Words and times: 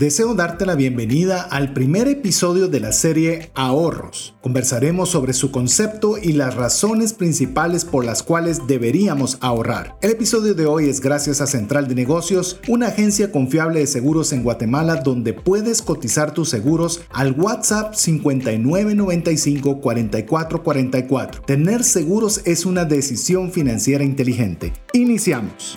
Deseo 0.00 0.32
darte 0.32 0.64
la 0.64 0.76
bienvenida 0.76 1.42
al 1.42 1.74
primer 1.74 2.08
episodio 2.08 2.68
de 2.68 2.80
la 2.80 2.90
serie 2.90 3.50
Ahorros. 3.54 4.34
Conversaremos 4.40 5.10
sobre 5.10 5.34
su 5.34 5.50
concepto 5.50 6.16
y 6.16 6.32
las 6.32 6.54
razones 6.54 7.12
principales 7.12 7.84
por 7.84 8.06
las 8.06 8.22
cuales 8.22 8.66
deberíamos 8.66 9.36
ahorrar. 9.42 9.98
El 10.00 10.12
episodio 10.12 10.54
de 10.54 10.64
hoy 10.64 10.88
es 10.88 11.02
gracias 11.02 11.42
a 11.42 11.46
Central 11.46 11.86
de 11.86 11.96
Negocios, 11.96 12.60
una 12.66 12.86
agencia 12.86 13.30
confiable 13.30 13.80
de 13.80 13.86
seguros 13.86 14.32
en 14.32 14.42
Guatemala 14.42 15.02
donde 15.04 15.34
puedes 15.34 15.82
cotizar 15.82 16.32
tus 16.32 16.48
seguros 16.48 17.02
al 17.10 17.32
WhatsApp 17.38 17.92
5995 17.92 19.82
4444. 19.82 21.42
Tener 21.42 21.84
seguros 21.84 22.40
es 22.46 22.64
una 22.64 22.86
decisión 22.86 23.52
financiera 23.52 24.02
inteligente. 24.02 24.72
Iniciamos. 24.94 25.76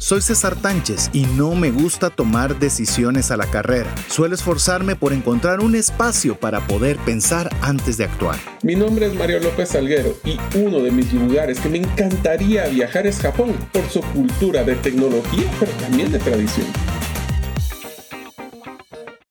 Soy 0.00 0.20
César 0.22 0.54
Tánchez 0.54 1.10
y 1.12 1.26
no 1.26 1.56
me 1.56 1.72
gusta 1.72 2.08
tomar 2.08 2.60
decisiones 2.60 3.32
a 3.32 3.36
la 3.36 3.46
carrera. 3.46 3.92
Suelo 4.06 4.36
esforzarme 4.36 4.94
por 4.94 5.12
encontrar 5.12 5.58
un 5.58 5.74
espacio 5.74 6.38
para 6.38 6.64
poder 6.68 6.96
pensar 6.98 7.50
antes 7.62 7.96
de 7.96 8.04
actuar. 8.04 8.36
Mi 8.62 8.76
nombre 8.76 9.06
es 9.06 9.14
Mario 9.14 9.40
López 9.40 9.70
Salguero 9.70 10.16
y 10.24 10.38
uno 10.56 10.78
de 10.78 10.92
mis 10.92 11.12
lugares 11.12 11.58
que 11.58 11.68
me 11.68 11.78
encantaría 11.78 12.68
viajar 12.68 13.08
es 13.08 13.18
Japón 13.18 13.56
por 13.72 13.88
su 13.88 14.00
cultura 14.00 14.62
de 14.62 14.76
tecnología, 14.76 15.50
pero 15.58 15.72
también 15.72 16.12
de 16.12 16.20
tradición. 16.20 16.66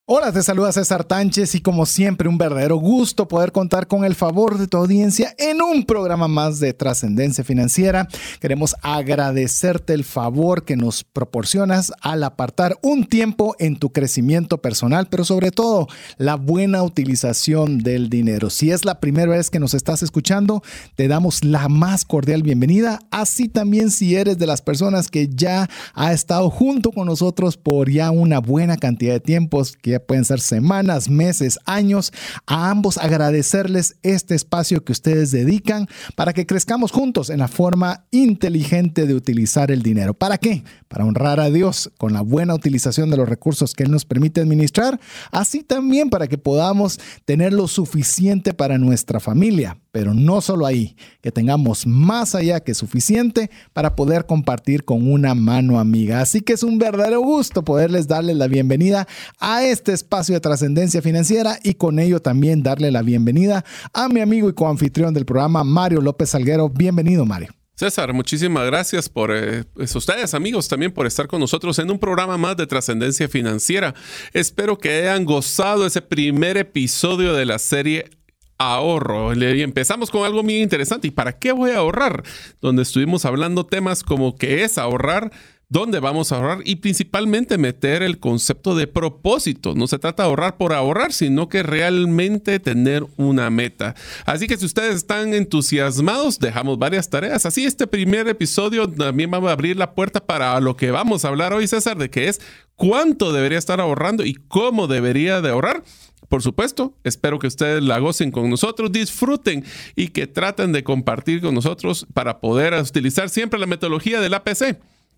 Hola, 0.10 0.32
te 0.32 0.42
saluda 0.42 0.72
César 0.72 1.04
Tánchez 1.04 1.54
y 1.56 1.60
como 1.60 1.86
siempre 1.86 2.30
un 2.30 2.38
verdadero 2.38 2.78
gusto 2.78 3.28
poder 3.28 3.52
contar 3.52 3.88
con 3.88 4.06
el 4.06 4.16
favor 4.16 4.58
de 4.58 4.66
tu 4.66 4.78
audiencia 4.78 5.36
en 5.38 5.62
un 5.62 5.84
programa 5.84 6.30
más 6.30 6.62
de 6.62 6.72
trascendencia 6.72 7.44
financiera. 7.44 8.08
Queremos 8.40 8.78
agradecerte 8.84 9.92
el 9.92 10.06
favor 10.06 10.64
que 10.64 10.78
nos 10.78 11.04
proporcionas 11.04 11.92
al 12.00 12.24
apartar 12.24 12.78
un 12.82 13.04
tiempo 13.04 13.54
en 13.60 13.76
tu 13.76 13.92
crecimiento 13.92 14.62
personal, 14.62 15.08
pero 15.10 15.26
sobre 15.26 15.52
todo 15.52 15.90
la 16.16 16.36
buena 16.36 16.84
utilización 16.84 17.80
del 17.80 18.10
dinero. 18.10 18.50
Si 18.50 18.72
es 18.72 18.86
la 18.86 19.02
primera 19.02 19.32
vez 19.32 19.50
que 19.50 19.60
nos 19.60 19.74
estás 19.74 20.04
escuchando, 20.04 20.64
te 20.96 21.10
damos 21.10 21.44
la 21.44 21.68
más 21.68 22.06
cordial 22.06 22.44
bienvenida. 22.44 23.02
Así 23.12 23.50
también 23.50 23.92
si 23.92 24.16
eres 24.16 24.38
de 24.38 24.48
las 24.48 24.62
personas 24.62 25.10
que 25.10 25.28
ya 25.28 25.70
ha 25.94 26.14
estado 26.14 26.50
junto 26.50 26.94
con 26.94 27.08
nosotros 27.08 27.58
por 27.58 27.92
ya 27.92 28.10
una 28.12 28.40
buena 28.40 28.78
cantidad 28.78 29.12
de 29.12 29.20
tiempos 29.20 29.76
que 29.76 29.97
pueden 30.00 30.26
ser 30.26 30.40
semanas, 30.40 31.10
meses, 31.10 31.60
años, 31.66 32.12
a 32.46 32.70
ambos 32.70 32.98
agradecerles 32.98 33.98
este 34.04 34.36
espacio 34.36 34.84
que 34.84 34.92
ustedes 34.92 35.32
dedican 35.32 35.88
para 36.16 36.34
que 36.34 36.46
crezcamos 36.46 36.92
juntos 36.92 37.30
en 37.30 37.40
la 37.40 37.48
forma 37.48 38.06
inteligente 38.12 39.06
de 39.06 39.14
utilizar 39.14 39.72
el 39.72 39.82
dinero. 39.82 40.14
¿Para 40.14 40.38
qué? 40.38 40.64
Para 40.88 41.06
honrar 41.06 41.40
a 41.40 41.50
Dios 41.50 41.92
con 41.98 42.14
la 42.14 42.22
buena 42.22 42.54
utilización 42.56 43.10
de 43.10 43.18
los 43.18 43.28
recursos 43.28 43.74
que 43.74 43.84
Él 43.84 43.92
nos 43.92 44.06
permite 44.06 44.42
administrar, 44.42 45.00
así 45.32 45.64
también 45.64 46.10
para 46.10 46.28
que 46.28 46.38
podamos 46.38 47.00
tener 47.26 47.54
lo 47.54 47.68
suficiente 47.68 48.54
para 48.54 48.78
nuestra 48.78 49.20
familia, 49.20 49.78
pero 49.92 50.14
no 50.14 50.42
solo 50.42 50.66
ahí, 50.66 50.96
que 51.22 51.32
tengamos 51.32 51.88
más 51.88 52.36
allá 52.36 52.60
que 52.60 52.74
suficiente 52.74 53.50
para 53.74 53.96
poder 53.96 54.26
compartir 54.26 54.86
con 54.86 55.10
una 55.10 55.36
mano 55.36 55.80
amiga. 55.80 56.22
Así 56.22 56.42
que 56.42 56.54
es 56.54 56.64
un 56.64 56.78
verdadero 56.78 57.22
gusto 57.22 57.64
poderles 57.64 58.08
darles 58.08 58.38
la 58.38 58.48
bienvenida 58.48 59.08
a 59.40 59.64
este 59.64 59.87
este 59.88 59.94
espacio 59.94 60.36
de 60.36 60.42
trascendencia 60.42 61.02
financiera 61.02 61.60
y 61.64 61.76
con 61.76 61.98
ello 62.00 62.22
también 62.22 62.62
darle 62.62 62.92
la 62.92 63.04
bienvenida 63.04 63.64
a 63.94 64.10
mi 64.10 64.20
amigo 64.20 64.50
y 64.50 64.54
coanfitrión 64.54 65.14
del 65.14 65.26
programa, 65.26 65.64
Mario 65.64 66.02
López 66.02 66.32
Salguero. 66.32 66.68
Bienvenido, 66.68 67.26
Mario. 67.26 67.54
César, 67.74 68.12
muchísimas 68.12 68.66
gracias 68.66 69.08
por 69.08 69.34
eh, 69.34 69.64
pues, 69.74 69.96
ustedes, 69.96 70.34
amigos, 70.34 70.68
también 70.68 70.92
por 70.92 71.08
estar 71.08 71.28
con 71.28 71.40
nosotros 71.40 71.80
en 71.80 71.90
un 71.90 72.00
programa 72.00 72.38
más 72.38 72.58
de 72.58 72.68
trascendencia 72.68 73.30
financiera. 73.30 73.96
Espero 74.34 74.78
que 74.78 74.92
hayan 74.92 75.24
gozado 75.24 75.86
ese 75.86 76.02
primer 76.02 76.58
episodio 76.58 77.34
de 77.34 77.46
la 77.46 77.58
serie 77.58 78.10
ahorro. 78.58 79.34
Y 79.34 79.62
empezamos 79.62 80.10
con 80.10 80.26
algo 80.26 80.44
muy 80.44 80.62
interesante. 80.62 81.08
¿Y 81.08 81.12
para 81.12 81.38
qué 81.40 81.54
voy 81.54 81.72
a 81.72 81.78
ahorrar? 81.78 82.24
Donde 82.60 82.82
estuvimos 82.82 83.24
hablando 83.24 83.66
temas 83.66 84.04
como 84.04 84.36
qué 84.36 84.64
es 84.66 84.78
ahorrar, 84.78 85.32
dónde 85.70 86.00
vamos 86.00 86.32
a 86.32 86.38
ahorrar 86.38 86.60
y 86.64 86.78
principalmente 86.78 87.58
meter 87.58 88.02
el 88.02 88.20
concepto 88.20 88.76
de 88.76 88.88
propósito. 88.88 89.76
No 89.76 89.88
se 89.88 90.00
trata 90.00 90.24
de 90.24 90.30
ahorrar 90.30 90.58
por 90.58 90.74
ahorrar, 90.74 91.12
sino 91.12 91.50
que 91.50 91.64
realmente 91.64 92.60
tener 92.60 93.06
una 93.18 93.50
meta. 93.50 93.96
Así 94.26 94.48
que 94.48 94.58
si 94.58 94.66
ustedes 94.66 94.96
están 94.96 95.34
entusiasmados, 95.34 96.40
dejamos 96.40 96.80
varias 96.80 97.10
tareas. 97.10 97.46
Así 97.46 97.66
este 97.66 97.88
primer 97.88 98.28
episodio 98.28 98.90
también 98.90 99.32
va 99.32 99.50
a 99.50 99.54
abrir 99.54 99.78
la 99.78 99.94
puerta 99.94 100.26
para 100.26 100.60
lo 100.62 100.78
que 100.78 100.92
vamos 100.92 101.26
a 101.26 101.30
hablar 101.30 101.54
hoy, 101.54 101.68
César, 101.68 101.98
de 101.98 102.10
que 102.10 102.30
es 102.30 102.40
cuánto 102.76 103.34
debería 103.34 103.58
estar 103.58 103.82
ahorrando 103.82 104.26
y 104.26 104.36
cómo 104.36 104.88
debería 104.88 105.42
de 105.42 105.50
ahorrar. 105.50 105.84
Por 106.30 106.42
supuesto, 106.42 106.94
espero 107.04 107.40
que 107.40 107.48
ustedes 107.48 107.82
la 107.84 108.00
gocen 108.00 108.32
con 108.32 108.50
nosotros, 108.50 108.92
disfruten 108.92 109.64
y 109.96 110.10
que 110.10 110.28
traten 110.28 110.74
de 110.74 110.84
compartir 110.84 111.42
con 111.42 111.56
nosotros 111.56 112.06
para 112.14 112.40
poder 112.40 112.74
utilizar 112.74 113.30
siempre 113.30 113.60
la 113.60 113.66
metodología 113.66 114.20
del 114.20 114.34
APC 114.34 114.78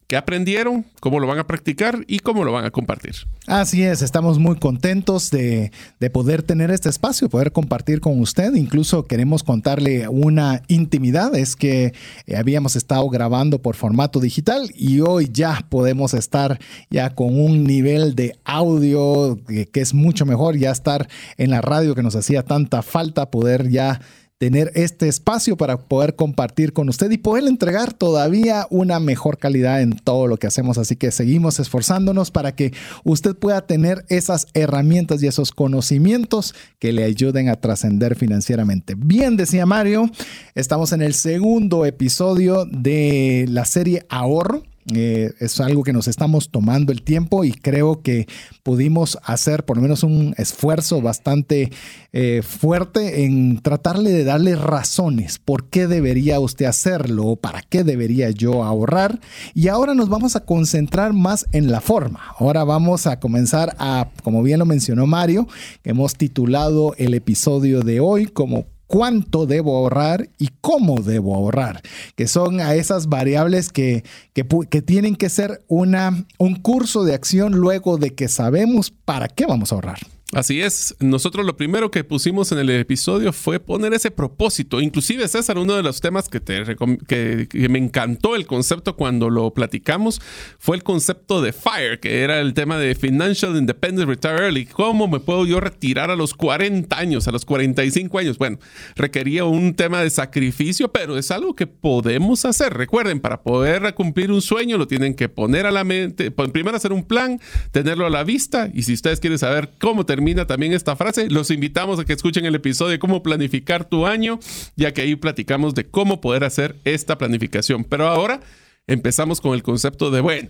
qué 0.09 0.17
aprendieron, 0.17 0.87
cómo 1.01 1.19
lo 1.19 1.27
van 1.27 1.37
a 1.37 1.45
practicar 1.45 2.03
y 2.07 2.17
cómo 2.17 2.43
lo 2.43 2.51
van 2.51 2.65
a 2.65 2.71
compartir. 2.71 3.13
Así 3.45 3.83
es, 3.83 4.01
estamos 4.01 4.39
muy 4.39 4.55
contentos 4.57 5.29
de, 5.29 5.71
poder 6.11 6.41
tener 6.41 6.71
este 6.71 6.89
espacio, 6.89 7.29
poder 7.29 7.51
compartir 7.51 8.01
con 8.01 8.19
usted. 8.19 8.55
Incluso 8.55 9.05
queremos 9.05 9.43
contarle 9.43 10.07
una 10.07 10.63
intimidad, 10.67 11.35
es 11.35 11.55
que 11.55 11.93
eh, 12.25 12.35
habíamos 12.35 12.75
estado 12.75 13.07
grabando 13.07 13.61
por 13.61 13.75
formato 13.75 14.19
digital 14.19 14.71
y 14.75 15.01
hoy 15.01 15.29
ya 15.31 15.63
podemos 15.69 16.15
estar 16.15 16.59
ya 16.89 17.11
con 17.11 17.39
un 17.39 17.63
nivel 17.63 18.15
de 18.15 18.35
audio 18.45 19.39
que, 19.47 19.67
que 19.67 19.81
es 19.81 19.93
mucho 19.93 20.25
mejor, 20.25 20.57
ya 20.57 20.71
estar 20.71 21.07
en 21.37 21.51
la 21.51 21.61
radio 21.61 21.93
que 21.93 22.01
nos 22.01 22.15
hacía 22.15 22.41
tanta 22.41 22.81
falta, 22.81 23.29
poder 23.29 23.69
ya 23.69 24.01
tener 24.39 24.71
este 24.73 25.09
espacio 25.09 25.57
para 25.57 25.77
poder 25.77 26.15
compartir 26.15 26.71
con 26.71 26.87
usted 26.87 27.11
y 27.11 27.17
poder 27.17 27.43
entregar 27.43 27.91
todavía 27.91 28.67
una 28.69 29.01
mejor 29.01 29.37
calidad 29.37 29.81
en 29.81 29.97
todo 29.97 30.27
lo 30.27 30.37
que 30.37 30.47
hacemos. 30.47 30.77
Así 30.77 30.95
que 30.95 31.11
seguimos 31.11 31.59
esforzándonos 31.59 32.31
para 32.31 32.55
que 32.55 32.73
usted 33.03 33.35
pueda 33.35 33.67
tener 33.67 34.05
esas 34.07 34.47
herramientas 34.53 35.21
y 35.21 35.27
esos 35.27 35.51
conocimientos 35.51 36.55
que 36.79 36.93
le 36.93 37.03
ayuden 37.03 37.49
a 37.49 37.57
trascender 37.57 38.15
financieramente. 38.15 38.95
Bien, 38.97 39.35
decía 39.35 39.65
Mario, 39.65 40.09
estamos 40.55 40.93
en 40.93 41.01
el 41.01 41.15
segundo 41.15 41.85
episodio 41.85 42.63
de 42.63 43.45
la 43.49 43.65
serie 43.65 44.05
Ahorro. 44.07 44.63
Eh, 44.93 45.31
es 45.39 45.59
algo 45.59 45.83
que 45.83 45.93
nos 45.93 46.07
estamos 46.07 46.49
tomando 46.49 46.91
el 46.91 47.01
tiempo 47.01 47.43
y 47.43 47.51
creo 47.51 48.01
que 48.01 48.27
pudimos 48.63 49.17
hacer 49.23 49.65
por 49.65 49.77
lo 49.77 49.83
menos 49.83 50.03
un 50.03 50.33
esfuerzo 50.37 51.01
bastante 51.01 51.71
eh, 52.11 52.41
fuerte 52.43 53.23
en 53.25 53.61
tratarle 53.61 54.11
de 54.11 54.23
darle 54.23 54.55
razones 54.55 55.39
por 55.39 55.69
qué 55.69 55.87
debería 55.87 56.39
usted 56.39 56.65
hacerlo 56.65 57.25
o 57.25 57.35
para 57.35 57.61
qué 57.61 57.83
debería 57.83 58.29
yo 58.31 58.63
ahorrar. 58.63 59.19
Y 59.53 59.67
ahora 59.67 59.93
nos 59.93 60.09
vamos 60.09 60.35
a 60.35 60.45
concentrar 60.45 61.13
más 61.13 61.45
en 61.51 61.71
la 61.71 61.81
forma. 61.81 62.21
Ahora 62.39 62.63
vamos 62.63 63.07
a 63.07 63.19
comenzar 63.19 63.75
a, 63.79 64.09
como 64.23 64.41
bien 64.43 64.59
lo 64.59 64.65
mencionó 64.65 65.05
Mario, 65.07 65.47
hemos 65.83 66.15
titulado 66.15 66.95
el 66.97 67.13
episodio 67.13 67.81
de 67.81 67.99
hoy 67.99 68.25
como 68.25 68.65
cuánto 68.89 69.45
debo 69.45 69.77
ahorrar 69.77 70.29
y 70.39 70.49
cómo 70.61 71.01
debo 71.01 71.35
ahorrar, 71.35 71.81
que 72.15 72.27
son 72.27 72.59
a 72.59 72.73
esas 72.73 73.07
variables 73.07 73.69
que, 73.69 74.03
que, 74.33 74.81
tienen 74.81 75.15
que 75.15 75.29
ser 75.29 75.63
una, 75.67 76.25
un 76.39 76.55
curso 76.55 77.03
de 77.03 77.13
acción 77.13 77.53
luego 77.53 77.97
de 77.97 78.15
que 78.15 78.27
sabemos 78.27 78.89
para 78.89 79.27
qué 79.27 79.45
vamos 79.45 79.71
a 79.71 79.75
ahorrar. 79.75 79.99
Así 80.31 80.61
es, 80.61 80.95
nosotros 80.99 81.43
lo 81.43 81.57
primero 81.57 81.89
que 81.89 82.03
pusimos 82.03 82.51
en 82.51 82.59
el 82.59 82.69
episodio 82.69 83.33
fue 83.33 83.59
poner 83.59 83.95
ese 83.95 84.11
propósito. 84.11 84.79
Inclusive, 84.79 85.27
César, 85.27 85.57
uno 85.57 85.73
de 85.73 85.81
los 85.81 86.01
temas 86.01 86.29
que, 86.29 86.39
te 86.39 86.63
que, 87.07 87.67
me 87.67 87.79
encantó 87.79 88.35
el 88.35 88.45
concepto 88.45 88.95
cuando 88.95 89.31
lo 89.31 89.51
platicamos 89.55 90.21
fue 90.59 90.75
el 90.75 90.83
concepto 90.83 91.41
de 91.41 91.51
FIRE, 91.51 91.99
que 91.99 92.21
era 92.21 92.41
el 92.41 92.53
tema 92.53 92.77
de 92.77 92.93
Financial 92.93 93.55
Independence 93.55 94.05
Retire 94.05 94.35
Early. 94.35 94.67
¿Cómo 94.67 95.07
me 95.07 95.19
puedo 95.19 95.47
yo 95.47 95.59
retirar 95.61 96.11
a 96.11 96.15
los 96.15 96.35
40 96.35 96.95
años, 96.95 97.27
a 97.27 97.31
los 97.31 97.43
45 97.43 98.19
años? 98.19 98.37
Bueno, 98.37 98.59
requería 98.95 99.45
un 99.45 99.73
tema 99.73 100.03
de 100.03 100.11
sacrificio, 100.11 100.91
pero 100.91 101.17
es 101.17 101.31
algo 101.31 101.55
que 101.55 101.65
podemos 101.65 102.45
hacer. 102.45 102.75
Recuerden, 102.75 103.19
para 103.19 103.41
poder 103.41 103.95
cumplir 103.95 104.31
un 104.31 104.43
sueño 104.43 104.77
lo 104.77 104.85
tienen 104.85 105.15
que 105.15 105.27
poner 105.27 105.65
a 105.65 105.71
la 105.71 105.83
mente, 105.83 106.29
primero 106.29 106.77
hacer 106.77 106.93
un 106.93 107.03
plan, 107.03 107.41
tenerlo 107.71 108.05
a 108.05 108.11
la 108.11 108.23
vista 108.23 108.69
y 108.71 108.83
si 108.83 108.93
ustedes 108.93 109.19
quieren 109.19 109.39
saber 109.39 109.71
cómo 109.79 110.05
tener 110.05 110.18
termina 110.19 110.45
también 110.45 110.73
esta 110.73 110.97
frase. 110.97 111.29
Los 111.29 111.49
invitamos 111.49 111.97
a 111.97 112.03
que 112.03 112.11
escuchen 112.11 112.45
el 112.45 112.53
episodio 112.53 112.91
de 112.91 112.99
cómo 112.99 113.23
planificar 113.23 113.85
tu 113.85 114.05
año, 114.05 114.37
ya 114.75 114.93
que 114.93 115.01
ahí 115.01 115.15
platicamos 115.15 115.75
de 115.75 115.85
cómo 115.85 116.19
poder 116.19 116.43
hacer 116.43 116.75
esta 116.83 117.17
planificación. 117.17 117.85
Pero 117.85 118.05
ahora 118.09 118.41
empezamos 118.85 119.39
con 119.39 119.53
el 119.53 119.63
concepto 119.63 120.11
de, 120.11 120.19
bueno, 120.19 120.49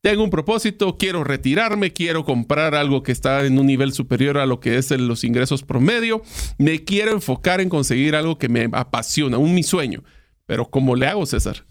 tengo 0.00 0.24
un 0.24 0.30
propósito, 0.30 0.96
quiero 0.96 1.24
retirarme, 1.24 1.92
quiero 1.92 2.24
comprar 2.24 2.74
algo 2.74 3.02
que 3.02 3.12
está 3.12 3.44
en 3.44 3.58
un 3.58 3.66
nivel 3.66 3.92
superior 3.92 4.38
a 4.38 4.46
lo 4.46 4.60
que 4.60 4.78
es 4.78 4.90
los 4.92 5.24
ingresos 5.24 5.62
promedio, 5.62 6.22
me 6.56 6.82
quiero 6.84 7.12
enfocar 7.12 7.60
en 7.60 7.68
conseguir 7.68 8.16
algo 8.16 8.38
que 8.38 8.48
me 8.48 8.70
apasiona, 8.72 9.36
un 9.36 9.54
mi 9.54 9.62
sueño. 9.62 10.02
Pero 10.46 10.70
¿cómo 10.70 10.96
le 10.96 11.06
hago, 11.06 11.26
César? 11.26 11.66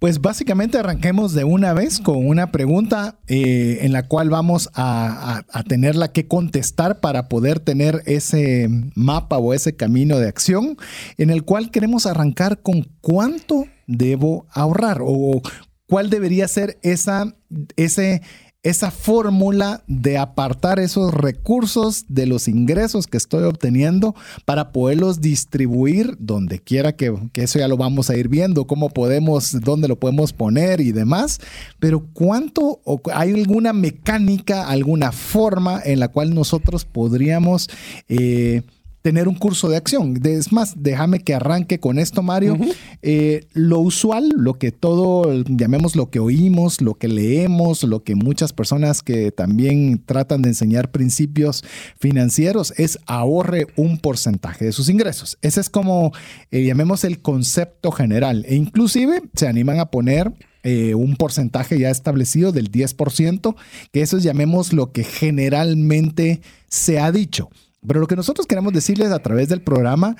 Pues 0.00 0.22
básicamente 0.22 0.78
arranquemos 0.78 1.34
de 1.34 1.44
una 1.44 1.74
vez 1.74 2.00
con 2.00 2.26
una 2.26 2.50
pregunta 2.50 3.18
eh, 3.28 3.80
en 3.82 3.92
la 3.92 4.08
cual 4.08 4.30
vamos 4.30 4.70
a, 4.72 5.42
a, 5.52 5.62
tenerla 5.64 6.10
que 6.10 6.26
contestar 6.26 7.00
para 7.00 7.28
poder 7.28 7.60
tener 7.60 8.02
ese 8.06 8.66
mapa 8.94 9.36
o 9.36 9.52
ese 9.52 9.76
camino 9.76 10.18
de 10.18 10.26
acción 10.26 10.78
en 11.18 11.28
el 11.28 11.44
cual 11.44 11.70
queremos 11.70 12.06
arrancar 12.06 12.62
con 12.62 12.88
cuánto 13.02 13.66
debo 13.86 14.46
ahorrar 14.52 15.02
o 15.02 15.42
cuál 15.86 16.08
debería 16.08 16.48
ser 16.48 16.78
esa, 16.82 17.34
ese, 17.76 18.22
esa 18.62 18.90
fórmula 18.90 19.82
de 19.86 20.18
apartar 20.18 20.78
esos 20.80 21.14
recursos 21.14 22.04
de 22.08 22.26
los 22.26 22.46
ingresos 22.46 23.06
que 23.06 23.16
estoy 23.16 23.44
obteniendo 23.44 24.14
para 24.44 24.70
poderlos 24.70 25.20
distribuir 25.22 26.16
donde 26.18 26.58
quiera 26.58 26.94
que, 26.94 27.16
eso 27.34 27.58
ya 27.58 27.68
lo 27.68 27.78
vamos 27.78 28.10
a 28.10 28.16
ir 28.16 28.28
viendo, 28.28 28.66
cómo 28.66 28.90
podemos, 28.90 29.58
dónde 29.60 29.88
lo 29.88 29.96
podemos 29.98 30.34
poner 30.34 30.80
y 30.80 30.92
demás. 30.92 31.40
Pero 31.78 32.06
cuánto, 32.12 32.80
o 32.84 33.00
hay 33.14 33.32
alguna 33.32 33.72
mecánica, 33.72 34.68
alguna 34.68 35.10
forma 35.10 35.80
en 35.82 35.98
la 36.00 36.08
cual 36.08 36.34
nosotros 36.34 36.84
podríamos... 36.84 37.68
Eh, 38.08 38.62
tener 39.02 39.28
un 39.28 39.34
curso 39.34 39.68
de 39.68 39.76
acción. 39.76 40.18
Es 40.24 40.52
más, 40.52 40.74
déjame 40.76 41.20
que 41.20 41.34
arranque 41.34 41.80
con 41.80 41.98
esto, 41.98 42.22
Mario. 42.22 42.56
Eh, 43.02 43.46
lo 43.54 43.78
usual, 43.78 44.28
lo 44.36 44.58
que 44.58 44.72
todo, 44.72 45.42
llamemos 45.46 45.96
lo 45.96 46.10
que 46.10 46.20
oímos, 46.20 46.80
lo 46.82 46.94
que 46.94 47.08
leemos, 47.08 47.82
lo 47.82 48.04
que 48.04 48.14
muchas 48.14 48.52
personas 48.52 49.02
que 49.02 49.32
también 49.32 50.02
tratan 50.04 50.42
de 50.42 50.50
enseñar 50.50 50.90
principios 50.90 51.64
financieros 51.98 52.74
es 52.76 52.98
ahorre 53.06 53.66
un 53.76 53.98
porcentaje 53.98 54.66
de 54.66 54.72
sus 54.72 54.88
ingresos. 54.88 55.38
Ese 55.40 55.60
es 55.60 55.70
como, 55.70 56.12
eh, 56.50 56.64
llamemos 56.64 57.04
el 57.04 57.20
concepto 57.22 57.90
general. 57.90 58.44
E 58.46 58.54
inclusive 58.54 59.22
se 59.34 59.48
animan 59.48 59.80
a 59.80 59.90
poner 59.90 60.32
eh, 60.62 60.94
un 60.94 61.16
porcentaje 61.16 61.78
ya 61.78 61.88
establecido 61.88 62.52
del 62.52 62.70
10%, 62.70 63.56
que 63.92 64.02
eso 64.02 64.18
es, 64.18 64.22
llamemos 64.22 64.74
lo 64.74 64.92
que 64.92 65.04
generalmente 65.04 66.42
se 66.68 66.98
ha 66.98 67.10
dicho. 67.12 67.48
Pero 67.86 68.00
lo 68.00 68.06
que 68.06 68.16
nosotros 68.16 68.46
queremos 68.46 68.72
decirles 68.72 69.10
a 69.10 69.20
través 69.20 69.48
del 69.48 69.62
programa 69.62 70.16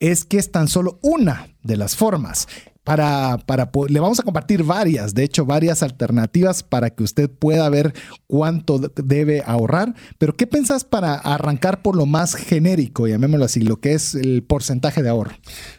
es 0.00 0.24
que 0.24 0.38
es 0.38 0.50
tan 0.50 0.68
solo 0.68 0.98
una 1.02 1.48
de 1.62 1.76
las 1.76 1.96
formas. 1.96 2.48
Para, 2.82 3.38
para, 3.46 3.70
le 3.88 3.98
vamos 3.98 4.20
a 4.20 4.24
compartir 4.24 4.62
varias, 4.62 5.14
de 5.14 5.24
hecho, 5.24 5.46
varias 5.46 5.82
alternativas 5.82 6.62
para 6.62 6.90
que 6.90 7.02
usted 7.02 7.30
pueda 7.30 7.66
ver 7.70 7.94
cuánto 8.26 8.78
debe 8.78 9.42
ahorrar. 9.46 9.94
Pero, 10.18 10.36
¿qué 10.36 10.46
pensás 10.46 10.84
para 10.84 11.14
arrancar 11.14 11.80
por 11.80 11.96
lo 11.96 12.04
más 12.04 12.34
genérico, 12.34 13.06
llamémoslo 13.06 13.46
así, 13.46 13.62
lo 13.62 13.80
que 13.80 13.94
es 13.94 14.14
el 14.14 14.42
porcentaje 14.42 15.02
de 15.02 15.08
ahorro? 15.08 15.34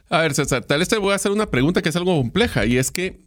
A 0.10 0.21
ver, 0.21 0.33
César, 0.33 0.66
tal 0.66 0.80
vez 0.80 0.88
te 0.88 0.98
voy 0.98 1.12
a 1.12 1.16
hacer 1.16 1.31
una 1.31 1.45
pregunta 1.45 1.83
que 1.83 1.89
es 1.89 1.95
algo 1.95 2.18
compleja 2.18 2.66
y 2.66 2.78
es 2.78 2.89
que 2.89 3.24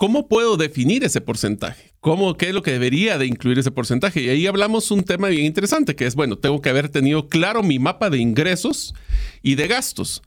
¿Cómo 0.00 0.28
puedo 0.28 0.56
definir 0.56 1.04
ese 1.04 1.20
porcentaje? 1.20 1.89
¿Cómo, 2.00 2.34
¿Qué 2.38 2.48
es 2.48 2.54
lo 2.54 2.62
que 2.62 2.72
debería 2.72 3.18
de 3.18 3.26
incluir 3.26 3.58
ese 3.58 3.70
porcentaje? 3.70 4.22
Y 4.22 4.30
ahí 4.30 4.46
hablamos 4.46 4.90
un 4.90 5.02
tema 5.02 5.28
bien 5.28 5.44
interesante, 5.44 5.94
que 5.94 6.06
es, 6.06 6.14
bueno, 6.14 6.38
tengo 6.38 6.62
que 6.62 6.70
haber 6.70 6.88
tenido 6.88 7.28
claro 7.28 7.62
mi 7.62 7.78
mapa 7.78 8.08
de 8.08 8.16
ingresos 8.18 8.94
y 9.42 9.56
de 9.56 9.68
gastos. 9.68 10.22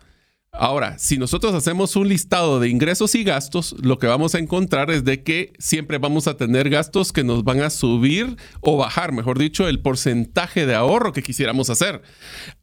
Ahora, 0.51 0.99
si 0.99 1.17
nosotros 1.17 1.55
hacemos 1.55 1.95
un 1.95 2.09
listado 2.09 2.59
de 2.59 2.69
ingresos 2.69 3.15
y 3.15 3.23
gastos, 3.23 3.75
lo 3.81 3.97
que 3.97 4.05
vamos 4.05 4.35
a 4.35 4.37
encontrar 4.37 4.91
es 4.91 5.03
de 5.03 5.23
que 5.23 5.51
siempre 5.57 5.97
vamos 5.97 6.27
a 6.27 6.37
tener 6.37 6.69
gastos 6.69 7.11
que 7.11 7.23
nos 7.23 7.43
van 7.43 7.61
a 7.61 7.71
subir 7.71 8.37
o 8.61 8.77
bajar, 8.77 9.11
mejor 9.11 9.39
dicho, 9.39 9.67
el 9.67 9.79
porcentaje 9.79 10.67
de 10.67 10.75
ahorro 10.75 11.11
que 11.11 11.23
quisiéramos 11.23 11.71
hacer. 11.71 12.03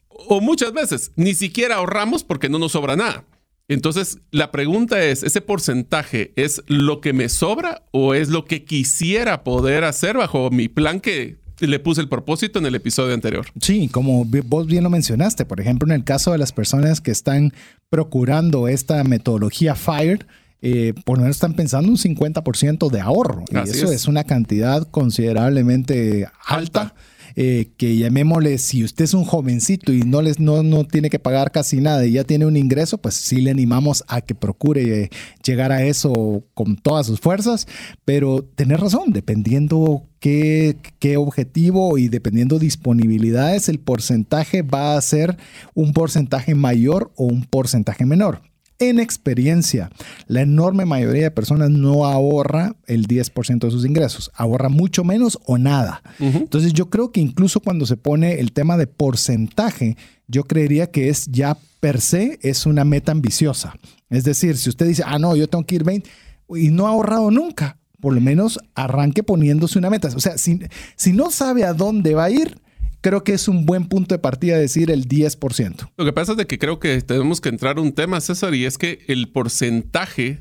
O 0.08 0.40
muchas 0.40 0.72
veces 0.72 1.10
ni 1.16 1.34
siquiera 1.34 1.76
ahorramos 1.76 2.22
porque 2.22 2.48
no 2.48 2.60
nos 2.60 2.72
sobra 2.72 2.94
nada. 2.94 3.24
Entonces, 3.70 4.18
la 4.32 4.50
pregunta 4.50 5.00
es, 5.00 5.22
¿ese 5.22 5.40
porcentaje 5.40 6.32
es 6.34 6.60
lo 6.66 7.00
que 7.00 7.12
me 7.12 7.28
sobra 7.28 7.82
o 7.92 8.14
es 8.14 8.28
lo 8.28 8.44
que 8.44 8.64
quisiera 8.64 9.44
poder 9.44 9.84
hacer 9.84 10.16
bajo 10.16 10.50
mi 10.50 10.66
plan 10.66 10.98
que 10.98 11.36
le 11.60 11.78
puse 11.78 12.00
el 12.00 12.08
propósito 12.08 12.58
en 12.58 12.66
el 12.66 12.74
episodio 12.74 13.14
anterior? 13.14 13.46
Sí, 13.60 13.86
como 13.86 14.24
vos 14.24 14.66
bien 14.66 14.82
lo 14.82 14.90
mencionaste, 14.90 15.44
por 15.44 15.60
ejemplo, 15.60 15.86
en 15.86 15.92
el 15.92 16.02
caso 16.02 16.32
de 16.32 16.38
las 16.38 16.50
personas 16.50 17.00
que 17.00 17.12
están 17.12 17.52
procurando 17.90 18.66
esta 18.66 19.04
metodología 19.04 19.76
FIRE, 19.76 20.26
eh, 20.62 20.92
por 21.04 21.18
lo 21.18 21.22
menos 21.22 21.36
están 21.36 21.54
pensando 21.54 21.88
un 21.88 21.96
50% 21.96 22.90
de 22.90 23.00
ahorro. 23.00 23.44
y 23.52 23.68
eso 23.68 23.92
es. 23.92 24.08
una 24.08 24.24
cantidad 24.24 24.82
considerablemente 24.90 26.26
alta. 26.44 26.92
Eh, 27.36 27.70
que 27.76 27.96
llamémosle, 27.96 28.58
si 28.58 28.84
usted 28.84 29.04
es 29.04 29.14
un 29.14 29.24
jovencito 29.24 29.92
y 29.92 30.00
no, 30.00 30.22
les, 30.22 30.40
no, 30.40 30.62
no 30.62 30.84
tiene 30.84 31.10
que 31.10 31.18
pagar 31.18 31.50
casi 31.50 31.80
nada 31.80 32.06
y 32.06 32.12
ya 32.12 32.24
tiene 32.24 32.46
un 32.46 32.56
ingreso, 32.56 32.98
pues 32.98 33.14
sí 33.14 33.40
le 33.40 33.50
animamos 33.50 34.04
a 34.08 34.20
que 34.20 34.34
procure 34.34 35.04
eh, 35.04 35.10
llegar 35.44 35.72
a 35.72 35.84
eso 35.84 36.44
con 36.54 36.76
todas 36.76 37.06
sus 37.06 37.20
fuerzas, 37.20 37.66
pero 38.04 38.42
tener 38.42 38.80
razón, 38.80 39.12
dependiendo 39.12 40.04
qué, 40.18 40.76
qué 40.98 41.16
objetivo 41.16 41.98
y 41.98 42.08
dependiendo 42.08 42.58
disponibilidades, 42.58 43.68
el 43.68 43.78
porcentaje 43.78 44.62
va 44.62 44.96
a 44.96 45.00
ser 45.00 45.36
un 45.74 45.92
porcentaje 45.92 46.54
mayor 46.54 47.12
o 47.16 47.24
un 47.24 47.44
porcentaje 47.44 48.06
menor 48.06 48.49
en 48.80 48.98
experiencia, 48.98 49.90
la 50.26 50.40
enorme 50.40 50.86
mayoría 50.86 51.24
de 51.24 51.30
personas 51.30 51.70
no 51.70 52.06
ahorra 52.06 52.74
el 52.86 53.06
10% 53.06 53.60
de 53.60 53.70
sus 53.70 53.84
ingresos, 53.84 54.32
ahorra 54.34 54.70
mucho 54.70 55.04
menos 55.04 55.38
o 55.44 55.58
nada. 55.58 56.02
Entonces 56.18 56.72
yo 56.72 56.88
creo 56.88 57.12
que 57.12 57.20
incluso 57.20 57.60
cuando 57.60 57.84
se 57.84 57.98
pone 57.98 58.40
el 58.40 58.52
tema 58.52 58.78
de 58.78 58.86
porcentaje, 58.86 59.96
yo 60.26 60.44
creería 60.44 60.90
que 60.90 61.10
es 61.10 61.26
ya 61.26 61.58
per 61.80 62.00
se 62.00 62.38
es 62.42 62.64
una 62.64 62.84
meta 62.84 63.12
ambiciosa. 63.12 63.74
Es 64.08 64.24
decir, 64.24 64.56
si 64.56 64.70
usted 64.70 64.86
dice, 64.86 65.02
ah, 65.06 65.18
no, 65.18 65.36
yo 65.36 65.46
tengo 65.48 65.64
que 65.66 65.74
ir 65.74 65.84
20 65.84 66.08
y 66.56 66.70
no 66.70 66.86
ha 66.86 66.90
ahorrado 66.90 67.30
nunca, 67.30 67.78
por 68.00 68.14
lo 68.14 68.20
menos 68.20 68.58
arranque 68.74 69.22
poniéndose 69.22 69.78
una 69.78 69.90
meta. 69.90 70.08
O 70.16 70.20
sea, 70.20 70.38
si, 70.38 70.58
si 70.96 71.12
no 71.12 71.30
sabe 71.30 71.64
a 71.64 71.74
dónde 71.74 72.14
va 72.14 72.24
a 72.24 72.30
ir, 72.30 72.58
creo 73.00 73.24
que 73.24 73.32
es 73.32 73.48
un 73.48 73.66
buen 73.66 73.88
punto 73.88 74.14
de 74.14 74.18
partida 74.18 74.58
decir 74.58 74.90
el 74.90 75.08
10%. 75.08 75.90
Lo 75.96 76.04
que 76.04 76.12
pasa 76.12 76.34
es 76.38 76.46
que 76.46 76.58
creo 76.58 76.78
que 76.78 77.00
tenemos 77.00 77.40
que 77.40 77.48
entrar 77.48 77.78
a 77.78 77.80
un 77.80 77.92
tema, 77.92 78.20
César, 78.20 78.54
y 78.54 78.64
es 78.64 78.78
que 78.78 79.00
el 79.08 79.28
porcentaje, 79.28 80.40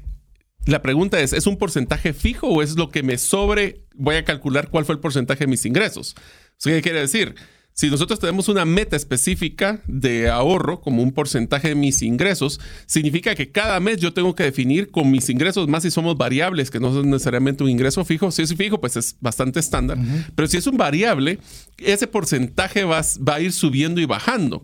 la 0.65 0.81
pregunta 0.81 1.19
es, 1.19 1.33
¿es 1.33 1.47
un 1.47 1.57
porcentaje 1.57 2.13
fijo 2.13 2.47
o 2.47 2.61
es 2.61 2.75
lo 2.75 2.89
que 2.89 3.03
me 3.03 3.17
sobre? 3.17 3.85
Voy 3.95 4.15
a 4.15 4.25
calcular 4.25 4.69
cuál 4.69 4.85
fue 4.85 4.95
el 4.95 5.01
porcentaje 5.01 5.45
de 5.45 5.51
mis 5.51 5.65
ingresos. 5.65 6.15
¿Qué 6.61 6.81
quiere 6.81 6.99
decir? 6.99 7.35
Si 7.79 7.89
nosotros 7.89 8.19
tenemos 8.19 8.49
una 8.49 8.65
meta 8.65 8.97
específica 8.97 9.81
de 9.87 10.27
ahorro 10.27 10.81
como 10.81 11.01
un 11.01 11.13
porcentaje 11.13 11.69
de 11.69 11.75
mis 11.75 12.01
ingresos, 12.01 12.59
significa 12.85 13.35
que 13.35 13.53
cada 13.53 13.79
mes 13.79 13.99
yo 14.01 14.11
tengo 14.11 14.35
que 14.35 14.43
definir 14.43 14.91
con 14.91 15.09
mis 15.09 15.29
ingresos, 15.29 15.69
más 15.69 15.83
si 15.83 15.89
somos 15.89 16.17
variables, 16.17 16.71
que 16.71 16.81
no 16.81 16.91
son 16.91 17.09
necesariamente 17.09 17.63
un 17.63 17.69
ingreso 17.69 18.03
fijo. 18.03 18.31
Si 18.31 18.41
es 18.41 18.53
fijo, 18.53 18.81
pues 18.81 18.97
es 18.97 19.15
bastante 19.21 19.61
estándar. 19.61 19.97
Pero 20.35 20.49
si 20.49 20.57
es 20.57 20.67
un 20.67 20.75
variable, 20.75 21.39
ese 21.77 22.05
porcentaje 22.05 22.83
va, 22.83 22.99
va 23.25 23.35
a 23.35 23.39
ir 23.39 23.53
subiendo 23.53 24.01
y 24.01 24.05
bajando. 24.05 24.61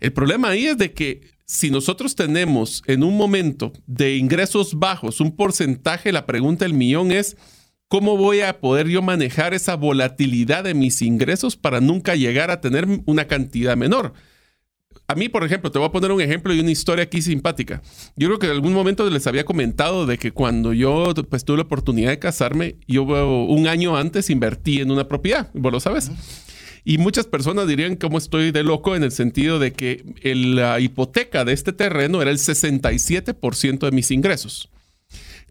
El 0.00 0.14
problema 0.14 0.48
ahí 0.48 0.64
es 0.64 0.78
de 0.78 0.94
que 0.94 1.20
si 1.44 1.70
nosotros 1.70 2.16
tenemos 2.16 2.82
en 2.86 3.04
un 3.04 3.14
momento 3.18 3.74
de 3.86 4.16
ingresos 4.16 4.78
bajos 4.78 5.20
un 5.20 5.36
porcentaje, 5.36 6.12
la 6.12 6.24
pregunta 6.24 6.64
del 6.64 6.72
millón 6.72 7.12
es, 7.12 7.36
¿Cómo 7.88 8.16
voy 8.16 8.40
a 8.40 8.60
poder 8.60 8.88
yo 8.88 9.02
manejar 9.02 9.54
esa 9.54 9.76
volatilidad 9.76 10.64
de 10.64 10.74
mis 10.74 11.02
ingresos 11.02 11.56
para 11.56 11.80
nunca 11.80 12.16
llegar 12.16 12.50
a 12.50 12.60
tener 12.60 12.86
una 13.06 13.26
cantidad 13.26 13.76
menor? 13.76 14.14
A 15.06 15.14
mí, 15.14 15.28
por 15.28 15.44
ejemplo, 15.44 15.70
te 15.70 15.78
voy 15.78 15.88
a 15.88 15.92
poner 15.92 16.12
un 16.12 16.20
ejemplo 16.20 16.54
y 16.54 16.60
una 16.60 16.70
historia 16.70 17.04
aquí 17.04 17.20
simpática. 17.20 17.82
Yo 18.16 18.28
creo 18.28 18.38
que 18.38 18.46
en 18.46 18.52
algún 18.52 18.72
momento 18.72 19.08
les 19.10 19.26
había 19.26 19.44
comentado 19.44 20.06
de 20.06 20.16
que 20.16 20.32
cuando 20.32 20.72
yo 20.72 21.12
pues, 21.28 21.44
tuve 21.44 21.58
la 21.58 21.64
oportunidad 21.64 22.10
de 22.10 22.18
casarme, 22.18 22.76
yo 22.88 23.02
un 23.02 23.68
año 23.68 23.96
antes 23.96 24.30
invertí 24.30 24.80
en 24.80 24.90
una 24.90 25.06
propiedad, 25.06 25.50
vos 25.52 25.72
lo 25.72 25.80
sabes. 25.80 26.10
Y 26.84 26.98
muchas 26.98 27.26
personas 27.26 27.66
dirían 27.66 27.96
cómo 27.96 28.18
estoy 28.18 28.50
de 28.50 28.62
loco 28.62 28.96
en 28.96 29.02
el 29.02 29.12
sentido 29.12 29.58
de 29.58 29.72
que 29.72 30.04
la 30.22 30.80
hipoteca 30.80 31.44
de 31.44 31.52
este 31.52 31.72
terreno 31.72 32.22
era 32.22 32.30
el 32.30 32.38
67% 32.38 33.78
de 33.78 33.90
mis 33.90 34.10
ingresos. 34.10 34.70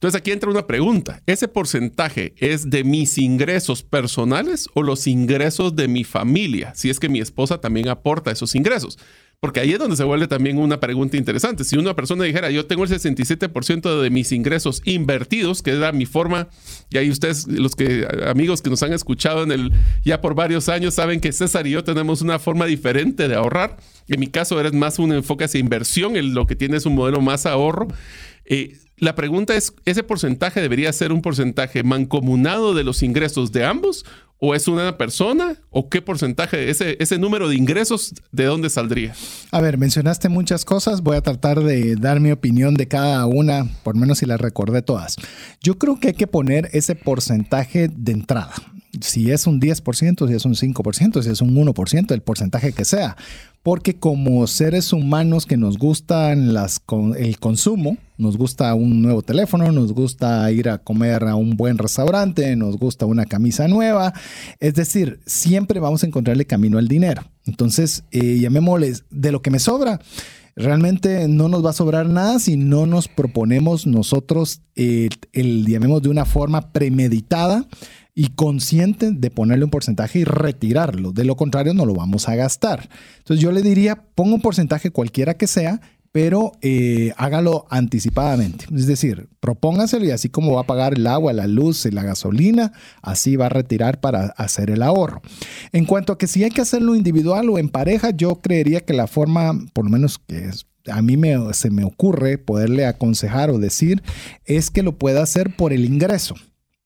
Entonces 0.03 0.19
aquí 0.19 0.31
entra 0.31 0.49
una 0.49 0.67
pregunta. 0.67 1.21
¿Ese 1.25 1.47
porcentaje 1.47 2.33
es 2.35 2.69
de 2.69 2.83
mis 2.83 3.17
ingresos 3.17 3.83
personales 3.83 4.67
o 4.73 4.83
los 4.83 5.07
ingresos 5.07 5.77
de 5.77 5.87
mi 5.87 6.03
familia? 6.03 6.73
Si 6.75 6.89
es 6.89 6.99
que 6.99 7.07
mi 7.07 7.21
esposa 7.21 7.61
también 7.61 7.87
aporta 7.87 8.29
esos 8.29 8.53
ingresos. 8.53 8.99
Porque 9.39 9.61
ahí 9.61 9.71
es 9.71 9.79
donde 9.79 9.95
se 9.95 10.03
vuelve 10.03 10.27
también 10.27 10.57
una 10.57 10.81
pregunta 10.81 11.15
interesante. 11.15 11.63
Si 11.63 11.77
una 11.77 11.95
persona 11.95 12.25
dijera, 12.25 12.51
yo 12.51 12.65
tengo 12.65 12.83
el 12.83 12.89
67% 12.89 14.01
de 14.01 14.09
mis 14.09 14.33
ingresos 14.33 14.81
invertidos, 14.83 15.61
que 15.61 15.71
era 15.71 15.93
mi 15.93 16.05
forma, 16.05 16.49
y 16.89 16.97
ahí 16.97 17.09
ustedes, 17.09 17.47
los 17.47 17.73
que 17.73 18.05
amigos 18.27 18.61
que 18.61 18.69
nos 18.69 18.83
han 18.83 18.91
escuchado 18.91 19.43
en 19.43 19.53
el 19.53 19.71
ya 20.03 20.19
por 20.19 20.35
varios 20.35 20.67
años, 20.67 20.95
saben 20.95 21.21
que 21.21 21.31
César 21.31 21.65
y 21.65 21.71
yo 21.71 21.85
tenemos 21.85 22.21
una 22.21 22.39
forma 22.39 22.65
diferente 22.65 23.29
de 23.29 23.35
ahorrar. 23.35 23.77
En 24.09 24.19
mi 24.19 24.27
caso, 24.27 24.59
eres 24.59 24.73
más 24.73 24.99
un 24.99 25.13
enfoque 25.13 25.45
hacia 25.45 25.61
inversión, 25.61 26.17
en 26.17 26.33
lo 26.33 26.45
que 26.45 26.57
tiene 26.57 26.75
es 26.75 26.85
un 26.85 26.95
modelo 26.95 27.21
más 27.21 27.45
ahorro. 27.45 27.87
Eh, 28.45 28.77
la 28.97 29.15
pregunta 29.15 29.55
es, 29.55 29.73
¿ese 29.85 30.03
porcentaje 30.03 30.61
debería 30.61 30.93
ser 30.93 31.11
un 31.11 31.21
porcentaje 31.21 31.83
mancomunado 31.83 32.73
de 32.73 32.83
los 32.83 33.03
ingresos 33.03 33.51
de 33.51 33.65
ambos 33.65 34.05
¿O 34.45 34.53
es 34.53 34.67
una 34.67 34.97
persona? 34.97 35.55
¿O 35.69 35.87
qué 35.87 36.01
porcentaje, 36.01 36.69
ese, 36.69 36.97
ese 36.99 37.17
número 37.17 37.47
de 37.47 37.55
ingresos, 37.55 38.13
de 38.33 38.43
dónde 38.43 38.69
saldría? 38.69 39.13
A 39.51 39.61
ver, 39.61 39.77
mencionaste 39.77 40.27
muchas 40.27 40.65
cosas. 40.65 40.99
Voy 40.99 41.15
a 41.15 41.21
tratar 41.21 41.61
de 41.61 41.95
dar 41.95 42.19
mi 42.19 42.29
opinión 42.29 42.73
de 42.73 42.89
cada 42.89 43.25
una, 43.25 43.65
por 43.83 43.95
menos 43.95 44.17
si 44.17 44.25
las 44.25 44.41
recordé 44.41 44.81
todas. 44.81 45.15
Yo 45.61 45.77
creo 45.77 45.97
que 45.97 46.09
hay 46.09 46.13
que 46.13 46.27
poner 46.27 46.67
ese 46.73 46.93
porcentaje 46.93 47.87
de 47.87 48.11
entrada. 48.11 48.51
Si 49.01 49.31
es 49.31 49.47
un 49.47 49.59
10%, 49.59 50.27
si 50.27 50.33
es 50.33 50.45
un 50.45 50.55
5%, 50.55 51.21
si 51.23 51.29
es 51.29 51.41
un 51.41 51.55
1%, 51.55 52.11
el 52.11 52.21
porcentaje 52.21 52.73
que 52.73 52.85
sea 52.85 53.15
porque 53.63 53.95
como 53.95 54.45
seres 54.45 54.91
humanos 54.91 55.45
que 55.45 55.55
nos 55.55 55.77
gustan 55.77 56.53
las, 56.53 56.81
el 57.17 57.39
consumo, 57.39 57.97
nos 58.17 58.37
gusta 58.37 58.73
un 58.75 59.01
nuevo 59.01 59.21
teléfono, 59.21 59.71
nos 59.71 59.93
gusta 59.93 60.51
ir 60.51 60.67
a 60.67 60.79
comer 60.79 61.23
a 61.23 61.35
un 61.35 61.55
buen 61.55 61.77
restaurante, 61.77 62.57
nos 62.57 62.77
gusta 62.77 63.05
una 63.05 63.25
camisa 63.25 63.69
nueva, 63.69 64.13
es 64.59 64.73
decir, 64.73 65.21
siempre 65.25 65.79
vamos 65.79 66.03
a 66.03 66.07
encontrarle 66.07 66.45
camino 66.45 66.77
al 66.77 66.89
dinero. 66.89 67.23
Entonces, 67.45 68.03
eh, 68.11 68.37
llamémosles 68.39 69.05
de 69.09 69.31
lo 69.31 69.41
que 69.41 69.49
me 69.49 69.59
sobra. 69.59 69.99
Realmente 70.55 71.27
no 71.27 71.47
nos 71.47 71.65
va 71.65 71.71
a 71.71 71.73
sobrar 71.73 72.07
nada 72.07 72.37
si 72.39 72.57
no 72.57 72.85
nos 72.85 73.07
proponemos 73.07 73.87
nosotros 73.87 74.61
eh, 74.75 75.09
el, 75.31 75.65
llamemos 75.65 76.03
de 76.03 76.09
una 76.09 76.25
forma 76.25 76.71
premeditada, 76.71 77.65
y 78.15 78.29
consciente 78.29 79.11
de 79.11 79.31
ponerle 79.31 79.65
un 79.65 79.71
porcentaje 79.71 80.19
y 80.19 80.23
retirarlo. 80.23 81.11
De 81.11 81.23
lo 81.23 81.35
contrario, 81.35 81.73
no 81.73 81.85
lo 81.85 81.95
vamos 81.95 82.29
a 82.29 82.35
gastar. 82.35 82.89
Entonces 83.17 83.43
yo 83.43 83.51
le 83.51 83.61
diría, 83.61 84.05
ponga 84.15 84.35
un 84.35 84.41
porcentaje 84.41 84.91
cualquiera 84.91 85.35
que 85.35 85.47
sea, 85.47 85.81
pero 86.11 86.51
eh, 86.61 87.11
hágalo 87.17 87.65
anticipadamente. 87.71 88.65
Es 88.73 88.85
decir, 88.85 89.29
propóngaselo 89.39 90.05
y 90.05 90.11
así 90.11 90.29
como 90.29 90.53
va 90.53 90.61
a 90.61 90.67
pagar 90.67 90.93
el 90.93 91.07
agua, 91.07 91.33
la 91.33 91.47
luz 91.47 91.87
y 91.87 91.91
la 91.91 92.03
gasolina, 92.03 92.71
así 93.01 93.35
va 93.35 93.47
a 93.47 93.49
retirar 93.49 93.99
para 93.99 94.25
hacer 94.37 94.69
el 94.69 94.83
ahorro. 94.83 95.23
En 95.71 95.85
cuanto 95.85 96.13
a 96.13 96.17
que 96.19 96.27
si 96.27 96.43
hay 96.43 96.51
que 96.51 96.61
hacerlo 96.61 96.93
individual 96.93 97.49
o 97.49 97.57
en 97.57 97.69
pareja, 97.69 98.11
yo 98.11 98.41
creería 98.41 98.81
que 98.81 98.93
la 98.93 99.07
forma, 99.07 99.59
por 99.73 99.85
lo 99.85 99.89
menos 99.89 100.19
que 100.19 100.51
a 100.85 101.01
mí 101.01 101.17
me, 101.17 101.35
se 101.53 101.71
me 101.71 101.83
ocurre 101.83 102.37
poderle 102.37 102.85
aconsejar 102.85 103.49
o 103.49 103.57
decir, 103.57 104.03
es 104.45 104.69
que 104.69 104.83
lo 104.83 104.99
pueda 104.99 105.23
hacer 105.23 105.55
por 105.55 105.73
el 105.73 105.83
ingreso 105.83 106.35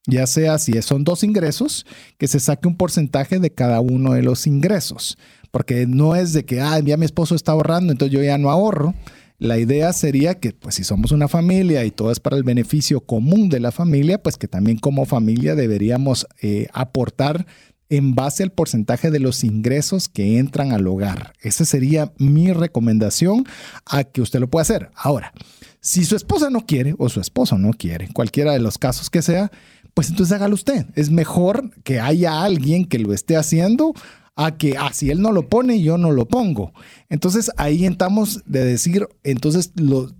ya 0.07 0.25
sea 0.25 0.57
si 0.57 0.81
son 0.81 1.03
dos 1.03 1.23
ingresos, 1.23 1.85
que 2.17 2.27
se 2.27 2.39
saque 2.39 2.67
un 2.67 2.77
porcentaje 2.77 3.39
de 3.39 3.51
cada 3.51 3.81
uno 3.81 4.13
de 4.13 4.23
los 4.23 4.47
ingresos, 4.47 5.17
porque 5.51 5.85
no 5.85 6.15
es 6.15 6.33
de 6.33 6.45
que, 6.45 6.61
ah, 6.61 6.79
ya 6.79 6.97
mi 6.97 7.05
esposo 7.05 7.35
está 7.35 7.51
ahorrando, 7.51 7.91
entonces 7.91 8.13
yo 8.17 8.23
ya 8.23 8.37
no 8.37 8.49
ahorro. 8.49 8.95
La 9.39 9.59
idea 9.59 9.93
sería 9.93 10.33
que, 10.39 10.51
pues 10.51 10.75
si 10.75 10.83
somos 10.83 11.11
una 11.11 11.27
familia 11.27 11.85
y 11.85 11.91
todo 11.91 12.11
es 12.11 12.19
para 12.19 12.37
el 12.37 12.43
beneficio 12.43 13.01
común 13.01 13.49
de 13.49 13.59
la 13.59 13.71
familia, 13.71 14.23
pues 14.23 14.35
que 14.35 14.47
también 14.47 14.79
como 14.79 15.05
familia 15.05 15.53
deberíamos 15.53 16.25
eh, 16.41 16.67
aportar 16.73 17.45
en 17.89 18.15
base 18.15 18.43
al 18.43 18.51
porcentaje 18.51 19.11
de 19.11 19.19
los 19.19 19.43
ingresos 19.43 20.09
que 20.09 20.39
entran 20.39 20.71
al 20.71 20.87
hogar. 20.87 21.33
Esa 21.41 21.65
sería 21.65 22.11
mi 22.17 22.51
recomendación 22.51 23.45
a 23.85 24.03
que 24.03 24.21
usted 24.21 24.39
lo 24.39 24.49
pueda 24.49 24.63
hacer. 24.63 24.89
Ahora, 24.95 25.33
si 25.79 26.03
su 26.03 26.15
esposa 26.15 26.49
no 26.49 26.65
quiere 26.65 26.95
o 26.97 27.07
su 27.07 27.21
esposo 27.21 27.57
no 27.57 27.71
quiere, 27.71 28.09
cualquiera 28.11 28.51
de 28.51 28.59
los 28.59 28.77
casos 28.77 29.09
que 29.09 29.21
sea, 29.21 29.51
pues 29.98 30.10
entonces 30.10 30.36
hágalo 30.36 30.54
usted. 30.54 30.86
Es 30.94 31.10
mejor 31.10 31.72
que 31.84 32.00
haya 32.00 32.44
alguien 32.44 32.86
que 32.86 33.00
lo 33.00 33.13
esté 33.13 33.36
haciendo 33.36 33.96
a 34.36 34.56
que, 34.56 34.77
ah, 34.77 34.92
si 34.94 35.10
él 35.10 35.24
no 35.24 35.32
lo 35.32 35.50
pone, 35.50 35.82
yo 35.82 35.98
no 35.98 36.12
lo 36.12 36.27
pongo. 36.27 36.72
Entonces 37.10 37.50
ahí 37.58 37.84
estamos 37.84 38.44
de 38.46 38.63
decir, 38.63 39.08
entonces 39.24 39.72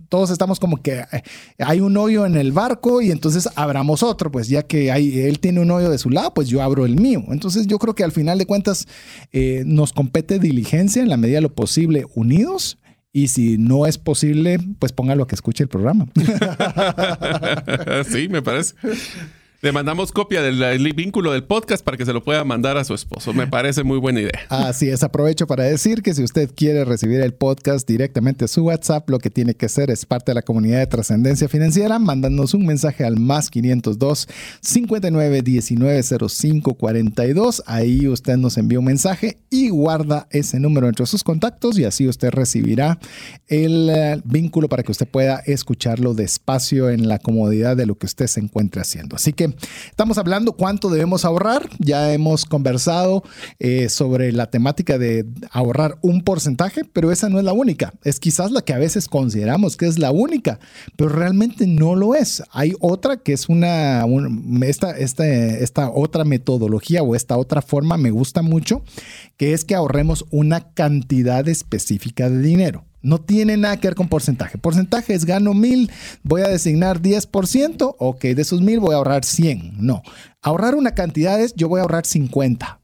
todos 0.08 0.30
estamos 0.30 0.58
como 0.58 0.82
que 0.82 1.04
eh, 1.12 1.22
hay 1.60 1.78
un 1.78 1.96
hoyo 1.96 2.26
en 2.26 2.36
el 2.36 2.50
barco 2.50 3.02
y 3.02 3.12
entonces 3.12 3.48
abramos 3.54 4.02
otro, 4.02 4.32
pues 4.32 4.48
ya 4.48 4.64
que 4.64 4.90
él 4.90 5.38
tiene 5.38 5.60
un 5.60 5.70
hoyo 5.70 5.90
de 5.90 5.98
su 5.98 6.10
lado, 6.10 6.34
pues 6.34 6.48
yo 6.48 6.60
abro 6.60 6.84
el 6.84 6.96
mío. 6.96 7.22
Entonces 7.28 7.68
yo 7.68 7.78
creo 7.78 7.94
que 7.94 8.02
al 8.02 8.10
final 8.10 8.36
de 8.36 8.46
cuentas 8.46 8.88
eh, 9.30 9.62
nos 9.64 9.92
compete 9.92 10.40
diligencia 10.40 11.00
en 11.02 11.08
la 11.08 11.16
medida 11.16 11.36
de 11.36 11.42
lo 11.42 11.54
posible 11.54 12.04
unidos. 12.16 12.78
Y 13.12 13.28
si 13.28 13.58
no 13.58 13.86
es 13.86 13.96
posible, 13.96 14.58
pues 14.80 14.90
póngalo 14.90 15.28
que 15.28 15.36
escuche 15.36 15.62
el 15.62 15.68
programa. 15.68 16.08
sí, 18.10 18.28
me 18.28 18.42
parece. 18.42 18.74
Le 19.60 19.72
mandamos 19.72 20.12
copia 20.12 20.40
del, 20.40 20.92
vínculo 20.94 21.32
del 21.32 21.42
podcast 21.42 21.84
para 21.84 21.96
que 21.96 22.04
se 22.04 22.12
lo 22.12 22.22
pueda 22.22 22.44
mandar 22.44 22.76
a 22.76 22.84
su 22.84 22.94
esposo. 22.94 23.34
Me 23.34 23.48
parece 23.48 23.82
muy 23.82 23.98
buena 23.98 24.20
idea. 24.20 24.46
Así 24.48 24.88
es, 24.88 25.02
aprovecho 25.02 25.48
para 25.48 25.64
decir 25.64 26.00
que 26.00 26.14
si 26.14 26.22
usted 26.22 26.48
quiere 26.54 26.84
recibir 26.84 27.20
el 27.22 27.34
podcast 27.34 27.84
directamente 27.84 28.44
a 28.44 28.48
su 28.48 28.62
WhatsApp, 28.62 29.10
lo 29.10 29.18
que 29.18 29.30
tiene 29.30 29.54
que 29.54 29.66
hacer 29.66 29.90
es 29.90 30.06
parte 30.06 30.30
de 30.30 30.36
la 30.36 30.42
comunidad 30.42 30.78
de 30.78 30.86
trascendencia 30.86 31.48
financiera, 31.48 31.98
mandándonos 31.98 32.54
un 32.54 32.66
mensaje 32.66 33.02
al 33.02 33.18
más 33.18 33.50
502 33.50 34.28
59 34.60 35.42
19 35.42 36.02
05 36.28 36.74
42. 36.74 37.64
Ahí 37.66 38.06
usted 38.06 38.36
nos 38.36 38.58
envía 38.58 38.78
un 38.78 38.84
mensaje 38.84 39.38
y 39.50 39.70
guarda 39.70 40.28
ese 40.30 40.60
número 40.60 40.86
entre 40.86 41.04
sus 41.06 41.24
contactos 41.24 41.76
y 41.80 41.84
así 41.84 42.06
usted 42.06 42.30
recibirá 42.30 43.00
el 43.48 43.90
eh, 43.90 44.20
vínculo 44.24 44.68
para 44.68 44.84
que 44.84 44.92
usted 44.92 45.08
pueda 45.08 45.42
escucharlo 45.46 46.14
despacio 46.14 46.90
en 46.90 47.08
la 47.08 47.18
comodidad 47.18 47.76
de 47.76 47.86
lo 47.86 47.96
que 47.96 48.06
usted 48.06 48.28
se 48.28 48.38
encuentre 48.38 48.82
haciendo. 48.82 49.16
Así 49.16 49.32
que 49.32 49.47
estamos 49.90 50.18
hablando 50.18 50.52
cuánto 50.52 50.90
debemos 50.90 51.24
ahorrar. 51.24 51.68
Ya 51.78 52.12
hemos 52.12 52.44
conversado 52.44 53.22
eh, 53.58 53.88
sobre 53.88 54.32
la 54.32 54.50
temática 54.50 54.98
de 54.98 55.26
ahorrar 55.50 55.98
un 56.02 56.22
porcentaje, 56.22 56.84
pero 56.84 57.12
esa 57.12 57.28
no 57.28 57.38
es 57.38 57.44
la 57.44 57.52
única. 57.52 57.92
Es 58.04 58.20
quizás 58.20 58.50
la 58.50 58.62
que 58.62 58.72
a 58.72 58.78
veces 58.78 59.08
consideramos 59.08 59.76
que 59.76 59.86
es 59.86 59.98
la 59.98 60.10
única, 60.10 60.58
pero 60.96 61.10
realmente 61.10 61.66
no 61.66 61.94
lo 61.94 62.14
es. 62.14 62.42
Hay 62.50 62.74
otra 62.80 63.18
que 63.18 63.32
es 63.32 63.48
una, 63.48 64.04
esta, 64.62 64.96
esta 64.96 65.90
otra 65.90 66.24
metodología 66.24 67.02
o 67.02 67.14
esta 67.14 67.36
otra 67.36 67.62
forma 67.62 67.96
me 67.96 68.10
gusta 68.10 68.42
mucho, 68.42 68.82
que 69.36 69.52
es 69.52 69.64
que 69.64 69.74
ahorremos 69.74 70.24
una 70.30 70.72
cantidad 70.72 71.46
específica 71.48 72.30
de 72.30 72.40
dinero. 72.40 72.87
No 73.02 73.18
tiene 73.20 73.56
nada 73.56 73.76
que 73.78 73.88
ver 73.88 73.94
con 73.94 74.08
porcentaje. 74.08 74.58
Porcentaje 74.58 75.14
es 75.14 75.24
gano 75.24 75.54
mil, 75.54 75.90
voy 76.22 76.42
a 76.42 76.48
designar 76.48 77.00
10%, 77.00 77.96
ok, 77.98 78.22
de 78.22 78.42
esos 78.42 78.60
mil 78.60 78.80
voy 78.80 78.94
a 78.94 78.98
ahorrar 78.98 79.24
100. 79.24 79.74
No, 79.78 80.02
ahorrar 80.42 80.74
una 80.74 80.92
cantidad 80.92 81.40
es 81.40 81.54
yo 81.54 81.68
voy 81.68 81.78
a 81.78 81.82
ahorrar 81.82 82.06
50. 82.06 82.80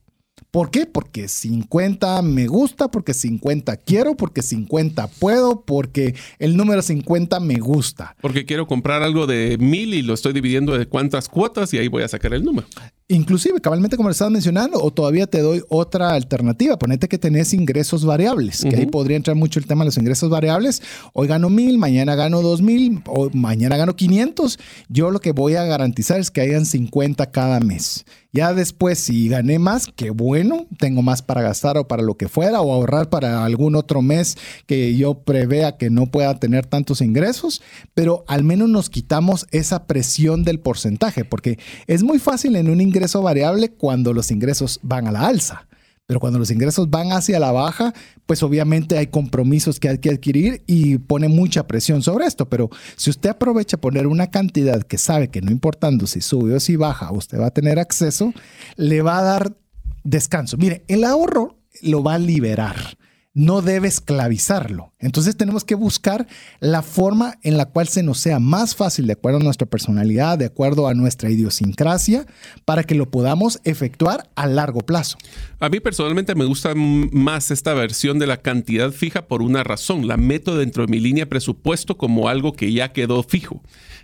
¿Por 0.55 0.71
qué? 0.71 0.85
Porque 0.85 1.27
50 1.27 2.21
me 2.21 2.47
gusta, 2.47 2.89
porque 2.89 3.13
50 3.13 3.75
quiero, 3.75 4.15
porque 4.15 4.41
50 4.41 5.07
puedo, 5.19 5.65
porque 5.65 6.15
el 6.39 6.55
número 6.55 6.81
50 6.81 7.41
me 7.41 7.55
gusta. 7.55 8.15
Porque 8.21 8.45
quiero 8.45 8.65
comprar 8.65 9.03
algo 9.03 9.27
de 9.27 9.57
mil 9.59 9.93
y 9.93 10.01
lo 10.01 10.13
estoy 10.13 10.31
dividiendo 10.31 10.77
de 10.77 10.85
cuántas 10.85 11.27
cuotas 11.27 11.73
y 11.73 11.77
ahí 11.77 11.89
voy 11.89 12.03
a 12.03 12.07
sacar 12.07 12.33
el 12.33 12.45
número. 12.45 12.67
Inclusive, 13.07 13.61
cabalmente 13.61 13.97
como 13.97 14.09
le 14.09 14.13
estabas 14.13 14.31
mencionando, 14.31 14.81
o 14.81 14.89
todavía 14.89 15.27
te 15.27 15.39
doy 15.39 15.63
otra 15.69 16.15
alternativa. 16.15 16.79
Ponete 16.79 17.07
que 17.07 17.19
tenés 17.19 17.53
ingresos 17.53 18.03
variables, 18.03 18.63
que 18.67 18.75
ahí 18.75 18.87
podría 18.87 19.15
entrar 19.15 19.35
mucho 19.35 19.59
el 19.59 19.67
tema 19.67 19.83
de 19.83 19.89
los 19.89 19.97
ingresos 19.99 20.31
variables. 20.31 20.81
Hoy 21.13 21.27
gano 21.27 21.51
mil, 21.51 21.77
mañana 21.77 22.15
gano 22.15 22.41
dos 22.41 22.63
mil, 22.63 23.03
o 23.05 23.29
mañana 23.31 23.77
gano 23.77 23.95
500. 23.95 24.57
Yo 24.89 25.11
lo 25.11 25.19
que 25.19 25.33
voy 25.33 25.53
a 25.53 25.65
garantizar 25.65 26.19
es 26.19 26.31
que 26.31 26.41
hayan 26.41 26.65
50 26.65 27.29
cada 27.29 27.59
mes. 27.59 28.05
Ya 28.33 28.53
después, 28.53 28.99
si 28.99 29.29
gané 29.29 29.59
más, 29.59 29.87
qué 29.95 30.09
bueno, 30.09 30.65
tengo 30.77 31.01
más 31.01 31.21
para 31.21 31.41
gastar 31.41 31.77
o 31.77 31.87
para 31.87 32.03
lo 32.03 32.17
que 32.17 32.27
fuera, 32.27 32.59
o 32.59 32.73
ahorrar 32.73 33.09
para 33.09 33.45
algún 33.45 33.75
otro 33.75 34.01
mes 34.01 34.37
que 34.65 34.97
yo 34.97 35.19
prevea 35.19 35.77
que 35.77 35.89
no 35.89 36.07
pueda 36.07 36.37
tener 36.37 36.65
tantos 36.65 36.99
ingresos, 36.99 37.61
pero 37.93 38.25
al 38.27 38.43
menos 38.43 38.67
nos 38.67 38.89
quitamos 38.89 39.47
esa 39.51 39.85
presión 39.85 40.43
del 40.43 40.59
porcentaje, 40.59 41.23
porque 41.23 41.59
es 41.87 42.03
muy 42.03 42.19
fácil 42.19 42.57
en 42.57 42.69
un 42.69 42.81
ingreso 42.81 42.94
ingreso 42.95 43.21
variable 43.21 43.71
cuando 43.71 44.13
los 44.13 44.31
ingresos 44.31 44.79
van 44.81 45.07
a 45.07 45.11
la 45.11 45.27
alza. 45.27 45.67
Pero 46.07 46.19
cuando 46.19 46.37
los 46.37 46.51
ingresos 46.51 46.89
van 46.89 47.11
hacia 47.11 47.39
la 47.39 47.51
baja, 47.51 47.93
pues 48.27 48.43
obviamente 48.43 48.97
hay 48.97 49.07
compromisos 49.07 49.79
que 49.79 49.89
hay 49.89 49.97
que 49.97 50.11
adquirir 50.11 50.61
y 50.67 50.99
pone 50.99 51.27
mucha 51.29 51.65
presión 51.65 52.03
sobre 52.03 52.27
esto. 52.27 52.47
Pero 52.47 52.69
si 52.95 53.09
usted 53.09 53.31
aprovecha 53.31 53.77
poner 53.77 54.05
una 54.05 54.29
cantidad 54.29 54.83
que 54.83 54.99
sabe 54.99 55.29
que 55.29 55.41
no 55.41 55.51
importando 55.51 56.05
si 56.05 56.21
sube 56.21 56.53
o 56.55 56.59
si 56.59 56.75
baja, 56.75 57.11
usted 57.11 57.39
va 57.39 57.47
a 57.47 57.51
tener 57.51 57.79
acceso, 57.79 58.33
le 58.75 59.01
va 59.01 59.17
a 59.17 59.23
dar 59.23 59.57
descanso. 60.03 60.57
Mire, 60.57 60.83
el 60.87 61.03
ahorro 61.03 61.57
lo 61.81 62.03
va 62.03 62.15
a 62.15 62.19
liberar 62.19 62.97
no 63.35 63.61
debe 63.61 63.89
esclavizarlo. 63.89 64.93
Entonces 64.97 65.35
tenemos 65.35 65.65
que 65.65 65.75
buscar 65.75 66.25
la 66.61 66.81
forma 66.81 67.37
en 67.43 67.57
la 67.57 67.65
cual 67.65 67.87
se 67.89 68.01
nos 68.01 68.17
sea 68.17 68.39
más 68.39 68.75
fácil, 68.75 69.07
de 69.07 69.13
acuerdo 69.13 69.39
a 69.39 69.43
nuestra 69.43 69.67
personalidad, 69.67 70.37
de 70.37 70.45
acuerdo 70.45 70.87
a 70.87 70.93
nuestra 70.93 71.29
idiosincrasia, 71.29 72.25
para 72.63 72.85
que 72.85 72.95
lo 72.95 73.11
podamos 73.11 73.59
efectuar 73.65 74.29
a 74.35 74.47
largo 74.47 74.79
plazo. 74.79 75.17
A 75.59 75.67
mí 75.67 75.81
personalmente 75.81 76.33
me 76.33 76.45
gusta 76.45 76.73
más 76.75 77.51
esta 77.51 77.73
versión 77.73 78.19
de 78.19 78.27
la 78.27 78.37
cantidad 78.37 78.91
fija 78.91 79.27
por 79.27 79.41
una 79.41 79.65
razón. 79.65 80.07
La 80.07 80.15
meto 80.15 80.57
dentro 80.57 80.85
de 80.85 80.91
mi 80.91 81.01
línea 81.01 81.27
presupuesto 81.27 81.97
como 81.97 82.29
algo 82.29 82.53
que 82.53 82.71
ya 82.71 82.93
quedó 82.93 83.21
fijo. 83.21 83.61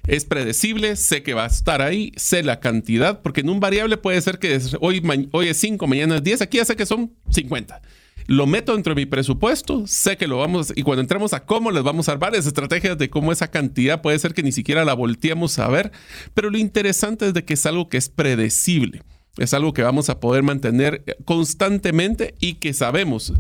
Es 0.08 0.26
predecible, 0.26 0.98
sé 0.98 1.24
que 1.24 1.34
va 1.34 1.46
a 1.46 1.48
estar 1.48 1.82
ahí, 1.82 2.12
sé 2.18 2.44
la 2.44 2.60
cantidad, 2.60 3.22
porque 3.22 3.42
en 3.42 3.50
un 3.50 3.62
variable 3.62 3.96
puede 3.96 4.20
ser 4.20 4.40
que 4.40 4.60
hoy, 4.82 5.02
hoy 5.32 5.48
es 5.48 5.58
5, 5.58 5.88
mañana 5.88 6.18
es 6.18 6.24
10, 6.24 6.42
aquí 6.42 6.58
ya 6.58 6.66
sé 6.66 6.76
que 6.76 6.86
son 6.86 7.14
50 7.30 7.82
lo 8.32 8.48
meto 8.48 8.74
dentro 8.74 8.96
de 8.96 9.02
mi 9.02 9.06
presupuesto, 9.06 9.86
sé 9.88 10.16
que 10.16 10.26
lo 10.26 10.38
vamos, 10.38 10.72
y 10.74 10.84
cuando 10.84 11.02
entremos 11.02 11.34
a 11.34 11.44
cómo 11.44 11.70
les 11.70 11.84
vamos 11.84 12.08
a 12.08 12.14
dar 12.14 12.20
varias 12.20 12.46
estrategias 12.46 12.98
de 12.98 13.10
cómo 13.10 13.34
esa 13.34 13.52
cantidad 13.52 14.02
puede 14.02 14.18
ser 14.20 14.34
que 14.34 14.42
ni 14.42 14.54
siquiera 14.54 14.86
la 14.86 14.94
volteamos 14.94 15.60
a 15.60 15.68
ver, 15.68 15.92
pero 16.34 16.50
lo 16.50 16.58
interesante 16.58 17.28
es 17.28 17.34
de 17.34 17.44
que 17.44 17.56
es 17.56 17.66
algo 17.66 17.90
que 17.90 17.98
es 17.98 18.08
predecible. 18.08 19.04
Es 19.38 19.54
algo 19.54 19.74
que 19.74 19.82
vamos 19.82 20.10
a 20.10 20.22
poder 20.22 20.44
mantener 20.44 21.04
constantemente 21.26 22.36
y 22.40 22.56
que 22.56 22.74
sabemos. 22.74 23.34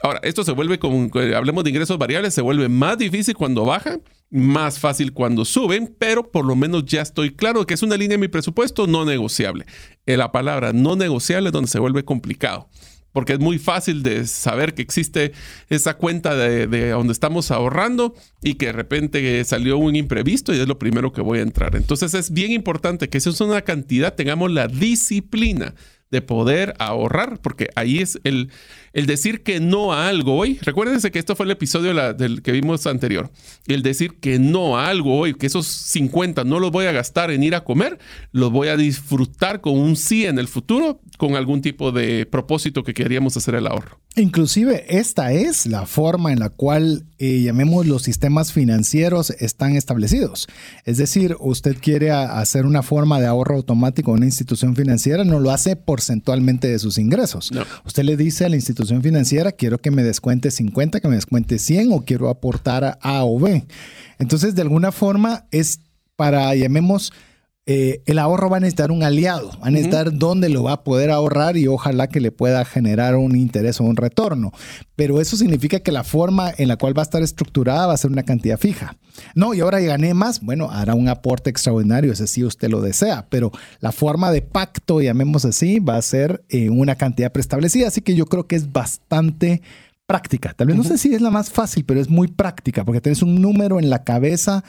Ahora, 0.00 0.20
esto 0.24 0.42
se 0.42 0.52
vuelve, 0.52 0.80
como 0.80 1.08
hablemos 1.36 1.62
de 1.62 1.70
ingresos 1.70 1.98
variables, 1.98 2.34
se 2.34 2.42
vuelve 2.42 2.68
más 2.68 2.98
difícil 2.98 3.36
cuando 3.36 3.64
bajan, 3.64 4.02
más 4.30 4.80
fácil 4.80 5.12
cuando 5.12 5.44
suben, 5.44 5.94
pero 5.98 6.30
por 6.30 6.44
lo 6.44 6.56
menos 6.56 6.84
ya 6.84 7.02
estoy 7.02 7.30
claro 7.30 7.64
que 7.64 7.74
es 7.74 7.82
una 7.82 7.96
línea 7.96 8.16
de 8.16 8.22
mi 8.22 8.28
presupuesto 8.28 8.88
no 8.88 9.04
negociable. 9.04 9.66
La 10.04 10.32
palabra 10.32 10.72
no 10.72 10.96
negociable 10.96 11.50
es 11.50 11.52
donde 11.52 11.70
se 11.70 11.78
vuelve 11.78 12.04
complicado 12.04 12.68
porque 13.12 13.34
es 13.34 13.38
muy 13.38 13.58
fácil 13.58 14.02
de 14.02 14.26
saber 14.26 14.74
que 14.74 14.82
existe 14.82 15.32
esa 15.68 15.94
cuenta 15.96 16.34
de, 16.34 16.90
donde 16.90 17.12
estamos 17.12 17.50
ahorrando 17.50 18.14
y 18.42 18.54
que 18.54 18.66
de 18.66 18.72
repente 18.72 19.44
salió 19.44 19.78
un 19.78 19.96
imprevisto 19.96 20.54
y 20.54 20.58
es 20.58 20.68
lo 20.68 20.78
primero 20.78 21.12
que 21.12 21.20
voy 21.20 21.38
a 21.38 21.42
entrar. 21.42 21.76
Entonces 21.76 22.14
es 22.14 22.32
bien 22.32 22.52
importante 22.52 23.08
que 23.08 23.20
si 23.20 23.28
es 23.28 23.40
una 23.40 23.62
cantidad, 23.62 24.14
tengamos 24.14 24.50
la 24.50 24.68
disciplina 24.68 25.74
de 26.10 26.20
poder 26.20 26.74
ahorrar, 26.78 27.40
porque 27.40 27.70
ahí 27.74 27.98
es 27.98 28.20
el, 28.24 28.50
el 28.92 29.06
decir 29.06 29.42
que 29.42 29.60
no 29.60 29.92
a 29.92 30.08
algo 30.08 30.36
hoy. 30.36 30.58
Recuérdense 30.62 31.10
que 31.10 31.18
esto 31.18 31.36
fue 31.36 31.46
el 31.46 31.52
episodio 31.52 31.94
del 32.14 32.42
que 32.42 32.52
vimos 32.52 32.86
anterior. 32.86 33.30
El 33.66 33.82
decir 33.82 34.18
que 34.20 34.38
no 34.38 34.78
a 34.78 34.88
algo 34.88 35.18
hoy, 35.18 35.34
que 35.34 35.46
esos 35.46 35.66
50 35.66 36.44
no 36.44 36.58
los 36.58 36.70
voy 36.70 36.86
a 36.86 36.92
gastar 36.92 37.30
en 37.30 37.42
ir 37.42 37.54
a 37.54 37.64
comer, 37.64 37.98
los 38.32 38.50
voy 38.50 38.68
a 38.68 38.76
disfrutar 38.76 39.60
con 39.60 39.78
un 39.78 39.96
sí 39.96 40.26
en 40.26 40.38
el 40.38 40.48
futuro, 40.48 41.00
con 41.18 41.36
algún 41.36 41.62
tipo 41.62 41.92
de 41.92 42.26
propósito 42.26 42.82
que 42.82 42.94
queríamos 42.94 43.36
hacer 43.36 43.54
el 43.54 43.66
ahorro. 43.66 44.00
Inclusive 44.14 44.84
esta 44.98 45.32
es 45.32 45.64
la 45.66 45.86
forma 45.86 46.32
en 46.32 46.40
la 46.40 46.50
cual, 46.50 47.06
eh, 47.18 47.40
llamemos, 47.40 47.86
los 47.86 48.02
sistemas 48.02 48.52
financieros 48.52 49.30
están 49.30 49.74
establecidos. 49.76 50.48
Es 50.84 50.98
decir, 50.98 51.36
usted 51.40 51.76
quiere 51.80 52.10
hacer 52.10 52.66
una 52.66 52.82
forma 52.82 53.20
de 53.20 53.26
ahorro 53.26 53.56
automático 53.56 54.10
en 54.10 54.18
una 54.18 54.26
institución 54.26 54.76
financiera, 54.76 55.24
no 55.24 55.40
lo 55.40 55.50
hace 55.50 55.76
porcentualmente 55.76 56.68
de 56.68 56.78
sus 56.78 56.98
ingresos. 56.98 57.50
Usted 57.86 58.02
le 58.02 58.18
dice 58.18 58.44
a 58.44 58.48
la 58.50 58.56
institución 58.56 58.81
financiera, 59.02 59.52
quiero 59.52 59.78
que 59.78 59.90
me 59.90 60.02
descuente 60.02 60.50
50, 60.50 61.00
que 61.00 61.08
me 61.08 61.16
descuente 61.16 61.58
100 61.58 61.92
o 61.92 62.04
quiero 62.04 62.28
aportar 62.28 62.84
a 62.84 62.98
A 63.00 63.24
o 63.24 63.38
B. 63.38 63.64
Entonces, 64.18 64.54
de 64.54 64.62
alguna 64.62 64.92
forma 64.92 65.46
es 65.50 65.80
para, 66.16 66.54
llamemos, 66.54 67.12
eh, 67.64 68.02
el 68.06 68.18
ahorro 68.18 68.50
va 68.50 68.56
a 68.56 68.60
necesitar 68.60 68.90
un 68.90 69.04
aliado, 69.04 69.52
va 69.62 69.68
a 69.68 69.70
necesitar 69.70 70.12
dónde 70.12 70.48
lo 70.48 70.64
va 70.64 70.72
a 70.72 70.84
poder 70.84 71.10
ahorrar 71.10 71.56
y 71.56 71.68
ojalá 71.68 72.08
que 72.08 72.20
le 72.20 72.32
pueda 72.32 72.64
generar 72.64 73.14
un 73.14 73.36
interés 73.36 73.80
o 73.80 73.84
un 73.84 73.96
retorno. 73.96 74.50
Pero 74.96 75.20
eso 75.20 75.36
significa 75.36 75.78
que 75.78 75.92
la 75.92 76.02
forma 76.02 76.52
en 76.56 76.66
la 76.66 76.76
cual 76.76 76.96
va 76.96 77.02
a 77.02 77.04
estar 77.04 77.22
estructurada 77.22 77.86
va 77.86 77.94
a 77.94 77.98
ser 77.98 78.10
una 78.10 78.24
cantidad 78.24 78.58
fija. 78.58 78.96
No, 79.36 79.54
y 79.54 79.60
ahora 79.60 79.78
gané 79.78 80.12
más, 80.12 80.40
bueno, 80.40 80.70
hará 80.72 80.94
un 80.94 81.08
aporte 81.08 81.50
extraordinario, 81.50 82.12
ese 82.12 82.26
sí 82.26 82.42
usted 82.42 82.68
lo 82.68 82.80
desea, 82.80 83.26
pero 83.28 83.52
la 83.78 83.92
forma 83.92 84.32
de 84.32 84.42
pacto, 84.42 85.00
llamemos 85.00 85.44
así, 85.44 85.78
va 85.78 85.96
a 85.96 86.02
ser 86.02 86.44
eh, 86.48 86.68
una 86.68 86.96
cantidad 86.96 87.30
preestablecida, 87.30 87.88
así 87.88 88.00
que 88.00 88.16
yo 88.16 88.26
creo 88.26 88.48
que 88.48 88.56
es 88.56 88.72
bastante 88.72 89.62
práctica. 90.06 90.52
Tal 90.52 90.66
vez 90.66 90.76
no 90.76 90.84
sé 90.84 90.98
si 90.98 91.14
es 91.14 91.20
la 91.20 91.30
más 91.30 91.50
fácil, 91.50 91.84
pero 91.84 92.00
es 92.00 92.10
muy 92.10 92.26
práctica 92.26 92.84
porque 92.84 93.00
tienes 93.00 93.22
un 93.22 93.40
número 93.40 93.78
en 93.78 93.88
la 93.88 94.02
cabeza 94.02 94.64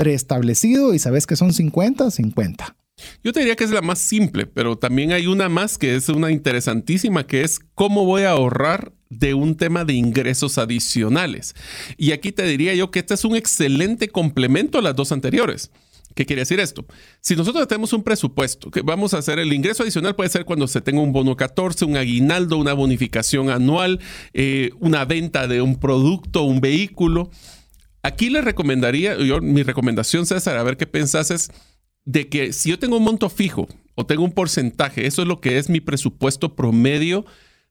preestablecido 0.00 0.94
y 0.94 0.98
sabes 0.98 1.26
que 1.26 1.36
son 1.36 1.52
50, 1.52 2.10
50. 2.10 2.74
Yo 3.22 3.34
te 3.34 3.40
diría 3.40 3.54
que 3.54 3.64
es 3.64 3.70
la 3.70 3.82
más 3.82 3.98
simple, 3.98 4.46
pero 4.46 4.78
también 4.78 5.12
hay 5.12 5.26
una 5.26 5.50
más 5.50 5.76
que 5.76 5.94
es 5.94 6.08
una 6.08 6.30
interesantísima, 6.30 7.26
que 7.26 7.42
es 7.42 7.60
cómo 7.74 8.06
voy 8.06 8.22
a 8.22 8.30
ahorrar 8.30 8.94
de 9.10 9.34
un 9.34 9.56
tema 9.56 9.84
de 9.84 9.92
ingresos 9.92 10.56
adicionales. 10.56 11.54
Y 11.98 12.12
aquí 12.12 12.32
te 12.32 12.44
diría 12.44 12.74
yo 12.74 12.90
que 12.90 13.00
este 13.00 13.12
es 13.12 13.26
un 13.26 13.36
excelente 13.36 14.08
complemento 14.08 14.78
a 14.78 14.82
las 14.82 14.96
dos 14.96 15.12
anteriores. 15.12 15.70
¿Qué 16.14 16.24
quiere 16.24 16.40
decir 16.40 16.60
esto? 16.60 16.86
Si 17.20 17.36
nosotros 17.36 17.68
tenemos 17.68 17.92
un 17.92 18.02
presupuesto, 18.02 18.70
que 18.70 18.80
vamos 18.80 19.12
a 19.12 19.18
hacer 19.18 19.38
el 19.38 19.52
ingreso 19.52 19.82
adicional 19.82 20.16
puede 20.16 20.30
ser 20.30 20.46
cuando 20.46 20.66
se 20.66 20.80
tenga 20.80 21.02
un 21.02 21.12
bono 21.12 21.36
14, 21.36 21.84
un 21.84 21.98
aguinaldo, 21.98 22.56
una 22.56 22.72
bonificación 22.72 23.50
anual, 23.50 24.00
eh, 24.32 24.70
una 24.80 25.04
venta 25.04 25.46
de 25.46 25.60
un 25.60 25.78
producto, 25.78 26.44
un 26.44 26.62
vehículo. 26.62 27.30
Aquí 28.02 28.30
le 28.30 28.40
recomendaría, 28.40 29.16
yo, 29.18 29.40
mi 29.40 29.62
recomendación, 29.62 30.26
César, 30.26 30.56
a 30.56 30.62
ver 30.62 30.76
qué 30.76 30.86
pensás, 30.86 31.30
es 31.30 31.50
de 32.04 32.28
que 32.28 32.52
si 32.52 32.70
yo 32.70 32.78
tengo 32.78 32.96
un 32.96 33.04
monto 33.04 33.28
fijo 33.28 33.68
o 33.94 34.06
tengo 34.06 34.24
un 34.24 34.32
porcentaje, 34.32 35.06
eso 35.06 35.22
es 35.22 35.28
lo 35.28 35.40
que 35.40 35.58
es 35.58 35.68
mi 35.68 35.80
presupuesto 35.80 36.56
promedio 36.56 37.26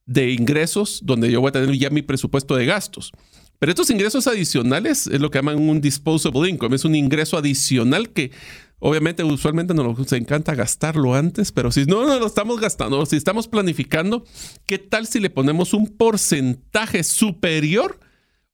de 0.05 0.31
ingresos, 0.31 1.01
donde 1.03 1.31
yo 1.31 1.41
voy 1.41 1.49
a 1.49 1.53
tener 1.53 1.75
ya 1.77 1.89
mi 1.89 2.01
presupuesto 2.01 2.55
de 2.55 2.65
gastos. 2.65 3.11
Pero 3.59 3.71
estos 3.71 3.89
ingresos 3.89 4.27
adicionales 4.27 5.07
es 5.07 5.19
lo 5.19 5.29
que 5.29 5.39
llaman 5.39 5.57
un 5.57 5.81
disposable 5.81 6.49
income, 6.49 6.75
es 6.75 6.85
un 6.85 6.95
ingreso 6.95 7.37
adicional 7.37 8.09
que 8.11 8.31
obviamente 8.79 9.23
usualmente 9.23 9.73
nos 9.73 10.13
encanta 10.13 10.55
gastarlo 10.55 11.13
antes, 11.13 11.51
pero 11.51 11.71
si 11.71 11.85
no, 11.85 12.07
no 12.07 12.17
lo 12.17 12.25
estamos 12.25 12.61
gastando, 12.61 13.05
si 13.05 13.17
estamos 13.17 13.47
planificando, 13.47 14.23
¿qué 14.65 14.77
tal 14.77 15.07
si 15.07 15.19
le 15.19 15.29
ponemos 15.29 15.73
un 15.73 15.87
porcentaje 15.87 17.03
superior? 17.03 17.99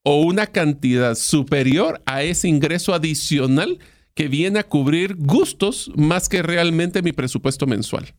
O 0.08 0.22
una 0.22 0.46
cantidad 0.46 1.16
superior 1.16 2.02
a 2.06 2.22
ese 2.22 2.48
ingreso 2.48 2.94
adicional 2.94 3.80
que 4.14 4.28
viene 4.28 4.60
a 4.60 4.68
cubrir 4.68 5.16
gustos 5.18 5.92
más 5.96 6.30
que 6.30 6.44
realmente 6.44 7.02
mi 7.02 7.12
presupuesto 7.12 7.66
mensual. 7.66 8.14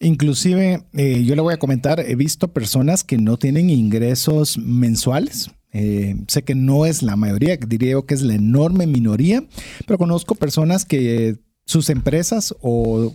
Inclusive, 0.00 0.84
eh, 0.94 1.22
yo 1.24 1.34
le 1.34 1.42
voy 1.42 1.52
a 1.52 1.58
comentar, 1.58 2.00
he 2.00 2.16
visto 2.16 2.52
personas 2.52 3.04
que 3.04 3.18
no 3.18 3.36
tienen 3.36 3.68
ingresos 3.68 4.56
mensuales. 4.56 5.50
Eh, 5.72 6.16
sé 6.28 6.44
que 6.44 6.54
no 6.54 6.86
es 6.86 7.02
la 7.02 7.16
mayoría, 7.16 7.56
diría 7.58 7.92
yo 7.92 8.06
que 8.06 8.14
es 8.14 8.22
la 8.22 8.34
enorme 8.34 8.86
minoría, 8.86 9.44
pero 9.86 9.98
conozco 9.98 10.34
personas 10.34 10.86
que 10.86 11.36
sus 11.64 11.90
empresas 11.90 12.54
o, 12.60 13.14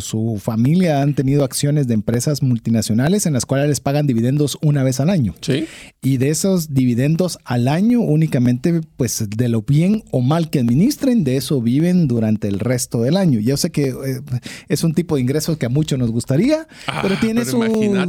su 0.00 0.40
familia 0.42 1.00
han 1.00 1.14
tenido 1.14 1.44
acciones 1.44 1.86
de 1.86 1.94
empresas 1.94 2.42
multinacionales 2.42 3.26
en 3.26 3.32
las 3.32 3.46
cuales 3.46 3.68
les 3.68 3.80
pagan 3.80 4.06
dividendos 4.06 4.58
una 4.62 4.82
vez 4.82 5.00
al 5.00 5.10
año. 5.10 5.34
Sí. 5.40 5.66
Y 6.02 6.16
de 6.16 6.30
esos 6.30 6.74
dividendos 6.74 7.38
al 7.44 7.68
año, 7.68 8.00
únicamente, 8.00 8.80
pues 8.96 9.24
de 9.30 9.48
lo 9.48 9.62
bien 9.62 10.02
o 10.10 10.20
mal 10.20 10.50
que 10.50 10.58
administren, 10.58 11.24
de 11.24 11.36
eso 11.36 11.62
viven 11.62 12.08
durante 12.08 12.48
el 12.48 12.58
resto 12.58 13.00
del 13.00 13.16
año. 13.16 13.40
Yo 13.40 13.56
sé 13.56 13.70
que 13.70 13.88
eh, 13.88 14.20
es 14.68 14.82
un 14.82 14.92
tipo 14.92 15.14
de 15.14 15.22
ingresos 15.22 15.56
que 15.56 15.66
a 15.66 15.70
muchos 15.70 15.98
nos 15.98 16.10
gustaría, 16.10 16.66
ah, 16.86 17.00
pero 17.02 17.16
tiene, 17.18 17.44
su, 17.44 17.60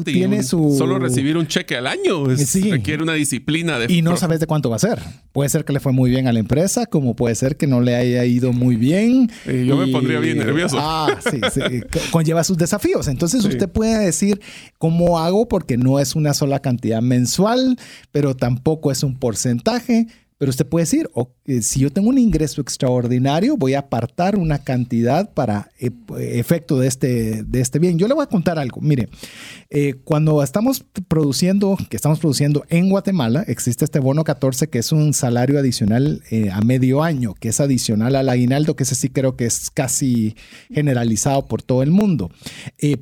tiene 0.04 0.44
su. 0.44 0.76
Solo 0.78 1.00
recibir 1.00 1.38
un 1.38 1.48
cheque 1.48 1.78
al 1.78 1.88
año 1.88 2.26
requiere 2.26 3.04
una 3.04 3.14
disciplina 3.14 3.80
de. 3.80 3.94
Y 3.94 4.02
no 4.02 4.18
sabes 4.18 4.40
de 4.40 4.48
cuánto 4.48 4.70
va 4.70 4.78
a 4.78 4.80
ser. 4.80 5.00
Puede 5.32 5.50
ser 5.50 5.64
que 5.64 5.74
le 5.74 5.80
fue 5.80 5.92
muy 5.92 6.10
bien 6.10 6.28
a 6.28 6.34
la 6.34 6.40
empresa, 6.40 6.86
como 6.86 7.16
puede 7.16 7.36
ser 7.36 7.58
que 7.58 7.68
no 7.68 7.82
le 7.82 7.96
haya 7.96 8.26
ido 8.26 8.52
muy 8.52 8.76
bien. 8.76 9.30
yo 9.46 9.75
me 9.78 9.88
pondría 9.88 10.20
bien 10.20 10.38
nervioso. 10.38 10.78
Ah, 10.80 11.18
sí, 11.30 11.40
sí. 11.54 11.62
Conlleva 12.12 12.44
sus 12.44 12.58
desafíos. 12.58 13.08
Entonces 13.08 13.44
usted 13.46 13.70
puede 13.70 13.98
decir 14.06 14.42
cómo 14.78 15.20
hago 15.20 15.48
porque 15.48 15.78
no 15.78 16.00
es 16.00 16.16
una 16.16 16.34
sola 16.34 16.60
cantidad 16.60 17.02
mensual, 17.02 17.78
pero 18.12 18.36
tampoco 18.36 18.92
es 18.92 19.04
un 19.04 19.18
porcentaje. 19.18 20.08
Pero 20.38 20.50
usted 20.50 20.66
puede 20.66 20.84
decir, 20.84 21.10
si 21.62 21.80
yo 21.80 21.90
tengo 21.92 22.10
un 22.10 22.18
ingreso 22.18 22.60
extraordinario, 22.60 23.56
voy 23.56 23.74
a 23.74 23.80
apartar 23.80 24.36
una 24.38 24.60
cantidad 24.60 25.34
para 25.34 25.72
eh, 25.80 25.92
efecto 26.18 26.78
de 26.78 26.88
este, 26.88 27.44
de 27.44 27.62
este 27.62 27.80
bien. 27.80 27.98
Yo 27.98 28.10
le 28.10 28.16
voy 28.16 28.24
a 28.24 28.28
contar 28.28 28.60
algo. 28.60 28.82
Mire, 28.82 29.08
eh, 29.70 29.94
cuando 30.04 30.44
estamos 30.44 30.84
produciendo, 31.08 31.78
que 31.90 31.96
estamos 31.96 32.20
produciendo 32.20 32.66
en 32.68 32.90
Guatemala, 32.90 33.46
existe 33.48 33.86
este 33.86 34.00
bono 34.00 34.26
14 34.26 34.68
que 34.68 34.80
es 34.80 34.92
un 34.92 35.14
salario 35.14 35.58
adicional 35.58 36.22
eh, 36.32 36.50
a 36.52 36.60
medio 36.60 37.02
año, 37.02 37.34
que 37.34 37.50
es 37.50 37.62
adicional 37.62 38.18
al 38.18 38.28
aguinaldo, 38.28 38.76
que 38.76 38.84
ese 38.84 38.96
sí 38.96 39.08
creo 39.08 39.38
que 39.38 39.46
es 39.46 39.70
casi 39.70 40.36
generalizado 40.70 41.46
por 41.46 41.62
todo 41.62 41.82
el 41.82 41.92
mundo. 41.92 42.30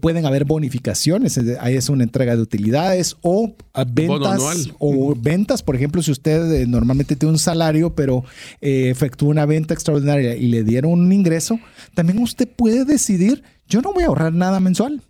pueden 0.01 0.27
haber 0.27 0.45
bonificaciones, 0.45 1.39
ahí 1.59 1.75
es 1.75 1.89
una 1.89 2.03
entrega 2.03 2.35
de 2.35 2.43
utilidades 2.43 3.15
o 3.21 3.55
ventas, 3.91 4.69
o 4.77 5.15
ventas, 5.15 5.63
por 5.63 5.75
ejemplo, 5.75 6.03
si 6.03 6.11
usted 6.11 6.67
normalmente 6.67 7.15
tiene 7.15 7.31
un 7.31 7.32
salario, 7.39 7.95
pero 7.95 8.23
eh, 8.61 8.89
efectuó 8.89 9.29
una 9.29 9.45
venta 9.45 9.73
extraordinaria 9.73 10.35
y 10.35 10.47
le 10.47 10.63
dieron 10.63 10.91
un 10.91 11.11
ingreso, 11.11 11.59
también 11.93 12.19
usted 12.19 12.47
puede 12.47 12.85
decidir, 12.85 13.43
yo 13.67 13.81
no 13.81 13.93
voy 13.93 14.03
a 14.03 14.07
ahorrar 14.07 14.33
nada 14.33 14.59
mensual. 14.59 15.01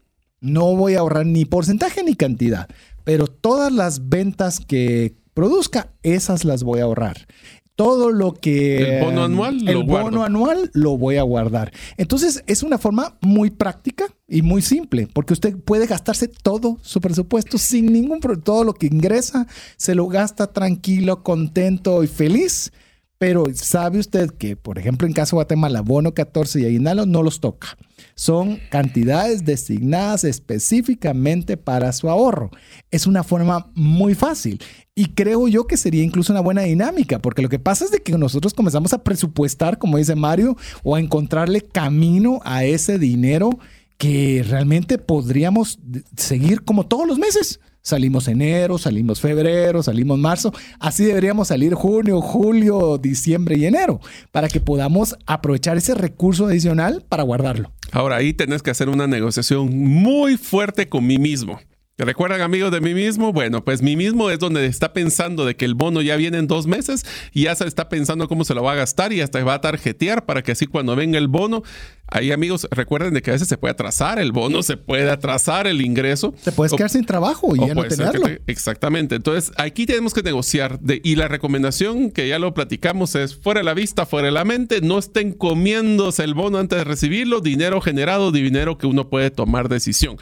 No 0.42 0.76
voy 0.76 0.96
a 0.96 1.00
ahorrar 1.00 1.26
ni 1.26 1.46
porcentaje 1.46 2.04
ni 2.04 2.16
cantidad. 2.16 2.68
pero 3.06 3.28
todas 3.28 3.72
las 3.72 4.08
ventas 4.08 4.60
que 4.60 5.16
produzca, 5.34 5.92
esas 6.04 6.46
las 6.46 6.64
voy 6.64 6.80
a 6.80 6.84
ahorrar 6.84 7.28
todo 7.76 8.12
lo 8.12 8.34
que... 8.34 8.98
El 8.98 9.06
bono 9.06 9.24
anual. 9.24 9.68
El 9.68 9.84
bono 9.84 10.24
anual 10.24 10.70
lo 10.74 10.98
voy 10.98 11.18
a 11.18 11.24
guardar. 11.24 11.72
Entonces 11.98 12.44
es 12.48 12.64
una 12.64 12.78
forma 12.78 13.18
muy 13.22 13.50
práctica 13.50 14.06
y 14.28 14.42
muy 14.42 14.62
simple, 14.62 15.08
porque 15.12 15.34
usted 15.34 15.56
puede 15.58 15.88
gastarse 15.88 16.28
todo 16.28 16.78
su 16.82 17.02
presupuesto 17.02 17.58
sin 17.58 17.92
ningún 17.92 18.20
problema. 18.20 18.44
Todo 18.44 18.64
lo 18.64 18.74
que 18.74 18.88
ingresa 18.88 19.48
se 19.78 19.96
lo 19.96 20.08
gasta 20.08 20.48
tranquilo, 20.48 21.24
contento 21.24 22.04
y 22.04 22.08
feliz. 22.08 22.72
Pero 23.18 23.46
sabe 23.54 24.00
usted 24.00 24.32
que, 24.32 24.56
por 24.56 24.78
ejemplo, 24.78 25.08
en 25.08 25.14
caso 25.14 25.36
de 25.36 25.38
Guatemala, 25.38 25.82
bono 25.82 26.14
14 26.14 26.60
y 26.60 26.66
aguinaldo 26.66 27.06
no 27.06 27.24
los 27.24 27.40
toca. 27.40 27.78
Son 28.16 28.60
cantidades 28.70 29.46
designadas 29.46 30.24
específicamente 30.24 31.56
para 31.56 31.94
su 31.94 32.10
ahorro. 32.10 32.52
Es 32.92 33.08
una 33.08 33.24
forma 33.24 33.72
muy 33.76 34.14
fácil. 34.14 34.62
Y 34.94 35.08
creo 35.14 35.48
yo 35.48 35.66
que 35.66 35.78
sería 35.78 36.04
incluso 36.04 36.34
una 36.34 36.42
buena 36.42 36.64
dinámica, 36.64 37.20
porque 37.20 37.42
lo 37.42 37.50
que 37.50 37.60
pasa 37.60 37.86
es 37.86 37.92
de 37.92 38.02
que 38.02 38.18
nosotros 38.18 38.54
comenzamos 38.54 38.94
a 38.94 39.04
presupuestar, 39.04 39.78
como 39.78 39.98
dice 39.98 40.16
Mario, 40.16 40.56
o 40.84 40.96
a 40.96 41.00
encontrarle 41.00 41.62
camino 41.62 42.40
a 42.44 42.66
ese 42.66 43.00
dinero 43.00 43.52
que 43.98 44.46
realmente 44.48 44.98
podríamos 44.98 45.80
seguir 46.18 46.64
como 46.64 46.86
todos 46.86 47.08
los 47.08 47.18
meses. 47.18 47.60
Salimos 47.82 48.30
enero, 48.30 48.78
salimos 48.78 49.20
febrero, 49.20 49.84
salimos 49.84 50.18
marzo. 50.18 50.54
Así 50.80 51.04
deberíamos 51.04 51.50
salir 51.50 51.74
junio, 51.74 52.22
julio, 52.22 52.98
diciembre 52.98 53.58
y 53.58 53.66
enero 53.66 54.00
para 54.32 54.48
que 54.48 54.62
podamos 54.62 55.18
aprovechar 55.26 55.76
ese 55.76 55.94
recurso 55.94 56.46
adicional 56.46 57.04
para 57.10 57.24
guardarlo. 57.24 57.74
Ahora 57.92 58.16
ahí 58.16 58.34
tenés 58.34 58.62
que 58.64 58.72
hacer 58.72 58.88
una 58.88 59.06
negociación 59.06 59.78
muy 59.78 60.38
fuerte 60.38 60.88
con 60.88 61.06
mí 61.06 61.18
mismo. 61.18 61.60
¿Te 61.96 62.06
recuerdan 62.06 62.42
amigos 62.42 62.72
de 62.72 62.82
mí 62.82 62.96
mismo? 62.96 63.32
Bueno, 63.34 63.64
pues 63.64 63.84
mí 63.84 63.96
mismo 63.96 64.32
es 64.32 64.40
donde 64.40 64.66
está 64.66 64.94
pensando 64.94 65.46
de 65.46 65.56
que 65.56 65.66
el 65.66 65.76
bono 65.76 66.02
ya 66.02 66.16
viene 66.16 66.40
en 66.40 66.48
dos 66.48 66.66
meses 66.66 67.06
y 67.34 67.44
ya 67.44 67.54
se 67.54 67.68
está 67.68 67.88
pensando 67.88 68.28
cómo 68.28 68.46
se 68.46 68.56
lo 68.56 68.64
va 68.64 68.72
a 68.72 68.76
gastar 68.76 69.14
y 69.14 69.22
hasta 69.22 69.44
va 69.44 69.54
a 69.54 69.62
tarjetear 69.62 70.26
para 70.26 70.42
que 70.42 70.54
así 70.54 70.66
cuando 70.66 70.96
venga 70.96 71.20
el 71.20 71.28
bono 71.28 71.62
Ahí, 72.08 72.32
amigos, 72.32 72.68
recuerden 72.70 73.14
de 73.14 73.22
que 73.22 73.32
a 73.32 73.34
veces 73.34 73.48
se 73.48 73.58
puede 73.58 73.72
atrasar 73.72 74.20
el 74.20 74.32
bono, 74.32 74.62
se 74.62 74.78
puede 74.78 75.10
atrasar 75.10 75.68
el 75.68 75.82
ingreso. 75.82 76.34
Te 76.44 76.52
puedes 76.52 76.74
quedar 76.74 76.90
sin 76.90 77.06
trabajo 77.06 77.56
y 77.56 77.60
ya 77.60 77.74
no 77.74 77.84
tenerlo. 77.86 78.28
exactamente. 78.46 79.16
Entonces, 79.16 79.52
aquí 79.58 79.86
tenemos 79.86 80.14
que 80.14 80.22
negociar. 80.22 80.80
De, 80.80 81.02
y 81.04 81.16
la 81.16 81.28
recomendación 81.28 82.12
que 82.12 82.28
ya 82.28 82.40
lo 82.40 82.54
platicamos 82.54 83.16
es 83.16 83.36
fuera 83.36 83.62
de 83.62 83.64
la 83.64 83.74
vista, 83.74 84.06
fuera 84.06 84.28
de 84.28 84.32
la 84.34 84.46
mente. 84.46 84.82
No 84.82 85.00
estén 85.00 85.32
comiéndose 85.32 86.24
el 86.24 86.34
bono 86.34 86.60
antes 86.60 86.78
de 86.78 86.84
recibirlo. 86.84 87.40
Dinero 87.40 87.82
generado, 87.82 88.32
dinero 88.32 88.78
que 88.78 88.86
uno 88.86 89.10
puede 89.10 89.32
tomar 89.32 89.70
decisión. 89.70 90.18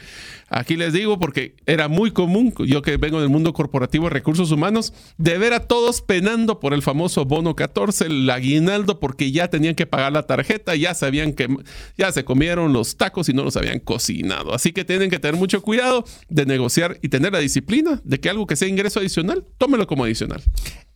Aquí 0.54 0.76
les 0.76 0.92
digo 0.92 1.18
porque 1.18 1.56
era 1.64 1.88
muy 1.88 2.10
común, 2.10 2.52
yo 2.66 2.82
que 2.82 2.98
vengo 2.98 3.20
del 3.20 3.30
mundo 3.30 3.54
corporativo 3.54 4.04
de 4.04 4.10
recursos 4.10 4.50
humanos, 4.50 4.92
de 5.16 5.38
ver 5.38 5.54
a 5.54 5.60
todos 5.60 6.02
penando 6.02 6.60
por 6.60 6.74
el 6.74 6.82
famoso 6.82 7.24
bono 7.24 7.56
14, 7.56 8.04
el 8.04 8.28
aguinaldo, 8.28 9.00
porque 9.00 9.32
ya 9.32 9.48
tenían 9.48 9.74
que 9.74 9.86
pagar 9.86 10.12
la 10.12 10.24
tarjeta, 10.24 10.76
ya 10.76 10.92
sabían 10.92 11.32
que 11.32 11.48
ya 11.96 12.12
se 12.12 12.24
comieron 12.24 12.72
los 12.72 12.96
tacos 12.96 13.28
y 13.28 13.32
no 13.32 13.44
los 13.44 13.56
habían 13.56 13.80
cocinado. 13.80 14.54
Así 14.54 14.72
que 14.72 14.84
tienen 14.84 15.10
que 15.10 15.18
tener 15.18 15.38
mucho 15.38 15.62
cuidado 15.62 16.04
de 16.28 16.46
negociar 16.46 16.98
y 17.02 17.08
tener 17.08 17.32
la 17.32 17.38
disciplina 17.38 18.00
de 18.04 18.20
que 18.20 18.30
algo 18.30 18.46
que 18.46 18.56
sea 18.56 18.68
ingreso 18.68 19.00
adicional, 19.00 19.44
tómelo 19.58 19.86
como 19.86 20.04
adicional. 20.04 20.42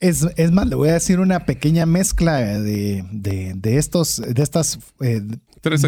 Es, 0.01 0.27
es 0.37 0.53
más, 0.53 0.67
le 0.67 0.77
voy 0.77 0.91
a 0.91 0.95
decir 0.95 1.21
una 1.21 1.47
pequeña 1.47 1.87
mezcla 1.87 2.41
de, 2.41 3.05
de, 3.13 3.77
estos, 3.77 4.23
de 4.27 4.43
estas 4.43 4.79
eh, 5.01 5.23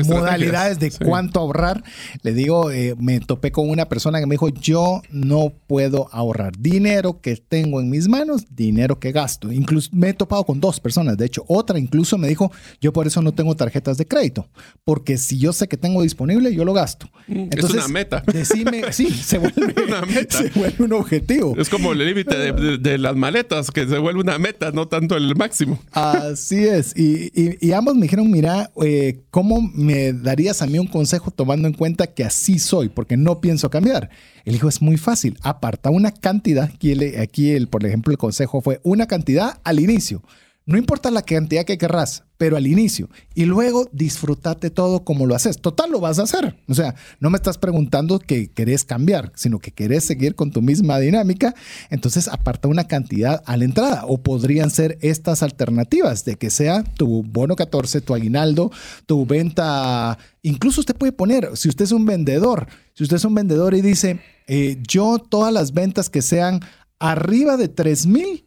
modalidades 0.07 0.79
de 0.79 0.91
cuánto 0.91 1.41
ahorrar. 1.41 1.83
Le 2.23 2.33
digo, 2.33 2.71
eh, 2.71 2.95
me 2.99 3.21
topé 3.21 3.53
con 3.53 3.69
una 3.69 3.89
persona 3.89 4.21
que 4.21 4.27
me 4.27 4.35
dijo, 4.35 4.49
yo 4.49 5.03
no 5.11 5.53
puedo 5.67 6.09
ahorrar 6.13 6.53
dinero 6.59 7.21
que 7.21 7.37
tengo 7.37 7.81
en 7.81 7.91
mis 7.91 8.09
manos, 8.09 8.47
dinero 8.51 8.99
que 8.99 9.13
gasto. 9.13 9.53
Incluso 9.53 9.91
me 9.93 10.11
he 10.11 10.15
topado 10.15 10.45
con 10.45 10.61
dos 10.61 10.81
personas, 10.81 11.17
de 11.17 11.27
hecho, 11.27 11.45
otra 11.49 11.79
incluso 11.79 12.19
me 12.19 12.29
dijo, 12.29 12.51
yo 12.81 12.93
por 12.93 13.07
eso 13.07 13.23
no 13.23 13.33
tengo 13.33 13.55
tarjetas 13.57 13.99
de 13.99 14.07
crédito, 14.07 14.49
porque 14.85 15.19
si 15.19 15.39
yo 15.39 15.53
sé 15.53 15.69
que 15.69 15.77
tengo 15.77 16.03
disponible, 16.03 16.55
yo 16.55 16.65
lo 16.65 16.73
gasto. 16.73 17.09
Entonces, 17.29 17.71
es 17.71 17.77
una 17.77 17.89
meta. 17.89 18.23
Decime, 18.33 18.93
sí, 18.93 19.11
se 19.11 19.39
vuelve, 19.39 19.75
una 19.87 20.03
meta. 20.03 20.39
se 20.39 20.51
vuelve 20.51 20.85
un 20.85 20.93
objetivo. 20.93 21.55
Es 21.57 21.69
como 21.69 21.93
el 21.93 22.05
límite 22.05 22.37
de, 22.53 22.99
las 22.99 23.17
maletas, 23.17 23.71
que 23.71 23.87
se 23.87 23.99
vuelve 23.99 24.21
una 24.21 24.39
meta, 24.39 24.71
no 24.73 24.89
tanto 24.89 25.17
el 25.17 25.35
máximo. 25.37 25.79
Así 25.93 26.65
es. 26.65 26.95
Y, 26.97 27.31
y, 27.35 27.73
ambos 27.73 27.95
me 27.95 28.03
dijeron, 28.03 28.31
mira, 28.31 28.71
eh, 28.83 29.21
¿cómo 29.31 29.58
me 29.61 30.13
darías 30.13 30.63
a 30.63 30.67
mí 30.67 30.79
un 30.79 30.87
consejo 30.87 31.31
tomando 31.31 31.69
en 31.69 31.75
cuenta 31.75 32.07
que 32.07 32.25
así 32.25 32.59
soy, 32.59 32.89
porque 32.89 33.17
no 33.17 33.41
pienso 33.41 33.71
cambiar? 33.71 34.11
El 34.45 34.55
hijo 34.55 34.69
es 34.69 34.83
muy 34.83 34.97
fácil, 34.97 35.39
aparta 35.43 35.91
una 35.91 36.13
cantidad, 36.13 36.65
aquí, 36.65 36.93
aquí 37.17 37.51
el, 37.51 37.69
por 37.69 37.85
ejemplo 37.85 38.13
el 38.13 38.19
consejo 38.19 38.61
fue 38.61 38.81
una 38.83 39.07
cantidad 39.07 39.61
al 39.65 39.81
inicio. 39.81 40.23
No 40.69 40.77
importa 40.77 41.11
la 41.11 41.23
cantidad 41.23 41.65
que 41.65 41.79
querrás, 41.79 42.25
pero 42.37 42.59
al 42.59 42.67
inicio. 42.67 43.09
Y 43.35 43.47
luego 43.47 43.89
disfrutate 43.91 44.69
todo 44.69 45.03
como 45.03 45.25
lo 45.25 45.35
haces. 45.35 45.63
Total, 45.63 45.91
lo 45.91 45.99
vas 45.99 46.19
a 46.19 46.25
hacer. 46.25 46.59
O 46.69 46.75
sea, 46.75 46.95
no 47.21 47.31
me 47.31 47.37
estás 47.37 47.57
preguntando 47.57 48.19
que 48.19 48.51
querés 48.51 48.85
cambiar, 48.85 49.33
sino 49.35 49.61
que 49.61 49.71
querés 49.71 50.05
seguir 50.05 50.35
con 50.35 50.51
tu 50.51 50.61
misma 50.61 50.99
dinámica. 50.99 51.55
Entonces, 51.89 52.29
aparta 52.29 52.69
una 52.69 52.87
cantidad 52.87 53.43
a 53.47 53.57
la 53.57 53.65
entrada. 53.65 54.05
O 54.07 54.19
podrían 54.19 54.69
ser 54.69 54.99
estas 55.01 55.43
alternativas 55.43 56.27
de 56.27 56.37
que 56.37 56.51
sea 56.51 56.85
tu 56.85 57.23
bono 57.23 57.57
14, 57.57 58.03
tu 58.03 58.15
aguinaldo, 58.15 58.71
tu 59.07 59.25
venta. 59.25 60.19
Incluso 60.43 60.83
usted 60.83 60.97
puede 60.97 61.13
poner, 61.13 61.57
si 61.57 61.71
usted 61.71 61.87
es 61.87 61.93
un 61.93 62.05
vendedor, 62.05 62.67
si 62.93 63.05
usted 63.05 63.17
es 63.17 63.25
un 63.25 63.35
vendedor 63.35 63.73
y 63.73 63.81
dice, 63.81 64.21
eh, 64.47 64.77
yo 64.87 65.19
todas 65.19 65.51
las 65.51 65.73
ventas 65.73 66.11
que 66.11 66.21
sean 66.21 66.61
arriba 66.99 67.57
de 67.57 67.69
3 67.69 68.07
mil 68.07 68.45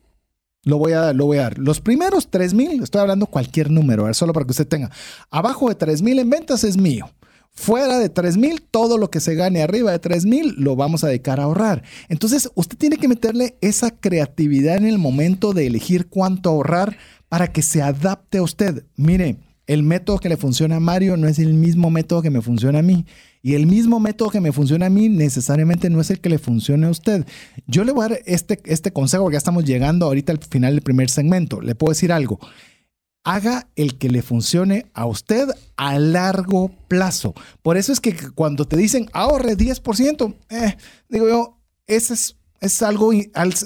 lo 0.63 0.78
voy 0.78 0.93
a, 0.93 1.13
lo 1.13 1.26
voy 1.26 1.38
a 1.38 1.43
dar. 1.43 1.58
Los 1.58 1.82
primeros 1.82 2.30
3 2.30 2.54
mil, 2.54 2.84
estoy 2.84 3.02
hablando 3.02 3.26
cualquier 3.26 3.71
número, 3.71 4.12
solo 4.13 4.34
para 4.34 4.45
que 4.45 4.52
usted 4.52 4.67
tenga. 4.67 4.91
Abajo 5.30 5.69
de 5.69 5.76
3 5.76 6.02
mil 6.02 6.19
en 6.19 6.30
ventas 6.30 6.63
es 6.63 6.78
mío. 6.78 7.10
Fuera 7.54 8.00
de 8.00 8.10
3 8.10 8.38
mil, 8.38 8.62
todo 8.62 8.97
lo 8.97 9.12
que 9.12 9.19
se 9.19 9.36
gane 9.36 9.62
arriba 9.62 9.91
de 9.91 10.00
3 10.00 10.26
mil 10.26 10.56
lo 10.58 10.76
vamos 10.76 11.04
a 11.04 11.08
dedicar 11.08 11.39
a 11.39 11.43
ahorrar. 11.43 11.84
Entonces, 12.08 12.50
usted 12.56 12.78
tiene 12.78 12.97
que 12.97 13.10
meterle 13.10 13.58
esa 13.60 13.91
creatividad 13.91 14.78
en 14.78 14.86
el 14.86 14.97
momento 14.97 15.52
de 15.52 15.67
elegir 15.67 16.08
cuánto 16.08 16.50
ahorrar 16.50 16.97
para 17.28 17.52
que 17.52 17.62
se 17.62 17.82
adapte 17.82 18.38
a 18.38 18.43
usted. 18.43 18.86
Mire, 18.95 19.38
el 19.74 19.84
método 19.84 20.20
que 20.20 20.28
le 20.28 20.36
funciona 20.36 20.76
a 20.76 20.80
Mario 20.82 21.16
no 21.16 21.30
es 21.30 21.40
el 21.40 21.54
mismo 21.54 21.90
método 21.90 22.22
que 22.22 22.30
me 22.30 22.42
funciona 22.42 22.80
a 22.80 22.82
mí. 22.82 23.06
Y 23.42 23.54
el 23.54 23.68
mismo 23.68 24.02
método 24.02 24.30
que 24.30 24.42
me 24.42 24.52
funciona 24.52 24.88
a 24.88 24.90
mí 24.90 25.08
necesariamente 25.08 25.90
no 25.90 26.02
es 26.02 26.10
el 26.12 26.20
que 26.20 26.28
le 26.28 26.40
funcione 26.40 26.88
a 26.88 26.90
usted. 26.90 27.26
Yo 27.68 27.86
le 27.86 27.94
voy 27.94 28.04
a 28.04 28.10
dar 28.10 28.20
este, 28.26 28.60
este 28.66 28.92
consejo 28.92 29.24
porque 29.24 29.36
ya 29.36 29.38
estamos 29.38 29.64
llegando 29.64 30.08
ahorita 30.08 30.34
al 30.34 30.40
final 30.40 30.74
del 30.74 30.82
primer 30.82 31.10
segmento. 31.10 31.62
Le 31.62 31.74
puedo 31.74 31.92
decir 31.92 32.12
algo. 32.12 32.38
Haga 33.24 33.70
el 33.78 33.98
que 33.98 34.10
le 34.10 34.22
funcione 34.22 34.88
a 34.94 35.06
usted 35.06 35.48
a 35.78 35.98
largo 35.98 36.72
plazo. 36.90 37.34
Por 37.62 37.78
eso 37.78 37.94
es 37.94 38.02
que 38.02 38.14
cuando 38.36 38.66
te 38.66 38.76
dicen 38.76 39.10
ahorre 39.14 39.56
10%, 39.56 40.36
eh, 40.50 40.76
digo 41.08 41.30
yo, 41.30 41.62
ese 41.88 42.16
es, 42.16 42.36
es 42.60 42.82
algo, 42.82 43.12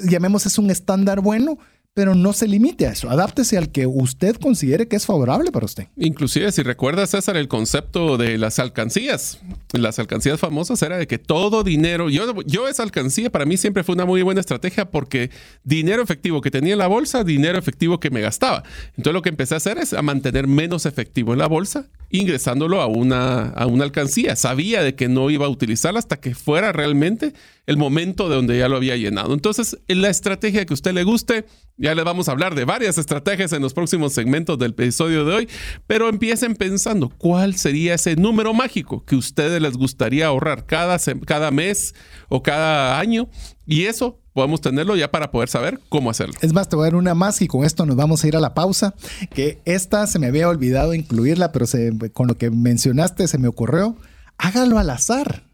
llamemos 0.07 0.45
es 0.45 0.59
un 0.59 0.69
estándar 0.69 1.21
bueno 1.21 1.57
pero 1.95 2.13
no 2.13 2.33
se 2.33 2.45
limite 2.45 2.87
a 2.87 2.91
eso. 2.91 3.09
Adáptese 3.09 3.57
al 3.57 3.71
que 3.71 3.87
usted 3.87 4.35
considere 4.35 4.85
que 4.89 4.97
es 4.97 5.05
favorable 5.05 5.49
para 5.49 5.65
usted. 5.65 5.87
Inclusive, 5.95 6.51
si 6.51 6.61
recuerda, 6.61 7.07
César, 7.07 7.37
el 7.37 7.47
concepto 7.47 8.17
de 8.17 8.37
las 8.37 8.59
alcancías. 8.59 9.39
Las 9.71 9.97
alcancías 9.97 10.37
famosas 10.37 10.81
era 10.81 10.97
de 10.97 11.07
que 11.07 11.19
todo 11.19 11.63
dinero, 11.63 12.09
yo, 12.09 12.41
yo 12.45 12.67
esa 12.67 12.83
alcancía 12.83 13.29
para 13.29 13.45
mí 13.45 13.55
siempre 13.55 13.85
fue 13.85 13.95
una 13.95 14.03
muy 14.03 14.21
buena 14.23 14.41
estrategia 14.41 14.91
porque 14.91 15.31
dinero 15.63 16.03
efectivo 16.03 16.41
que 16.41 16.51
tenía 16.51 16.73
en 16.73 16.79
la 16.79 16.87
bolsa, 16.87 17.23
dinero 17.23 17.57
efectivo 17.57 18.01
que 18.01 18.09
me 18.09 18.19
gastaba. 18.19 18.63
Entonces 18.97 19.13
lo 19.13 19.21
que 19.21 19.29
empecé 19.29 19.53
a 19.53 19.57
hacer 19.57 19.77
es 19.77 19.93
a 19.93 20.01
mantener 20.01 20.47
menos 20.47 20.85
efectivo 20.85 21.31
en 21.31 21.39
la 21.39 21.47
bolsa, 21.47 21.85
ingresándolo 22.09 22.81
a 22.81 22.87
una, 22.87 23.47
a 23.47 23.67
una 23.67 23.85
alcancía. 23.85 24.35
Sabía 24.35 24.83
de 24.83 24.95
que 24.95 25.07
no 25.07 25.29
iba 25.29 25.45
a 25.45 25.49
utilizarla 25.49 25.99
hasta 25.99 26.17
que 26.17 26.35
fuera 26.35 26.73
realmente 26.73 27.33
el 27.67 27.77
momento 27.77 28.29
de 28.29 28.35
donde 28.35 28.57
ya 28.57 28.69
lo 28.69 28.77
había 28.77 28.95
llenado. 28.95 29.33
Entonces, 29.33 29.77
en 29.87 30.01
la 30.01 30.09
estrategia 30.09 30.65
que 30.65 30.73
a 30.73 30.75
usted 30.75 30.93
le 30.93 31.03
guste, 31.03 31.45
ya 31.77 31.95
le 31.95 32.03
vamos 32.03 32.29
a 32.29 32.31
hablar 32.31 32.55
de 32.55 32.65
varias 32.65 32.97
estrategias 32.97 33.51
en 33.53 33.61
los 33.61 33.73
próximos 33.73 34.13
segmentos 34.13 34.57
del 34.59 34.71
episodio 34.71 35.25
de 35.25 35.33
hoy, 35.33 35.49
pero 35.87 36.09
empiecen 36.09 36.55
pensando 36.55 37.09
cuál 37.17 37.55
sería 37.55 37.95
ese 37.95 38.15
número 38.15 38.53
mágico 38.53 39.03
que 39.05 39.15
a 39.15 39.17
ustedes 39.17 39.61
les 39.61 39.77
gustaría 39.77 40.27
ahorrar 40.27 40.65
cada, 40.65 40.97
cada 41.25 41.51
mes 41.51 41.95
o 42.29 42.43
cada 42.43 42.99
año. 42.99 43.27
Y 43.65 43.85
eso 43.85 44.19
podemos 44.33 44.61
tenerlo 44.61 44.95
ya 44.95 45.09
para 45.11 45.31
poder 45.31 45.49
saber 45.49 45.79
cómo 45.89 46.09
hacerlo. 46.09 46.35
Es 46.41 46.53
más, 46.53 46.69
te 46.69 46.75
voy 46.75 46.83
a 46.83 46.87
dar 46.87 46.95
una 46.95 47.15
más 47.15 47.41
y 47.41 47.47
con 47.47 47.65
esto 47.65 47.85
nos 47.85 47.95
vamos 47.95 48.23
a 48.23 48.27
ir 48.27 48.35
a 48.35 48.41
la 48.41 48.53
pausa, 48.53 48.93
que 49.33 49.61
esta 49.65 50.05
se 50.07 50.19
me 50.19 50.27
había 50.27 50.49
olvidado 50.49 50.93
incluirla, 50.93 51.51
pero 51.51 51.65
con 52.13 52.27
lo 52.27 52.37
que 52.37 52.51
mencionaste 52.51 53.27
se 53.27 53.37
me 53.37 53.47
ocurrió. 53.47 53.95
Hágalo 54.37 54.77
al 54.77 54.89
azar. 54.89 55.44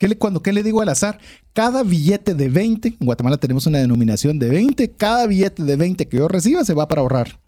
¿Qué 0.00 0.08
le, 0.08 0.16
cuando, 0.16 0.42
¿Qué 0.42 0.54
le 0.54 0.62
digo 0.62 0.80
al 0.80 0.88
azar? 0.88 1.18
Cada 1.52 1.82
billete 1.82 2.34
de 2.34 2.48
20, 2.48 2.88
en 2.88 3.06
Guatemala 3.06 3.36
tenemos 3.36 3.66
una 3.66 3.80
denominación 3.80 4.38
de 4.38 4.48
20, 4.48 4.92
cada 4.92 5.26
billete 5.26 5.62
de 5.62 5.76
20 5.76 6.08
que 6.08 6.16
yo 6.16 6.26
reciba 6.26 6.64
se 6.64 6.72
va 6.72 6.88
para 6.88 7.02
ahorrar. 7.02 7.38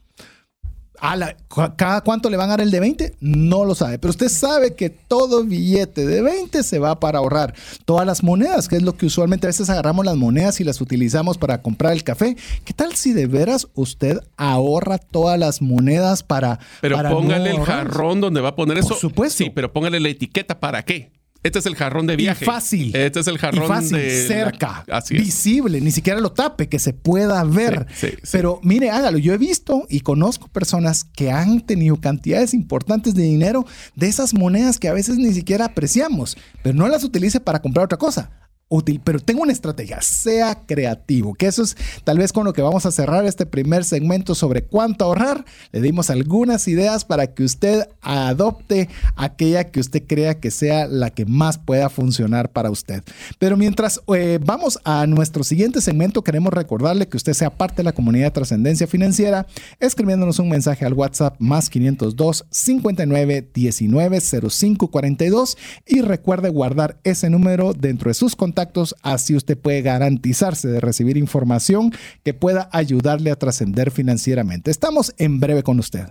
¿Cada 1.76 2.02
cuánto 2.02 2.28
le 2.28 2.36
van 2.36 2.50
a 2.50 2.52
dar 2.52 2.60
el 2.60 2.70
de 2.70 2.78
20? 2.78 3.14
No 3.20 3.64
lo 3.64 3.74
sabe, 3.74 3.98
pero 3.98 4.10
usted 4.10 4.28
sabe 4.28 4.74
que 4.74 4.90
todo 4.90 5.44
billete 5.44 6.04
de 6.04 6.20
20 6.20 6.62
se 6.62 6.78
va 6.78 7.00
para 7.00 7.20
ahorrar. 7.20 7.54
Todas 7.86 8.06
las 8.06 8.22
monedas, 8.22 8.68
que 8.68 8.76
es 8.76 8.82
lo 8.82 8.98
que 8.98 9.06
usualmente 9.06 9.46
a 9.46 9.48
veces 9.48 9.70
agarramos 9.70 10.04
las 10.04 10.16
monedas 10.16 10.60
y 10.60 10.64
las 10.64 10.82
utilizamos 10.82 11.38
para 11.38 11.62
comprar 11.62 11.94
el 11.94 12.04
café. 12.04 12.36
¿Qué 12.66 12.74
tal 12.74 12.94
si 12.94 13.14
de 13.14 13.28
veras 13.28 13.66
usted 13.72 14.20
ahorra 14.36 14.98
todas 14.98 15.38
las 15.38 15.62
monedas 15.62 16.22
para... 16.22 16.58
Pero 16.82 17.02
póngale 17.08 17.50
el 17.50 17.62
jarrón 17.62 18.20
donde 18.20 18.42
va 18.42 18.50
a 18.50 18.54
poner 18.54 18.76
eso. 18.76 18.90
Por 18.90 18.98
supuesto. 18.98 19.42
Sí, 19.42 19.48
pero 19.48 19.72
póngale 19.72 19.98
la 20.00 20.10
etiqueta 20.10 20.60
para 20.60 20.84
qué. 20.84 21.21
Este 21.42 21.59
es 21.59 21.66
el 21.66 21.74
jarrón 21.74 22.07
de 22.07 22.16
viaje. 22.16 22.44
Y 22.44 22.46
fácil. 22.46 22.94
Este 22.94 23.20
es 23.20 23.26
el 23.26 23.38
jarrón 23.38 23.64
y 23.64 23.68
fácil, 23.68 23.96
de 23.96 24.26
cerca, 24.26 24.85
Así 24.90 25.16
es. 25.16 25.22
visible, 25.22 25.81
ni 25.81 25.90
siquiera 25.90 26.20
lo 26.20 26.33
tape, 26.33 26.68
que 26.68 26.78
se 26.78 26.92
pueda 26.92 27.42
ver. 27.44 27.87
Sí, 27.94 28.09
sí, 28.09 28.16
sí. 28.22 28.28
Pero 28.33 28.61
mire, 28.62 28.90
hágalo. 28.90 29.18
Yo 29.18 29.35
he 29.35 29.38
visto 29.38 29.87
y 29.88 30.00
conozco 30.00 30.48
personas 30.48 31.05
que 31.05 31.31
han 31.31 31.61
tenido 31.61 32.00
cantidades 32.00 32.55
importantes 32.55 33.14
de 33.14 33.24
dinero 33.24 33.66
de 33.96 34.09
esas 34.09 34.35
monedas 34.35 34.78
que 34.78 34.88
a 34.88 34.92
veces 34.92 35.16
ni 35.16 35.33
siquiera 35.33 35.66
apreciamos, 35.66 36.37
pero 36.62 36.76
no 36.76 36.88
las 36.88 37.05
utilice 37.05 37.40
para 37.40 37.61
comprar 37.61 37.87
otra 37.87 37.98
cosa 37.98 38.31
útil, 38.72 39.02
pero 39.04 39.20
tengo 39.20 39.42
una 39.42 39.52
estrategia, 39.52 40.00
sea 40.00 40.62
creativo, 40.66 41.35
que 41.35 41.46
eso 41.46 41.62
es 41.62 41.76
tal 42.04 42.16
vez 42.16 42.32
con 42.32 42.46
lo 42.46 42.54
que 42.54 42.62
vamos 42.62 42.87
a 42.87 42.90
cerrar 42.90 43.26
este 43.26 43.44
primer 43.44 43.85
segmento 43.85 44.35
sobre 44.35 44.64
cuánto 44.64 45.04
ahorrar. 45.04 45.44
Le 45.72 45.82
dimos 45.82 46.08
algunas 46.08 46.66
ideas 46.68 47.04
para 47.04 47.26
que 47.26 47.44
usted 47.44 47.87
adopte 48.00 48.88
aquella 49.14 49.70
que 49.70 49.78
usted 49.78 50.02
crea 50.06 50.40
que 50.40 50.50
sea 50.50 50.87
la 50.87 51.11
que 51.11 51.26
más 51.26 51.58
pueda 51.58 51.90
funcionar 51.90 52.50
para 52.50 52.70
usted. 52.70 53.02
Pero 53.38 53.58
mientras 53.58 54.00
eh, 54.14 54.38
vamos 54.42 54.78
a 54.85 55.06
nuestro 55.06 55.44
siguiente 55.44 55.82
segmento, 55.82 56.24
queremos 56.24 56.54
recordarle 56.54 57.08
que 57.08 57.18
usted 57.18 57.35
sea 57.35 57.50
parte 57.50 57.76
de 57.76 57.85
la 57.85 57.92
comunidad 57.92 58.28
de 58.28 58.30
trascendencia 58.30 58.87
financiera, 58.87 59.46
escribiéndonos 59.80 60.38
un 60.38 60.48
mensaje 60.48 60.87
al 60.87 60.94
WhatsApp 60.94 61.37
más 61.38 61.68
502 61.68 62.46
59 62.48 63.50
19 63.52 64.20
05 64.20 64.88
42 64.88 65.58
y 65.87 66.00
recuerde 66.00 66.48
guardar 66.48 66.98
ese 67.04 67.28
número 67.28 67.74
dentro 67.74 68.08
de 68.08 68.14
sus 68.14 68.35
contactos 68.35 68.62
así 69.03 69.37
usted 69.37 69.59
puede 69.59 69.83
garantizarse 69.83 70.68
de 70.68 70.81
recibir 70.81 71.16
información 71.16 71.92
que 72.22 72.35
pueda 72.35 72.68
ayudarle 72.72 73.31
a 73.31 73.37
trascender 73.37 73.90
financieramente. 73.90 74.70
Estamos 74.70 75.14
en 75.18 75.40
breve 75.40 75.62
con 75.62 75.79
usted. 75.79 76.09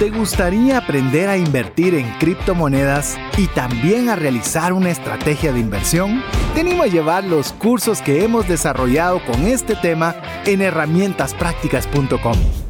¿Te 0.00 0.08
gustaría 0.08 0.78
aprender 0.78 1.28
a 1.28 1.36
invertir 1.36 1.94
en 1.94 2.10
criptomonedas 2.18 3.18
y 3.36 3.48
también 3.48 4.08
a 4.08 4.16
realizar 4.16 4.72
una 4.72 4.90
estrategia 4.90 5.52
de 5.52 5.60
inversión? 5.60 6.22
Te 6.54 6.60
animo 6.60 6.84
a 6.84 6.86
llevar 6.86 7.24
los 7.24 7.52
cursos 7.52 8.00
que 8.00 8.24
hemos 8.24 8.48
desarrollado 8.48 9.22
con 9.26 9.46
este 9.46 9.76
tema 9.76 10.16
en 10.46 10.62
herramientasprácticas.com. 10.62 12.69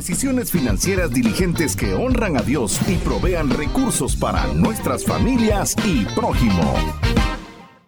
Decisiones 0.00 0.50
financieras 0.50 1.12
diligentes 1.12 1.76
que 1.76 1.92
honran 1.92 2.38
a 2.38 2.40
Dios 2.40 2.80
y 2.88 2.94
provean 2.94 3.50
recursos 3.50 4.16
para 4.16 4.46
nuestras 4.54 5.04
familias 5.04 5.76
y 5.84 6.06
prójimo. 6.14 6.74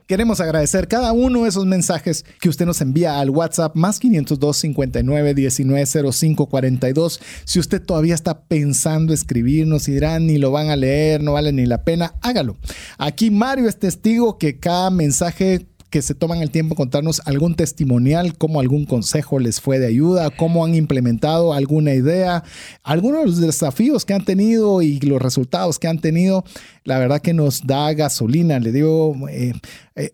Queremos 0.06 0.38
agradecer 0.42 0.88
cada 0.88 1.14
uno 1.14 1.44
de 1.44 1.48
esos 1.48 1.64
mensajes 1.64 2.26
que 2.38 2.50
usted 2.50 2.66
nos 2.66 2.82
envía 2.82 3.18
al 3.18 3.30
WhatsApp 3.30 3.74
más 3.76 3.98
502 3.98 4.54
59 4.58 5.32
19 5.32 6.12
05 6.12 6.50
42. 6.50 7.20
Si 7.44 7.58
usted 7.58 7.80
todavía 7.80 8.14
está 8.14 8.42
pensando 8.42 9.14
escribirnos 9.14 9.88
y 9.88 9.92
dirán 9.92 10.26
ni 10.26 10.36
lo 10.36 10.50
van 10.50 10.68
a 10.68 10.76
leer, 10.76 11.22
no 11.22 11.32
vale 11.32 11.50
ni 11.52 11.64
la 11.64 11.82
pena, 11.82 12.12
hágalo. 12.20 12.58
Aquí 12.98 13.30
Mario 13.30 13.70
es 13.70 13.78
testigo 13.78 14.36
que 14.36 14.58
cada 14.58 14.90
mensaje 14.90 15.66
que 15.92 16.00
se 16.02 16.14
toman 16.14 16.40
el 16.40 16.50
tiempo 16.50 16.74
de 16.74 16.78
contarnos 16.78 17.20
algún 17.26 17.54
testimonial, 17.54 18.38
cómo 18.38 18.60
algún 18.60 18.86
consejo 18.86 19.38
les 19.38 19.60
fue 19.60 19.78
de 19.78 19.86
ayuda, 19.86 20.30
cómo 20.30 20.64
han 20.64 20.74
implementado 20.74 21.52
alguna 21.52 21.92
idea, 21.92 22.44
algunos 22.82 23.38
desafíos 23.38 24.06
que 24.06 24.14
han 24.14 24.24
tenido 24.24 24.80
y 24.80 24.98
los 25.00 25.20
resultados 25.20 25.78
que 25.78 25.88
han 25.88 26.00
tenido. 26.00 26.44
La 26.84 26.98
verdad 26.98 27.20
que 27.20 27.34
nos 27.34 27.66
da 27.66 27.92
gasolina. 27.92 28.58
Le 28.58 28.72
digo, 28.72 29.14
eh, 29.28 29.52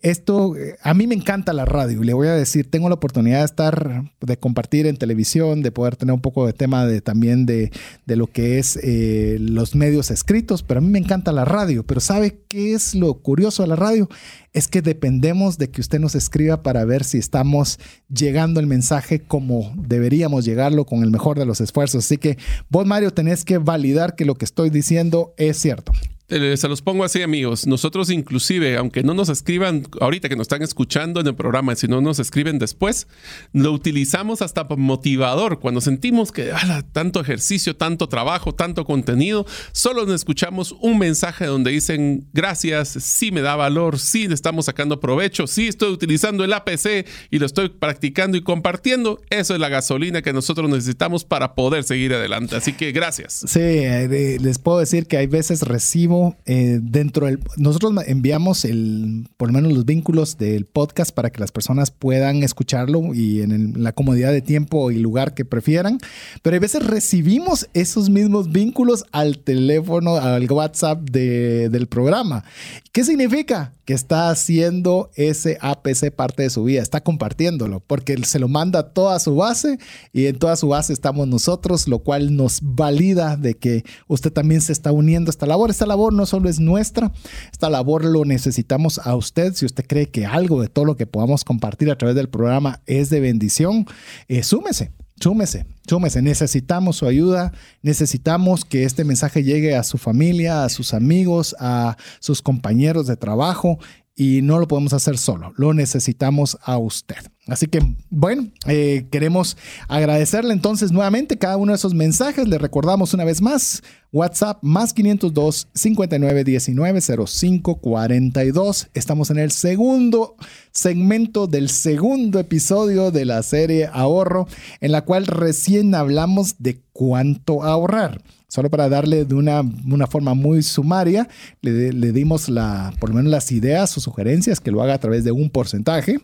esto, 0.03 0.55
a 0.83 0.93
mí 0.95 1.07
me 1.07 1.15
encanta 1.15 1.53
la 1.53 1.65
radio. 1.65 2.03
Le 2.03 2.13
voy 2.13 2.27
a 2.27 2.35
decir, 2.35 2.69
tengo 2.69 2.89
la 2.89 2.97
oportunidad 2.97 3.39
de 3.39 3.45
estar, 3.45 4.03
de 4.21 4.37
compartir 4.37 4.87
en 4.87 4.97
televisión, 4.97 5.63
de 5.63 5.71
poder 5.71 5.95
tener 5.95 6.13
un 6.13 6.21
poco 6.21 6.45
de 6.45 6.53
tema 6.53 6.87
de 6.87 7.01
también 7.01 7.47
de, 7.47 7.71
de 8.05 8.17
lo 8.17 8.27
que 8.27 8.59
es 8.59 8.79
eh, 8.83 9.37
los 9.41 9.77
medios 9.77 10.11
escritos, 10.11 10.65
pero 10.65 10.79
a 10.79 10.81
mí 10.81 10.91
me 10.91 10.99
encanta 10.99 11.31
la 11.31 11.45
radio. 11.45 11.87
Pero 11.87 12.01
¿sabe 12.01 12.41
qué 12.49 12.75
es 12.75 12.97
lo 12.97 13.15
curioso 13.15 13.63
de 13.63 13.69
la 13.69 13.77
radio? 13.77 14.09
Es 14.53 14.69
que 14.69 14.83
dependemos 14.83 15.59
de 15.59 15.71
que 15.71 15.81
usted 15.81 16.01
nos 16.01 16.15
escriba 16.15 16.63
para 16.63 16.85
ver 16.85 17.05
si 17.05 17.19
estamos 17.19 17.79
llegando 18.09 18.61
el 18.61 18.67
mensaje 18.67 19.21
como 19.21 19.73
deberíamos 19.77 20.45
llegarlo 20.45 20.87
con 20.87 21.03
el 21.03 21.11
mejor 21.11 21.39
de 21.39 21.47
los 21.47 21.61
esfuerzos. 21.61 22.05
Así 22.05 22.19
que 22.19 22.39
vos, 22.69 22.87
Mario, 22.87 23.13
tenés 23.13 23.45
que 23.45 23.59
validar 23.59 24.15
que 24.15 24.25
lo 24.25 24.37
que 24.37 24.45
estoy 24.45 24.71
diciendo 24.71 25.35
es 25.37 25.59
cierto. 25.59 25.93
Se 26.29 26.69
los 26.69 26.83
pongo 26.83 27.05
así, 27.05 27.23
amigos. 27.23 27.67
Nosotros 27.67 28.11
inclusive, 28.11 28.77
aunque 28.77 29.03
no 29.03 29.15
nos 29.15 29.31
escriban 29.31 29.87
ahorita 29.99 30.29
que 30.29 30.37
nos 30.37 30.45
están 30.45 30.61
escuchando 30.61 31.21
en 31.21 31.27
el 31.27 31.35
programa, 31.35 31.75
si 31.75 31.89
no 31.89 32.03
nos 32.03 32.19
escriben 32.19 32.59
después, 32.59 33.07
lo 33.55 33.73
utilizamos 33.73 34.43
hasta 34.43 34.65
motivador. 34.65 35.59
Cuando 35.59 35.81
sentimos 35.81 36.31
que 36.31 36.53
ah, 36.53 36.85
tanto 36.93 37.23
ejercicio, 37.23 37.77
tanto 37.77 38.11
trabajo, 38.11 38.55
tanto 38.55 38.85
contenido, 38.85 39.47
solo 39.73 40.05
nos 40.05 40.17
escuchamos 40.17 40.73
un 40.83 40.99
mensaje 40.99 41.47
donde 41.47 41.71
dicen 41.71 42.29
gracias, 42.35 42.91
sí 42.91 43.33
me 43.33 43.41
da 43.41 43.57
valor, 43.57 43.99
sí 43.99 44.29
le 44.29 44.35
estamos 44.35 44.67
sacando 44.67 45.01
provecho, 45.01 45.47
sí 45.47 45.69
estoy 45.69 45.93
utilizando 45.93 46.45
el 46.45 46.53
APC 46.53 47.07
y 47.31 47.39
lo 47.39 47.47
estoy 47.47 47.71
practicando 47.71 48.37
y 48.37 48.43
compartiendo. 48.43 49.23
Eso 49.31 49.55
es 49.55 49.61
la 49.61 49.71
gasolina 49.71 50.21
que 50.21 50.35
nosotros 50.35 50.69
necesitamos 50.69 51.25
para 51.25 51.55
poder 51.55 51.85
seguir 51.85 52.13
adelante. 52.13 52.55
Así 52.55 52.75
que 52.75 52.93
gracias. 52.93 53.45
Sí, 53.47 53.61
eh, 53.61 54.37
les 54.39 54.59
puedo 54.59 54.79
decir 54.79 55.07
que 55.07 55.17
hay 55.17 55.27
veces 55.27 55.63
recibo 55.63 56.18
eh, 56.47 56.79
dentro 56.83 57.27
del... 57.27 57.41
Nosotros 57.57 57.93
enviamos 58.07 58.65
el, 58.65 59.29
por 59.37 59.49
lo 59.49 59.55
menos 59.55 59.73
los 59.73 59.85
vínculos 59.85 60.39
del 60.39 60.65
podcast 60.65 61.13
para 61.13 61.31
que 61.31 61.41
las 61.41 61.53
personas 61.53 61.91
puedan 61.91 62.43
escucharlo 62.43 63.15
y 63.15 63.43
en 63.43 63.83
la 63.83 63.93
comodidad 63.93 64.33
de 64.33 64.43
tiempo 64.43 64.91
y 64.91 64.99
lugar 64.99 65.35
que 65.35 65.45
prefieran. 65.45 65.99
Pero 66.43 66.57
a 66.57 66.61
veces 66.61 66.85
recibimos 66.85 67.69
esos 67.75 68.11
mismos 68.11 68.51
vínculos 68.51 69.05
al 69.13 69.39
teléfono, 69.39 70.17
al 70.17 70.51
WhatsApp 70.51 71.01
del 71.11 71.87
programa. 71.87 72.45
¿Qué 72.93 73.05
significa? 73.05 73.73
Que 73.85 73.95
está 73.95 74.31
haciendo 74.31 75.11
ese 75.15 75.57
APC 75.61 76.11
parte 76.15 76.43
de 76.43 76.51
su 76.51 76.65
vida, 76.65 76.83
está 76.83 77.03
compartiéndolo, 77.03 77.81
porque 77.81 78.17
se 78.25 78.39
lo 78.39 78.49
manda 78.49 78.93
toda 78.93 79.19
su 79.19 79.37
base 79.37 79.79
y 80.13 80.27
en 80.27 80.39
toda 80.39 80.57
su 80.57 80.69
base 80.69 80.93
estamos 80.93 81.29
nosotros, 81.29 81.89
lo 81.89 82.01
cual 82.01 82.37
nos 82.37 82.61
valida 82.63 83.37
de 83.37 83.55
que 83.55 83.85
usted 84.09 84.33
también 84.33 84.61
se 84.61 84.73
está 84.73 84.93
uniendo 84.93 85.29
a 85.29 85.33
esta 85.33 85.47
labor. 85.47 85.71
Esta 85.71 85.87
labor 85.87 86.08
no 86.13 86.27
solo 86.27 86.49
es 86.49 86.61
nuestra, 86.61 87.13
esta 87.53 87.71
labor 87.71 88.05
lo 88.05 88.25
necesitamos 88.25 88.99
a 88.99 89.15
usted. 89.17 89.55
Si 89.55 89.67
usted 89.67 89.87
cree 89.87 90.11
que 90.11 90.27
algo 90.27 90.61
de 90.63 90.69
todo 90.69 90.85
lo 90.85 90.97
que 90.97 91.07
podamos 91.07 91.45
compartir 91.45 91.91
a 91.91 91.99
través 91.99 92.17
del 92.17 92.29
programa 92.29 92.81
es 92.87 93.11
de 93.11 93.21
bendición, 93.21 93.87
eh, 94.29 94.43
súmese. 94.43 94.93
Súmese, 95.21 95.67
súmese. 95.89 96.23
Necesitamos 96.23 96.99
su 96.99 97.07
ayuda. 97.07 97.53
Necesitamos 97.83 98.65
que 98.65 98.85
este 98.85 99.03
mensaje 99.03 99.43
llegue 99.43 99.75
a 99.75 99.83
su 99.83 99.99
familia, 99.99 100.63
a 100.63 100.69
sus 100.69 100.95
amigos, 100.95 101.57
a 101.59 101.97
sus 102.21 102.41
compañeros 102.41 103.09
de 103.09 103.17
trabajo 103.17 103.81
y 104.19 104.43
no 104.43 104.59
lo 104.59 104.67
podemos 104.67 104.93
hacer 104.95 105.17
solo, 105.17 105.53
lo 105.57 105.75
necesitamos 105.75 106.59
a 106.63 106.77
usted. 106.77 107.19
Así 107.49 107.67
que, 107.67 107.81
bueno, 108.11 108.49
eh, 108.67 109.07
queremos 109.11 109.57
agradecerle 109.89 110.53
entonces 110.53 110.93
nuevamente 110.93 111.39
cada 111.39 111.57
uno 111.57 111.73
de 111.73 111.77
esos 111.77 111.95
mensajes. 111.95 112.47
Le 112.47 112.59
recordamos 112.59 113.15
una 113.15 113.25
vez 113.25 113.41
más, 113.41 113.83
WhatsApp 114.13 114.59
más 114.63 114.93
502 114.93 115.69
59 115.75 116.45
19 116.45 117.01
05 117.01 117.77
42. 117.77 118.89
Estamos 118.93 119.31
en 119.31 119.39
el 119.39 119.51
segundo 119.51 120.37
segmento 120.73 121.47
del 121.47 121.71
segundo 121.71 122.39
episodio 122.39 123.11
de 123.11 123.25
la 123.25 123.43
serie 123.43 123.89
Ahorro, 123.91 124.47
en 124.83 124.93
la 124.93 125.07
cual 125.07 125.27
recién 125.27 125.95
hablamos 125.95 126.57
de 126.59 126.83
cuánto 126.93 127.63
ahorrar. 127.63 128.21
Solo 128.49 128.71
para 128.71 128.89
darle 128.91 129.25
de 129.25 129.35
una, 129.35 129.61
una 129.61 130.07
forma 130.07 130.35
muy 130.35 130.63
sumaria, 130.63 131.29
le, 131.61 131.93
le, 131.93 132.13
dimos 132.13 132.49
la, 132.49 132.95
por 132.99 133.11
lo 133.11 133.17
menos 133.17 133.31
las 133.31 133.53
ideas 133.53 133.97
o 133.97 134.01
sugerencias, 134.01 134.61
que 134.61 134.71
lo 134.71 134.83
haga 134.83 134.95
a 134.95 134.99
través 134.99 135.23
de 135.23 135.33
un 135.33 135.51
porcentaje, 135.51 136.19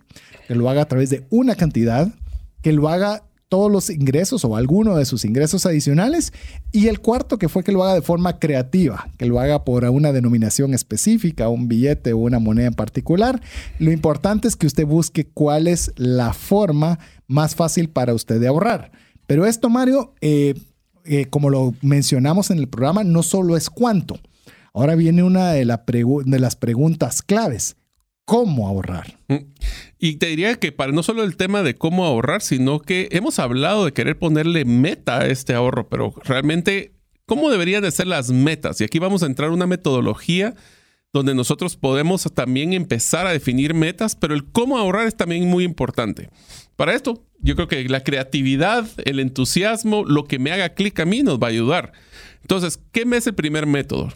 que 0.47 0.55
lo 0.55 0.69
haga 0.69 0.83
a 0.83 0.89
través 0.89 1.11
de 1.11 1.27
una 1.31 1.55
cantidad 1.55 2.09
que 2.63 2.73
lo 2.73 2.89
haga 2.89 3.25
todos 3.49 3.71
los 3.71 3.91
ingresos 3.91 4.45
o 4.45 4.57
alguno 4.57 4.97
de 4.97 5.05
sus 5.05 5.25
ingresos 5.25 5.67
adicionales. 5.67 6.33
Y 6.73 6.89
el 6.89 6.99
cuarto, 7.01 7.39
que 7.39 7.49
fue 7.49 7.63
que 7.63 7.73
lo 7.73 7.85
haga 7.85 7.95
de 7.95 8.03
forma 8.03 8.39
creativa, 8.39 9.09
que 9.17 9.27
lo 9.27 9.39
haga 9.39 9.65
por 9.65 9.85
una 9.85 10.13
denominación 10.13 10.75
específica, 10.75 11.49
un 11.49 11.69
billete 11.69 12.13
o 12.15 12.19
una 12.19 12.39
moneda 12.39 12.69
en 12.69 12.75
particular. 12.75 13.41
Lo 13.79 13.93
importante 13.93 14.49
es 14.49 14.57
que 14.57 14.67
usted 14.67 14.87
busque 14.87 15.27
cuál 15.27 15.69
es 15.69 15.93
la 15.97 16.33
forma 16.33 16.99
más 17.29 17.55
fácil 17.55 17.91
para 17.91 18.15
usted 18.15 18.41
de 18.41 18.49
ahorrar. 18.49 18.91
Pero 19.27 19.47
esto, 19.47 19.69
Mario, 19.69 20.15
eh, 20.21 20.55
eh, 21.05 21.27
como 21.27 21.51
lo 21.51 21.75
mencionamos 21.81 22.51
en 22.51 22.59
el 22.59 22.69
programa, 22.69 23.05
no 23.05 23.23
solo 23.23 23.57
es 23.57 23.71
cuánto. 23.71 24.19
Ahora 24.73 24.97
viene 24.97 25.23
una 25.23 25.53
de, 25.53 25.65
de 25.65 26.39
las 26.41 26.57
preguntas 26.57 27.23
claves 27.23 27.77
cómo 28.25 28.67
ahorrar. 28.67 29.19
Mm. 29.29 29.47
Y 29.99 30.17
te 30.17 30.27
diría 30.27 30.55
que 30.57 30.73
para 30.73 30.93
no 30.93 31.03
solo 31.03 31.25
el 31.25 31.37
tema 31.37 31.63
de 31.63 31.75
cómo 31.75 32.05
ahorrar, 32.05 32.43
sino 32.43 32.81
que 32.81 33.09
hemos 33.13 33.39
hablado 33.39 33.85
de 33.85 33.93
querer 33.93 34.19
ponerle 34.19 34.65
meta 34.65 35.21
a 35.21 35.27
este 35.27 35.55
ahorro, 35.55 35.89
pero 35.89 36.15
realmente, 36.25 36.93
¿cómo 37.27 37.51
deberían 37.51 37.83
de 37.83 37.91
ser 37.91 38.07
las 38.07 38.31
metas? 38.31 38.81
Y 38.81 38.85
aquí 38.85 38.99
vamos 38.99 39.23
a 39.23 39.27
entrar 39.27 39.51
una 39.51 39.67
metodología 39.67 40.55
donde 41.13 41.35
nosotros 41.35 41.77
podemos 41.77 42.29
también 42.35 42.73
empezar 42.73 43.27
a 43.27 43.33
definir 43.33 43.73
metas, 43.73 44.17
pero 44.17 44.35
el 44.35 44.45
cómo 44.45 44.79
ahorrar 44.79 45.07
es 45.07 45.17
también 45.17 45.49
muy 45.49 45.63
importante. 45.63 46.29
Para 46.75 46.93
esto, 46.93 47.25
yo 47.39 47.55
creo 47.55 47.69
que 47.69 47.89
la 47.89 48.03
creatividad, 48.03 48.89
el 49.05 49.21
entusiasmo, 49.21 50.05
lo 50.05 50.25
que 50.25 50.41
me 50.41 50.51
haga 50.51 50.71
clic 50.71 50.99
a 50.99 51.05
mí 51.05 51.23
nos 51.23 51.39
va 51.39 51.47
a 51.47 51.51
ayudar. 51.51 51.93
Entonces, 52.43 52.81
¿qué 52.91 53.07
me 53.07 53.17
es 53.17 53.29
el 53.29 53.35
primer 53.35 53.65
método? 53.65 54.13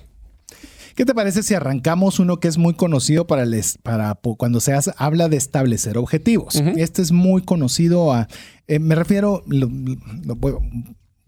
¿Qué 0.98 1.04
te 1.04 1.14
parece 1.14 1.44
si 1.44 1.54
arrancamos 1.54 2.18
uno 2.18 2.40
que 2.40 2.48
es 2.48 2.58
muy 2.58 2.74
conocido 2.74 3.28
para, 3.28 3.44
para 3.84 4.18
cuando 4.36 4.58
se 4.58 4.76
habla 4.96 5.28
de 5.28 5.36
establecer 5.36 5.96
objetivos? 5.96 6.56
Este 6.56 7.02
es 7.02 7.12
muy 7.12 7.42
conocido 7.42 8.12
a, 8.12 8.26
eh, 8.66 8.80
me 8.80 8.96
refiero, 8.96 9.44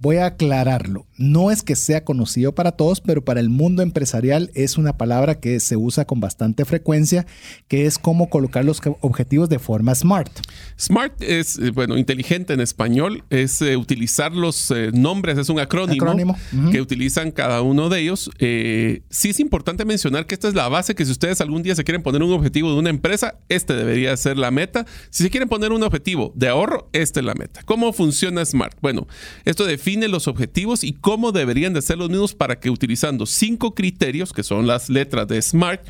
voy 0.01 0.17
a 0.17 0.27
aclararlo. 0.27 1.07
No 1.19 1.51
es 1.51 1.63
que 1.63 1.77
sea 1.77 2.05
conocido 2.05 2.55
para 2.55 2.73
todos, 2.73 3.03
pero 3.03 3.23
para 3.23 3.39
el 3.41 3.51
mundo 3.51 3.83
empresarial 3.83 4.51
es 4.55 4.79
una 4.79 4.97
palabra 4.97 5.39
que 5.39 5.61
se 5.61 5.77
usa 5.77 6.07
con 6.07 6.21
bastante 6.21 6.65
frecuencia, 6.65 7.27
que 7.69 7.85
es 7.85 7.99
cómo 7.99 8.31
colocar 8.31 8.65
los 8.65 8.81
objetivos 9.03 9.51
de 9.51 9.59
forma 9.59 9.95
smart. 9.95 10.33
Smart 10.79 11.13
es, 11.21 11.59
eh, 11.59 11.71
bueno, 11.71 11.99
inteligente 11.99 12.55
en 12.55 12.61
español, 12.61 13.25
es 13.29 13.61
eh, 13.61 13.77
utilizar 13.77 14.33
los 14.33 14.71
eh, 14.71 14.91
nombres, 14.95 15.37
es 15.37 15.51
un 15.51 15.61
acrónimo, 15.61 16.35
que 16.73 16.81
utilizan 16.81 17.31
cada 17.31 17.61
uno 17.61 17.91
de 17.91 18.01
ellos. 18.01 18.31
sí 18.39 19.29
es 19.29 19.41
importante 19.41 19.85
mencionar 19.85 20.27
que 20.27 20.35
esta 20.35 20.49
es 20.49 20.55
la 20.55 20.69
base, 20.69 20.95
que 20.95 21.05
si 21.05 21.13
ustedes 21.13 21.43
algún 21.43 21.63
día 21.63 21.75
se 21.75 21.85
quieren 21.85 22.03
poner 22.03 22.23
un 22.23 22.33
objetivo 22.33 22.73
de 22.73 22.79
una 22.79 22.89
empresa, 22.89 23.39
este 23.51 23.75
debería 23.75 24.17
ser 24.17 24.39
la 24.39 24.51
meta. 24.51 24.87
Si 25.11 25.23
se 25.25 25.31
quieren 25.31 25.51
poner 25.51 25.73
un 25.73 25.83
objetivo 25.83 26.33
de 26.35 26.49
ahorro, 26.49 26.89
esta 26.95 27.21
es 27.21 27.27
la 27.27 27.35
meta. 27.35 27.63
¿Cómo 27.67 27.93
funciona 27.93 28.43
Smart? 28.47 28.79
Bueno, 28.81 29.07
esto 29.45 29.67
define 29.67 29.90
los 29.97 30.29
objetivos 30.29 30.85
y 30.85 30.93
cómo 30.93 31.33
deberían 31.33 31.73
de 31.73 31.83
ser 31.83 31.99
los 31.99 32.11
mismos 32.11 32.35
para 32.35 32.59
que 32.59 32.71
utilizando 32.71 33.27
cinco 33.27 33.75
criterios, 33.75 34.33
que 34.33 34.43
son 34.43 34.67
las 34.67 34.89
letras 34.89 35.27
de 35.29 35.41
SMART, 35.43 35.87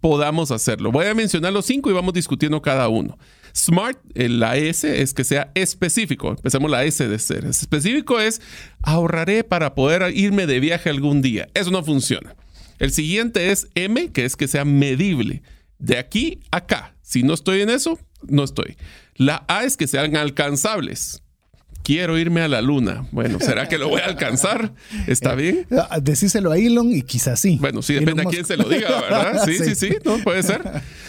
podamos 0.00 0.50
hacerlo. 0.50 0.92
Voy 0.92 1.06
a 1.06 1.14
mencionar 1.14 1.52
los 1.52 1.66
cinco 1.66 1.90
y 1.90 1.94
vamos 1.94 2.14
discutiendo 2.14 2.60
cada 2.60 2.88
uno. 2.88 3.16
SMART, 3.54 3.98
la 4.14 4.56
S 4.56 5.00
es 5.00 5.14
que 5.14 5.24
sea 5.24 5.52
específico. 5.54 6.30
Empecemos 6.30 6.70
la 6.70 6.84
S 6.84 7.06
de 7.06 7.18
ser. 7.18 7.44
Específico 7.44 8.20
es 8.20 8.40
ahorraré 8.82 9.44
para 9.44 9.74
poder 9.74 10.14
irme 10.16 10.46
de 10.46 10.60
viaje 10.60 10.90
algún 10.90 11.22
día. 11.22 11.48
Eso 11.54 11.70
no 11.70 11.84
funciona. 11.84 12.34
El 12.78 12.90
siguiente 12.90 13.52
es 13.52 13.68
M, 13.74 14.10
que 14.12 14.24
es 14.24 14.36
que 14.36 14.48
sea 14.48 14.64
medible. 14.64 15.42
De 15.78 15.98
aquí 15.98 16.40
a 16.50 16.58
acá. 16.58 16.94
Si 17.02 17.22
no 17.22 17.34
estoy 17.34 17.60
en 17.60 17.70
eso, 17.70 17.98
no 18.26 18.42
estoy. 18.44 18.76
La 19.16 19.44
A 19.48 19.64
es 19.64 19.76
que 19.76 19.86
sean 19.86 20.16
alcanzables 20.16 21.23
quiero 21.84 22.18
irme 22.18 22.40
a 22.40 22.48
la 22.48 22.60
luna. 22.62 23.06
Bueno, 23.12 23.38
¿será 23.38 23.68
que 23.68 23.78
lo 23.78 23.88
voy 23.88 24.00
a 24.00 24.06
alcanzar? 24.06 24.72
¿Está 25.06 25.34
bien? 25.34 25.66
Ah, 25.70 26.00
decíselo 26.02 26.50
a 26.50 26.58
Elon 26.58 26.90
y 26.90 27.02
quizás 27.02 27.38
sí. 27.38 27.58
Bueno, 27.60 27.82
sí, 27.82 27.94
depende 27.94 28.22
a 28.22 28.24
quién 28.24 28.44
se 28.44 28.56
lo 28.56 28.68
diga, 28.68 28.88
¿verdad? 29.00 29.42
Sí, 29.44 29.58
sí, 29.58 29.74
sí, 29.74 29.90
no 30.04 30.18
puede 30.18 30.42
ser. 30.42 30.62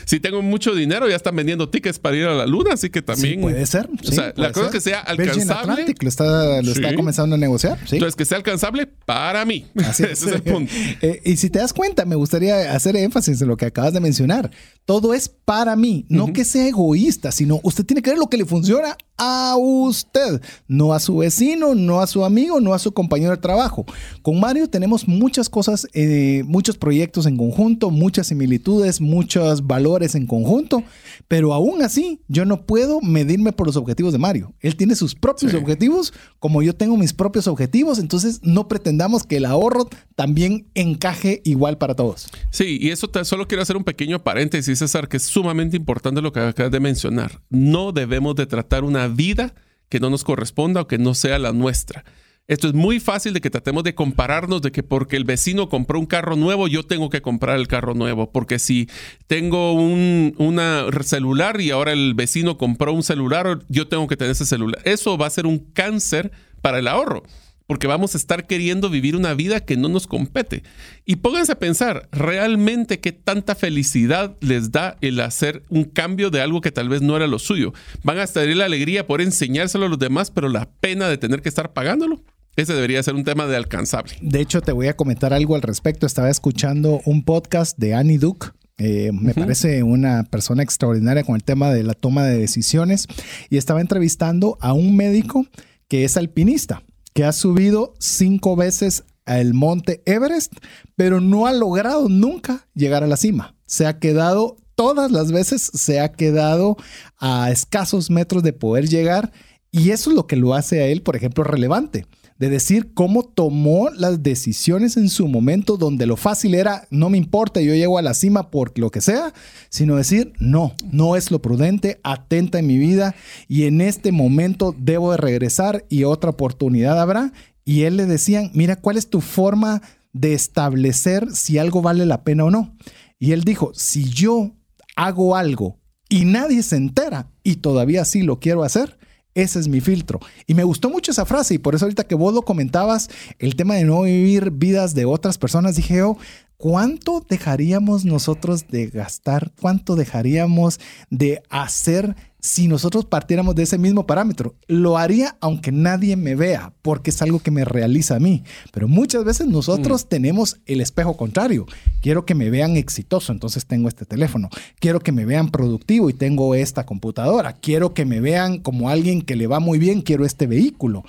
Si 0.06 0.20
tengo 0.20 0.42
mucho 0.42 0.76
dinero, 0.76 1.10
ya 1.10 1.16
están 1.16 1.36
vendiendo 1.36 1.70
tickets 1.70 1.98
para 1.98 2.18
ir 2.18 2.26
a 2.26 2.34
la 2.34 2.46
luna, 2.46 2.74
así 2.74 2.90
que 2.90 3.02
también. 3.02 3.40
puede 3.40 3.66
ser. 3.66 3.90
o 3.90 4.12
sea, 4.12 4.34
la 4.36 4.52
cosa 4.52 4.68
es 4.68 4.72
que 4.74 4.82
sea 4.82 5.00
alcanzable. 5.00 5.72
Atlantic 5.72 6.04
lo 6.04 6.10
está, 6.10 6.62
lo 6.62 6.72
está 6.72 6.94
comenzando 6.94 7.36
a 7.36 7.38
negociar. 7.38 7.80
Entonces, 7.80 8.16
que 8.16 8.26
sea 8.26 8.38
alcanzable 8.38 8.86
para 8.88 9.46
mí. 9.46 9.66
Así 9.86 10.04
es. 10.04 10.12
Ese 10.26 10.30
es 10.30 10.36
el 10.36 10.44
punto. 10.44 10.72
Eh, 11.02 11.22
y 11.24 11.38
si 11.38 11.50
te 11.50 11.60
das 11.60 11.72
cuenta, 11.72 12.04
me 12.06 12.16
gustaría 12.16 12.74
hacer 12.74 12.98
énfasis 12.98 13.42
en 13.42 13.48
lo 13.48 13.56
que 13.56 13.66
acabas 13.66 13.94
de 13.94 14.02
mencionar. 14.02 14.52
Todo 14.84 15.14
es 15.14 15.30
para 15.30 15.76
mí, 15.76 16.06
no 16.10 16.34
que 16.34 16.44
sea 16.44 16.68
egoísta, 16.68 17.32
sino 17.32 17.60
usted 17.64 17.86
tiene 17.86 18.02
que 18.02 18.12
ver 18.12 18.20
lo 18.20 18.28
que 18.28 18.38
le 18.38 18.46
funciona 18.46 18.98
a 19.18 19.56
usted, 19.58 20.42
no 20.68 20.94
a 20.94 21.00
su 21.00 21.18
vecino, 21.18 21.76
no 21.76 22.02
a 22.02 22.08
su 22.08 22.26
amigo, 22.26 22.60
no 22.60 22.74
a 22.74 22.80
su 22.80 22.92
compañero 22.94 23.32
de 23.32 23.38
trabajo. 23.38 23.86
Con 24.22 24.40
Mario 24.40 24.70
tenemos 24.70 25.08
muchas 25.08 25.50
cosas, 25.50 25.88
eh, 25.94 26.44
muchos 26.46 26.78
proyectos 26.78 27.26
en 27.26 27.38
conjunto, 27.38 27.92
muchas 27.92 28.28
similitudes, 28.28 29.02
muchos 29.02 29.66
valores 29.66 30.16
en 30.16 30.26
conjunto, 30.28 30.84
pero 31.28 31.54
aún 31.54 31.82
así 31.82 32.22
yo 32.28 32.46
no 32.46 32.66
puedo 32.66 33.02
medirme 33.02 33.52
por 33.52 33.68
los 33.68 33.76
objetivos 33.76 34.14
de 34.14 34.20
Mario. 34.20 34.54
Él 34.62 34.76
tiene 34.76 34.96
sus 34.96 35.16
propios 35.16 35.54
objetivos, 35.54 36.14
como 36.40 36.62
yo 36.62 36.76
tengo 36.76 36.98
mis 36.98 37.14
propios 37.14 37.48
objetivos, 37.48 38.00
entonces 38.00 38.40
no 38.44 38.68
pretendamos 38.68 39.24
que 39.24 39.38
el 39.38 39.46
ahorro 39.46 39.88
también 40.16 40.68
encaje 40.74 41.42
igual 41.44 41.78
para 41.78 41.96
todos. 41.96 42.28
Sí, 42.50 42.78
y 42.82 42.90
eso 42.90 43.10
solo 43.24 43.48
quiero 43.48 43.62
hacer 43.62 43.78
un 43.78 43.84
pequeño 43.84 44.24
paréntesis, 44.24 44.80
César, 44.80 45.08
que 45.08 45.18
es 45.18 45.24
sumamente 45.24 45.78
importante 45.78 46.22
lo 46.22 46.32
que 46.32 46.40
acabas 46.40 46.72
de 46.72 46.80
mencionar. 46.80 47.42
No 47.50 47.92
debemos 47.92 48.36
de 48.36 48.46
tratar 48.46 48.84
una 48.84 49.08
vida 49.08 49.54
que 49.90 50.00
no 50.00 50.10
nos 50.10 50.24
corresponda 50.24 50.82
o 50.82 50.88
que 50.88 50.98
no 50.98 51.14
sea 51.14 51.40
la 51.40 51.54
nuestra. 51.54 52.04
Esto 52.48 52.68
es 52.68 52.76
muy 52.76 53.00
fácil 53.00 53.34
de 53.34 53.42
que 53.42 53.50
tratemos 53.50 53.84
de 53.84 53.96
compararnos 53.96 54.62
de 54.62 54.72
que 54.72 54.84
porque 54.84 55.16
el 55.18 55.24
vecino 55.24 55.68
compró 55.68 56.00
un 56.00 56.06
carro 56.06 56.36
nuevo, 56.36 56.68
yo 56.68 56.84
tengo 56.84 57.10
que 57.10 57.24
comprar 57.24 57.58
el 57.58 57.68
carro 57.68 57.96
nuevo. 57.96 58.32
Porque 58.32 58.60
si 58.60 58.88
tengo 59.26 59.74
un 59.74 60.36
una 60.38 60.86
celular 61.02 61.60
y 61.60 61.72
ahora 61.72 61.92
el 61.92 62.14
vecino 62.14 62.58
compró 62.58 62.94
un 62.94 63.02
celular, 63.02 63.60
yo 63.68 63.88
tengo 63.88 64.06
que 64.08 64.16
tener 64.16 64.34
ese 64.34 64.46
celular. 64.46 64.80
Eso 64.86 65.18
va 65.18 65.26
a 65.26 65.32
ser 65.32 65.48
un 65.48 65.58
cáncer 65.58 66.32
para 66.62 66.78
el 66.78 66.88
ahorro 66.88 67.24
porque 67.68 67.88
vamos 67.88 68.14
a 68.14 68.18
estar 68.18 68.46
queriendo 68.48 68.90
vivir 68.90 69.16
una 69.16 69.34
vida 69.34 69.60
que 69.60 69.78
no 69.78 69.90
nos 69.90 70.08
compete. 70.08 70.64
Y 71.06 71.18
pónganse 71.18 71.54
a 71.54 71.60
pensar, 71.60 72.08
realmente 72.12 73.00
qué 73.00 73.12
tanta 73.12 73.56
felicidad 73.56 74.36
les 74.42 74.72
da 74.72 74.98
el 75.02 75.20
hacer 75.20 75.64
un 75.70 75.86
cambio 75.86 76.30
de 76.30 76.42
algo 76.42 76.62
que 76.62 76.72
tal 76.72 76.90
vez 76.90 77.02
no 77.02 77.16
era 77.16 77.28
lo 77.28 77.40
suyo. 77.40 77.74
Van 78.04 78.18
a 78.18 78.24
estar 78.24 78.46
la 78.48 78.66
alegría 78.66 79.08
por 79.08 79.22
enseñárselo 79.22 79.86
a 79.86 79.90
los 79.90 80.00
demás, 80.00 80.32
pero 80.32 80.50
la 80.50 80.70
pena 80.80 81.08
de 81.08 81.18
tener 81.18 81.42
que 81.42 81.50
estar 81.50 81.74
pagándolo. 81.74 82.24
Ese 82.56 82.74
debería 82.74 83.04
ser 83.04 83.16
un 83.16 83.26
tema 83.26 83.48
de 83.48 83.58
alcanzable. 83.58 84.14
De 84.22 84.40
hecho, 84.40 84.62
te 84.62 84.72
voy 84.72 84.88
a 84.88 84.96
comentar 84.96 85.34
algo 85.34 85.56
al 85.56 85.62
respecto. 85.62 86.06
Estaba 86.06 86.30
escuchando 86.30 87.02
un 87.04 87.26
podcast 87.26 87.78
de 87.78 87.96
Annie 87.96 88.18
Duke, 88.18 88.48
eh, 88.78 89.12
me 89.14 89.34
parece 89.34 89.84
una 89.84 90.24
persona 90.24 90.62
extraordinaria 90.62 91.24
con 91.24 91.36
el 91.36 91.44
tema 91.44 91.72
de 91.72 91.84
la 91.84 91.94
toma 91.94 92.26
de 92.26 92.38
decisiones 92.38 93.08
y 93.50 93.56
estaba 93.56 93.80
entrevistando 93.80 94.58
a 94.60 94.74
un 94.74 94.98
médico 94.98 95.46
que 95.88 96.04
es 96.04 96.18
alpinista 96.18 96.84
que 97.16 97.24
ha 97.24 97.32
subido 97.32 97.94
cinco 97.98 98.58
veces 98.58 99.06
al 99.26 99.54
monte 99.54 100.04
Everest, 100.06 100.52
pero 100.96 101.22
no 101.22 101.48
ha 101.48 101.54
logrado 101.54 102.10
nunca 102.10 102.68
llegar 102.76 103.04
a 103.04 103.08
la 103.08 103.16
cima. 103.16 103.56
Se 103.66 103.88
ha 103.88 104.00
quedado, 104.00 104.58
todas 104.76 105.12
las 105.12 105.32
veces 105.32 105.72
se 105.74 106.02
ha 106.02 106.12
quedado 106.12 106.76
a 107.18 107.50
escasos 107.52 108.12
metros 108.12 108.44
de 108.44 108.52
poder 108.52 108.90
llegar 108.90 109.32
y 109.72 109.92
eso 109.92 110.10
es 110.10 110.16
lo 110.16 110.28
que 110.28 110.36
lo 110.36 110.54
hace 110.54 110.82
a 110.82 110.88
él, 110.88 111.02
por 111.02 111.16
ejemplo, 111.16 111.46
relevante 111.46 112.06
de 112.38 112.50
decir 112.50 112.94
cómo 112.94 113.24
tomó 113.24 113.90
las 113.92 114.22
decisiones 114.22 114.98
en 114.98 115.10
su 115.10 115.28
momento 115.28 115.78
donde 115.78 116.06
lo 116.06 116.18
fácil 116.18 116.54
era, 116.54 116.86
no 116.90 117.10
me 117.10 117.18
importa, 117.18 117.62
yo 117.62 117.74
llego 117.74 117.98
a 117.98 118.02
la 118.02 118.14
cima 118.14 118.52
por 118.52 118.78
lo 118.78 118.92
que 118.92 119.00
sea, 119.00 119.34
sino 119.70 119.96
decir, 119.96 120.34
no, 120.38 120.74
no 120.92 121.16
es 121.16 121.32
lo 121.32 121.42
prudente, 121.42 122.00
atenta 122.04 122.60
en 122.60 122.68
mi 122.68 122.78
vida 122.78 123.16
y 123.48 123.64
en 123.64 123.80
este 123.80 124.12
momento 124.12 124.76
debo 124.78 125.12
de 125.12 125.18
regresar 125.18 125.86
y 125.90 126.04
otra 126.04 126.32
oportunidad 126.32 127.00
habrá. 127.00 127.32
Y 127.64 127.84
él 127.84 127.98
le 127.98 128.06
decían, 128.06 128.52
mira, 128.54 128.76
¿cuál 128.76 128.98
es 128.98 129.10
tu 129.10 129.22
forma 129.22 129.82
de 130.12 130.34
establecer 130.34 131.32
si 131.32 131.58
algo 131.58 131.82
vale 131.82 132.06
la 132.06 132.24
pena 132.24 132.44
o 132.44 132.52
no? 132.52 132.76
Y 133.18 133.32
él 133.32 133.44
dijo, 133.44 133.72
si 133.74 134.10
yo 134.10 134.52
hago 134.98 135.38
algo 135.38 135.80
y 136.10 136.26
nadie 136.26 136.64
se 136.64 136.76
entera 136.76 137.32
y 137.44 137.56
todavía 137.56 138.04
sí 138.04 138.24
lo 138.24 138.40
quiero 138.40 138.64
hacer, 138.64 138.98
ese 139.36 139.60
es 139.60 139.68
mi 139.68 139.82
filtro. 139.82 140.20
Y 140.48 140.56
me 140.56 140.64
gustó 140.64 140.90
mucho 140.90 141.12
esa 141.12 141.26
frase 141.26 141.54
y 141.54 141.58
por 141.60 141.76
eso 141.76 141.86
ahorita 141.86 142.08
que 142.08 142.16
vos 142.16 142.34
lo 142.34 142.42
comentabas, 142.42 143.10
el 143.38 143.56
tema 143.56 143.76
de 143.76 143.84
no 143.84 144.02
vivir 144.02 144.50
vidas 144.52 144.96
de 144.96 145.06
otras 145.06 145.38
personas, 145.38 145.76
dije 145.76 145.98
yo, 145.98 146.18
¿cuánto 146.58 147.24
dejaríamos 147.30 148.06
nosotros 148.06 148.68
de 148.70 148.88
gastar? 148.88 149.52
¿Cuánto 149.62 149.96
dejaríamos 149.96 150.80
de 151.10 151.44
hacer 151.50 152.16
si 152.46 152.68
nosotros 152.68 153.06
partiéramos 153.06 153.56
de 153.56 153.64
ese 153.64 153.80
mismo 153.80 154.06
parámetro. 154.06 154.54
Lo 154.68 155.00
haría 155.00 155.36
aunque 155.42 155.72
nadie 155.72 156.16
me 156.16 156.36
vea, 156.36 156.76
porque 156.84 157.10
es 157.10 157.20
algo 157.24 157.40
que 157.40 157.50
me 157.50 157.66
realiza 157.66 158.18
a 158.18 158.20
mí. 158.20 158.44
Pero 158.72 158.88
muchas 158.88 159.24
veces 159.24 159.48
nosotros 159.48 160.06
mm. 160.06 160.08
tenemos 160.10 160.58
el 160.68 160.80
espejo 160.80 161.18
contrario. 161.18 161.66
Quiero 162.04 162.24
que 162.24 162.36
me 162.36 162.52
vean 162.52 162.78
exitoso, 162.78 163.32
entonces 163.32 163.66
tengo 163.66 163.88
este 163.88 164.06
teléfono. 164.06 164.50
Quiero 164.80 165.00
que 165.00 165.12
me 165.12 165.26
vean 165.26 165.50
productivo 165.50 166.08
y 166.12 166.14
tengo 166.14 166.54
esta 166.54 166.86
computadora. 166.86 167.54
Quiero 167.54 167.96
que 167.96 168.06
me 168.06 168.22
vean 168.22 168.60
como 168.60 168.92
alguien 168.92 169.24
que 169.24 169.36
le 169.36 169.48
va 169.48 169.60
muy 169.60 169.80
bien, 169.80 170.04
quiero 170.04 170.24
este 170.24 170.46
vehículo. 170.46 171.04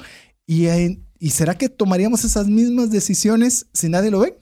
¿Y, 0.47 0.69
¿y 1.19 1.31
será 1.33 1.59
que 1.59 1.69
tomaríamos 1.69 2.25
esas 2.25 2.47
mismas 2.47 2.91
decisiones 2.91 3.67
si 3.75 3.91
nadie 3.91 4.11
lo 4.11 4.21
ve? 4.21 4.39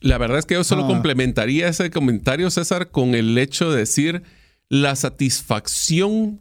La 0.00 0.18
verdad 0.18 0.38
es 0.38 0.44
que 0.44 0.52
yo 0.52 0.64
solo 0.64 0.84
ah. 0.84 0.88
complementaría 0.88 1.66
ese 1.66 1.90
comentario, 1.90 2.50
César, 2.50 2.90
con 2.90 3.14
el 3.14 3.38
hecho 3.38 3.70
de 3.70 3.78
decir 3.78 4.22
la 4.68 4.96
satisfacción, 4.96 6.40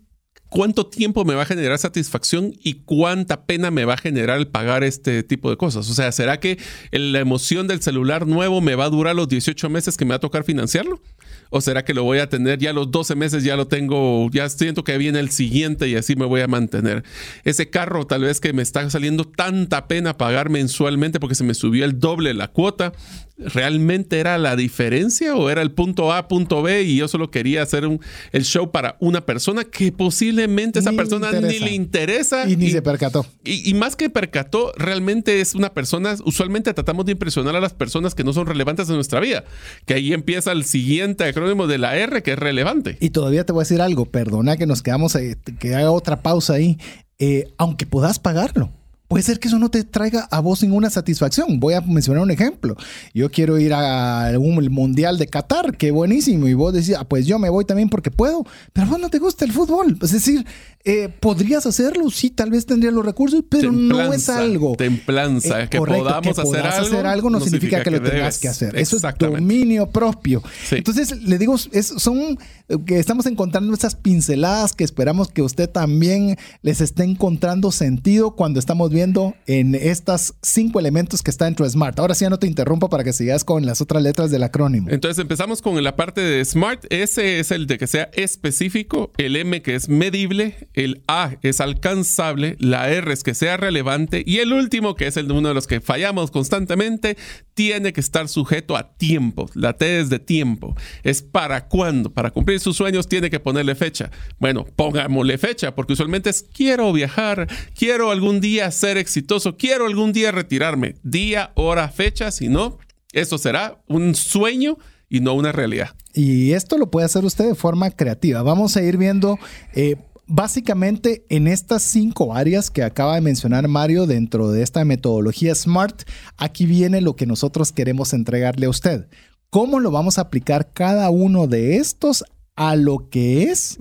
cuánto 0.50 0.88
tiempo 0.88 1.26
me 1.26 1.36
va 1.36 1.44
a 1.44 1.46
generar 1.46 1.78
satisfacción 1.78 2.54
y 2.64 2.76
cuánta 2.86 3.46
pena 3.46 3.72
me 3.72 3.86
va 3.86 3.96
a 3.96 3.98
generar 3.98 4.38
el 4.38 4.48
pagar 4.48 4.84
este 4.84 5.24
tipo 5.24 5.50
de 5.50 5.58
cosas. 5.58 5.90
O 5.90 5.94
sea, 5.94 6.12
¿será 6.12 6.40
que 6.40 6.58
la 6.92 7.20
emoción 7.20 7.68
del 7.68 7.82
celular 7.82 8.26
nuevo 8.26 8.62
me 8.62 8.76
va 8.76 8.86
a 8.86 8.90
durar 8.90 9.16
los 9.16 9.28
18 9.28 9.70
meses 9.70 9.98
que 9.98 10.06
me 10.06 10.10
va 10.10 10.16
a 10.16 10.20
tocar 10.20 10.44
financiarlo? 10.44 11.02
¿O 11.50 11.62
será 11.62 11.86
que 11.86 11.94
lo 11.94 12.04
voy 12.04 12.20
a 12.20 12.30
tener 12.30 12.60
ya 12.60 12.74
los 12.74 12.90
12 12.90 13.16
meses, 13.16 13.44
ya 13.44 13.56
lo 13.56 13.68
tengo, 13.68 14.30
ya 14.32 14.50
siento 14.50 14.84
que 14.84 14.98
viene 14.98 15.20
el 15.20 15.30
siguiente 15.30 15.88
y 15.88 15.96
así 15.96 16.16
me 16.16 16.26
voy 16.26 16.42
a 16.42 16.48
mantener? 16.48 17.04
Ese 17.44 17.70
carro 17.70 18.08
tal 18.08 18.22
vez 18.22 18.40
que 18.40 18.52
me 18.52 18.62
está 18.62 18.90
saliendo 18.90 19.26
tanta 19.26 19.88
pena 19.88 20.18
pagar 20.18 20.50
mensualmente 20.50 21.20
porque 21.20 21.36
se 21.36 21.44
me 21.44 21.54
subió 21.54 21.86
el 21.86 22.00
doble 22.00 22.34
la 22.34 22.48
cuota, 22.48 22.94
¿realmente 23.38 24.20
era 24.20 24.38
la 24.38 24.56
diferencia 24.56 25.36
o 25.36 25.50
era 25.50 25.62
el 25.62 25.72
punto 25.72 26.14
A, 26.14 26.28
punto 26.28 26.62
B 26.62 26.84
y 26.84 26.98
yo 26.98 27.08
solo 27.08 27.32
quería 27.32 27.62
hacer 27.62 27.86
un, 27.86 28.00
el 28.32 28.46
show 28.46 28.72
para 28.72 28.96
una 29.00 29.26
persona 29.26 29.64
que 29.66 29.92
posiblemente 29.92 30.80
esa 30.80 30.94
persona 30.94 31.32
ni 31.32 31.60
le 31.60 31.74
interesa? 31.74 32.50
Y 32.50 32.56
ni 32.56 32.70
se 32.70 32.82
percató. 32.82 33.26
Y, 33.44 33.70
y, 33.70 33.74
más 33.74 33.96
que 33.96 34.10
percató, 34.10 34.72
realmente 34.78 35.42
es 35.42 35.56
una 35.56 35.74
persona, 35.74 36.16
usualmente 36.24 36.74
tratamos 36.74 37.06
de 37.06 37.14
impresionar 37.14 37.56
a 37.56 37.60
las 37.60 37.74
personas 37.74 38.16
que 38.16 38.24
no 38.24 38.34
son 38.34 38.48
relevantes 38.48 38.90
en 38.90 38.96
nuestra 38.96 39.20
vida, 39.20 39.44
que 39.86 39.96
ahí 39.96 40.14
empieza 40.14 40.52
el 40.52 40.64
siguiente 40.64 41.26
acrónimo 41.26 41.68
de 41.68 41.78
la 41.78 41.98
R 41.98 42.24
que 42.24 42.34
es 42.34 42.40
relevante. 42.40 42.98
Y 43.00 43.10
todavía 43.10 43.46
te 43.46 43.54
voy 43.54 43.62
a 43.62 43.64
decir 43.64 43.82
algo, 43.82 44.06
perdona 44.06 44.58
que 44.58 44.66
nos 44.66 44.82
quedamos, 44.82 45.16
eh, 45.16 45.38
que 45.60 45.76
haga 45.76 45.92
otra 45.92 46.22
pausa 46.22 46.54
ahí, 46.54 46.78
eh, 47.20 47.50
aunque 47.58 47.86
puedas 47.86 48.20
pagarlo 48.20 48.72
puede 49.08 49.24
ser 49.24 49.40
que 49.40 49.48
eso 49.48 49.60
no 49.60 49.70
te 49.70 49.84
traiga 49.84 50.28
a 50.32 50.40
vos 50.40 50.62
ninguna 50.64 50.90
satisfacción. 50.90 51.60
Voy 51.60 51.74
a 51.74 51.82
mencionar 51.82 52.24
un 52.24 52.32
ejemplo. 52.32 52.76
Yo 53.14 53.30
quiero 53.30 53.60
ir 53.60 53.74
al 53.74 54.40
Mundial 54.40 55.18
de 55.18 55.28
Qatar, 55.28 55.78
qué 55.78 55.92
buenísimo. 55.92 56.48
Y 56.48 56.54
vos 56.54 56.74
decís, 56.74 56.96
ah, 56.98 57.08
pues 57.08 57.26
yo 57.26 57.40
me 57.40 57.50
voy 57.50 57.66
también 57.66 57.90
porque 57.90 58.12
puedo. 58.12 58.46
Pero 58.74 58.88
a 58.88 58.90
vos 58.92 59.00
no 59.00 59.10
te 59.10 59.20
gusta 59.20 59.46
el 59.46 59.52
fútbol. 59.52 59.98
Es 60.02 60.12
decir, 60.12 60.46
eh, 60.84 61.10
¿podrías 61.20 61.66
hacerlo? 61.66 62.10
Sí, 62.10 62.30
tal 62.30 62.52
vez 62.52 62.66
tendría 62.66 62.92
los 62.92 63.06
recursos, 63.06 63.44
pero 63.50 63.72
no 63.72 64.14
es 64.14 64.30
algo. 64.30 64.76
Templanza, 64.76 65.64
eh, 65.64 65.70
que 65.70 65.78
podamos 65.78 66.38
hacer, 66.38 66.66
algo, 67.06 67.30
no, 67.30 67.40
significa, 67.40 67.84
que, 67.84 67.92
lo 67.92 68.02
tengas 68.02 68.40
que 68.40 68.48
hacer. 68.48 68.78
Eso 68.78 68.98
es 68.98 69.04
dominio 69.18 69.90
propio. 69.90 70.44
Entonces, 70.72 71.22
le 71.22 71.38
digo, 71.38 71.56
es, 71.72 71.88
son 71.88 72.38
que 72.86 73.00
estamos 73.00 73.26
encontrando 73.26 73.74
esas 73.74 73.96
pinceladas 73.96 74.74
que 74.74 74.84
esperamos 74.84 75.30
que 75.30 75.42
usted 75.42 75.70
también 75.70 76.38
les 76.62 76.82
esté 76.82 77.04
encontrando 77.04 77.72
sentido 77.72 78.36
cuando 78.36 78.60
estamos 78.60 78.90
viendo 78.90 79.36
en 79.46 79.76
estas 79.76 80.34
cinco 80.42 80.80
elementos 80.80 81.22
que 81.22 81.32
está 81.32 81.46
dentro 81.46 81.66
de 81.66 81.72
Smart. 81.72 82.00
Ahora 82.00 82.16
sí 82.16 82.26
ya 82.26 82.30
no 82.30 82.40
te 82.40 82.48
interrumpo 82.48 82.90
para 82.90 83.04
que 83.04 83.14
sigas 83.14 83.44
con 83.44 83.66
las 83.66 83.82
otras 83.82 84.02
letras 84.02 84.32
del 84.32 84.44
acrónimo. 84.44 84.90
Entonces 84.90 85.20
empezamos 85.20 85.62
con 85.62 85.82
la 85.84 85.96
parte 85.96 86.22
de 86.22 86.44
Smart. 86.44 86.86
Ese 86.90 87.40
es 87.40 87.52
el 87.52 87.68
de 87.68 87.78
que 87.78 87.88
sea 87.88 88.10
específico, 88.14 89.12
el 89.18 89.36
M 89.36 89.62
que 89.62 89.76
es 89.76 89.90
medible, 89.90 90.70
el 90.74 91.04
A 91.08 91.38
es 91.42 91.62
alcanzable, 91.62 92.56
la 92.60 92.90
R 92.90 93.14
es 93.14 93.24
que 93.24 93.36
sea 93.36 93.58
relevante 93.58 94.24
y 94.26 94.38
el 94.38 94.54
último, 94.54 94.96
que 94.96 95.08
es 95.08 95.18
el 95.18 95.32
uno 95.32 95.50
de 95.50 95.54
los 95.54 95.68
que 95.68 95.82
fallamos 95.82 96.32
constantemente, 96.32 97.18
tiene 97.54 97.94
que 97.94 98.02
estar 98.02 98.28
sujeto 98.28 98.76
a 98.76 98.96
tiempo. 98.96 99.50
La 99.54 99.74
T 99.74 100.00
es 100.00 100.10
de 100.10 100.20
tiempo. 100.20 100.76
Es 101.04 101.22
para 101.22 101.68
cuándo. 101.68 102.12
Para 102.12 102.32
cumplir 102.32 102.55
sus 102.60 102.78
sueños 102.78 103.08
tiene 103.08 103.30
que 103.30 103.40
ponerle 103.40 103.76
fecha. 103.76 104.12
Bueno, 104.40 104.66
pongámosle 104.76 105.38
fecha, 105.38 105.76
porque 105.76 105.94
usualmente 105.94 106.30
es 106.30 106.44
quiero 106.44 106.92
viajar, 106.94 107.48
quiero 107.78 108.12
algún 108.12 108.40
día 108.42 108.70
ser 108.72 108.98
exitoso, 108.98 109.58
quiero 109.58 109.86
algún 109.86 110.14
día 110.14 110.32
retirarme. 110.32 110.96
Día, 111.04 111.52
hora, 111.56 111.90
fecha, 111.90 112.32
si 112.32 112.48
no, 112.48 112.80
eso 113.12 113.38
será 113.38 113.82
un 113.88 114.16
sueño 114.16 114.78
y 115.10 115.20
no 115.20 115.34
una 115.34 115.52
realidad. 115.52 115.96
Y 116.14 116.52
esto 116.52 116.78
lo 116.78 116.90
puede 116.90 117.06
hacer 117.06 117.26
usted 117.26 117.46
de 117.46 117.56
forma 117.56 117.92
creativa. 117.92 118.42
Vamos 118.42 118.76
a 118.78 118.84
ir 118.84 118.98
viendo 118.98 119.38
eh, 119.74 119.98
básicamente 120.28 121.26
en 121.30 121.48
estas 121.48 121.84
cinco 121.84 122.34
áreas 122.34 122.70
que 122.70 122.84
acaba 122.84 123.16
de 123.16 123.22
mencionar 123.22 123.68
Mario 123.68 124.06
dentro 124.06 124.52
de 124.52 124.64
esta 124.64 124.84
metodología 124.86 125.54
SMART, 125.54 126.04
aquí 126.38 126.66
viene 126.66 127.02
lo 127.02 127.16
que 127.16 127.26
nosotros 127.26 127.72
queremos 127.72 128.14
entregarle 128.14 128.66
a 128.66 128.70
usted. 128.70 129.08
¿Cómo 129.50 129.80
lo 129.80 129.92
vamos 129.92 130.18
a 130.18 130.22
aplicar 130.22 130.72
cada 130.74 131.10
uno 131.10 131.48
de 131.48 131.78
estos 131.78 132.26
a 132.56 132.76
lo 132.76 133.10
que 133.10 133.44
es 133.44 133.78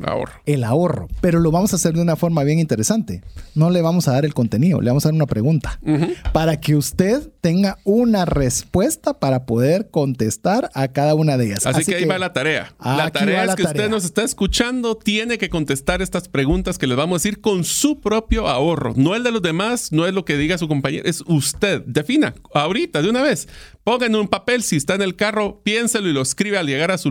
el 0.47 0.64
ahorro. 0.64 1.09
Pero 1.20 1.39
lo 1.41 1.51
vamos 1.51 1.72
a 1.72 1.77
hacer 1.77 1.95
de 1.95 2.03
una 2.03 2.16
forma 2.16 2.43
bien 2.43 2.59
interesante. 2.59 3.22
No 3.55 3.70
le 3.70 3.83
vamos 3.83 4.09
a 4.09 4.12
dar 4.12 4.25
el 4.25 4.35
contenido, 4.35 4.81
le 4.81 4.91
vamos 4.91 5.05
a 5.05 5.09
dar 5.09 5.14
una 5.14 5.27
pregunta 5.27 5.79
para 6.33 6.61
que 6.61 6.75
usted 6.75 7.31
tenga 7.41 7.79
una 7.85 8.25
respuesta 8.25 9.20
para 9.20 9.47
poder 9.47 9.91
contestar 9.91 10.70
a 10.75 10.89
cada 10.89 11.14
una 11.14 11.37
de 11.37 11.47
ellas. 11.47 11.66
Así, 11.66 11.85
que, 11.85 11.97
ahí 11.97 12.05
va 12.05 12.18
la 12.18 12.33
tarea. 12.33 12.75
La 12.81 13.11
tarea 13.11 13.45
es 13.45 13.55
que 13.55 13.62
usted 13.62 13.89
nos 13.89 14.05
está 14.05 14.25
escuchando, 14.25 14.97
tiene 14.97 15.39
que 15.39 15.49
contestar 15.49 16.03
estas 16.03 16.29
preguntas 16.29 16.79
que 16.79 16.87
les 16.87 16.97
vamos 16.97 17.16
a 17.16 17.18
decir 17.18 17.41
con 17.41 17.64
su 17.64 18.01
propio 18.01 18.49
ahorro. 18.49 18.95
No 18.97 19.14
el 19.14 19.22
de 19.22 19.31
los 19.31 19.43
demás, 19.43 19.93
no 19.93 20.07
es 20.07 20.14
lo 20.14 20.25
que 20.25 20.37
diga 20.37 20.59
su 20.59 20.66
compañero, 20.66 21.09
es 21.09 21.22
usted. 21.27 21.83
Defina 21.87 22.35
ahorita, 22.53 23.03
de 23.03 23.11
una 23.11 23.22
vez. 23.22 23.49
Ponga 23.85 24.07
en 24.07 24.16
un 24.16 24.28
papel, 24.28 24.62
si 24.62 24.76
está 24.76 24.95
en 24.95 25.03
el 25.03 25.14
carro, 25.14 25.61
piénselo 25.62 26.09
y 26.09 26.14
lo 26.14 26.22
escribe 26.22 26.57
al 26.57 26.66
llegar 26.66 26.91
a 26.91 26.97
su, 26.97 27.11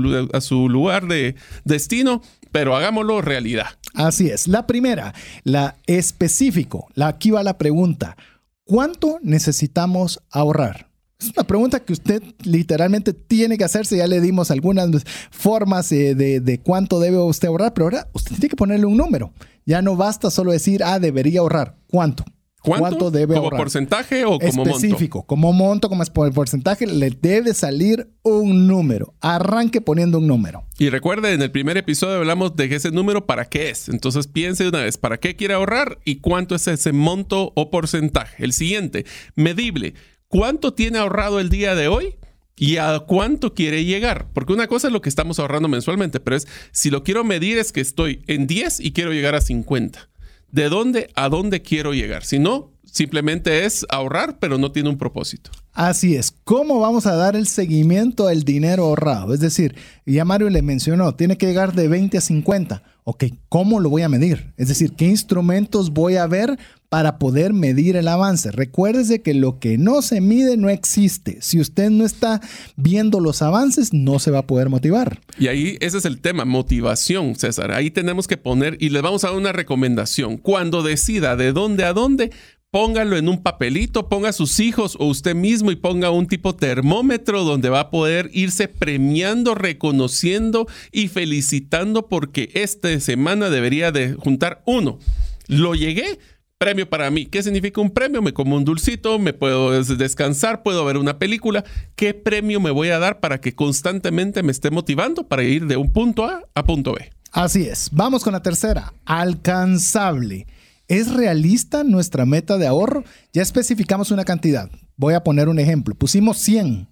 lugar 0.69 1.07
de 1.07 1.35
destino, 1.63 2.23
pero 2.51 2.75
hagámoslo 2.75 3.21
realidad. 3.21 3.67
Así 3.93 4.29
es. 4.29 4.47
La 4.47 4.65
primera, 4.65 5.13
la 5.43 5.75
específico. 5.85 6.87
La, 6.95 7.07
aquí 7.07 7.29
va 7.29 7.43
la 7.43 7.59
pregunta. 7.59 8.17
¿Cuánto 8.63 9.19
necesitamos 9.21 10.19
ahorrar? 10.31 10.89
Es 11.19 11.29
una 11.37 11.45
pregunta 11.45 11.79
que 11.79 11.93
usted 11.93 12.23
literalmente 12.43 13.13
tiene 13.13 13.57
que 13.57 13.63
hacerse. 13.63 13.97
Ya 13.97 14.07
le 14.07 14.19
dimos 14.19 14.49
algunas 14.49 14.89
formas 15.29 15.89
de, 15.89 16.15
de, 16.15 16.59
cuánto 16.59 16.99
debe 16.99 17.19
usted 17.19 17.49
ahorrar, 17.49 17.73
pero 17.75 17.85
ahora 17.85 18.07
usted 18.13 18.31
tiene 18.31 18.49
que 18.49 18.55
ponerle 18.55 18.87
un 18.87 18.97
número. 18.97 19.31
Ya 19.65 19.83
no 19.83 19.95
basta 19.95 20.31
solo 20.31 20.51
decir, 20.51 20.83
ah, 20.83 20.99
debería 20.99 21.41
ahorrar. 21.41 21.77
¿Cuánto? 21.87 22.25
¿Cuánto, 22.63 23.11
debe 23.11 23.35
¿Como 23.35 23.49
porcentaje 23.49 24.23
o 24.23 24.39
como 24.39 24.63
Específico, 24.63 25.23
como 25.23 25.51
monto, 25.51 25.89
como 25.89 26.01
porcentaje, 26.05 26.87
le 26.87 27.09
debe 27.09 27.53
salir 27.53 28.07
un 28.21 28.67
número. 28.67 29.13
Arranque 29.19 29.81
poniendo 29.81 30.19
un 30.19 30.27
número. 30.27 30.63
Y 30.79 30.89
recuerde, 30.89 31.33
en 31.33 31.41
el 31.41 31.51
primer 31.51 31.75
episodio 31.75 32.15
hablamos 32.15 32.55
de 32.55 32.73
ese 32.73 32.91
número 32.91 33.25
para 33.25 33.45
qué 33.45 33.69
es. 33.69 33.89
Entonces 33.89 34.27
piense 34.27 34.65
una 34.65 34.79
vez, 34.79 34.97
¿para 34.97 35.19
qué 35.19 35.35
quiere 35.35 35.55
ahorrar 35.55 35.99
y 36.05 36.21
cuánto 36.21 36.55
es 36.55 36.65
ese 36.69 36.93
monto 36.93 37.51
o 37.55 37.69
porcentaje? 37.69 38.45
El 38.45 38.53
siguiente, 38.53 39.05
medible. 39.35 39.95
¿Cuánto 40.29 40.73
tiene 40.73 40.99
ahorrado 40.99 41.41
el 41.41 41.49
día 41.49 41.75
de 41.75 41.89
hoy? 41.89 42.15
¿Y 42.55 42.77
a 42.77 42.99
cuánto 42.99 43.53
quiere 43.53 43.83
llegar? 43.83 44.27
Porque 44.31 44.53
una 44.53 44.67
cosa 44.67 44.87
es 44.87 44.93
lo 44.93 45.01
que 45.01 45.09
estamos 45.09 45.37
ahorrando 45.37 45.67
mensualmente, 45.67 46.21
pero 46.21 46.37
es 46.37 46.47
si 46.71 46.91
lo 46.91 47.03
quiero 47.03 47.25
medir 47.25 47.57
es 47.57 47.73
que 47.73 47.81
estoy 47.81 48.23
en 48.27 48.47
10 48.47 48.79
y 48.79 48.93
quiero 48.93 49.11
llegar 49.11 49.35
a 49.35 49.41
50 49.41 50.12
de 50.53 50.69
dónde 50.69 51.09
a 51.15 51.29
dónde 51.29 51.63
quiero 51.63 51.93
llegar. 51.93 52.23
Si 52.23 52.37
no, 52.37 52.71
simplemente 52.85 53.65
es 53.65 53.85
ahorrar, 53.89 54.37
pero 54.39 54.59
no 54.59 54.71
tiene 54.71 54.89
un 54.89 54.97
propósito. 54.97 55.49
Así 55.73 56.15
es. 56.15 56.31
¿Cómo 56.43 56.79
vamos 56.79 57.07
a 57.07 57.15
dar 57.15 57.35
el 57.35 57.47
seguimiento 57.47 58.27
al 58.27 58.43
dinero 58.43 58.83
ahorrado? 58.85 59.33
Es 59.33 59.39
decir, 59.39 59.75
ya 60.05 60.23
Mario 60.23 60.51
le 60.51 60.61
mencionó, 60.61 61.15
tiene 61.15 61.37
que 61.37 61.47
llegar 61.47 61.73
de 61.73 61.87
20 61.87 62.19
a 62.19 62.21
50. 62.21 62.83
Ok, 63.03 63.25
¿cómo 63.49 63.79
lo 63.79 63.89
voy 63.89 64.03
a 64.03 64.09
medir? 64.09 64.53
Es 64.55 64.67
decir, 64.67 64.93
¿qué 64.95 65.05
instrumentos 65.05 65.91
voy 65.91 66.17
a 66.17 66.27
ver 66.27 66.57
para 66.93 67.17
poder 67.17 67.53
medir 67.53 67.95
el 67.95 68.07
avance. 68.07 68.51
Recuérdese 68.51 69.23
que 69.23 69.33
lo 69.33 69.57
que 69.57 69.79
no 69.79 70.03
se 70.03 70.21
mide 70.21 70.57
no 70.57 70.69
existe. 70.69 71.39
Si 71.41 71.59
usted 71.59 71.89
no 71.89 72.05
está 72.05 72.39
viendo 72.75 73.19
los 73.19 73.41
avances, 73.41 73.93
no 73.93 74.19
se 74.19 74.29
va 74.29 74.37
a 74.37 74.45
poder 74.45 74.69
motivar. 74.69 75.19
Y 75.39 75.47
ahí 75.47 75.75
ese 75.79 75.97
es 75.97 76.05
el 76.05 76.21
tema, 76.21 76.45
motivación, 76.45 77.33
César. 77.33 77.71
Ahí 77.71 77.89
tenemos 77.89 78.27
que 78.27 78.37
poner 78.37 78.77
y 78.79 78.89
les 78.89 79.01
vamos 79.01 79.23
a 79.23 79.29
dar 79.29 79.37
una 79.37 79.51
recomendación. 79.51 80.37
Cuando 80.37 80.83
decida 80.83 81.35
de 81.35 81.51
dónde 81.51 81.83
a 81.83 81.93
dónde, 81.93 82.29
póngalo 82.69 83.17
en 83.17 83.27
un 83.27 83.41
papelito, 83.41 84.07
ponga 84.07 84.29
a 84.29 84.33
sus 84.33 84.59
hijos 84.59 84.95
o 84.99 85.07
usted 85.07 85.33
mismo 85.33 85.71
y 85.71 85.75
ponga 85.75 86.11
un 86.11 86.27
tipo 86.27 86.55
termómetro 86.55 87.43
donde 87.43 87.69
va 87.69 87.79
a 87.79 87.89
poder 87.89 88.29
irse 88.33 88.67
premiando, 88.67 89.55
reconociendo 89.55 90.67
y 90.91 91.07
felicitando 91.07 92.07
porque 92.07 92.51
esta 92.53 92.99
semana 92.99 93.49
debería 93.49 93.91
de 93.91 94.13
juntar 94.13 94.61
uno. 94.67 94.99
Lo 95.47 95.75
llegué, 95.75 96.19
premio 96.63 96.89
para 96.89 97.11
mí. 97.11 97.25
¿Qué 97.25 97.43
significa 97.43 97.81
un 97.81 97.89
premio? 97.89 98.21
Me 98.21 98.31
como 98.31 98.55
un 98.55 98.63
dulcito, 98.63 99.19
me 99.19 99.33
puedo 99.33 99.83
descansar, 99.83 100.63
puedo 100.63 100.85
ver 100.85 100.95
una 100.95 101.19
película. 101.19 101.65
¿Qué 101.97 102.13
premio 102.13 102.61
me 102.61 102.71
voy 102.71 102.87
a 102.87 102.99
dar 102.99 103.19
para 103.19 103.41
que 103.41 103.53
constantemente 103.53 104.43
me 104.43 104.53
esté 104.53 104.71
motivando 104.71 105.27
para 105.27 105.43
ir 105.43 105.67
de 105.67 105.75
un 105.75 105.91
punto 105.91 106.23
A 106.23 106.41
a 106.55 106.63
punto 106.63 106.93
B? 106.93 107.11
Así 107.33 107.63
es. 107.63 107.89
Vamos 107.91 108.23
con 108.23 108.31
la 108.31 108.41
tercera. 108.41 108.93
Alcanzable. 109.03 110.47
¿Es 110.87 111.13
realista 111.13 111.83
nuestra 111.83 112.25
meta 112.25 112.57
de 112.57 112.67
ahorro? 112.67 113.03
Ya 113.33 113.41
especificamos 113.41 114.11
una 114.11 114.23
cantidad. 114.23 114.69
Voy 114.95 115.15
a 115.15 115.23
poner 115.25 115.49
un 115.49 115.59
ejemplo. 115.59 115.95
Pusimos 115.95 116.37
100. 116.37 116.87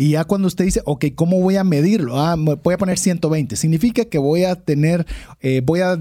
Y 0.00 0.10
ya 0.10 0.24
cuando 0.24 0.46
usted 0.46 0.64
dice, 0.64 0.80
ok, 0.84 1.06
¿cómo 1.16 1.40
voy 1.40 1.56
a 1.56 1.64
medirlo? 1.64 2.20
Ah, 2.20 2.36
voy 2.36 2.74
a 2.74 2.78
poner 2.78 2.96
120. 2.96 3.56
Significa 3.56 4.04
que 4.04 4.18
voy 4.18 4.44
a 4.44 4.54
tener, 4.54 5.04
eh, 5.40 5.60
voy 5.64 5.80
a 5.80 5.98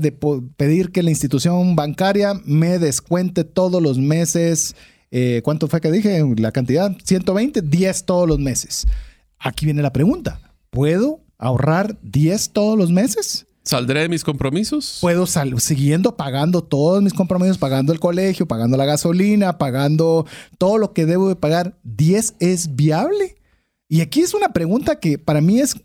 pedir 0.56 0.92
que 0.92 1.02
la 1.02 1.10
institución 1.10 1.76
bancaria 1.76 2.36
me 2.46 2.78
descuente 2.78 3.44
todos 3.44 3.82
los 3.82 3.98
meses. 3.98 4.76
Eh, 5.10 5.42
¿Cuánto 5.44 5.68
fue 5.68 5.82
que 5.82 5.90
dije? 5.90 6.24
La 6.38 6.52
cantidad, 6.52 6.96
120, 7.04 7.64
10 7.64 8.06
todos 8.06 8.28
los 8.28 8.38
meses. 8.38 8.86
Aquí 9.40 9.66
viene 9.66 9.82
la 9.82 9.92
pregunta. 9.92 10.42
¿Puedo 10.70 11.22
ahorrar 11.40 11.98
10 12.04 12.52
todos 12.52 12.78
los 12.78 12.92
meses? 12.92 13.48
¿Saldré 13.64 14.02
de 14.02 14.10
mis 14.10 14.24
compromisos? 14.24 15.00
Puedo 15.02 15.26
salir 15.26 15.60
siguiendo 15.60 16.16
pagando 16.16 16.64
todos 16.64 17.02
mis 17.02 17.16
compromisos, 17.16 17.58
pagando 17.58 17.94
el 17.94 18.00
colegio, 18.00 18.48
pagando 18.48 18.78
la 18.78 18.86
gasolina, 18.86 19.58
pagando 19.58 20.28
todo 20.60 20.78
lo 20.78 20.94
que 20.94 21.08
debo 21.08 21.30
de 21.30 21.36
pagar. 21.36 21.80
¿10 21.84 22.36
es 22.40 22.76
viable? 22.76 23.38
Y 23.90 24.02
aquí 24.02 24.20
es 24.20 24.34
una 24.34 24.50
pregunta 24.50 25.00
que 25.00 25.18
para 25.18 25.40
mí 25.40 25.62
es, 25.62 25.76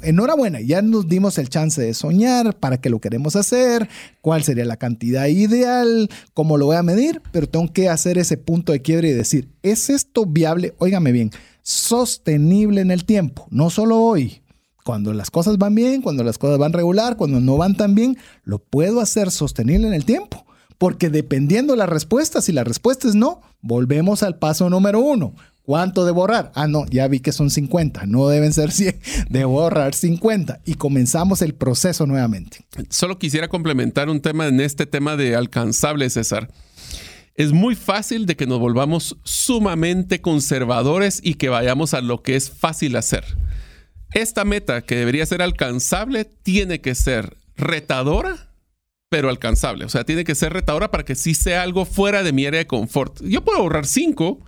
enhorabuena, 0.00 0.62
ya 0.62 0.80
nos 0.80 1.06
dimos 1.06 1.36
el 1.36 1.50
chance 1.50 1.82
de 1.82 1.92
soñar, 1.92 2.58
para 2.58 2.80
qué 2.80 2.88
lo 2.88 2.98
queremos 2.98 3.36
hacer, 3.36 3.90
cuál 4.22 4.42
sería 4.42 4.64
la 4.64 4.78
cantidad 4.78 5.26
ideal, 5.26 6.08
cómo 6.32 6.56
lo 6.56 6.64
voy 6.64 6.76
a 6.76 6.82
medir, 6.82 7.20
pero 7.30 7.46
tengo 7.46 7.70
que 7.70 7.90
hacer 7.90 8.16
ese 8.16 8.38
punto 8.38 8.72
de 8.72 8.80
quiebre 8.80 9.10
y 9.10 9.12
decir, 9.12 9.50
¿es 9.62 9.90
esto 9.90 10.24
viable? 10.24 10.74
Óigame 10.78 11.12
bien, 11.12 11.30
sostenible 11.60 12.80
en 12.80 12.90
el 12.90 13.04
tiempo, 13.04 13.46
no 13.50 13.68
solo 13.68 13.98
hoy. 13.98 14.40
Cuando 14.82 15.12
las 15.12 15.30
cosas 15.30 15.58
van 15.58 15.74
bien, 15.74 16.00
cuando 16.00 16.24
las 16.24 16.38
cosas 16.38 16.58
van 16.58 16.72
regular, 16.72 17.18
cuando 17.18 17.38
no 17.38 17.58
van 17.58 17.76
tan 17.76 17.94
bien, 17.94 18.16
lo 18.44 18.60
puedo 18.60 19.00
hacer 19.00 19.30
sostenible 19.30 19.86
en 19.86 19.94
el 19.94 20.06
tiempo. 20.06 20.46
Porque 20.78 21.10
dependiendo 21.10 21.76
la 21.76 21.86
respuesta, 21.86 22.42
si 22.42 22.50
la 22.50 22.64
respuesta 22.64 23.06
es 23.06 23.14
no, 23.14 23.42
volvemos 23.60 24.24
al 24.24 24.38
paso 24.38 24.68
número 24.68 24.98
uno. 24.98 25.34
¿Cuánto 25.64 26.04
de 26.04 26.10
borrar? 26.10 26.50
Ah, 26.56 26.66
no, 26.66 26.86
ya 26.86 27.06
vi 27.06 27.20
que 27.20 27.30
son 27.30 27.48
50, 27.48 28.06
no 28.06 28.28
deben 28.28 28.52
ser 28.52 28.72
100, 28.72 29.00
de 29.28 29.44
borrar 29.44 29.94
50 29.94 30.60
y 30.64 30.74
comenzamos 30.74 31.40
el 31.40 31.54
proceso 31.54 32.06
nuevamente. 32.06 32.66
Solo 32.90 33.18
quisiera 33.18 33.48
complementar 33.48 34.08
un 34.08 34.20
tema 34.20 34.48
en 34.48 34.60
este 34.60 34.86
tema 34.86 35.16
de 35.16 35.36
alcanzable, 35.36 36.10
César. 36.10 36.50
Es 37.34 37.52
muy 37.52 37.76
fácil 37.76 38.26
de 38.26 38.36
que 38.36 38.46
nos 38.46 38.58
volvamos 38.58 39.16
sumamente 39.22 40.20
conservadores 40.20 41.20
y 41.22 41.34
que 41.34 41.48
vayamos 41.48 41.94
a 41.94 42.00
lo 42.00 42.22
que 42.22 42.36
es 42.36 42.50
fácil 42.50 42.96
hacer. 42.96 43.24
Esta 44.12 44.44
meta 44.44 44.82
que 44.82 44.96
debería 44.96 45.24
ser 45.24 45.40
alcanzable 45.40 46.24
tiene 46.24 46.80
que 46.80 46.94
ser 46.94 47.38
retadora, 47.56 48.50
pero 49.08 49.30
alcanzable. 49.30 49.84
O 49.84 49.88
sea, 49.88 50.04
tiene 50.04 50.24
que 50.24 50.34
ser 50.34 50.52
retadora 50.52 50.90
para 50.90 51.04
que 51.04 51.14
sí 51.14 51.34
sea 51.34 51.62
algo 51.62 51.84
fuera 51.84 52.22
de 52.22 52.32
mi 52.32 52.44
área 52.44 52.58
de 52.58 52.66
confort. 52.66 53.22
Yo 53.22 53.42
puedo 53.42 53.58
ahorrar 53.58 53.86
5 53.86 54.44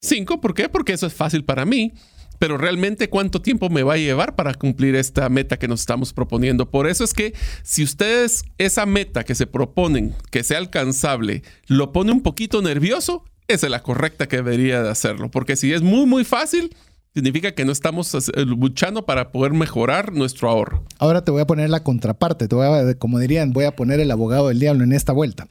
Cinco, 0.00 0.40
¿por 0.40 0.54
qué? 0.54 0.68
Porque 0.68 0.92
eso 0.92 1.06
es 1.06 1.14
fácil 1.14 1.44
para 1.44 1.64
mí. 1.64 1.92
Pero 2.38 2.56
realmente 2.56 3.10
cuánto 3.10 3.42
tiempo 3.42 3.68
me 3.68 3.82
va 3.82 3.94
a 3.94 3.98
llevar 3.98 4.36
para 4.36 4.54
cumplir 4.54 4.94
esta 4.94 5.28
meta 5.28 5.58
que 5.58 5.66
nos 5.66 5.80
estamos 5.80 6.12
proponiendo. 6.12 6.70
Por 6.70 6.86
eso 6.86 7.02
es 7.02 7.12
que 7.12 7.34
si 7.64 7.82
ustedes 7.82 8.44
esa 8.58 8.86
meta 8.86 9.24
que 9.24 9.34
se 9.34 9.48
proponen, 9.48 10.14
que 10.30 10.44
sea 10.44 10.58
alcanzable, 10.58 11.42
lo 11.66 11.90
pone 11.90 12.12
un 12.12 12.22
poquito 12.22 12.62
nervioso, 12.62 13.24
esa 13.48 13.66
es 13.66 13.70
la 13.72 13.82
correcta 13.82 14.28
que 14.28 14.36
debería 14.36 14.84
de 14.84 14.90
hacerlo. 14.90 15.32
Porque 15.32 15.56
si 15.56 15.72
es 15.72 15.82
muy, 15.82 16.06
muy 16.06 16.24
fácil, 16.24 16.76
significa 17.18 17.52
que 17.52 17.64
no 17.64 17.72
estamos 17.72 18.14
eh, 18.14 18.44
luchando 18.44 19.04
para 19.04 19.32
poder 19.32 19.52
mejorar 19.52 20.12
nuestro 20.12 20.48
ahorro. 20.48 20.84
Ahora 20.98 21.24
te 21.24 21.32
voy 21.32 21.42
a 21.42 21.46
poner 21.46 21.68
la 21.68 21.82
contraparte, 21.82 22.46
te 22.46 22.54
voy 22.54 22.66
a, 22.66 22.94
como 22.94 23.18
dirían, 23.18 23.52
voy 23.52 23.64
a 23.64 23.74
poner 23.74 23.98
el 23.98 24.10
abogado 24.10 24.48
del 24.48 24.60
diablo 24.60 24.84
en 24.84 24.92
esta 24.92 25.12
vuelta. 25.12 25.48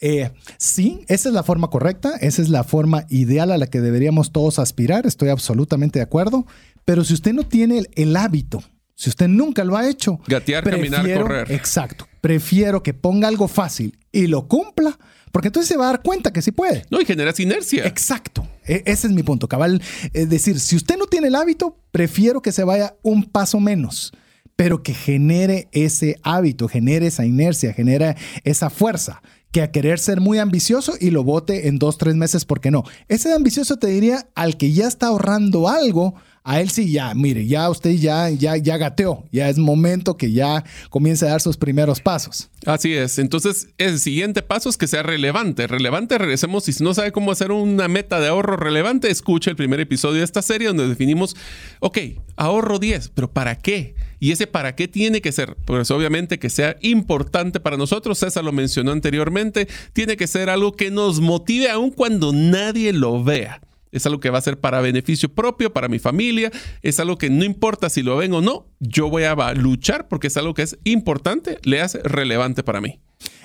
Eh, 0.00 0.30
sí, 0.58 1.04
esa 1.06 1.28
es 1.28 1.34
la 1.34 1.44
forma 1.44 1.68
correcta, 1.68 2.14
esa 2.20 2.42
es 2.42 2.48
la 2.48 2.64
forma 2.64 3.06
ideal 3.10 3.52
a 3.52 3.58
la 3.58 3.68
que 3.68 3.80
deberíamos 3.80 4.32
todos 4.32 4.58
aspirar, 4.58 5.06
estoy 5.06 5.28
absolutamente 5.28 6.00
de 6.00 6.02
acuerdo, 6.02 6.46
pero 6.84 7.04
si 7.04 7.14
usted 7.14 7.32
no 7.32 7.44
tiene 7.44 7.84
el, 7.94 8.16
hábito, 8.16 8.62
si 8.96 9.08
usted 9.08 9.28
nunca 9.28 9.64
lo 9.64 9.76
ha 9.76 9.88
hecho, 9.88 10.18
gatear, 10.26 10.64
caminar, 10.64 11.06
correr. 11.14 11.52
Exacto. 11.52 12.08
Prefiero 12.20 12.82
que 12.82 12.92
ponga 12.92 13.28
algo 13.28 13.46
fácil 13.46 13.96
y 14.10 14.26
lo 14.26 14.48
cumpla 14.48 14.98
porque 15.30 15.48
entonces 15.48 15.68
se 15.68 15.76
va 15.76 15.84
a 15.84 15.92
dar 15.92 16.02
cuenta 16.02 16.32
que 16.32 16.42
sí 16.42 16.52
puede. 16.52 16.84
No, 16.90 17.00
y 17.00 17.04
generas 17.04 17.40
inercia. 17.40 17.86
Exacto. 17.86 18.46
E, 18.66 18.82
ese 18.86 19.06
es 19.06 19.12
mi 19.12 19.22
punto, 19.22 19.48
cabal. 19.48 19.82
Es 20.12 20.28
decir, 20.28 20.60
si 20.60 20.76
usted 20.76 20.96
no 20.96 21.06
tiene 21.06 21.28
el 21.28 21.34
hábito, 21.34 21.78
prefiero 21.90 22.42
que 22.42 22.52
se 22.52 22.64
vaya 22.64 22.96
un 23.02 23.24
paso 23.24 23.60
menos, 23.60 24.12
pero 24.56 24.82
que 24.82 24.94
genere 24.94 25.68
ese 25.72 26.16
hábito, 26.22 26.68
genere 26.68 27.08
esa 27.08 27.26
inercia, 27.26 27.72
genere 27.72 28.16
esa 28.44 28.70
fuerza 28.70 29.22
que 29.54 29.62
a 29.62 29.70
querer 29.70 30.00
ser 30.00 30.20
muy 30.20 30.38
ambicioso 30.38 30.94
y 30.98 31.10
lo 31.10 31.22
vote 31.22 31.68
en 31.68 31.78
dos, 31.78 31.96
tres 31.96 32.16
meses, 32.16 32.44
¿por 32.44 32.60
qué 32.60 32.72
no? 32.72 32.82
Ese 33.06 33.32
ambicioso 33.32 33.76
te 33.76 33.86
diría 33.86 34.26
al 34.34 34.56
que 34.56 34.72
ya 34.72 34.88
está 34.88 35.06
ahorrando 35.06 35.68
algo, 35.68 36.14
a 36.46 36.60
él 36.60 36.68
sí 36.68 36.92
ya, 36.92 37.14
mire, 37.14 37.46
ya 37.46 37.70
usted 37.70 37.92
ya, 37.92 38.28
ya, 38.28 38.58
ya 38.58 38.76
gateó, 38.76 39.24
ya 39.32 39.48
es 39.48 39.56
momento 39.56 40.18
que 40.18 40.30
ya 40.30 40.62
comience 40.90 41.26
a 41.26 41.30
dar 41.30 41.40
sus 41.40 41.56
primeros 41.56 42.00
pasos. 42.00 42.50
Así 42.66 42.92
es. 42.92 43.18
Entonces, 43.18 43.68
el 43.78 43.98
siguiente 43.98 44.42
paso 44.42 44.68
es 44.68 44.76
que 44.76 44.86
sea 44.86 45.02
relevante. 45.02 45.66
Relevante, 45.66 46.18
regresemos. 46.18 46.68
Y 46.68 46.74
si 46.74 46.84
no 46.84 46.92
sabe 46.92 47.12
cómo 47.12 47.32
hacer 47.32 47.50
una 47.50 47.88
meta 47.88 48.20
de 48.20 48.28
ahorro 48.28 48.58
relevante, 48.58 49.10
escuche 49.10 49.48
el 49.50 49.56
primer 49.56 49.80
episodio 49.80 50.18
de 50.18 50.24
esta 50.24 50.42
serie 50.42 50.68
donde 50.68 50.86
definimos, 50.86 51.34
ok, 51.80 51.98
ahorro 52.36 52.78
10, 52.78 53.08
pero 53.14 53.32
¿para 53.32 53.56
qué? 53.56 53.94
Y 54.20 54.32
ese 54.32 54.46
para 54.46 54.74
qué 54.74 54.86
tiene 54.86 55.22
que 55.22 55.32
ser, 55.32 55.56
pues 55.64 55.90
obviamente 55.90 56.38
que 56.38 56.50
sea 56.50 56.76
importante 56.82 57.58
para 57.58 57.78
nosotros, 57.78 58.18
César 58.18 58.44
lo 58.44 58.52
mencionó 58.52 58.92
anteriormente, 58.92 59.66
tiene 59.94 60.18
que 60.18 60.26
ser 60.26 60.50
algo 60.50 60.72
que 60.72 60.90
nos 60.90 61.20
motive 61.20 61.70
aun 61.70 61.90
cuando 61.90 62.32
nadie 62.34 62.92
lo 62.92 63.24
vea 63.24 63.62
es 63.94 64.04
algo 64.06 64.20
que 64.20 64.30
va 64.30 64.38
a 64.38 64.42
ser 64.42 64.58
para 64.58 64.80
beneficio 64.80 65.32
propio, 65.32 65.72
para 65.72 65.88
mi 65.88 65.98
familia, 65.98 66.50
es 66.82 67.00
algo 67.00 67.16
que 67.16 67.30
no 67.30 67.44
importa 67.44 67.88
si 67.88 68.02
lo 68.02 68.16
ven 68.16 68.34
o 68.34 68.40
no, 68.40 68.66
yo 68.80 69.08
voy 69.08 69.22
a 69.22 69.54
luchar 69.54 70.08
porque 70.08 70.26
es 70.26 70.36
algo 70.36 70.52
que 70.52 70.62
es 70.62 70.76
importante, 70.84 71.58
le 71.62 71.80
hace 71.80 72.00
relevante 72.00 72.62
para 72.62 72.80
mí. 72.80 73.00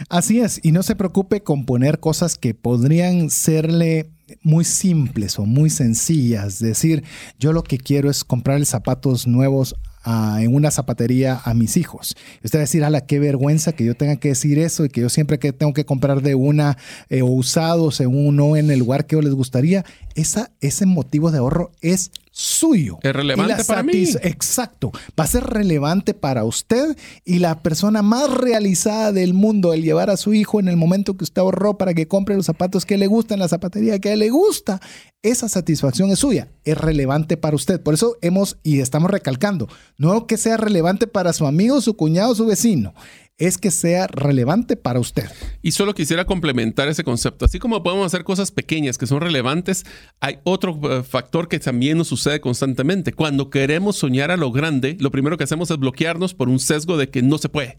Así 0.09 0.39
es, 0.39 0.59
y 0.63 0.71
no 0.71 0.83
se 0.83 0.95
preocupe 0.95 1.43
con 1.43 1.65
poner 1.65 1.99
cosas 1.99 2.37
que 2.37 2.53
podrían 2.53 3.29
serle 3.29 4.09
muy 4.41 4.65
simples 4.65 5.39
o 5.39 5.45
muy 5.45 5.69
sencillas. 5.69 6.59
Decir, 6.59 7.03
yo 7.39 7.53
lo 7.53 7.63
que 7.63 7.77
quiero 7.77 8.09
es 8.09 8.23
comprarle 8.23 8.65
zapatos 8.65 9.27
nuevos 9.27 9.75
en 10.05 10.53
una 10.53 10.71
zapatería 10.71 11.41
a 11.43 11.53
mis 11.53 11.77
hijos. 11.77 12.15
Usted 12.43 12.59
va 12.59 12.61
a 12.61 12.65
decir, 12.65 12.83
ala, 12.83 13.05
qué 13.05 13.19
vergüenza 13.19 13.73
que 13.73 13.85
yo 13.85 13.95
tenga 13.95 14.15
que 14.15 14.29
decir 14.29 14.57
eso 14.59 14.85
y 14.85 14.89
que 14.89 15.01
yo 15.01 15.09
siempre 15.09 15.39
que 15.39 15.53
tengo 15.53 15.73
que 15.73 15.85
comprar 15.85 16.21
de 16.21 16.35
una 16.35 16.77
eh, 17.09 17.21
o 17.21 17.27
usado 17.27 17.91
según 17.91 18.35
no 18.35 18.55
en 18.55 18.71
el 18.71 18.79
lugar 18.79 19.05
que 19.05 19.15
yo 19.15 19.21
les 19.21 19.33
gustaría. 19.33 19.85
Esa, 20.15 20.51
ese 20.61 20.85
motivo 20.85 21.31
de 21.31 21.39
ahorro 21.39 21.71
es 21.81 22.11
suyo. 22.39 22.99
Es 23.01 23.13
relevante 23.13 23.65
para 23.65 23.83
mí. 23.83 24.05
Exacto. 24.21 24.91
Va 25.19 25.25
a 25.25 25.27
ser 25.27 25.43
relevante 25.43 26.13
para 26.13 26.45
usted 26.45 26.95
y 27.25 27.39
la 27.39 27.59
persona 27.61 28.01
más 28.01 28.31
realizada 28.31 29.11
del 29.11 29.33
mundo 29.33 29.73
el 29.73 29.83
llevar 29.83 30.09
a 30.09 30.15
su 30.15 30.33
hijo 30.33 30.61
en 30.61 30.69
el 30.69 30.77
momento 30.77 31.17
que 31.17 31.25
usted 31.25 31.41
ahorró 31.41 31.77
para 31.77 31.93
que 31.93 32.07
compre 32.07 32.37
los 32.37 32.45
zapatos 32.45 32.85
que 32.85 32.97
le 32.97 33.07
gustan, 33.07 33.39
la 33.39 33.49
zapatería 33.49 33.99
que 33.99 34.15
le 34.15 34.29
gusta. 34.29 34.79
Esa 35.21 35.49
satisfacción 35.49 36.11
es 36.11 36.19
suya. 36.19 36.47
Es 36.63 36.77
relevante 36.77 37.35
para 37.35 37.57
usted. 37.57 37.81
Por 37.81 37.93
eso 37.93 38.15
hemos 38.21 38.57
y 38.63 38.79
estamos 38.79 39.11
recalcando, 39.11 39.67
no 39.97 40.25
que 40.25 40.37
sea 40.37 40.55
relevante 40.55 41.07
para 41.07 41.33
su 41.33 41.45
amigo, 41.45 41.81
su 41.81 41.97
cuñado, 41.97 42.35
su 42.35 42.45
vecino 42.45 42.93
es 43.39 43.57
que 43.57 43.71
sea 43.71 44.05
relevante 44.07 44.75
para 44.75 44.99
usted. 44.99 45.29
Y 45.61 45.71
solo 45.71 45.95
quisiera 45.95 46.25
complementar 46.25 46.89
ese 46.89 47.05
concepto. 47.05 47.45
Así 47.45 47.57
como 47.57 47.81
podemos 47.81 48.05
hacer 48.05 48.25
cosas 48.25 48.51
pequeñas 48.51 48.97
que 48.97 49.07
son 49.07 49.21
relevantes, 49.21 49.85
hay 50.19 50.39
otro 50.43 50.79
eh, 50.83 51.03
factor 51.03 51.47
que 51.47 51.59
también 51.59 51.97
nos 51.97 52.09
sucede 52.09 52.41
constantemente. 52.41 53.13
Cuando 53.13 53.49
queremos 53.49 53.95
soñar 53.95 54.29
a 54.29 54.37
lo 54.37 54.51
grande, 54.51 54.97
lo 54.99 55.09
primero 55.09 55.37
que 55.37 55.45
hacemos 55.45 55.71
es 55.71 55.77
bloquearnos 55.77 56.33
por 56.33 56.49
un 56.49 56.59
sesgo 56.59 56.97
de 56.97 57.09
que 57.09 57.21
no 57.21 57.37
se 57.37 57.49
puede. 57.49 57.77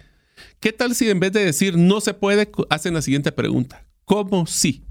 ¿Qué 0.58 0.72
tal 0.72 0.94
si 0.94 1.10
en 1.10 1.20
vez 1.20 1.32
de 1.32 1.44
decir 1.44 1.76
no 1.76 2.00
se 2.00 2.14
puede, 2.14 2.50
hacen 2.70 2.94
la 2.94 3.02
siguiente 3.02 3.30
pregunta? 3.30 3.86
¿Cómo 4.06 4.46
sí? 4.46 4.84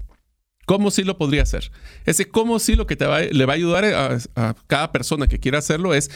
¿Cómo 0.66 0.92
sí 0.92 1.02
lo 1.02 1.18
podría 1.18 1.42
hacer? 1.42 1.72
Ese 2.06 2.28
cómo 2.28 2.60
sí 2.60 2.76
lo 2.76 2.86
que 2.86 2.96
le 3.32 3.44
va 3.44 3.52
a 3.52 3.56
ayudar 3.56 3.84
a, 3.84 4.18
a 4.36 4.54
cada 4.68 4.92
persona 4.92 5.26
que 5.26 5.40
quiera 5.40 5.58
hacerlo 5.58 5.94
es, 5.94 6.12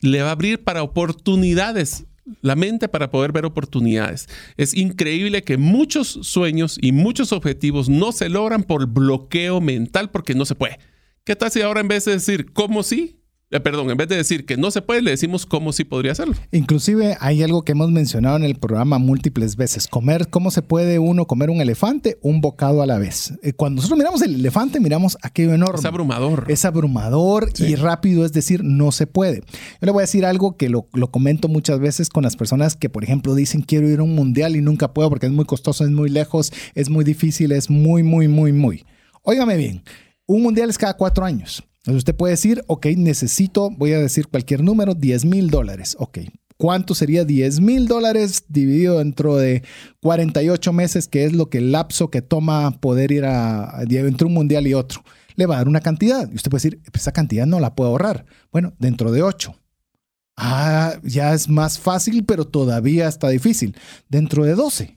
le 0.00 0.22
va 0.22 0.28
a 0.28 0.32
abrir 0.32 0.62
para 0.62 0.84
oportunidades 0.84 2.04
la 2.40 2.56
mente 2.56 2.88
para 2.88 3.10
poder 3.10 3.32
ver 3.32 3.44
oportunidades. 3.44 4.28
Es 4.56 4.74
increíble 4.74 5.42
que 5.42 5.56
muchos 5.56 6.18
sueños 6.22 6.78
y 6.80 6.92
muchos 6.92 7.32
objetivos 7.32 7.88
no 7.88 8.12
se 8.12 8.28
logran 8.28 8.62
por 8.62 8.86
bloqueo 8.86 9.60
mental 9.60 10.10
porque 10.10 10.34
no 10.34 10.44
se 10.44 10.54
puede. 10.54 10.78
¿Qué 11.24 11.36
tal 11.36 11.50
si 11.50 11.62
ahora 11.62 11.80
en 11.80 11.88
vez 11.88 12.04
de 12.04 12.12
decir 12.12 12.52
cómo 12.52 12.82
sí, 12.82 13.20
Eh, 13.56 13.60
perdón, 13.60 13.90
en 13.90 13.96
vez 13.96 14.06
de 14.08 14.16
decir 14.16 14.44
que 14.44 14.58
no 14.58 14.70
se 14.70 14.82
puede, 14.82 15.00
le 15.00 15.12
decimos 15.12 15.46
cómo 15.46 15.72
sí 15.72 15.84
podría 15.84 16.12
hacerlo. 16.12 16.34
Inclusive 16.52 17.16
hay 17.20 17.42
algo 17.42 17.62
que 17.62 17.72
hemos 17.72 17.90
mencionado 17.90 18.36
en 18.36 18.44
el 18.44 18.56
programa 18.56 18.98
múltiples 18.98 19.56
veces, 19.56 19.88
comer, 19.88 20.28
cómo 20.28 20.50
se 20.50 20.60
puede 20.60 20.98
uno 20.98 21.26
comer 21.26 21.48
un 21.48 21.62
elefante 21.62 22.18
un 22.20 22.42
bocado 22.42 22.82
a 22.82 22.86
la 22.86 22.98
vez. 22.98 23.32
Eh, 23.42 23.54
cuando 23.54 23.76
nosotros 23.76 23.96
miramos 23.96 24.20
el 24.20 24.34
elefante, 24.34 24.78
miramos 24.78 25.16
aquello 25.22 25.54
enorme. 25.54 25.78
Es 25.78 25.86
abrumador. 25.86 26.44
Es 26.48 26.64
abrumador 26.66 27.50
y 27.58 27.76
rápido, 27.76 28.26
es 28.26 28.34
decir, 28.34 28.62
no 28.62 28.92
se 28.92 29.06
puede. 29.06 29.40
Yo 29.40 29.86
le 29.86 29.90
voy 29.90 30.00
a 30.00 30.02
decir 30.02 30.26
algo 30.26 30.58
que 30.58 30.68
lo, 30.68 30.86
lo 30.92 31.10
comento 31.10 31.48
muchas 31.48 31.80
veces 31.80 32.10
con 32.10 32.24
las 32.24 32.36
personas 32.36 32.76
que, 32.76 32.90
por 32.90 33.04
ejemplo, 33.04 33.34
dicen 33.34 33.62
quiero 33.62 33.88
ir 33.88 34.00
a 34.00 34.02
un 34.02 34.14
mundial 34.14 34.54
y 34.54 34.60
nunca 34.60 34.92
puedo 34.92 35.08
porque 35.08 35.24
es 35.24 35.32
muy 35.32 35.46
costoso, 35.46 35.82
es 35.82 35.90
muy 35.90 36.10
lejos, 36.10 36.52
es 36.74 36.90
muy 36.90 37.04
difícil, 37.04 37.52
es 37.52 37.70
muy, 37.70 38.02
muy, 38.02 38.28
muy, 38.28 38.52
muy. 38.52 38.84
Óigame 39.22 39.56
bien, 39.56 39.82
un 40.26 40.42
mundial 40.42 40.68
es 40.68 40.76
cada 40.76 40.94
cuatro 40.94 41.24
años. 41.24 41.64
Entonces 41.86 41.98
usted 42.00 42.16
puede 42.16 42.32
decir, 42.32 42.64
ok, 42.66 42.86
necesito, 42.96 43.70
voy 43.70 43.92
a 43.92 44.00
decir 44.00 44.26
cualquier 44.26 44.60
número, 44.64 44.94
10 44.94 45.24
mil 45.24 45.50
dólares. 45.50 45.96
Ok, 46.00 46.18
¿cuánto 46.56 46.96
sería 46.96 47.24
10 47.24 47.60
mil 47.60 47.86
dólares 47.86 48.42
dividido 48.48 48.98
dentro 48.98 49.36
de 49.36 49.62
48 50.02 50.72
meses, 50.72 51.06
que 51.06 51.26
es 51.26 51.32
lo 51.32 51.48
que 51.48 51.58
el 51.58 51.70
lapso 51.70 52.10
que 52.10 52.22
toma 52.22 52.80
poder 52.80 53.12
ir 53.12 53.24
a, 53.24 53.84
entre 53.88 54.26
un 54.26 54.34
mundial 54.34 54.66
y 54.66 54.74
otro? 54.74 55.04
Le 55.36 55.46
va 55.46 55.54
a 55.54 55.58
dar 55.58 55.68
una 55.68 55.80
cantidad. 55.80 56.28
Y 56.28 56.34
usted 56.34 56.50
puede 56.50 56.62
decir, 56.64 56.82
esa 56.92 57.12
cantidad 57.12 57.46
no 57.46 57.60
la 57.60 57.76
puedo 57.76 57.90
ahorrar. 57.90 58.26
Bueno, 58.50 58.74
dentro 58.80 59.12
de 59.12 59.22
8. 59.22 59.54
Ah, 60.36 60.96
ya 61.04 61.34
es 61.34 61.48
más 61.48 61.78
fácil, 61.78 62.24
pero 62.24 62.48
todavía 62.48 63.06
está 63.06 63.28
difícil. 63.28 63.76
Dentro 64.08 64.44
de 64.44 64.56
12. 64.56 64.95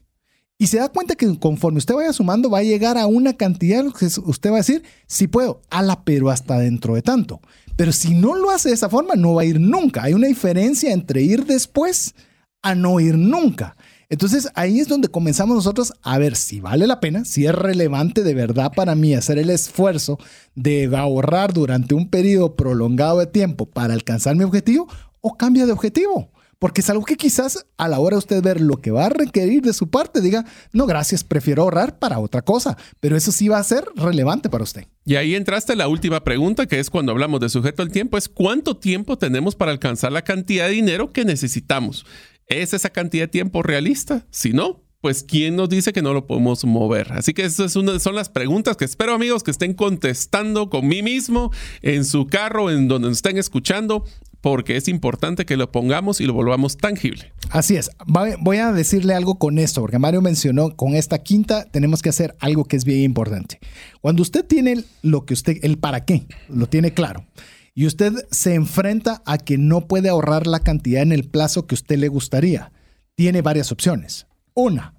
Y 0.62 0.68
se 0.68 0.78
da 0.78 0.90
cuenta 0.90 1.16
que 1.16 1.40
conforme 1.40 1.78
usted 1.78 1.96
vaya 1.96 2.12
sumando, 2.12 2.50
va 2.50 2.58
a 2.58 2.64
llegar 2.64 2.98
a 2.98 3.08
una 3.08 3.32
cantidad 3.32 3.86
que 3.94 4.06
usted 4.06 4.52
va 4.52 4.56
a 4.56 4.58
decir, 4.58 4.84
sí 5.08 5.28
puedo, 5.28 5.62
ala, 5.70 6.04
pero 6.04 6.30
hasta 6.30 6.60
dentro 6.60 6.96
de 6.96 7.02
tanto. 7.02 7.40
Pero 7.78 7.94
si 7.94 8.14
no 8.14 8.36
lo 8.36 8.50
hace 8.52 8.68
de 8.68 8.76
esa 8.76 8.90
forma, 8.90 9.16
no 9.16 9.36
va 9.36 9.44
a 9.44 9.46
ir 9.46 9.58
nunca. 9.58 10.04
Hay 10.04 10.14
una 10.14 10.28
diferencia 10.28 10.92
entre 10.92 11.22
ir 11.22 11.46
después 11.46 12.14
a 12.62 12.76
no 12.76 13.00
ir 13.00 13.18
nunca. 13.18 13.78
Entonces 14.10 14.50
ahí 14.54 14.82
es 14.82 14.90
donde 14.90 15.08
comenzamos 15.08 15.56
nosotros 15.56 15.94
a 16.02 16.18
ver 16.18 16.36
si 16.36 16.60
vale 16.60 16.88
la 16.88 17.00
pena, 17.00 17.24
si 17.24 17.46
es 17.46 17.56
relevante 17.56 18.24
de 18.24 18.34
verdad 18.34 18.74
para 18.76 18.96
mí 18.96 19.14
hacer 19.14 19.38
el 19.38 19.52
esfuerzo 19.52 20.20
de 20.56 20.94
ahorrar 20.94 21.54
durante 21.54 21.96
un 21.96 22.10
periodo 22.10 22.58
prolongado 22.58 23.20
de 23.20 23.28
tiempo 23.28 23.66
para 23.66 23.94
alcanzar 23.94 24.36
mi 24.36 24.44
objetivo 24.44 24.90
o 25.22 25.38
cambia 25.38 25.66
de 25.66 25.72
objetivo 25.72 26.32
porque 26.60 26.82
es 26.82 26.90
algo 26.90 27.06
que 27.06 27.16
quizás 27.16 27.66
a 27.78 27.88
la 27.88 28.00
hora 28.00 28.16
de 28.16 28.20
usted 28.20 28.44
ver 28.44 28.62
lo 28.62 28.78
que 28.78 28.92
va 28.92 29.06
a 29.06 29.10
requerir 29.10 29.62
de 29.62 29.74
su 29.74 29.90
parte, 29.90 30.22
diga, 30.22 30.46
no, 30.74 30.86
gracias, 30.86 31.24
prefiero 31.24 31.64
ahorrar 31.64 31.98
para 31.98 32.20
otra 32.20 32.42
cosa, 32.42 32.78
pero 33.00 33.16
eso 33.16 33.32
sí 33.32 33.48
va 33.48 33.58
a 33.58 33.64
ser 33.64 33.86
relevante 33.96 34.50
para 34.50 34.66
usted. 34.66 34.86
Y 35.06 35.16
ahí 35.16 35.36
entraste 35.36 35.76
la 35.76 35.88
última 35.88 36.24
pregunta, 36.24 36.68
que 36.68 36.80
es 36.80 36.90
cuando 36.90 37.14
hablamos 37.14 37.40
de 37.40 37.50
sujeto 37.50 37.82
al 37.82 37.92
tiempo, 37.92 38.18
es 38.18 38.28
cuánto 38.28 38.78
tiempo 38.78 39.18
tenemos 39.18 39.56
para 39.56 39.72
alcanzar 39.72 40.12
la 40.12 40.24
cantidad 40.24 40.68
de 40.68 40.74
dinero 40.74 41.12
que 41.12 41.26
necesitamos. 41.26 42.06
¿Es 42.46 42.74
esa 42.74 42.90
cantidad 42.90 43.24
de 43.24 43.30
tiempo 43.30 43.64
realista? 43.64 44.26
Si 44.30 44.52
no, 44.52 44.84
pues 45.02 45.24
¿quién 45.24 45.56
nos 45.56 45.70
dice 45.70 45.94
que 45.94 46.02
no 46.02 46.14
lo 46.14 46.28
podemos 46.28 46.66
mover? 46.66 47.14
Así 47.14 47.34
que 47.34 47.46
esas 47.46 47.72
son 47.72 48.16
las 48.16 48.30
preguntas 48.30 48.76
que 48.76 48.86
espero 48.86 49.14
amigos 49.14 49.44
que 49.44 49.52
estén 49.52 49.74
contestando 49.74 50.70
con 50.70 50.88
mí 50.88 51.02
mismo 51.04 51.52
en 51.82 52.04
su 52.04 52.28
carro, 52.28 52.70
en 52.70 52.88
donde 52.90 53.08
nos 53.08 53.18
estén 53.18 53.38
escuchando 53.38 54.04
porque 54.42 54.78
es 54.78 54.88
importante 54.88 55.46
que 55.46 55.58
lo 55.58 55.72
pongamos 55.72 56.22
y 56.22 56.26
lo 56.26 56.34
volvamos 56.34 56.78
tangible. 56.78 57.34
Así 57.50 57.76
es. 57.76 57.92
Voy 58.06 58.58
a 58.58 58.72
decirle 58.72 59.14
algo 59.14 59.38
con 59.38 59.60
esto, 59.60 59.82
porque 59.82 60.00
Mario 60.00 60.22
mencionó, 60.22 60.76
con 60.76 60.96
esta 60.96 61.20
quinta 61.20 61.66
tenemos 61.66 62.02
que 62.02 62.10
hacer 62.10 62.36
algo 62.40 62.66
que 62.66 62.78
es 62.78 62.86
bien 62.86 63.02
importante. 63.02 63.60
Cuando 64.02 64.22
usted 64.22 64.46
tiene 64.46 64.84
lo 65.02 65.26
que 65.26 65.34
usted, 65.34 65.58
el 65.64 65.78
para 65.78 66.06
qué, 66.06 66.28
lo 66.48 66.68
tiene 66.68 66.94
claro, 66.94 67.26
y 67.74 67.86
usted 67.86 68.14
se 68.32 68.56
enfrenta 68.56 69.22
a 69.26 69.38
que 69.38 69.58
no 69.58 69.88
puede 69.88 70.10
ahorrar 70.10 70.48
la 70.48 70.60
cantidad 70.60 71.02
en 71.02 71.12
el 71.12 71.30
plazo 71.30 71.66
que 71.66 71.76
usted 71.76 71.98
le 71.98 72.08
gustaría, 72.08 72.72
tiene 73.16 73.42
varias 73.42 73.72
opciones. 73.72 74.28
Una, 74.54 74.94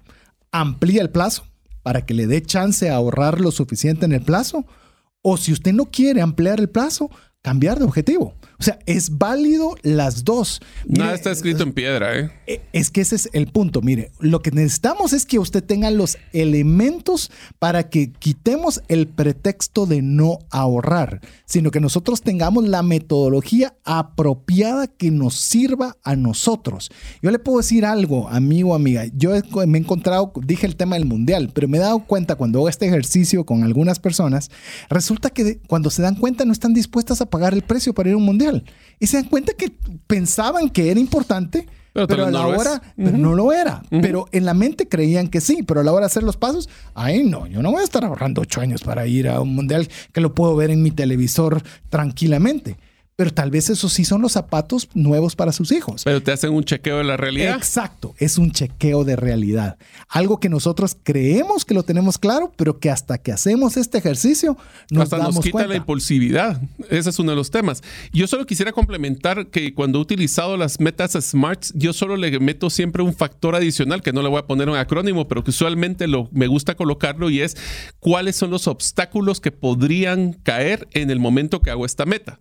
amplía 0.51 1.01
el 1.01 1.09
plazo 1.09 1.45
para 1.83 2.05
que 2.05 2.13
le 2.13 2.27
dé 2.27 2.41
chance 2.41 2.89
a 2.89 2.95
ahorrar 2.95 3.39
lo 3.39 3.51
suficiente 3.51 4.05
en 4.05 4.11
el 4.13 4.21
plazo. 4.21 4.65
O 5.21 5.37
si 5.37 5.51
usted 5.51 5.73
no 5.73 5.85
quiere 5.85 6.21
ampliar 6.21 6.59
el 6.59 6.69
plazo, 6.69 7.09
cambiar 7.41 7.79
de 7.79 7.85
objetivo. 7.85 8.35
O 8.59 8.63
sea, 8.63 8.77
es 8.85 9.17
válido 9.17 9.75
las 9.81 10.23
dos. 10.23 10.61
Nada 10.85 11.15
está 11.15 11.31
escrito 11.31 11.63
en 11.63 11.73
piedra, 11.73 12.19
¿eh? 12.19 12.31
¿eh? 12.45 12.61
Es 12.73 12.91
que 12.91 13.01
ese 13.01 13.15
es 13.15 13.29
el 13.33 13.47
punto. 13.47 13.81
Mire, 13.81 14.11
lo 14.19 14.43
que 14.43 14.51
necesitamos 14.51 15.13
es 15.13 15.25
que 15.25 15.39
usted 15.39 15.63
tenga 15.63 15.89
los 15.89 16.19
elementos 16.31 17.31
para 17.57 17.89
que 17.89 18.11
quitemos 18.11 18.83
el 18.87 19.07
pretexto 19.07 19.87
de 19.87 20.03
no 20.03 20.37
ahorrar, 20.51 21.21
sino 21.45 21.71
que 21.71 21.79
nosotros 21.79 22.21
tengamos 22.21 22.67
la 22.67 22.83
metodología 22.83 23.73
apropiada 23.83 24.85
que 24.85 25.09
nos 25.09 25.33
sirva 25.33 25.97
a 26.03 26.15
nosotros. 26.15 26.91
Yo 27.23 27.31
le 27.31 27.39
puedo 27.39 27.57
decir 27.57 27.83
algo, 27.83 28.29
amigo, 28.29 28.75
amiga. 28.75 29.05
Yo 29.15 29.31
me 29.65 29.79
he 29.79 29.81
encontrado, 29.81 30.31
dije 30.43 30.67
el 30.67 30.75
tema 30.75 30.97
del 30.97 31.05
mundial, 31.05 31.49
pero 31.51 31.67
me 31.67 31.79
he 31.79 31.81
dado 31.81 32.05
cuenta 32.05 32.35
cuando 32.35 32.59
hago 32.59 32.69
este 32.69 32.85
ejercicio 32.85 33.43
con 33.43 33.63
algunas 33.63 33.97
personas, 33.97 34.51
resulta 34.87 35.31
que 35.31 35.59
cuando 35.67 35.89
se 35.89 36.03
dan 36.03 36.13
cuenta 36.13 36.45
no 36.45 36.53
están 36.53 36.75
dispuestas 36.75 37.21
a 37.21 37.30
pagar 37.31 37.55
el 37.55 37.63
precio 37.63 37.93
para 37.93 38.09
ir 38.09 38.13
a 38.13 38.17
un 38.17 38.25
mundial. 38.25 38.63
Y 38.99 39.07
se 39.07 39.17
dan 39.17 39.25
cuenta 39.25 39.53
que 39.53 39.71
pensaban 40.05 40.69
que 40.69 40.91
era 40.91 40.99
importante, 40.99 41.67
pero, 41.93 42.27
a 42.27 42.31
la 42.31 42.45
hora 42.45 42.81
no 42.95 43.33
lo 43.33 43.51
era. 43.51 43.81
Pero 43.89 44.27
en 44.31 44.45
la 44.45 44.53
mente 44.53 44.87
creían 44.87 45.27
que 45.27 45.41
sí, 45.41 45.63
pero 45.63 45.79
a 45.79 45.83
la 45.83 45.91
hora 45.91 46.01
de 46.01 46.07
hacer 46.07 46.21
los 46.21 46.37
pasos, 46.37 46.69
ay 46.93 47.23
no, 47.23 47.47
yo 47.47 47.63
no 47.63 47.71
voy 47.71 47.81
a 47.81 47.83
estar 47.83 48.05
ahorrando 48.05 48.41
ocho 48.41 48.61
años 48.61 48.83
para 48.83 49.07
ir 49.07 49.27
a 49.27 49.41
un 49.41 49.55
mundial 49.55 49.89
que 50.13 50.21
lo 50.21 50.35
puedo 50.35 50.55
ver 50.55 50.69
en 50.69 50.83
mi 50.83 50.91
televisor 50.91 51.63
tranquilamente 51.89 52.77
pero 53.21 53.35
tal 53.35 53.51
vez 53.51 53.69
esos 53.69 53.93
sí 53.93 54.03
son 54.03 54.23
los 54.23 54.31
zapatos 54.31 54.89
nuevos 54.95 55.35
para 55.35 55.51
sus 55.51 55.71
hijos. 55.71 56.05
Pero 56.05 56.23
te 56.23 56.31
hacen 56.31 56.51
un 56.53 56.63
chequeo 56.63 56.97
de 56.97 57.03
la 57.03 57.17
realidad. 57.17 57.55
Exacto, 57.55 58.15
es 58.17 58.39
un 58.39 58.51
chequeo 58.51 59.03
de 59.03 59.15
realidad. 59.15 59.77
Algo 60.09 60.39
que 60.39 60.49
nosotros 60.49 60.97
creemos 61.03 61.63
que 61.63 61.75
lo 61.75 61.83
tenemos 61.83 62.17
claro, 62.17 62.51
pero 62.55 62.79
que 62.79 62.89
hasta 62.89 63.19
que 63.19 63.31
hacemos 63.31 63.77
este 63.77 63.99
ejercicio 63.99 64.57
nos 64.89 65.03
hasta 65.03 65.19
nos 65.19 65.39
quita 65.39 65.67
la 65.67 65.75
impulsividad. 65.75 66.59
Ese 66.89 67.11
es 67.11 67.19
uno 67.19 67.29
de 67.29 67.35
los 67.35 67.51
temas. 67.51 67.83
Yo 68.11 68.25
solo 68.25 68.47
quisiera 68.47 68.71
complementar 68.71 69.45
que 69.51 69.75
cuando 69.75 69.99
he 69.99 70.01
utilizado 70.01 70.57
las 70.57 70.79
metas 70.79 71.11
SMART, 71.11 71.65
yo 71.75 71.93
solo 71.93 72.17
le 72.17 72.39
meto 72.39 72.71
siempre 72.71 73.03
un 73.03 73.13
factor 73.13 73.53
adicional 73.53 74.01
que 74.01 74.13
no 74.13 74.23
le 74.23 74.29
voy 74.29 74.39
a 74.39 74.47
poner 74.47 74.67
un 74.67 74.77
acrónimo, 74.77 75.27
pero 75.27 75.43
que 75.43 75.51
usualmente 75.51 76.07
lo, 76.07 76.27
me 76.31 76.47
gusta 76.47 76.73
colocarlo 76.73 77.29
y 77.29 77.41
es 77.41 77.55
cuáles 77.99 78.35
son 78.35 78.49
los 78.49 78.67
obstáculos 78.67 79.39
que 79.39 79.51
podrían 79.51 80.33
caer 80.33 80.87
en 80.93 81.11
el 81.11 81.19
momento 81.19 81.61
que 81.61 81.69
hago 81.69 81.85
esta 81.85 82.07
meta. 82.07 82.39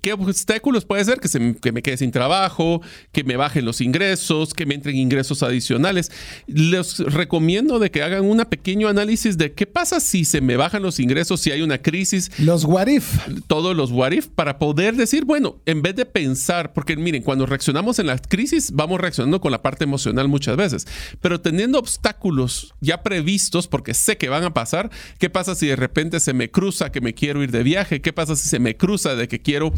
¿Qué 0.00 0.12
obstáculos 0.12 0.84
puede 0.84 1.04
ser? 1.04 1.20
Que, 1.20 1.28
se, 1.28 1.38
me 1.38 1.82
quede 1.82 1.96
sin 1.96 2.10
trabajo, 2.10 2.82
que 3.12 3.24
me 3.24 3.36
bajen 3.36 3.64
los 3.64 3.80
ingresos, 3.80 4.54
que 4.54 4.66
me 4.66 4.74
entren 4.74 4.96
ingresos 4.96 5.42
adicionales. 5.42 6.10
Les 6.46 6.98
recomiendo 6.98 7.78
de 7.78 7.90
que 7.90 8.02
hagan 8.02 8.24
un 8.24 8.42
pequeño 8.44 8.88
análisis 8.88 9.38
de 9.38 9.52
qué 9.52 9.66
pasa 9.66 10.00
si 10.00 10.24
se 10.24 10.40
me 10.40 10.56
bajan 10.56 10.82
los 10.82 11.00
ingresos, 11.00 11.40
si 11.40 11.50
hay 11.50 11.62
una 11.62 11.78
crisis. 11.78 12.30
Los 12.38 12.64
what 12.64 12.88
if. 12.88 13.18
Todos 13.46 13.76
los 13.76 13.90
what 13.90 14.12
if 14.12 14.26
para 14.26 14.58
poder 14.58 14.96
decir, 14.96 15.24
bueno, 15.24 15.56
en 15.66 15.82
vez 15.82 15.94
de 15.96 16.06
pensar, 16.06 16.72
porque 16.72 16.96
miren, 16.96 17.22
cuando 17.22 17.46
reaccionamos 17.46 17.98
en 17.98 18.06
la 18.06 18.18
crisis, 18.18 18.72
vamos 18.72 19.00
reaccionando 19.00 19.40
con 19.40 19.52
la 19.52 19.62
parte 19.62 19.84
emocional 19.84 20.28
muchas 20.28 20.56
veces, 20.56 20.86
pero 21.20 21.40
teniendo 21.40 21.78
obstáculos 21.78 22.74
ya 22.80 23.02
previstos, 23.02 23.68
porque 23.68 23.94
sé 23.94 24.16
que 24.16 24.28
van 24.28 24.44
a 24.44 24.54
pasar, 24.54 24.90
¿qué 25.18 25.30
pasa 25.30 25.54
si 25.54 25.66
de 25.66 25.76
repente 25.76 26.20
se 26.20 26.32
me 26.32 26.50
cruza 26.50 26.90
que 26.90 27.00
me 27.00 27.14
quiero 27.14 27.42
ir 27.42 27.50
de 27.50 27.62
viaje? 27.62 28.00
¿Qué 28.00 28.12
pasa 28.12 28.36
si 28.36 28.48
se 28.48 28.58
me 28.58 28.76
cruza 28.76 29.14
de 29.14 29.28
que 29.28 29.40
quiero 29.40 29.71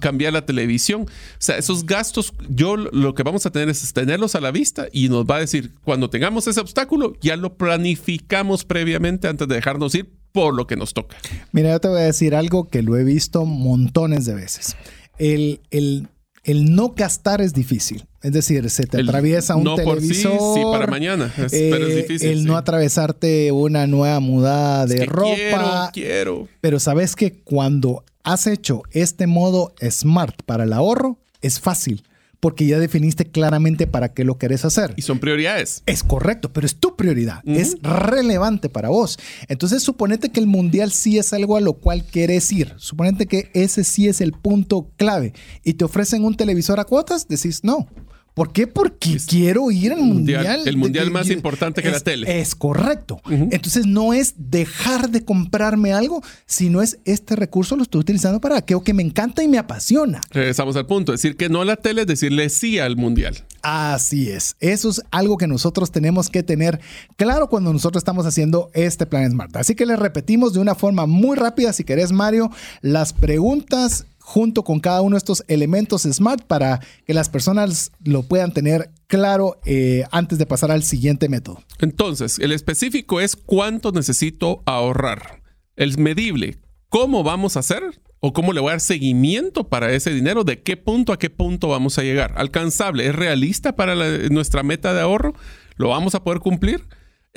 cambiar 0.00 0.32
la 0.32 0.46
televisión. 0.46 1.02
O 1.02 1.06
sea, 1.38 1.58
esos 1.58 1.86
gastos, 1.86 2.32
yo 2.48 2.76
lo 2.76 3.14
que 3.14 3.22
vamos 3.22 3.46
a 3.46 3.50
tener 3.50 3.68
es 3.68 3.92
tenerlos 3.92 4.34
a 4.34 4.40
la 4.40 4.50
vista 4.50 4.86
y 4.92 5.08
nos 5.08 5.24
va 5.24 5.36
a 5.36 5.40
decir, 5.40 5.72
cuando 5.84 6.10
tengamos 6.10 6.46
ese 6.46 6.60
obstáculo, 6.60 7.14
ya 7.20 7.36
lo 7.36 7.56
planificamos 7.56 8.64
previamente 8.64 9.28
antes 9.28 9.48
de 9.48 9.54
dejarnos 9.54 9.94
ir 9.94 10.10
por 10.32 10.54
lo 10.54 10.66
que 10.66 10.76
nos 10.76 10.92
toca. 10.92 11.16
Mira, 11.52 11.70
yo 11.70 11.80
te 11.80 11.88
voy 11.88 12.00
a 12.00 12.04
decir 12.04 12.34
algo 12.34 12.68
que 12.68 12.82
lo 12.82 12.96
he 12.96 13.04
visto 13.04 13.44
montones 13.46 14.26
de 14.26 14.34
veces. 14.34 14.76
El, 15.18 15.60
el, 15.70 16.08
el 16.44 16.74
no 16.74 16.90
gastar 16.90 17.40
es 17.40 17.54
difícil. 17.54 18.06
Es 18.22 18.32
decir, 18.32 18.68
se 18.70 18.86
te 18.86 19.00
atraviesa 19.00 19.56
un 19.56 19.64
no 19.64 19.76
televisor. 19.76 20.36
Por 20.36 20.54
sí, 20.54 20.60
sí, 20.60 20.66
para 20.70 20.86
mañana. 20.88 21.32
pero 21.34 21.46
es 21.46 21.52
eh, 21.52 21.96
difícil. 22.02 22.28
El 22.28 22.44
no 22.44 22.56
atravesarte 22.56 23.52
una 23.52 23.86
nueva 23.86 24.20
mudada 24.20 24.84
de 24.84 25.06
ropa. 25.06 25.34
Quiero, 25.36 25.90
quiero. 25.92 26.48
Pero 26.60 26.80
sabes 26.80 27.14
que 27.14 27.34
cuando 27.34 28.04
has 28.26 28.46
hecho 28.48 28.82
este 28.90 29.26
modo 29.26 29.72
smart 29.88 30.42
para 30.44 30.64
el 30.64 30.72
ahorro, 30.72 31.18
es 31.40 31.60
fácil 31.60 32.02
porque 32.40 32.66
ya 32.66 32.78
definiste 32.78 33.24
claramente 33.24 33.86
para 33.86 34.12
qué 34.12 34.22
lo 34.22 34.36
querés 34.36 34.64
hacer. 34.64 34.92
Y 34.96 35.02
son 35.02 35.18
prioridades. 35.18 35.82
Es 35.86 36.02
correcto, 36.02 36.52
pero 36.52 36.66
es 36.66 36.76
tu 36.76 36.94
prioridad, 36.94 37.40
es 37.46 37.76
relevante 37.82 38.68
para 38.68 38.90
vos. 38.90 39.18
Entonces, 39.48 39.82
suponete 39.82 40.30
que 40.30 40.40
el 40.40 40.46
mundial 40.46 40.92
sí 40.92 41.18
es 41.18 41.32
algo 41.32 41.56
a 41.56 41.60
lo 41.60 41.74
cual 41.74 42.04
querés 42.04 42.52
ir. 42.52 42.74
Suponete 42.76 43.26
que 43.26 43.50
ese 43.54 43.84
sí 43.84 44.06
es 44.06 44.20
el 44.20 44.32
punto 44.32 44.90
clave 44.96 45.32
y 45.64 45.74
te 45.74 45.84
ofrecen 45.84 46.24
un 46.24 46.36
televisor 46.36 46.78
a 46.78 46.84
cuotas, 46.84 47.26
decís 47.26 47.64
no 47.64 47.88
¿Por 48.36 48.52
qué? 48.52 48.66
Porque 48.66 49.16
quiero 49.26 49.70
ir 49.70 49.94
al 49.94 50.02
mundial. 50.02 50.60
el 50.66 50.76
mundial 50.76 51.10
más 51.10 51.30
importante 51.30 51.82
que 51.82 51.90
la 51.90 52.00
tele. 52.00 52.38
Es 52.38 52.54
correcto. 52.54 53.22
Entonces 53.30 53.86
no 53.86 54.12
es 54.12 54.34
dejar 54.36 55.08
de 55.08 55.24
comprarme 55.24 55.94
algo, 55.94 56.22
sino 56.44 56.82
es 56.82 56.98
este 57.06 57.34
recurso 57.34 57.76
lo 57.76 57.82
estoy 57.82 58.02
utilizando 58.02 58.38
para 58.38 58.58
aquello 58.58 58.84
que 58.84 58.92
me 58.92 59.02
encanta 59.02 59.42
y 59.42 59.48
me 59.48 59.56
apasiona. 59.56 60.20
Regresamos 60.28 60.76
al 60.76 60.84
punto. 60.84 61.12
Decir 61.12 61.38
que 61.38 61.48
no 61.48 61.62
a 61.62 61.64
la 61.64 61.76
tele 61.76 62.02
es 62.02 62.06
decirle 62.06 62.50
sí 62.50 62.78
al 62.78 62.96
mundial. 62.96 63.42
Así 63.62 64.28
es. 64.28 64.54
Eso 64.60 64.90
es 64.90 65.00
algo 65.10 65.38
que 65.38 65.46
nosotros 65.46 65.90
tenemos 65.90 66.28
que 66.28 66.42
tener 66.42 66.78
claro 67.16 67.48
cuando 67.48 67.72
nosotros 67.72 68.02
estamos 68.02 68.26
haciendo 68.26 68.70
este 68.74 69.06
plan 69.06 69.30
Smart. 69.30 69.56
Así 69.56 69.74
que 69.74 69.86
le 69.86 69.96
repetimos 69.96 70.52
de 70.52 70.60
una 70.60 70.74
forma 70.74 71.06
muy 71.06 71.38
rápida, 71.38 71.72
si 71.72 71.84
querés, 71.84 72.12
Mario, 72.12 72.50
las 72.82 73.14
preguntas 73.14 74.04
junto 74.26 74.64
con 74.64 74.80
cada 74.80 75.02
uno 75.02 75.14
de 75.14 75.18
estos 75.18 75.44
elementos 75.46 76.02
SMART 76.02 76.46
para 76.46 76.80
que 77.06 77.14
las 77.14 77.28
personas 77.28 77.92
lo 78.02 78.24
puedan 78.24 78.52
tener 78.52 78.90
claro 79.06 79.60
eh, 79.64 80.02
antes 80.10 80.36
de 80.36 80.46
pasar 80.46 80.72
al 80.72 80.82
siguiente 80.82 81.28
método. 81.28 81.62
Entonces, 81.78 82.40
el 82.40 82.50
específico 82.50 83.20
es 83.20 83.36
cuánto 83.36 83.92
necesito 83.92 84.64
ahorrar. 84.66 85.42
El 85.76 85.96
medible, 85.98 86.58
¿cómo 86.88 87.22
vamos 87.22 87.56
a 87.56 87.60
hacer? 87.60 87.84
¿O 88.18 88.32
cómo 88.32 88.52
le 88.52 88.58
voy 88.58 88.70
a 88.70 88.72
dar 88.72 88.80
seguimiento 88.80 89.68
para 89.68 89.92
ese 89.92 90.10
dinero? 90.10 90.42
¿De 90.42 90.60
qué 90.60 90.76
punto 90.76 91.12
a 91.12 91.20
qué 91.20 91.30
punto 91.30 91.68
vamos 91.68 91.96
a 91.96 92.02
llegar? 92.02 92.34
¿Alcanzable? 92.36 93.06
¿Es 93.06 93.14
realista 93.14 93.76
para 93.76 93.94
nuestra 94.28 94.64
meta 94.64 94.92
de 94.92 95.02
ahorro? 95.02 95.34
¿Lo 95.76 95.90
vamos 95.90 96.16
a 96.16 96.24
poder 96.24 96.40
cumplir? 96.40 96.82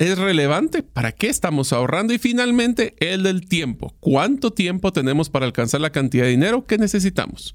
Es 0.00 0.18
relevante, 0.18 0.82
para 0.82 1.12
qué 1.12 1.28
estamos 1.28 1.74
ahorrando 1.74 2.14
y 2.14 2.18
finalmente 2.18 2.94
el 3.00 3.22
del 3.22 3.46
tiempo. 3.46 3.94
¿Cuánto 4.00 4.50
tiempo 4.50 4.94
tenemos 4.94 5.28
para 5.28 5.44
alcanzar 5.44 5.82
la 5.82 5.90
cantidad 5.90 6.24
de 6.24 6.30
dinero 6.30 6.64
que 6.64 6.78
necesitamos? 6.78 7.54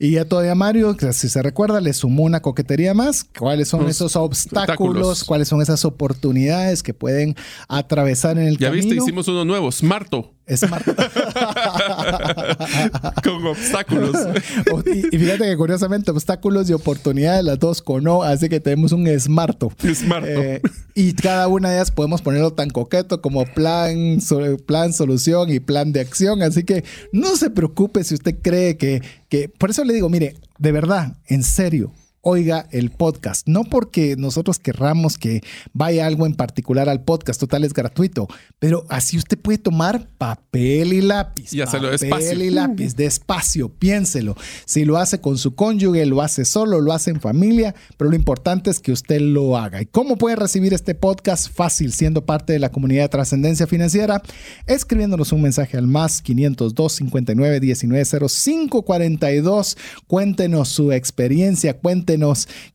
Y 0.00 0.12
ya 0.12 0.24
todavía 0.24 0.54
Mario, 0.54 0.96
si 1.12 1.28
se 1.28 1.42
recuerda, 1.42 1.80
le 1.80 1.92
sumó 1.92 2.22
una 2.22 2.40
coquetería 2.40 2.94
más. 2.94 3.26
¿Cuáles 3.36 3.68
son 3.68 3.88
esos 3.88 4.14
obstáculos, 4.14 5.24
¿Cuáles 5.24 5.48
son 5.48 5.60
esas 5.60 5.84
oportunidades 5.84 6.84
que 6.84 6.94
pueden 6.94 7.34
atravesar 7.66 8.38
en 8.38 8.46
el 8.46 8.58
camino? 8.58 8.76
Ya 8.76 8.88
viste, 8.88 8.94
hicimos 8.94 9.26
uno 9.26 9.44
nuevo, 9.44 9.72
Smarto. 9.72 10.38
Smarto. 10.56 10.94
con 13.24 13.46
obstáculos. 13.46 14.16
y, 14.86 15.18
fíjate 15.18 15.44
que 15.44 15.56
curiosamente 15.56 16.10
obstáculos 16.10 16.70
y 16.70 16.72
oportunidades, 16.72 17.44
las 17.44 17.58
dos 17.58 17.82
con 17.82 18.06
O, 18.06 18.22
así 18.22 18.48
que 18.48 18.60
tenemos 18.60 18.92
un 18.92 19.06
Smarto. 19.18 19.70
Smarto. 19.94 20.28
Eh, 20.28 20.62
y 20.94 21.12
cada 21.12 21.48
una 21.48 21.70
de 21.70 21.76
ellas 21.76 21.90
podemos 21.90 22.22
ponerlo 22.22 22.52
tan 22.52 22.70
coqueto 22.70 23.20
como 23.20 23.44
plan, 23.44 24.18
plan, 24.66 24.92
solución 24.92 25.50
y 25.50 25.60
plan 25.60 25.92
de 25.92 26.00
acción. 26.00 26.42
Así 26.42 26.64
que 26.64 26.84
no 27.12 27.36
se 27.36 27.50
preocupe 27.50 28.04
si 28.04 28.14
usted 28.14 28.38
cree 28.40 28.78
que, 28.78 29.02
que 29.28 29.48
por 29.58 29.70
eso 29.70 29.84
le 29.84 29.92
digo, 29.92 30.08
mire, 30.08 30.36
de 30.58 30.72
verdad, 30.72 31.16
en 31.26 31.42
serio, 31.42 31.92
oiga 32.28 32.66
el 32.72 32.90
podcast. 32.90 33.48
No 33.48 33.64
porque 33.64 34.14
nosotros 34.16 34.58
querramos 34.58 35.16
que 35.16 35.40
vaya 35.72 36.06
algo 36.06 36.26
en 36.26 36.34
particular 36.34 36.88
al 36.90 37.02
podcast, 37.02 37.40
total 37.40 37.64
es 37.64 37.72
gratuito, 37.72 38.28
pero 38.58 38.84
así 38.90 39.16
usted 39.16 39.38
puede 39.38 39.56
tomar 39.56 40.08
papel 40.18 40.92
y 40.92 41.00
lápiz. 41.00 41.54
Y 41.54 41.62
hacerlo 41.62 41.88
papel 42.10 42.42
y 42.42 42.50
lápiz, 42.50 42.94
despacio, 42.96 43.70
piénselo. 43.70 44.36
Si 44.66 44.84
lo 44.84 44.98
hace 44.98 45.22
con 45.22 45.38
su 45.38 45.54
cónyuge, 45.54 46.04
lo 46.04 46.20
hace 46.20 46.44
solo, 46.44 46.82
lo 46.82 46.92
hace 46.92 47.10
en 47.10 47.20
familia, 47.20 47.74
pero 47.96 48.10
lo 48.10 48.16
importante 48.16 48.68
es 48.68 48.78
que 48.78 48.92
usted 48.92 49.20
lo 49.20 49.56
haga. 49.56 49.80
¿Y 49.80 49.86
cómo 49.86 50.16
puede 50.16 50.36
recibir 50.36 50.74
este 50.74 50.94
podcast? 50.94 51.50
Fácil, 51.50 51.92
siendo 51.92 52.26
parte 52.26 52.52
de 52.52 52.58
la 52.58 52.70
comunidad 52.70 53.04
de 53.04 53.08
trascendencia 53.08 53.66
financiera, 53.66 54.22
escribiéndonos 54.66 55.32
un 55.32 55.40
mensaje 55.40 55.78
al 55.78 55.86
más 55.86 56.20
502 56.20 56.92
59 56.92 57.60
19 57.60 58.28
05 58.28 58.82
42. 58.82 59.78
Cuéntenos 60.06 60.68
su 60.68 60.92
experiencia, 60.92 61.78
cuéntenos 61.78 62.17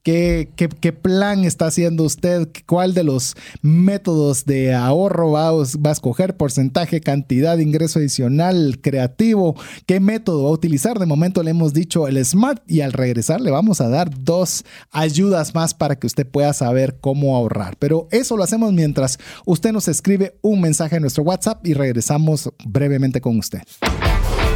qué, 0.03 0.97
plan 1.01 1.43
está 1.43 1.67
haciendo 1.67 2.03
usted, 2.03 2.47
cuál 2.65 2.93
de 2.93 3.03
los 3.03 3.35
métodos 3.61 4.45
de 4.45 4.73
ahorro 4.73 5.31
va, 5.31 5.51
va, 5.51 5.89
a 5.89 5.93
escoger, 5.93 6.37
porcentaje, 6.37 7.01
cantidad, 7.01 7.57
ingreso 7.57 7.99
adicional, 7.99 8.79
creativo, 8.81 9.55
qué 9.85 9.99
método 9.99 10.43
va 10.43 10.49
a 10.49 10.53
utilizar. 10.53 10.99
De 10.99 11.05
momento 11.05 11.43
le 11.43 11.51
hemos 11.51 11.73
dicho 11.73 12.07
el 12.07 12.23
Smart 12.25 12.61
y 12.67 12.81
al 12.81 12.93
regresar 12.93 13.41
le 13.41 13.51
vamos 13.51 13.81
a 13.81 13.89
dar 13.89 14.09
dos 14.23 14.65
ayudas 14.91 15.53
más 15.55 15.73
para 15.73 15.97
que 15.97 16.07
usted 16.07 16.27
pueda 16.27 16.53
saber 16.53 16.97
cómo 16.99 17.35
ahorrar. 17.35 17.77
Pero 17.77 18.07
eso 18.11 18.37
lo 18.37 18.43
hacemos 18.43 18.73
mientras 18.73 19.19
usted 19.45 19.71
nos 19.71 19.87
escribe 19.87 20.37
un 20.41 20.61
mensaje 20.61 20.95
en 20.95 21.01
nuestro 21.01 21.23
WhatsApp 21.23 21.65
y 21.65 21.73
regresamos 21.73 22.49
brevemente 22.65 23.21
con 23.21 23.37
usted. 23.37 23.61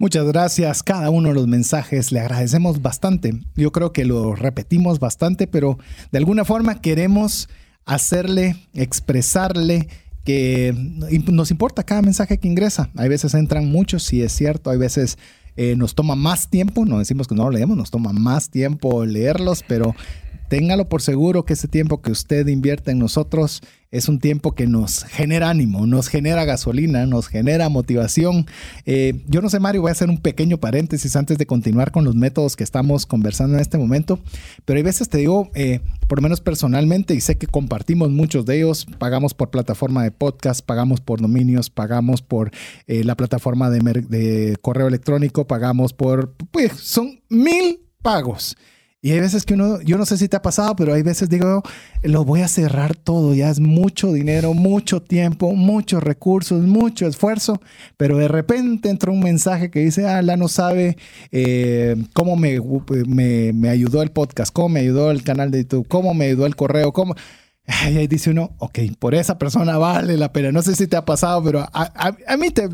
Muchas 0.00 0.26
gracias. 0.26 0.84
Cada 0.84 1.10
uno 1.10 1.30
de 1.30 1.34
los 1.34 1.48
mensajes 1.48 2.12
le 2.12 2.20
agradecemos 2.20 2.82
bastante. 2.82 3.34
Yo 3.56 3.72
creo 3.72 3.92
que 3.92 4.04
lo 4.04 4.36
repetimos 4.36 5.00
bastante, 5.00 5.48
pero 5.48 5.76
de 6.12 6.18
alguna 6.18 6.44
forma 6.44 6.80
queremos 6.80 7.48
hacerle, 7.84 8.54
expresarle 8.74 9.88
que 10.24 10.72
nos 11.26 11.50
importa 11.50 11.82
cada 11.82 12.02
mensaje 12.02 12.38
que 12.38 12.46
ingresa. 12.46 12.90
Hay 12.96 13.08
veces 13.08 13.34
entran 13.34 13.66
muchos, 13.72 14.04
sí 14.04 14.22
es 14.22 14.30
cierto, 14.32 14.70
hay 14.70 14.78
veces 14.78 15.18
eh, 15.56 15.74
nos 15.74 15.96
toma 15.96 16.14
más 16.14 16.48
tiempo, 16.48 16.84
no 16.84 17.00
decimos 17.00 17.26
que 17.26 17.34
no 17.34 17.44
lo 17.44 17.50
leemos, 17.50 17.76
nos 17.76 17.90
toma 17.90 18.12
más 18.12 18.50
tiempo 18.50 19.04
leerlos, 19.04 19.64
pero 19.66 19.96
téngalo 20.48 20.88
por 20.88 21.02
seguro 21.02 21.44
que 21.44 21.52
ese 21.52 21.68
tiempo 21.68 22.00
que 22.00 22.10
usted 22.10 22.46
invierte 22.48 22.90
en 22.90 22.98
nosotros 22.98 23.62
es 23.90 24.08
un 24.08 24.18
tiempo 24.18 24.54
que 24.54 24.66
nos 24.66 25.04
genera 25.04 25.48
ánimo, 25.48 25.86
nos 25.86 26.08
genera 26.08 26.44
gasolina, 26.44 27.06
nos 27.06 27.28
genera 27.28 27.68
motivación. 27.68 28.46
Eh, 28.84 29.22
yo 29.26 29.40
no 29.40 29.48
sé, 29.48 29.60
Mario, 29.60 29.82
voy 29.82 29.88
a 29.88 29.92
hacer 29.92 30.10
un 30.10 30.18
pequeño 30.18 30.58
paréntesis 30.58 31.16
antes 31.16 31.38
de 31.38 31.46
continuar 31.46 31.90
con 31.90 32.04
los 32.04 32.14
métodos 32.14 32.54
que 32.54 32.64
estamos 32.64 33.06
conversando 33.06 33.54
en 33.54 33.60
este 33.60 33.78
momento, 33.78 34.18
pero 34.64 34.76
hay 34.76 34.82
veces 34.82 35.08
te 35.08 35.18
digo, 35.18 35.50
eh, 35.54 35.80
por 36.06 36.18
lo 36.18 36.22
menos 36.22 36.40
personalmente, 36.40 37.14
y 37.14 37.20
sé 37.20 37.38
que 37.38 37.46
compartimos 37.46 38.10
muchos 38.10 38.44
de 38.44 38.58
ellos, 38.58 38.86
pagamos 38.98 39.32
por 39.32 39.50
plataforma 39.50 40.02
de 40.02 40.10
podcast, 40.10 40.64
pagamos 40.64 41.00
por 41.00 41.20
dominios, 41.20 41.70
pagamos 41.70 42.20
por 42.20 42.50
eh, 42.86 43.04
la 43.04 43.16
plataforma 43.16 43.70
de, 43.70 43.78
de 43.80 44.56
correo 44.60 44.88
electrónico, 44.88 45.46
pagamos 45.46 45.94
por, 45.94 46.34
pues 46.50 46.72
son 46.74 47.20
mil 47.30 47.80
pagos. 48.02 48.56
Y 49.00 49.12
hay 49.12 49.20
veces 49.20 49.44
que 49.44 49.54
uno, 49.54 49.80
yo 49.82 49.96
no 49.96 50.04
sé 50.04 50.16
si 50.18 50.28
te 50.28 50.36
ha 50.36 50.42
pasado, 50.42 50.74
pero 50.74 50.92
hay 50.92 51.02
veces 51.02 51.28
digo, 51.28 51.62
lo 52.02 52.24
voy 52.24 52.40
a 52.40 52.48
cerrar 52.48 52.96
todo, 52.96 53.32
ya 53.32 53.48
es 53.48 53.60
mucho 53.60 54.12
dinero, 54.12 54.54
mucho 54.54 55.00
tiempo, 55.00 55.52
muchos 55.52 56.02
recursos, 56.02 56.62
mucho 56.62 57.06
esfuerzo, 57.06 57.60
pero 57.96 58.18
de 58.18 58.26
repente 58.26 58.90
entra 58.90 59.12
un 59.12 59.20
mensaje 59.20 59.70
que 59.70 59.78
dice, 59.78 60.08
ah, 60.08 60.20
la 60.20 60.36
no 60.36 60.48
sabe 60.48 60.96
eh, 61.30 61.94
cómo 62.12 62.34
me, 62.34 62.58
me, 63.06 63.52
me, 63.52 63.68
ayudó 63.68 64.02
el 64.02 64.10
podcast, 64.10 64.52
cómo 64.52 64.70
me 64.70 64.80
ayudó 64.80 65.12
el 65.12 65.22
canal 65.22 65.52
de 65.52 65.62
YouTube, 65.62 65.86
cómo 65.86 66.12
me 66.12 66.26
ayudó 66.26 66.46
el 66.46 66.56
correo, 66.56 66.92
cómo... 66.92 67.14
Y 67.68 67.98
ahí 67.98 68.06
dice 68.06 68.30
uno, 68.30 68.54
ok, 68.58 68.78
por 68.98 69.14
esa 69.14 69.38
persona 69.38 69.76
vale 69.76 70.16
la 70.16 70.32
pena. 70.32 70.52
No 70.52 70.62
sé 70.62 70.74
si 70.74 70.86
te 70.86 70.96
ha 70.96 71.04
pasado, 71.04 71.42
pero 71.44 71.60
a, 71.60 72.14
a, 72.26 72.36
mí 72.36 72.50
te, 72.50 72.68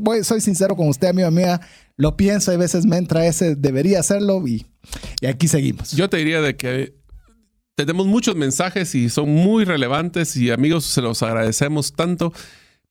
voy, 0.00 0.24
soy 0.24 0.40
sincero 0.40 0.74
con 0.74 0.88
usted, 0.88 1.08
amigo 1.08 1.30
mía, 1.30 1.60
lo 1.96 2.16
pienso, 2.16 2.50
hay 2.50 2.56
veces 2.56 2.86
me 2.86 2.96
entra 2.96 3.26
ese, 3.26 3.56
debería 3.56 4.00
hacerlo 4.00 4.46
y, 4.46 4.66
y 5.20 5.26
aquí 5.26 5.48
seguimos. 5.48 5.92
Yo 5.92 6.08
te 6.08 6.16
diría 6.16 6.40
de 6.40 6.56
que 6.56 6.94
tenemos 7.74 8.06
muchos 8.06 8.36
mensajes 8.36 8.94
y 8.94 9.10
son 9.10 9.28
muy 9.28 9.64
relevantes 9.64 10.34
y 10.36 10.50
amigos, 10.50 10.84
se 10.84 11.02
los 11.02 11.22
agradecemos 11.22 11.92
tanto. 11.92 12.32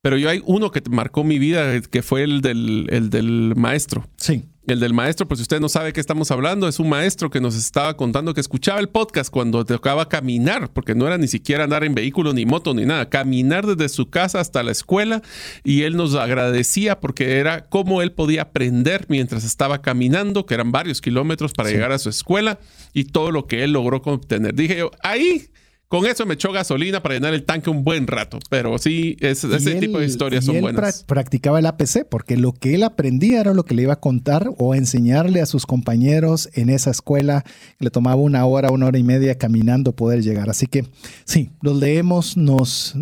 Pero 0.01 0.17
yo 0.17 0.29
hay 0.29 0.41
uno 0.45 0.71
que 0.71 0.81
marcó 0.89 1.23
mi 1.23 1.39
vida, 1.39 1.81
que 1.81 2.03
fue 2.03 2.23
el 2.23 2.41
del, 2.41 2.87
el 2.91 3.09
del 3.09 3.53
maestro. 3.55 4.07
Sí. 4.15 4.45
El 4.68 4.80
del 4.80 4.93
maestro, 4.93 5.28
pues 5.28 5.39
si 5.39 5.43
usted 5.43 5.59
no 5.59 5.70
sabe 5.70 5.93
qué 5.93 5.99
estamos 5.99 6.30
hablando, 6.30 6.68
es 6.68 6.80
un 6.80 6.89
maestro 6.89 7.30
que 7.30 7.39
nos 7.39 7.55
estaba 7.55 7.95
contando 7.95 8.34
que 8.34 8.41
escuchaba 8.41 8.80
el 8.80 8.89
podcast 8.89 9.32
cuando 9.32 9.63
tocaba 9.65 10.09
caminar, 10.09 10.70
porque 10.74 10.93
no 10.93 11.07
era 11.07 11.18
ni 11.18 11.28
siquiera 11.28 11.63
andar 11.63 11.84
en 11.84 11.95
vehículo, 11.95 12.34
ni 12.34 12.45
moto, 12.45 12.74
ni 12.74 12.86
nada, 12.86 13.09
caminar 13.09 13.65
desde 13.65 13.88
su 13.89 14.09
casa 14.09 14.39
hasta 14.39 14.63
la 14.63 14.72
escuela 14.72 15.22
y 15.63 15.84
él 15.84 15.95
nos 15.95 16.15
agradecía 16.15 16.99
porque 16.99 17.38
era 17.38 17.70
cómo 17.70 18.01
él 18.01 18.11
podía 18.11 18.43
aprender 18.43 19.05
mientras 19.07 19.43
estaba 19.43 19.82
caminando, 19.82 20.45
que 20.45 20.53
eran 20.53 20.72
varios 20.72 21.01
kilómetros 21.01 21.53
para 21.53 21.70
llegar 21.70 21.91
a 21.91 21.99
su 21.99 22.09
escuela 22.09 22.59
y 22.93 23.05
todo 23.05 23.32
lo 23.32 23.47
que 23.47 23.63
él 23.63 23.72
logró 23.72 24.01
obtener. 24.03 24.53
Dije 24.53 24.78
yo, 24.78 24.91
ahí 25.01 25.49
con 25.89 26.05
eso 26.05 26.25
me 26.25 26.33
echó 26.33 26.51
gasolina 26.51 27.01
para 27.01 27.15
llenar 27.15 27.33
el 27.33 27.45
tanque 27.45 27.69
un 27.69 27.85
buen 27.85 28.07
rato, 28.07 28.39
pero 28.49 28.77
sí, 28.77 29.15
ese 29.21 29.47
tipo 29.75 29.99
de 29.99 30.05
historias 30.05 30.43
son 30.43 30.59
buenas. 30.59 31.03
practicaba 31.03 31.59
el 31.59 31.65
APC 31.65 32.05
porque 32.09 32.35
lo 32.35 32.51
que 32.51 32.75
él 32.75 32.83
aprendía 32.83 33.39
era 33.39 33.53
lo 33.53 33.63
que 33.63 33.73
le 33.73 33.83
iba 33.83 33.93
a 33.93 33.99
contar 33.99 34.49
o 34.57 34.75
enseñarle 34.75 35.39
a 35.39 35.45
sus 35.45 35.65
compañeros 35.65 36.49
en 36.53 36.69
esa 36.69 36.91
escuela. 36.91 37.45
Le 37.79 37.89
tomaba 37.89 38.21
una 38.21 38.45
hora, 38.45 38.69
una 38.69 38.88
hora 38.88 38.97
y 38.97 39.03
media 39.03 39.38
caminando 39.38 39.95
poder 39.95 40.23
llegar. 40.23 40.49
Así 40.49 40.67
que 40.67 40.85
sí, 41.23 41.51
los 41.61 41.77
leemos, 41.77 42.35
nos 42.35 42.93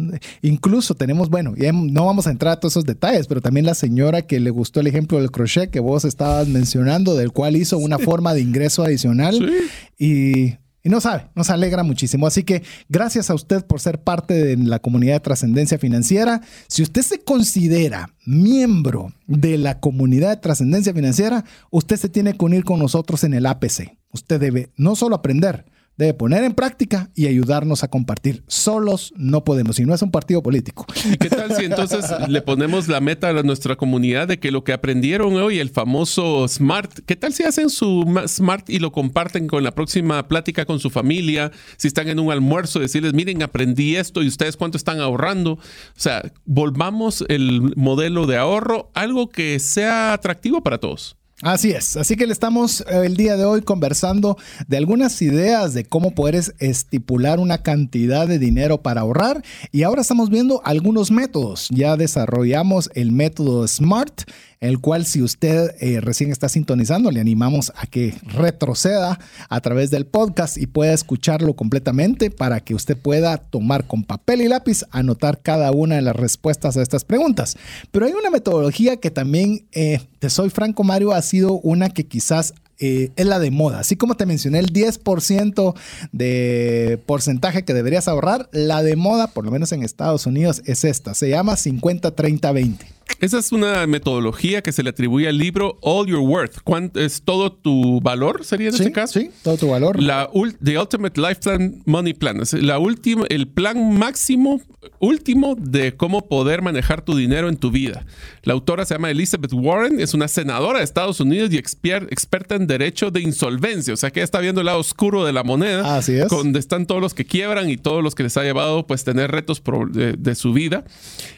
incluso 0.44 0.94
tenemos, 0.94 1.30
bueno, 1.30 1.56
no 1.74 2.06
vamos 2.06 2.28
a 2.28 2.32
entrar 2.32 2.54
a 2.54 2.60
todos 2.60 2.74
esos 2.74 2.86
detalles, 2.86 3.26
pero 3.26 3.42
también 3.42 3.66
la 3.66 3.74
señora 3.74 4.22
que 4.22 4.40
le 4.40 4.52
gustó 4.52 4.80
el 4.80 4.88
ejemplo 4.88 5.20
del 5.20 5.32
crochet 5.32 5.72
que 5.72 5.80
vos 5.80 6.06
estabas 6.06 6.48
mencionando, 6.48 7.16
del 7.16 7.32
cual 7.32 7.56
hizo 7.56 7.80
una 7.80 7.98
forma 7.98 8.36
de 8.36 8.42
ingreso 8.42 8.84
adicional. 8.84 9.52
Y 9.98 10.56
y 10.86 10.90
no 10.90 11.02
sabe, 11.02 11.26
nos 11.34 11.50
alegra 11.50 11.82
muchísimo. 11.82 12.28
Así 12.28 12.44
que 12.44 12.62
gracias 12.90 13.32
a 13.32 13.34
usted 13.34 13.66
por 13.66 13.82
ser 13.82 14.04
parte 14.04 14.36
de 14.36 14.56
la 14.56 14.78
comunidad 14.78 15.16
de 15.16 15.20
trascendencia 15.20 15.80
financiera. 15.80 16.42
Si 16.68 16.84
usted 16.84 17.02
se 17.02 17.22
considera 17.22 18.14
miembro 18.24 19.12
de 19.26 19.58
la 19.58 19.80
comunidad 19.80 20.30
de 20.30 20.38
trascendencia 20.38 20.94
financiera, 20.94 21.44
usted 21.72 21.98
se 21.98 22.08
tiene 22.08 22.38
que 22.38 22.46
unir 22.46 22.64
con 22.64 22.78
nosotros 22.78 23.24
en 23.24 23.34
el 23.34 23.48
APC. 23.48 23.98
Usted 24.12 24.40
debe 24.40 24.70
no 24.78 24.96
solo 24.96 25.16
aprender, 25.16 25.66
debe 25.98 26.14
poner 26.14 26.44
en 26.44 26.54
práctica 26.54 27.10
y 27.16 27.28
ayudarnos 27.28 27.84
a 27.84 27.88
compartir. 27.88 28.44
Solos 28.48 29.14
no 29.16 29.44
podemos, 29.44 29.80
y 29.80 29.86
no 29.86 29.94
es 29.94 30.02
un 30.02 30.12
partido 30.12 30.44
político. 30.44 30.86
¿Y 31.06 31.18
qué 31.18 31.30
tal 31.30 31.56
si 31.56 31.66
entonces 31.66 32.06
le 32.28 32.42
ponemos 32.42 32.88
la 32.88 33.00
meta 33.00 33.30
a 33.30 33.44
nuestra 33.44 33.76
comunidad 33.76 34.28
de 34.28 34.40
que 34.40 34.52
lo 34.52 34.64
que 34.64 34.74
aprendieron 34.74 35.36
hoy, 35.36 35.60
el 35.60 35.70
famoso 35.70 36.48
SMART, 36.48 37.00
qué 37.06 37.16
tal 37.16 37.34
si 37.34 37.44
hacen 37.44 37.70
su 37.70 38.04
SMART 38.28 38.70
y 38.70 38.80
lo 38.80 38.92
comparten 38.92 39.48
con 39.48 39.64
la 39.64 39.72
próxima 39.72 40.28
plática 40.28 40.66
con 40.66 40.80
su 40.80 40.90
familia? 40.90 41.52
Si 41.78 41.88
están 41.88 42.10
en 42.10 42.20
un 42.20 42.32
almuerzo, 42.32 42.80
decirles, 42.80 43.14
miren, 43.14 43.42
aprendí 43.44 43.96
esto 43.96 44.22
y 44.24 44.28
ustedes 44.28 44.58
cuánto 44.58 44.78
están 44.78 45.00
ahorrando. 45.00 45.54
O 45.54 45.60
sea, 45.96 46.32
volvamos 46.46 47.24
el 47.30 47.74
modelo 47.76 48.28
de 48.28 48.38
ahorro 48.38 48.92
algo 48.94 49.30
que 49.30 49.60
sea 49.60 50.14
atractivo 50.14 50.62
para 50.62 50.80
todos. 50.80 51.18
Así 51.42 51.72
es, 51.72 51.98
así 51.98 52.16
que 52.16 52.28
le 52.28 52.32
estamos 52.32 52.80
eh, 52.80 53.02
el 53.04 53.18
día 53.18 53.36
de 53.36 53.44
hoy 53.44 53.62
conversando 53.62 54.38
de 54.70 54.78
algunas 54.78 55.22
ideas 55.22 55.74
de 55.74 55.84
cómo 55.84 56.12
poder 56.12 56.42
estipular 56.60 57.40
una 57.40 57.58
cantidad 57.58 58.26
de 58.26 58.40
dinero 58.40 58.82
para 58.82 59.02
ahorrar 59.02 59.44
y 59.74 59.84
ahora 59.84 60.02
estamos 60.02 60.30
viendo 60.30 60.62
algunos 60.64 61.12
métodos. 61.12 61.68
Ya 61.72 61.98
desarrollamos 61.98 62.90
el 62.94 63.12
método 63.12 63.68
SMART 63.68 64.22
el 64.66 64.80
cual 64.80 65.06
si 65.06 65.22
usted 65.22 65.76
eh, 65.80 66.02
recién 66.02 66.32
está 66.32 66.50
sintonizando, 66.50 67.12
le 67.12 67.20
animamos 67.20 67.72
a 67.76 67.88
que 67.88 68.14
retroceda 68.24 69.20
a 69.50 69.62
través 69.62 69.92
del 69.92 70.06
podcast 70.06 70.58
y 70.58 70.68
pueda 70.68 70.94
escucharlo 70.94 71.56
completamente 71.56 72.32
para 72.32 72.60
que 72.60 72.76
usted 72.76 72.98
pueda 72.98 73.38
tomar 73.38 73.88
con 73.88 74.04
papel 74.04 74.42
y 74.42 74.48
lápiz, 74.48 74.86
anotar 74.92 75.42
cada 75.42 75.72
una 75.72 75.96
de 75.96 76.02
las 76.02 76.16
respuestas 76.16 76.78
a 76.78 76.82
estas 76.82 77.06
preguntas. 77.06 77.58
Pero 77.92 78.06
hay 78.06 78.14
una 78.14 78.30
metodología 78.30 78.98
que 78.98 79.12
también, 79.12 79.66
eh, 79.72 80.02
te 80.20 80.30
soy 80.30 80.50
franco 80.50 80.84
Mario, 80.84 81.14
ha 81.14 81.22
sido 81.22 81.54
una 81.54 81.90
que 81.90 82.06
quizás 82.06 82.54
eh, 82.78 83.12
es 83.16 83.26
la 83.26 83.40
de 83.40 83.52
moda. 83.52 83.80
Así 83.80 83.96
como 83.96 84.16
te 84.16 84.26
mencioné 84.26 84.60
el 84.60 84.74
10% 84.74 85.76
de 86.12 87.00
porcentaje 87.06 87.64
que 87.64 87.74
deberías 87.74 88.08
ahorrar, 88.08 88.50
la 88.52 88.84
de 88.84 88.96
moda, 88.96 89.28
por 89.28 89.46
lo 89.46 89.52
menos 89.52 89.72
en 89.72 89.84
Estados 89.84 90.26
Unidos, 90.26 90.62
es 90.66 90.84
esta. 90.84 91.14
Se 91.14 91.30
llama 91.30 91.54
50-30-20. 91.54 92.95
Esa 93.20 93.40
es 93.40 93.52
una 93.52 93.88
metodología 93.88 94.62
que 94.62 94.72
se 94.72 94.84
le 94.84 94.90
atribuye 94.90 95.28
al 95.28 95.38
libro 95.38 95.78
All 95.82 96.08
Your 96.08 96.20
Worth. 96.20 96.62
¿Cuánto 96.64 97.00
es 97.00 97.22
todo 97.22 97.52
tu 97.52 98.02
valor? 98.02 98.44
¿Sería 98.44 98.70
en 98.70 98.76
este 98.76 98.92
caso? 98.92 99.20
Sí, 99.20 99.32
todo 99.44 99.58
tu 99.58 99.70
valor. 99.70 100.02
La 100.02 100.30
The 100.64 100.78
Ultimate 100.78 101.20
Lifetime 101.20 101.82
Money 101.86 102.14
Plan. 102.14 102.42
Es 102.42 102.54
la 102.54 102.78
última, 102.78 103.26
el 103.30 103.48
plan 103.48 103.98
máximo, 103.98 104.60
último 105.00 105.56
de 105.58 105.96
cómo 105.96 106.28
poder 106.28 106.62
manejar 106.62 107.04
tu 107.04 107.16
dinero 107.16 107.48
en 107.48 107.58
tu 107.58 107.72
vida. 107.72 108.06
La 108.44 108.54
autora 108.54 108.86
se 108.86 108.96
llama 108.96 109.12
Elizabeth 109.12 109.54
Warren, 109.54 110.00
es 110.00 110.14
una 110.14 110.28
senadora 110.28 110.80
de 110.80 110.86
Estados 110.86 111.20
Unidos 111.20 111.52
y 111.54 111.58
experta 111.58 112.56
en 112.56 112.68
derecho 112.68 113.12
de 113.12 113.22
insolvencia. 113.22 113.94
O 113.94 113.98
sea 113.98 114.12
que 114.12 114.22
está 114.22 114.40
viendo 114.40 114.62
el 114.62 114.66
lado 114.66 114.80
oscuro 114.80 115.24
de 115.24 115.32
la 115.32 115.44
moneda. 115.44 115.98
Así 115.98 116.14
es. 116.14 116.28
Donde 116.28 116.60
están 116.60 116.86
todos 116.86 117.02
los 117.02 117.14
que 117.14 117.26
quiebran 117.26 117.70
y 117.70 117.78
todos 117.78 118.04
los 118.04 118.14
que 118.14 118.24
les 118.24 118.36
ha 118.36 118.44
llevado 118.44 118.86
pues 118.88 119.04
tener 119.04 119.32
retos 119.32 119.62
de 119.94 120.36
su 120.36 120.54
vida. 120.54 120.84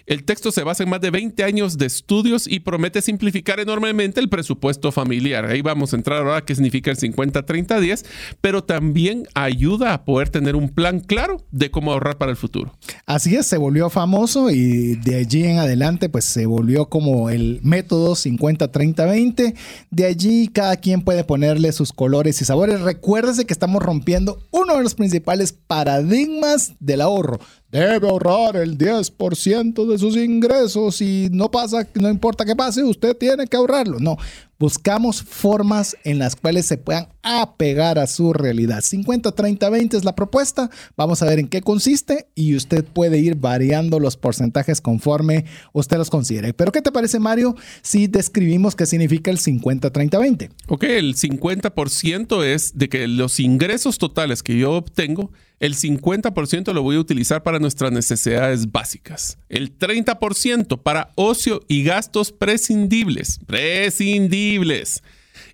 El 0.05 0.24
texto 0.24 0.51
se 0.51 0.63
basa 0.63 0.84
en 0.84 0.89
más 0.89 1.01
de 1.01 1.11
20 1.11 1.43
años 1.43 1.57
de 1.58 1.88
estudios 1.88 2.47
y 2.47 2.60
promete 2.60 3.01
simplificar 3.01 3.60
enormemente 3.60 4.20
el 4.20 4.30
presupuesto 4.30 4.91
familiar. 4.91 5.45
Ahí 5.45 5.64
vamos 5.64 5.91
a 5.91 5.95
entrar 5.95 6.20
ahora 6.20 6.45
qué 6.45 6.53
significa 6.53 6.91
el 6.91 6.97
50-30-10, 6.97 8.05
pero 8.41 8.64
también 8.64 9.28
ayuda 9.34 9.93
a 9.93 10.05
poder 10.05 10.30
tener 10.30 10.55
un 10.55 10.70
plan 10.70 10.99
claro 10.99 11.43
de 11.51 11.72
cómo 11.72 11.91
ahorrar 11.91 12.20
para 12.20 12.30
el 12.30 12.38
futuro. 12.38 12.74
Así 13.08 13.36
es, 13.36 13.47
se 13.47 13.58
volvió 13.58 13.89
famoso 13.89 14.51
y 14.51 14.95
de 14.97 15.16
allí 15.16 15.45
en 15.45 15.58
adelante 15.58 16.10
pues 16.10 16.26
se 16.26 16.45
volvió 16.45 16.89
como 16.89 17.32
el 17.32 17.60
método 17.64 18.14
50-30-20. 18.14 19.55
De 19.89 20.05
allí 20.05 20.47
cada 20.49 20.76
quien 20.76 21.01
puede 21.01 21.24
ponerle 21.24 21.72
sus 21.72 21.91
colores 21.91 22.39
y 22.39 22.45
sabores. 22.45 22.82
Recuérdese 22.82 23.45
que 23.45 23.53
estamos 23.53 23.82
rompiendo 23.82 24.43
uno 24.51 24.78
de 24.78 24.84
los 24.84 24.93
principales 24.93 25.53
paradigmas 25.53 26.74
del 26.80 27.01
ahorro 27.01 27.39
debe 27.72 28.07
ahorrar 28.07 28.55
el 28.55 28.78
10% 28.78 29.86
de 29.88 29.97
sus 29.97 30.15
ingresos 30.15 31.01
y 31.01 31.30
no 31.32 31.51
pasa, 31.51 31.88
no 31.95 32.09
importa 32.09 32.45
qué 32.45 32.55
pase, 32.55 32.84
usted 32.84 33.15
tiene 33.18 33.47
que 33.47 33.57
ahorrarlo. 33.57 33.99
No, 33.99 34.18
buscamos 34.57 35.22
formas 35.22 35.97
en 36.03 36.18
las 36.20 36.36
cuales 36.36 36.65
se 36.65 36.78
puedan 36.78 37.09
apegar 37.22 37.99
a 37.99 38.07
su 38.07 38.34
realidad. 38.34 38.82
50, 38.82 39.32
30, 39.32 39.70
20 39.70 39.97
es 39.97 40.05
la 40.05 40.15
propuesta. 40.15 40.70
Vamos 40.95 41.22
a 41.22 41.26
ver 41.26 41.39
en 41.39 41.47
qué 41.47 41.61
consiste 41.61 42.30
y 42.36 42.55
usted 42.55 42.86
puede 42.86 43.20
ir 43.20 43.36
variando 43.36 43.99
los 43.99 44.15
porcentajes 44.15 44.80
conforme 44.80 45.45
usted 45.74 45.97
los 45.97 46.09
considere. 46.09 46.53
Pero 46.53 46.72
¿qué 46.72 46.82
te 46.82 46.91
parece, 46.91 47.20
Mario, 47.20 47.55
si 47.82 48.07
describimos 48.07 48.76
qué 48.76 48.86
significa 48.86 49.30
el 49.30 49.39
50, 49.39 49.91
30, 49.91 50.20
20? 50.20 50.49
Ok, 50.68 50.84
el 50.84 51.15
50% 51.15 52.45
es 52.45 52.78
de 52.78 52.89
que 52.89 53.07
los 53.07 53.39
ingresos 53.39 53.97
totales 53.97 54.41
que 54.41 54.57
yo 54.57 54.74
obtengo 54.74 55.32
el 55.60 55.76
50% 55.76 56.74
lo 56.74 56.84
voy 56.84 56.97
a 56.97 56.99
utilizar 56.99 57.43
para 57.43 57.60
nuestras 57.60 57.91
necesidades 57.91 58.72
básicas. 58.72 59.38
El 59.49 59.78
30% 59.78 60.82
para 60.82 61.12
ocio 61.16 61.62
y 61.68 61.84
gastos 61.84 62.32
prescindibles. 62.32 63.39
Prescindibles. 63.45 65.03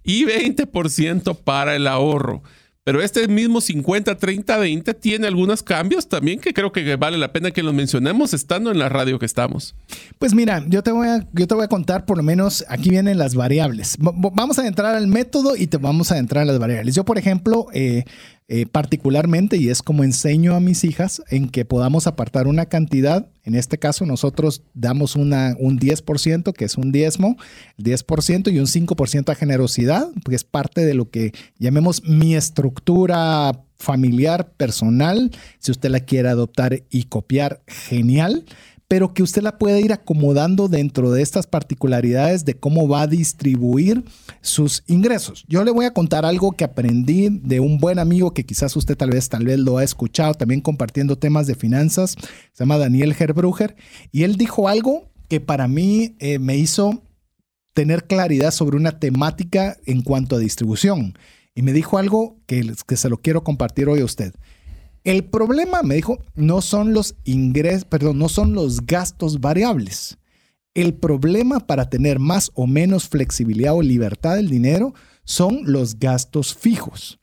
Y 0.03 0.25
20% 0.25 1.37
para 1.43 1.75
el 1.75 1.87
ahorro. 1.87 2.43
Pero 2.85 3.01
este 3.01 3.29
mismo 3.29 3.61
50, 3.61 4.17
30, 4.17 4.57
20 4.57 4.93
tiene 4.95 5.27
algunos 5.27 5.63
cambios 5.63 6.09
también 6.09 6.39
que 6.39 6.53
creo 6.53 6.73
que 6.73 6.97
vale 6.97 7.17
la 7.17 7.31
pena 7.31 7.51
que 7.51 7.63
los 7.63 7.73
mencionemos 7.73 8.33
estando 8.33 8.71
en 8.71 8.79
la 8.79 8.89
radio 8.89 9.19
que 9.19 9.25
estamos. 9.25 9.73
Pues 10.19 10.33
mira, 10.33 10.65
yo 10.67 10.83
te 10.83 10.91
voy 10.91 11.07
a, 11.07 11.25
yo 11.31 11.47
te 11.47 11.55
voy 11.55 11.63
a 11.63 11.69
contar 11.69 12.05
por 12.05 12.17
lo 12.17 12.23
menos, 12.23 12.65
aquí 12.67 12.89
vienen 12.89 13.17
las 13.17 13.35
variables. 13.35 13.95
vamos 13.97 14.59
a 14.59 14.67
entrar 14.67 14.95
al 14.95 15.07
método 15.07 15.55
y 15.55 15.67
te 15.67 15.77
vamos 15.77 16.11
a 16.11 16.17
entrar 16.17 16.43
a 16.43 16.45
las 16.45 16.59
variables. 16.59 16.93
Yo, 16.93 17.05
por 17.05 17.17
ejemplo, 17.17 17.67
eh, 17.71 18.03
eh, 18.55 18.67
particularmente, 18.67 19.57
y 19.57 19.69
es 19.69 19.81
como 19.81 20.03
enseño 20.03 20.53
a 20.53 20.59
mis 20.59 20.83
hijas, 20.83 21.23
en 21.31 21.49
que 21.49 21.65
podamos 21.65 22.05
apartar 22.05 22.45
una 22.45 22.67
cantidad. 22.67 23.27
En 23.43 23.55
este 23.55 23.79
caso, 23.79 24.05
nosotros 24.05 24.61
damos 24.75 25.15
una, 25.15 25.55
un 25.57 25.79
10%, 25.79 26.53
que 26.53 26.65
es 26.65 26.77
un 26.77 26.91
diezmo, 26.91 27.35
10% 27.79 28.53
y 28.53 28.59
un 28.59 28.67
5% 28.67 29.31
a 29.31 29.33
generosidad, 29.33 30.07
porque 30.23 30.35
es 30.35 30.43
parte 30.43 30.85
de 30.85 30.93
lo 30.93 31.09
que 31.09 31.31
llamemos 31.57 32.03
mi 32.03 32.35
estructura 32.35 33.59
familiar, 33.75 34.51
personal. 34.51 35.31
Si 35.57 35.71
usted 35.71 35.89
la 35.89 36.01
quiere 36.01 36.29
adoptar 36.29 36.83
y 36.91 37.05
copiar, 37.05 37.63
genial 37.65 38.45
pero 38.87 39.13
que 39.13 39.23
usted 39.23 39.41
la 39.41 39.57
pueda 39.57 39.79
ir 39.79 39.93
acomodando 39.93 40.67
dentro 40.67 41.11
de 41.11 41.21
estas 41.21 41.47
particularidades 41.47 42.45
de 42.45 42.55
cómo 42.55 42.87
va 42.87 43.01
a 43.01 43.07
distribuir 43.07 44.03
sus 44.41 44.83
ingresos. 44.87 45.45
Yo 45.47 45.63
le 45.63 45.71
voy 45.71 45.85
a 45.85 45.93
contar 45.93 46.25
algo 46.25 46.51
que 46.51 46.63
aprendí 46.63 47.29
de 47.29 47.59
un 47.59 47.79
buen 47.79 47.99
amigo 47.99 48.33
que 48.33 48.45
quizás 48.45 48.75
usted 48.75 48.97
tal 48.97 49.11
vez, 49.11 49.29
tal 49.29 49.45
vez 49.45 49.59
lo 49.59 49.77
ha 49.77 49.83
escuchado 49.83 50.33
también 50.33 50.61
compartiendo 50.61 51.17
temas 51.17 51.47
de 51.47 51.55
finanzas, 51.55 52.15
se 52.51 52.63
llama 52.63 52.77
Daniel 52.77 53.15
Herbruger, 53.17 53.75
y 54.11 54.23
él 54.23 54.35
dijo 54.35 54.67
algo 54.67 55.09
que 55.27 55.39
para 55.39 55.67
mí 55.67 56.15
eh, 56.19 56.39
me 56.39 56.57
hizo 56.57 57.01
tener 57.73 58.05
claridad 58.05 58.51
sobre 58.51 58.77
una 58.77 58.99
temática 58.99 59.77
en 59.85 60.01
cuanto 60.01 60.35
a 60.35 60.39
distribución. 60.39 61.17
Y 61.55 61.61
me 61.61 61.73
dijo 61.73 61.97
algo 61.97 62.37
que, 62.45 62.73
que 62.87 62.97
se 62.97 63.09
lo 63.09 63.17
quiero 63.17 63.43
compartir 63.43 63.87
hoy 63.87 64.01
a 64.01 64.05
usted. 64.05 64.33
El 65.03 65.25
problema, 65.25 65.83
me 65.83 65.95
dijo, 65.95 66.19
no 66.35 66.61
son 66.61 66.93
los 66.93 67.15
ingresos, 67.25 67.85
perdón, 67.85 68.19
no 68.19 68.29
son 68.29 68.53
los 68.53 68.85
gastos 68.85 69.41
variables. 69.41 70.17
El 70.73 70.93
problema 70.93 71.59
para 71.59 71.89
tener 71.89 72.19
más 72.19 72.51
o 72.55 72.67
menos 72.67 73.07
flexibilidad 73.09 73.75
o 73.75 73.81
libertad 73.81 74.35
del 74.35 74.49
dinero 74.49 74.93
son 75.25 75.61
los 75.65 75.99
gastos 75.99 76.55
fijos. 76.55 77.19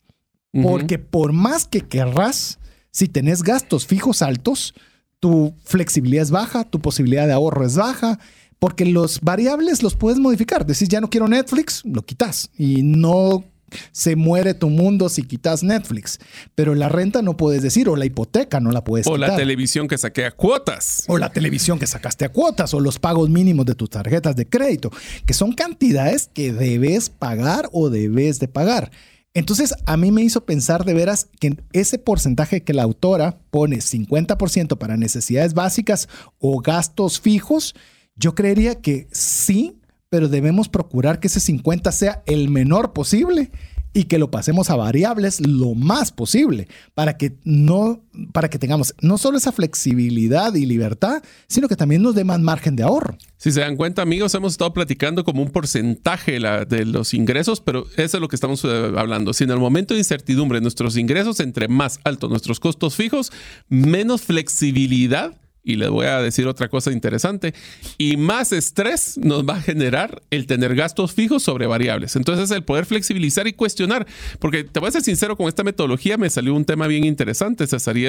Porque 0.52 0.98
por 0.98 1.32
más 1.32 1.66
que 1.66 1.80
querrás, 1.80 2.58
si 2.90 3.06
tenés 3.06 3.42
gastos 3.42 3.86
fijos 3.86 4.20
altos, 4.20 4.74
tu 5.20 5.54
flexibilidad 5.64 6.24
es 6.24 6.30
baja, 6.30 6.64
tu 6.64 6.80
posibilidad 6.80 7.26
de 7.26 7.32
ahorro 7.32 7.64
es 7.64 7.76
baja, 7.76 8.18
porque 8.58 8.84
los 8.84 9.20
variables 9.20 9.82
los 9.82 9.94
puedes 9.94 10.18
modificar. 10.18 10.66
Decís, 10.66 10.88
ya 10.88 11.00
no 11.00 11.08
quiero 11.08 11.28
Netflix, 11.28 11.82
lo 11.84 12.02
quitas 12.02 12.50
y 12.58 12.82
no 12.82 13.44
se 13.92 14.16
muere 14.16 14.54
tu 14.54 14.70
mundo 14.70 15.08
si 15.08 15.22
quitas 15.22 15.62
Netflix. 15.62 16.18
Pero 16.54 16.74
la 16.74 16.88
renta 16.88 17.22
no 17.22 17.36
puedes 17.36 17.62
decir, 17.62 17.88
o 17.88 17.96
la 17.96 18.06
hipoteca 18.06 18.60
no 18.60 18.70
la 18.70 18.84
puedes 18.84 19.06
o 19.06 19.14
quitar. 19.14 19.28
O 19.28 19.32
la 19.32 19.36
televisión 19.36 19.88
que 19.88 19.98
saqué 19.98 20.24
a 20.24 20.30
cuotas. 20.30 21.04
O 21.08 21.18
la 21.18 21.30
televisión 21.30 21.78
que 21.78 21.86
sacaste 21.86 22.24
a 22.24 22.30
cuotas, 22.30 22.74
o 22.74 22.80
los 22.80 22.98
pagos 22.98 23.30
mínimos 23.30 23.66
de 23.66 23.74
tus 23.74 23.90
tarjetas 23.90 24.36
de 24.36 24.48
crédito, 24.48 24.90
que 25.26 25.34
son 25.34 25.52
cantidades 25.52 26.30
que 26.32 26.52
debes 26.52 27.10
pagar 27.10 27.68
o 27.72 27.90
debes 27.90 28.38
de 28.38 28.48
pagar. 28.48 28.90
Entonces, 29.32 29.74
a 29.86 29.96
mí 29.96 30.10
me 30.10 30.22
hizo 30.22 30.44
pensar 30.44 30.84
de 30.84 30.94
veras 30.94 31.28
que 31.38 31.56
ese 31.72 31.98
porcentaje 31.98 32.62
que 32.62 32.74
la 32.74 32.82
autora 32.82 33.38
pone 33.50 33.78
50% 33.78 34.76
para 34.76 34.96
necesidades 34.96 35.54
básicas 35.54 36.08
o 36.38 36.60
gastos 36.60 37.20
fijos, 37.20 37.74
yo 38.16 38.34
creería 38.34 38.80
que 38.80 39.06
sí 39.12 39.79
pero 40.10 40.28
debemos 40.28 40.68
procurar 40.68 41.20
que 41.20 41.28
ese 41.28 41.40
50 41.40 41.90
sea 41.92 42.22
el 42.26 42.50
menor 42.50 42.92
posible 42.92 43.50
y 43.92 44.04
que 44.04 44.18
lo 44.18 44.30
pasemos 44.30 44.70
a 44.70 44.76
variables 44.76 45.40
lo 45.40 45.74
más 45.74 46.12
posible 46.12 46.68
para 46.94 47.16
que 47.16 47.36
no 47.44 48.02
para 48.32 48.48
que 48.48 48.58
tengamos 48.58 48.94
no 49.00 49.18
solo 49.18 49.38
esa 49.38 49.52
flexibilidad 49.52 50.54
y 50.54 50.66
libertad, 50.66 51.22
sino 51.48 51.68
que 51.68 51.76
también 51.76 52.02
nos 52.02 52.14
dé 52.14 52.24
más 52.24 52.40
margen 52.40 52.76
de 52.76 52.82
ahorro. 52.82 53.16
Si 53.36 53.50
se 53.50 53.60
dan 53.60 53.76
cuenta, 53.76 54.02
amigos, 54.02 54.34
hemos 54.34 54.52
estado 54.52 54.72
platicando 54.72 55.24
como 55.24 55.42
un 55.42 55.50
porcentaje 55.50 56.38
de 56.68 56.84
los 56.84 57.14
ingresos, 57.14 57.60
pero 57.60 57.86
eso 57.96 58.16
es 58.16 58.20
lo 58.20 58.28
que 58.28 58.36
estamos 58.36 58.64
eh, 58.64 58.92
hablando. 58.96 59.32
Si 59.32 59.44
en 59.44 59.50
el 59.50 59.58
momento 59.58 59.94
de 59.94 60.00
incertidumbre 60.00 60.60
nuestros 60.60 60.96
ingresos 60.96 61.40
entre 61.40 61.68
más 61.68 61.98
altos 62.04 62.30
nuestros 62.30 62.60
costos 62.60 62.94
fijos, 62.94 63.32
menos 63.68 64.22
flexibilidad 64.22 65.39
y 65.62 65.76
les 65.76 65.90
voy 65.90 66.06
a 66.06 66.20
decir 66.20 66.46
otra 66.46 66.68
cosa 66.68 66.92
interesante, 66.92 67.54
y 67.98 68.16
más 68.16 68.52
estrés 68.52 69.18
nos 69.18 69.44
va 69.44 69.56
a 69.56 69.60
generar 69.60 70.22
el 70.30 70.46
tener 70.46 70.74
gastos 70.74 71.12
fijos 71.12 71.42
sobre 71.42 71.66
variables. 71.66 72.16
Entonces, 72.16 72.50
el 72.50 72.64
poder 72.64 72.86
flexibilizar 72.86 73.46
y 73.46 73.52
cuestionar, 73.52 74.06
porque 74.38 74.64
te 74.64 74.80
voy 74.80 74.88
a 74.88 74.92
ser 74.92 75.02
sincero, 75.02 75.36
con 75.36 75.48
esta 75.48 75.64
metodología 75.64 76.16
me 76.16 76.30
salió 76.30 76.54
un 76.54 76.64
tema 76.64 76.86
bien 76.86 77.04
interesante, 77.04 77.66
César, 77.66 77.96
y 77.96 78.08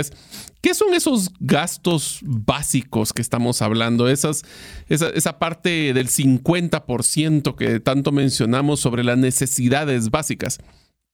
¿qué 0.62 0.74
son 0.74 0.93
esos 0.93 1.32
gastos 1.39 2.20
básicos 2.24 3.14
que 3.14 3.22
estamos 3.22 3.62
hablando? 3.62 4.08
Esas, 4.08 4.43
esa, 4.88 5.10
esa 5.10 5.38
parte 5.39 5.93
del 5.93 6.08
50% 6.08 7.56
que 7.56 7.80
tanto 7.80 8.12
mencionamos 8.12 8.80
sobre 8.80 9.04
las 9.04 9.18
necesidades 9.18 10.10
básicas. 10.10 10.60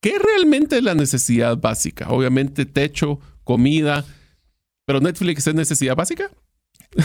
¿Qué 0.02 0.14
realmente 0.20 0.78
es 0.78 0.84
la 0.84 0.94
necesidad 0.94 1.58
básica? 1.58 2.10
Obviamente, 2.10 2.66
techo, 2.66 3.20
comida, 3.44 4.06
pero 4.88 5.02
Netflix 5.02 5.46
es 5.46 5.54
necesidad 5.54 5.98
básica. 5.98 6.32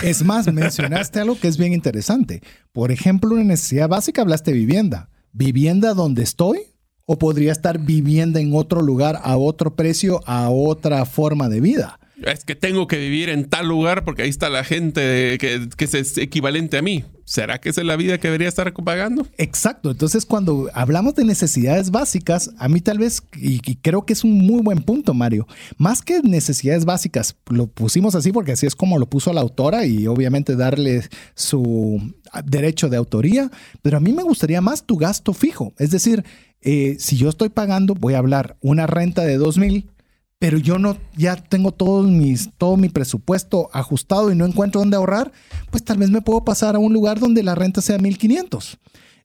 Es 0.05 0.25
más, 0.25 0.51
mencionaste 0.53 1.19
algo 1.19 1.37
que 1.39 1.49
es 1.49 1.59
bien 1.59 1.73
interesante. 1.73 2.41
Por 2.71 2.93
ejemplo, 2.93 3.35
una 3.35 3.43
necesidad 3.43 3.89
básica 3.89 4.23
hablaste 4.23 4.53
de 4.53 4.59
vivienda. 4.59 5.11
¿Vivienda 5.33 5.93
donde 5.93 6.23
estoy? 6.23 6.61
¿O 7.07 7.19
podría 7.19 7.51
estar 7.51 7.81
vivienda 7.81 8.39
en 8.39 8.55
otro 8.55 8.83
lugar 8.83 9.19
a 9.25 9.37
otro 9.37 9.75
precio, 9.75 10.21
a 10.27 10.49
otra 10.49 11.05
forma 11.07 11.49
de 11.49 11.61
vida? 11.61 11.99
Es 12.27 12.45
que 12.45 12.55
tengo 12.55 12.87
que 12.87 12.99
vivir 12.99 13.29
en 13.29 13.49
tal 13.49 13.69
lugar 13.69 14.05
porque 14.05 14.23
ahí 14.23 14.29
está 14.29 14.51
la 14.51 14.65
gente 14.65 15.39
que, 15.39 15.69
es 15.79 16.19
equivalente 16.19 16.79
a 16.79 16.83
mí. 16.83 17.05
¿Será 17.25 17.61
que 17.61 17.69
esa 17.69 17.81
es 17.81 17.87
la 17.87 17.97
vida 17.97 18.19
que 18.19 18.29
debería 18.29 18.49
estar 18.49 18.73
pagando? 18.75 19.27
Exacto. 19.39 19.91
Entonces, 19.91 20.27
cuando 20.27 20.69
hablamos 20.75 21.15
de 21.15 21.25
necesidades 21.25 21.91
básicas, 21.91 22.51
a 22.59 22.69
mí 22.69 22.81
tal 22.81 22.99
vez, 22.99 23.23
y, 23.37 23.61
creo 23.77 24.05
que 24.05 24.13
es 24.13 24.25
un 24.25 24.39
muy 24.39 24.61
buen 24.61 24.83
punto, 24.83 25.15
Mario, 25.15 25.47
más 25.79 26.03
que 26.03 26.21
necesidades 26.23 26.85
básicas, 26.85 27.37
lo 27.49 27.69
pusimos 27.69 28.15
así 28.15 28.33
porque 28.33 28.53
así 28.53 28.67
es 28.67 28.75
como 28.75 28.99
lo 28.99 29.07
puso 29.07 29.33
la 29.33 29.41
autora 29.41 29.87
y 29.87 30.07
obviamente 30.07 30.57
darle 30.57 31.03
su 31.35 32.13
derecho 32.45 32.89
de 32.89 32.97
autoría, 32.97 33.51
pero 33.83 33.99
a 33.99 34.01
mí 34.01 34.13
me 34.13 34.23
gustaría 34.23 34.61
más 34.61 34.85
tu 34.85 34.97
gasto 34.97 35.33
fijo. 35.33 35.73
Es 35.79 35.91
decir, 35.91 36.25
eh, 36.61 36.97
si 36.99 37.17
yo 37.17 37.29
estoy 37.29 37.49
pagando, 37.49 37.95
voy 37.95 38.15
a 38.15 38.19
hablar 38.19 38.57
una 38.61 38.87
renta 38.87 39.23
de 39.23 39.37
dos 39.37 39.59
mil, 39.59 39.91
pero 40.43 40.59
yo 40.59 40.77
no, 40.77 40.97
ya 41.17 41.37
tengo 41.37 41.71
todos 41.71 42.11
mis, 42.11 42.51
todo 42.59 42.77
mi 42.77 42.89
presupuesto 42.89 43.71
ajustado 43.73 44.33
y 44.33 44.35
no 44.35 44.45
encuentro 44.45 44.81
dónde 44.81 44.97
ahorrar, 44.97 45.31
pues 45.71 45.85
tal 45.85 45.99
vez 45.99 46.11
me 46.11 46.21
puedo 46.21 46.45
pasar 46.45 46.75
a 46.75 46.81
un 46.81 46.93
lugar 46.93 47.21
donde 47.21 47.45
la 47.45 47.55
renta 47.55 47.81
sea 47.81 47.97
1500. 47.99 48.77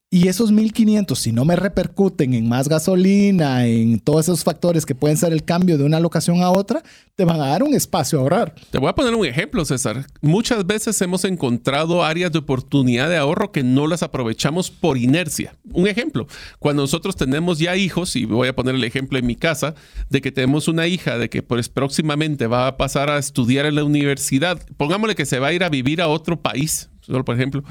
Y 0.10 0.30
esos 0.30 0.53
1500, 0.53 1.20
si 1.20 1.34
no 1.34 1.43
me 1.43 1.58
repercuten 1.58 2.34
en 2.34 2.47
más 2.47 2.70
gasolina, 2.70 3.68
en 3.68 3.99
todos 3.99 4.24
esos 4.24 4.45
factores 4.45 4.86
que 4.86 4.95
pueden 4.95 5.18
ser 5.18 5.34
el 5.34 5.43
cambio 5.43 5.78
de 5.78 5.84
una 5.84 5.99
locación 5.99 6.41
a 6.41 6.49
otra, 6.49 6.82
te 7.16 7.26
van 7.26 7.41
a 7.41 7.47
dar 7.47 7.62
un 7.62 7.74
espacio 7.74 8.18
a 8.18 8.22
ahorrar. 8.22 8.55
Te 8.72 8.78
voy 8.78 8.88
a 8.88 8.95
poner 8.95 9.14
un 9.14 9.26
ejemplo, 9.26 9.66
César. 9.66 10.08
Muchas 10.22 10.66
veces 10.66 11.01
hemos 11.01 11.26
encontrado 11.26 12.05
áreas 12.05 12.32
de 12.32 12.39
oportunidad 12.39 13.10
de 13.10 13.18
ahorro 13.18 13.51
que 13.51 13.64
no 13.64 13.86
las 13.86 14.01
aprovechamos 14.01 14.72
por 14.72 14.97
inercia. 14.97 15.58
Un 15.74 15.89
ejemplo, 15.89 16.26
cuando 16.60 16.84
nosotros 16.84 17.18
tenemos 17.18 17.60
ya 17.60 17.76
hijos, 17.76 18.16
y 18.16 18.24
voy 18.24 18.47
a 18.47 18.55
poner 18.55 18.76
el 18.76 18.86
ejemplo 18.86 19.20
en 19.20 19.26
mi 19.26 19.36
casa, 19.36 19.76
de 20.10 20.22
que 20.22 20.32
tenemos 20.32 20.70
una 20.70 20.88
hija 20.88 21.18
de 21.18 21.30
que 21.30 21.43
pues 21.43 21.68
próximamente 21.68 22.47
va 22.47 22.68
a 22.68 22.78
pasar 22.78 23.10
a 23.10 23.18
estudiar 23.18 23.66
en 23.66 23.76
la 23.76 23.84
universidad, 23.84 24.58
pongámosle 24.78 25.16
que 25.16 25.26
se 25.26 25.39
va 25.39 25.47
a 25.47 25.53
ir 25.53 25.66
a 25.66 25.70
vivir 25.70 26.01
a 26.01 26.08
otro 26.08 26.41
país, 26.41 26.89
solo 27.01 27.26
por 27.26 27.36
ejemplo 27.36 27.62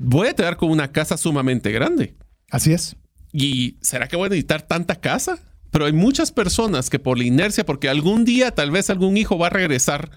voy 0.00 0.28
a 0.28 0.34
quedar 0.34 0.56
con 0.56 0.70
una 0.70 0.90
casa 0.90 1.16
sumamente 1.16 1.70
grande. 1.70 2.14
Así 2.50 2.72
es. 2.72 2.96
¿Y 3.32 3.76
será 3.80 4.08
que 4.08 4.16
voy 4.16 4.26
a 4.26 4.30
necesitar 4.30 4.62
tanta 4.62 4.96
casa? 4.96 5.38
Pero 5.70 5.84
hay 5.84 5.92
muchas 5.92 6.32
personas 6.32 6.90
que 6.90 6.98
por 6.98 7.16
la 7.16 7.24
inercia, 7.24 7.64
porque 7.64 7.88
algún 7.88 8.24
día 8.24 8.50
tal 8.50 8.72
vez 8.72 8.90
algún 8.90 9.16
hijo 9.16 9.38
va 9.38 9.48
a 9.48 9.50
regresar, 9.50 10.10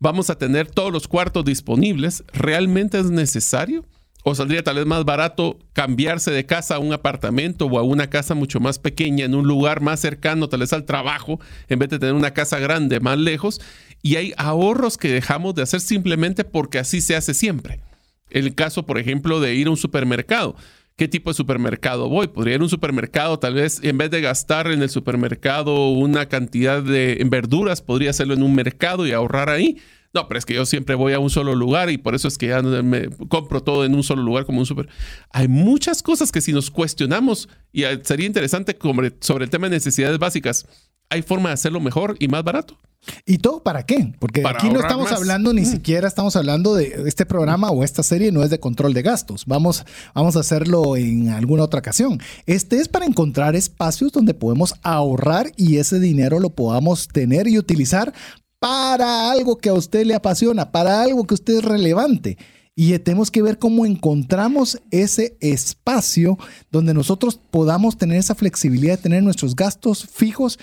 vamos 0.00 0.30
a 0.30 0.38
tener 0.38 0.68
todos 0.68 0.92
los 0.92 1.06
cuartos 1.06 1.44
disponibles. 1.44 2.24
¿Realmente 2.32 2.98
es 2.98 3.10
necesario? 3.10 3.84
¿O 4.24 4.34
saldría 4.34 4.64
tal 4.64 4.76
vez 4.76 4.86
más 4.86 5.04
barato 5.04 5.60
cambiarse 5.72 6.32
de 6.32 6.46
casa 6.46 6.74
a 6.74 6.78
un 6.80 6.92
apartamento 6.92 7.66
o 7.66 7.78
a 7.78 7.82
una 7.82 8.10
casa 8.10 8.34
mucho 8.34 8.58
más 8.58 8.80
pequeña 8.80 9.24
en 9.24 9.36
un 9.36 9.46
lugar 9.46 9.80
más 9.80 10.00
cercano 10.00 10.48
tal 10.48 10.60
vez 10.60 10.72
al 10.72 10.84
trabajo 10.84 11.38
en 11.68 11.78
vez 11.78 11.90
de 11.90 12.00
tener 12.00 12.14
una 12.14 12.32
casa 12.32 12.58
grande 12.58 12.98
más 12.98 13.18
lejos? 13.18 13.60
Y 14.02 14.16
hay 14.16 14.34
ahorros 14.36 14.98
que 14.98 15.12
dejamos 15.12 15.54
de 15.54 15.62
hacer 15.62 15.80
simplemente 15.80 16.42
porque 16.42 16.80
así 16.80 17.00
se 17.00 17.14
hace 17.14 17.34
siempre. 17.34 17.85
El 18.30 18.54
caso, 18.54 18.86
por 18.86 18.98
ejemplo, 18.98 19.40
de 19.40 19.54
ir 19.54 19.66
a 19.66 19.70
un 19.70 19.76
supermercado. 19.76 20.56
¿Qué 20.96 21.08
tipo 21.08 21.28
de 21.28 21.34
supermercado 21.34 22.08
voy? 22.08 22.28
Podría 22.28 22.54
ir 22.54 22.60
a 22.60 22.64
un 22.64 22.70
supermercado, 22.70 23.38
tal 23.38 23.54
vez 23.54 23.80
en 23.82 23.98
vez 23.98 24.10
de 24.10 24.22
gastar 24.22 24.70
en 24.70 24.80
el 24.80 24.88
supermercado 24.88 25.90
una 25.90 26.26
cantidad 26.26 26.82
de 26.82 27.22
verduras, 27.26 27.82
podría 27.82 28.10
hacerlo 28.10 28.32
en 28.32 28.42
un 28.42 28.54
mercado 28.54 29.06
y 29.06 29.12
ahorrar 29.12 29.50
ahí. 29.50 29.76
No, 30.14 30.26
pero 30.26 30.38
es 30.38 30.46
que 30.46 30.54
yo 30.54 30.64
siempre 30.64 30.94
voy 30.94 31.12
a 31.12 31.18
un 31.18 31.28
solo 31.28 31.54
lugar 31.54 31.90
y 31.90 31.98
por 31.98 32.14
eso 32.14 32.26
es 32.28 32.38
que 32.38 32.46
ya 32.46 32.62
me 32.62 33.10
compro 33.28 33.62
todo 33.62 33.84
en 33.84 33.94
un 33.94 34.02
solo 34.02 34.22
lugar 34.22 34.46
como 34.46 34.60
un 34.60 34.64
super. 34.64 34.88
Hay 35.30 35.48
muchas 35.48 36.02
cosas 36.02 36.32
que 36.32 36.40
si 36.40 36.54
nos 36.54 36.70
cuestionamos, 36.70 37.50
y 37.70 37.82
sería 38.02 38.26
interesante 38.26 38.74
sobre 39.20 39.44
el 39.44 39.50
tema 39.50 39.68
de 39.68 39.76
necesidades 39.76 40.18
básicas, 40.18 40.66
hay 41.10 41.22
forma 41.22 41.50
de 41.50 41.54
hacerlo 41.54 41.80
mejor 41.80 42.16
y 42.18 42.28
más 42.28 42.44
barato. 42.44 42.76
¿Y 43.24 43.38
todo 43.38 43.62
para 43.62 43.84
qué? 43.84 44.12
Porque 44.18 44.42
aquí 44.46 44.68
no 44.68 44.80
estamos 44.80 45.12
hablando, 45.12 45.52
ni 45.52 45.62
mm. 45.62 45.66
siquiera 45.66 46.08
estamos 46.08 46.34
hablando 46.36 46.74
de 46.74 47.04
este 47.06 47.24
programa 47.24 47.70
o 47.70 47.84
esta 47.84 48.02
serie 48.02 48.32
no 48.32 48.42
es 48.42 48.50
de 48.50 48.58
control 48.58 48.94
de 48.94 49.02
gastos. 49.02 49.44
Vamos, 49.46 49.84
vamos 50.14 50.36
a 50.36 50.40
hacerlo 50.40 50.96
en 50.96 51.28
alguna 51.28 51.62
otra 51.62 51.80
ocasión. 51.80 52.20
Este 52.46 52.78
es 52.78 52.88
para 52.88 53.06
encontrar 53.06 53.54
espacios 53.54 54.12
donde 54.12 54.34
podemos 54.34 54.74
ahorrar 54.82 55.52
y 55.56 55.76
ese 55.76 56.00
dinero 56.00 56.40
lo 56.40 56.50
podamos 56.50 57.08
tener 57.08 57.46
y 57.46 57.58
utilizar 57.58 58.12
para 58.58 59.30
algo 59.30 59.58
que 59.58 59.68
a 59.68 59.74
usted 59.74 60.04
le 60.04 60.14
apasiona, 60.14 60.72
para 60.72 61.02
algo 61.02 61.24
que 61.24 61.34
a 61.34 61.36
usted 61.36 61.58
es 61.58 61.64
relevante. 61.64 62.38
Y 62.78 62.98
tenemos 62.98 63.30
que 63.30 63.40
ver 63.40 63.58
cómo 63.58 63.86
encontramos 63.86 64.82
ese 64.90 65.38
espacio 65.40 66.38
donde 66.70 66.92
nosotros 66.92 67.40
podamos 67.50 67.96
tener 67.96 68.18
esa 68.18 68.34
flexibilidad 68.34 68.96
de 68.96 69.02
tener 69.02 69.22
nuestros 69.22 69.56
gastos 69.56 70.06
fijos 70.06 70.58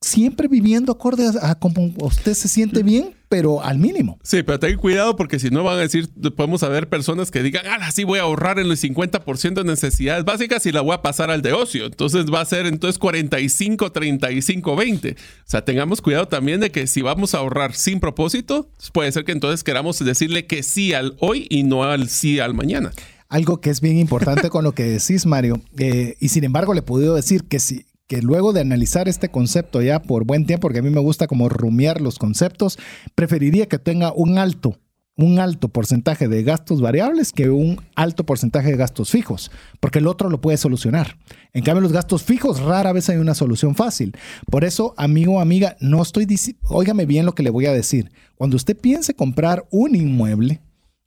siempre 0.00 0.48
viviendo 0.48 0.92
acorde 0.92 1.30
a, 1.42 1.54
como 1.56 1.92
usted 1.98 2.32
se 2.34 2.48
siente 2.48 2.82
bien, 2.82 3.14
pero 3.28 3.62
al 3.62 3.78
mínimo. 3.78 4.18
Sí, 4.22 4.42
pero 4.42 4.58
ten 4.58 4.76
cuidado 4.78 5.14
porque 5.14 5.38
si 5.38 5.50
no 5.50 5.62
van 5.62 5.78
a 5.78 5.82
decir, 5.82 6.08
podemos 6.34 6.62
haber 6.62 6.88
personas 6.88 7.30
que 7.30 7.42
digan, 7.42 7.64
ah, 7.68 7.92
sí 7.92 8.04
voy 8.04 8.18
a 8.18 8.22
ahorrar 8.22 8.58
en 8.58 8.66
el 8.66 8.78
50% 8.78 9.54
de 9.54 9.64
necesidades 9.64 10.24
básicas 10.24 10.64
y 10.66 10.72
la 10.72 10.80
voy 10.80 10.94
a 10.94 11.02
pasar 11.02 11.30
al 11.30 11.42
de 11.42 11.52
ocio. 11.52 11.84
Entonces 11.86 12.26
va 12.32 12.40
a 12.40 12.44
ser 12.46 12.66
entonces 12.66 12.98
45, 12.98 13.92
35, 13.92 14.76
20. 14.76 15.10
O 15.12 15.16
sea, 15.44 15.64
tengamos 15.64 16.00
cuidado 16.00 16.26
también 16.28 16.60
de 16.60 16.70
que 16.70 16.86
si 16.86 17.02
vamos 17.02 17.34
a 17.34 17.38
ahorrar 17.38 17.74
sin 17.74 18.00
propósito, 18.00 18.70
puede 18.92 19.12
ser 19.12 19.24
que 19.24 19.32
entonces 19.32 19.62
queramos 19.62 19.98
decirle 19.98 20.46
que 20.46 20.62
sí 20.62 20.94
al 20.94 21.16
hoy 21.20 21.46
y 21.50 21.62
no 21.62 21.84
al 21.84 22.08
sí 22.08 22.40
al 22.40 22.54
mañana 22.54 22.90
algo 23.28 23.60
que 23.60 23.70
es 23.70 23.80
bien 23.80 23.96
importante 23.96 24.50
con 24.50 24.64
lo 24.64 24.72
que 24.72 24.82
decís, 24.82 25.24
Mario. 25.24 25.62
Eh, 25.78 26.16
y 26.18 26.30
sin 26.30 26.42
embargo, 26.42 26.74
le 26.74 26.82
puedo 26.82 27.14
decir 27.14 27.44
que 27.44 27.60
si, 27.60 27.86
que 28.10 28.22
luego 28.22 28.52
de 28.52 28.60
analizar 28.60 29.08
este 29.08 29.28
concepto 29.28 29.80
ya 29.80 30.02
por 30.02 30.24
buen 30.24 30.44
tiempo, 30.44 30.62
porque 30.62 30.80
a 30.80 30.82
mí 30.82 30.90
me 30.90 30.98
gusta 30.98 31.28
como 31.28 31.48
rumiar 31.48 32.00
los 32.00 32.18
conceptos, 32.18 32.76
preferiría 33.14 33.66
que 33.66 33.78
tenga 33.78 34.12
un 34.12 34.36
alto 34.36 34.80
un 35.16 35.38
alto 35.38 35.68
porcentaje 35.68 36.26
de 36.26 36.42
gastos 36.42 36.80
variables 36.80 37.30
que 37.30 37.50
un 37.50 37.80
alto 37.94 38.24
porcentaje 38.24 38.70
de 38.70 38.76
gastos 38.76 39.10
fijos, 39.10 39.52
porque 39.78 39.98
el 39.98 40.06
otro 40.06 40.28
lo 40.30 40.40
puede 40.40 40.56
solucionar. 40.56 41.18
En 41.52 41.62
cambio, 41.62 41.82
los 41.82 41.92
gastos 41.92 42.22
fijos 42.22 42.58
rara 42.58 42.92
vez 42.92 43.10
hay 43.10 43.18
una 43.18 43.34
solución 43.34 43.74
fácil. 43.74 44.16
Por 44.50 44.64
eso, 44.64 44.94
amigo 44.96 45.34
o 45.34 45.40
amiga, 45.40 45.76
no 45.78 46.02
estoy 46.02 46.24
diciendo, 46.24 46.62
óigame 46.68 47.04
bien 47.04 47.26
lo 47.26 47.34
que 47.34 47.42
le 47.42 47.50
voy 47.50 47.66
a 47.66 47.72
decir. 47.72 48.10
Cuando 48.34 48.56
usted 48.56 48.76
piense 48.76 49.14
comprar 49.14 49.66
un 49.70 49.94
inmueble, 49.94 50.62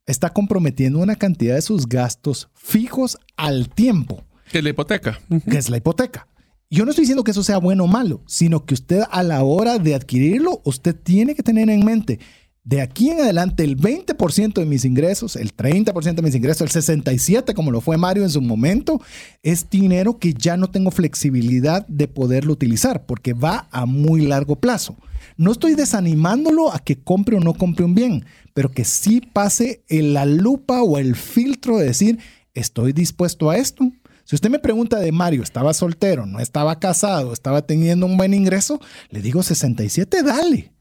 está 0.05 0.29
comprometiendo 0.29 0.99
una 0.99 1.15
cantidad 1.15 1.55
de 1.55 1.63
sus 1.63 1.89
gastos 1.89 2.49
fijos 2.53 3.17
al 3.35 3.67
tiempo. 3.67 4.23
Que 4.51 4.59
es 4.59 4.63
la 4.63 4.69
hipoteca. 4.69 5.19
Que 5.49 5.57
es 5.57 5.69
la 5.71 5.77
hipoteca. 5.77 6.27
Yo 6.73 6.85
no 6.85 6.89
estoy 6.89 7.03
diciendo 7.03 7.23
que 7.23 7.29
eso 7.29 7.43
sea 7.43 7.59
bueno 7.59 7.83
o 7.83 7.87
malo, 7.87 8.23
sino 8.25 8.65
que 8.65 8.73
usted 8.73 9.03
a 9.11 9.21
la 9.21 9.43
hora 9.43 9.77
de 9.77 9.93
adquirirlo, 9.93 10.59
usted 10.65 10.95
tiene 10.95 11.35
que 11.35 11.43
tener 11.43 11.69
en 11.69 11.85
mente 11.85 12.17
de 12.63 12.81
aquí 12.81 13.11
en 13.11 13.19
adelante 13.19 13.63
el 13.63 13.77
20% 13.77 14.53
de 14.53 14.65
mis 14.65 14.83
ingresos, 14.83 15.35
el 15.35 15.55
30% 15.55 16.15
de 16.15 16.21
mis 16.23 16.33
ingresos, 16.33 16.75
el 16.75 16.81
67% 16.81 17.53
como 17.53 17.69
lo 17.69 17.79
fue 17.79 17.97
Mario 17.97 18.23
en 18.23 18.31
su 18.31 18.41
momento, 18.41 18.99
es 19.43 19.69
dinero 19.69 20.17
que 20.17 20.33
ya 20.33 20.57
no 20.57 20.71
tengo 20.71 20.89
flexibilidad 20.89 21.85
de 21.87 22.07
poderlo 22.07 22.53
utilizar 22.53 23.05
porque 23.05 23.33
va 23.33 23.67
a 23.69 23.85
muy 23.85 24.21
largo 24.25 24.55
plazo. 24.55 24.97
No 25.37 25.51
estoy 25.51 25.75
desanimándolo 25.75 26.73
a 26.73 26.79
que 26.79 26.99
compre 26.99 27.37
o 27.37 27.39
no 27.39 27.53
compre 27.53 27.85
un 27.85 27.93
bien, 27.93 28.25
pero 28.55 28.71
que 28.71 28.83
sí 28.83 29.21
pase 29.21 29.83
en 29.89 30.15
la 30.15 30.25
lupa 30.25 30.81
o 30.81 30.97
el 30.97 31.15
filtro 31.15 31.77
de 31.77 31.85
decir, 31.85 32.17
estoy 32.55 32.93
dispuesto 32.93 33.51
a 33.51 33.57
esto. 33.57 33.91
Si 34.33 34.35
usted 34.35 34.49
me 34.49 34.57
pregunta 34.57 34.97
de 34.97 35.11
Mario, 35.11 35.43
¿estaba 35.43 35.75
soltero, 35.75 36.25
no 36.25 36.39
estaba 36.39 36.79
casado, 36.79 37.33
estaba 37.33 37.61
teniendo 37.67 38.07
un 38.07 38.17
buen 38.17 38.33
ingreso? 38.33 38.81
Le 39.11 39.21
digo 39.21 39.43
67, 39.43 40.23
dale. 40.23 40.71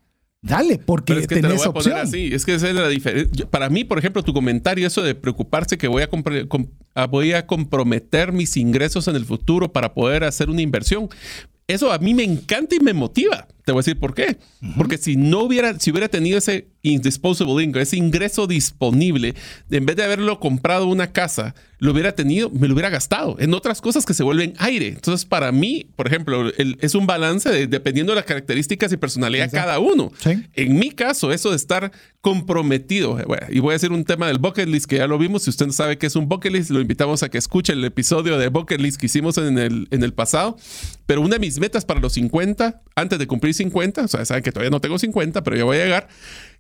Dale, 0.41 0.79
porque 0.79 1.19
es 1.19 1.27
que 1.27 1.35
tenés 1.35 1.67
opción. 1.67 1.99
Así. 1.99 2.31
Es 2.33 2.47
que 2.47 2.55
esa 2.55 2.71
es 2.71 2.75
la 2.75 2.89
diferencia. 2.89 3.45
Para 3.51 3.69
mí, 3.69 3.85
por 3.85 3.99
ejemplo, 3.99 4.23
tu 4.23 4.33
comentario, 4.33 4.87
eso 4.87 5.03
de 5.03 5.15
preocuparse 5.15 5.77
que 5.77 5.87
voy 5.87 6.03
a, 6.03 6.09
ah, 6.95 7.07
voy 7.07 7.35
a 7.35 7.47
comprometer 7.47 8.33
mis 8.33 8.57
ingresos 8.57 9.07
en 9.07 9.17
el 9.17 9.27
futuro 9.27 9.71
para 9.71 9.93
poder 9.93 10.25
hacer 10.25 10.49
una 10.49 10.63
inversión, 10.63 11.11
eso 11.67 11.93
a 11.93 11.99
mí 11.99 12.15
me 12.15 12.25
encanta 12.25 12.75
y 12.75 12.81
me 12.81 12.95
motiva. 12.95 13.49
Te 13.65 13.73
voy 13.73 13.81
a 13.81 13.83
decir 13.83 13.99
por 13.99 14.15
qué. 14.15 14.39
Porque 14.77 14.99
si 14.99 15.17
no 15.17 15.41
hubiera, 15.41 15.79
si 15.79 15.91
hubiera 15.91 16.09
tenido 16.09 16.39
ese 16.39 16.69
indisposable 16.83 17.63
income, 17.63 17.83
ese 17.83 17.97
ingreso 17.97 18.47
disponible, 18.47 19.35
en 19.71 19.87
vez 19.87 19.97
de 19.97 20.03
haberlo 20.03 20.41
comprado 20.41 20.87
una 20.87 21.13
casa, 21.13 21.55
lo 21.79 21.93
hubiera 21.93 22.13
tenido, 22.13 22.49
me 22.51 22.69
lo 22.69 22.75
hubiera 22.75 22.91
gastado 22.91 23.37
en 23.41 23.55
otras 23.55 23.81
cosas 23.81 24.07
que 24.07 24.15
se 24.15 24.23
vuelven 24.23 24.55
aire. 24.59 24.89
Entonces, 24.89 25.25
para 25.25 25.51
mí, 25.51 25.87
por 25.97 26.07
ejemplo, 26.07 26.51
es 26.57 26.95
un 26.95 27.07
balance 27.07 27.67
dependiendo 27.67 28.13
de 28.13 28.17
las 28.17 28.25
características 28.25 28.93
y 28.93 28.97
personalidad 28.97 29.47
de 29.47 29.57
cada 29.57 29.79
uno. 29.81 30.13
En 30.55 30.79
mi 30.79 30.91
caso, 30.91 31.33
eso 31.33 31.51
de 31.51 31.57
estar 31.57 31.91
comprometido, 32.21 33.19
y 33.49 33.59
voy 33.59 33.71
a 33.71 33.73
decir 33.73 33.91
un 33.91 34.05
tema 34.05 34.29
del 34.29 34.39
bucket 34.39 34.69
list 34.69 34.87
que 34.87 34.99
ya 34.99 35.09
lo 35.09 35.19
vimos. 35.19 35.43
Si 35.43 35.51
usted 35.51 35.67
no 35.67 35.73
sabe 35.73 35.99
qué 35.99 36.07
es 36.07 36.15
un 36.15 36.29
bucket 36.29 36.53
list, 36.53 36.71
lo 36.71 36.81
invitamos 36.81 37.25
a 37.25 37.29
que 37.29 37.39
escuche 37.39 37.73
el 37.73 37.85
episodio 37.85 38.39
de 38.39 38.47
bucket 38.47 38.81
list 38.81 39.01
que 39.01 39.07
hicimos 39.07 39.37
en 39.39 39.59
el, 39.59 39.89
en 39.91 40.05
el 40.05 40.13
pasado. 40.13 40.57
Pero 41.07 41.21
una 41.21 41.35
de 41.35 41.41
mis 41.41 41.59
metas 41.59 41.85
para 41.85 41.99
los 41.99 42.13
50, 42.13 42.81
antes 42.95 43.19
de 43.19 43.27
cumplir 43.27 43.52
50, 43.53 44.03
o 44.03 44.09
sea, 44.09 44.25
saben 44.25 44.43
que 44.43 44.53
todavía 44.53 44.71
no 44.71 44.81
tengo 44.81 44.99
50, 44.99 45.43
pero 45.43 45.57
ya 45.57 45.65
voy 45.65 45.79
a 45.79 45.85
llegar. 45.85 46.09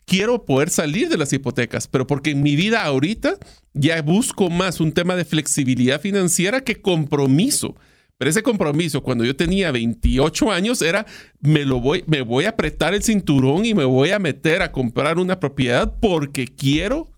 Quiero 0.05 0.45
poder 0.45 0.71
salir 0.71 1.09
de 1.09 1.17
las 1.17 1.33
hipotecas, 1.33 1.87
pero 1.87 2.07
porque 2.07 2.31
en 2.31 2.43
mi 2.43 2.57
vida 2.57 2.83
ahorita 2.85 3.37
ya 3.73 4.01
busco 4.03 4.51
más 4.51 4.81
un 4.81 4.93
tema 4.93 5.15
de 5.17 5.25
flexibilidad 5.25 6.01
financiera 6.01 6.63
que 6.63 6.81
compromiso. 6.81 7.77
Pero 8.19 8.31
ese 8.31 8.43
compromiso 8.43 9.03
cuando 9.03 9.25
yo 9.25 9.35
tenía 9.35 9.73
28 9.73 10.53
años 10.53 10.81
era 10.83 11.07
me 11.41 11.65
lo 11.65 11.81
voy 11.81 12.05
me 12.07 12.23
voy 12.23 12.45
a 12.45 12.51
apretar 12.51 12.95
el 12.95 13.03
cinturón 13.03 13.65
y 13.65 13.75
me 13.75 13.85
voy 13.85 14.11
a 14.11 14.21
meter 14.21 14.63
a 14.63 14.71
comprar 14.71 15.19
una 15.19 15.41
propiedad 15.41 15.93
porque 16.01 16.47
quiero 16.47 17.11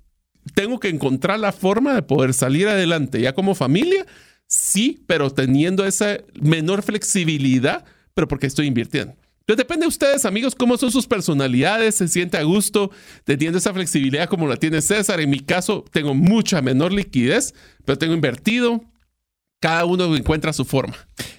tengo 0.54 0.78
que 0.78 0.88
encontrar 0.88 1.38
la 1.38 1.52
forma 1.52 1.94
de 1.94 2.02
poder 2.02 2.34
salir 2.34 2.68
adelante 2.68 3.20
ya 3.20 3.34
como 3.34 3.54
familia, 3.54 4.06
sí, 4.46 5.02
pero 5.06 5.30
teniendo 5.30 5.86
esa 5.86 6.18
menor 6.40 6.82
flexibilidad, 6.82 7.84
pero 8.14 8.28
porque 8.28 8.46
estoy 8.46 8.66
invirtiendo. 8.66 9.14
Entonces 9.46 9.66
depende 9.66 9.84
de 9.84 9.88
ustedes, 9.88 10.24
amigos, 10.24 10.54
cómo 10.54 10.78
son 10.78 10.90
sus 10.90 11.06
personalidades, 11.06 11.96
se 11.96 12.08
siente 12.08 12.38
a 12.38 12.42
gusto 12.44 12.90
teniendo 13.24 13.58
esa 13.58 13.74
flexibilidad 13.74 14.26
como 14.26 14.48
la 14.48 14.56
tiene 14.56 14.80
César. 14.80 15.20
En 15.20 15.28
mi 15.28 15.40
caso, 15.40 15.84
tengo 15.92 16.14
mucha 16.14 16.62
menor 16.62 16.94
liquidez, 16.94 17.52
pero 17.84 17.98
tengo 17.98 18.14
invertido. 18.14 18.82
Cada 19.64 19.86
uno 19.86 20.14
encuentra 20.14 20.52
su 20.52 20.66
forma. 20.66 20.94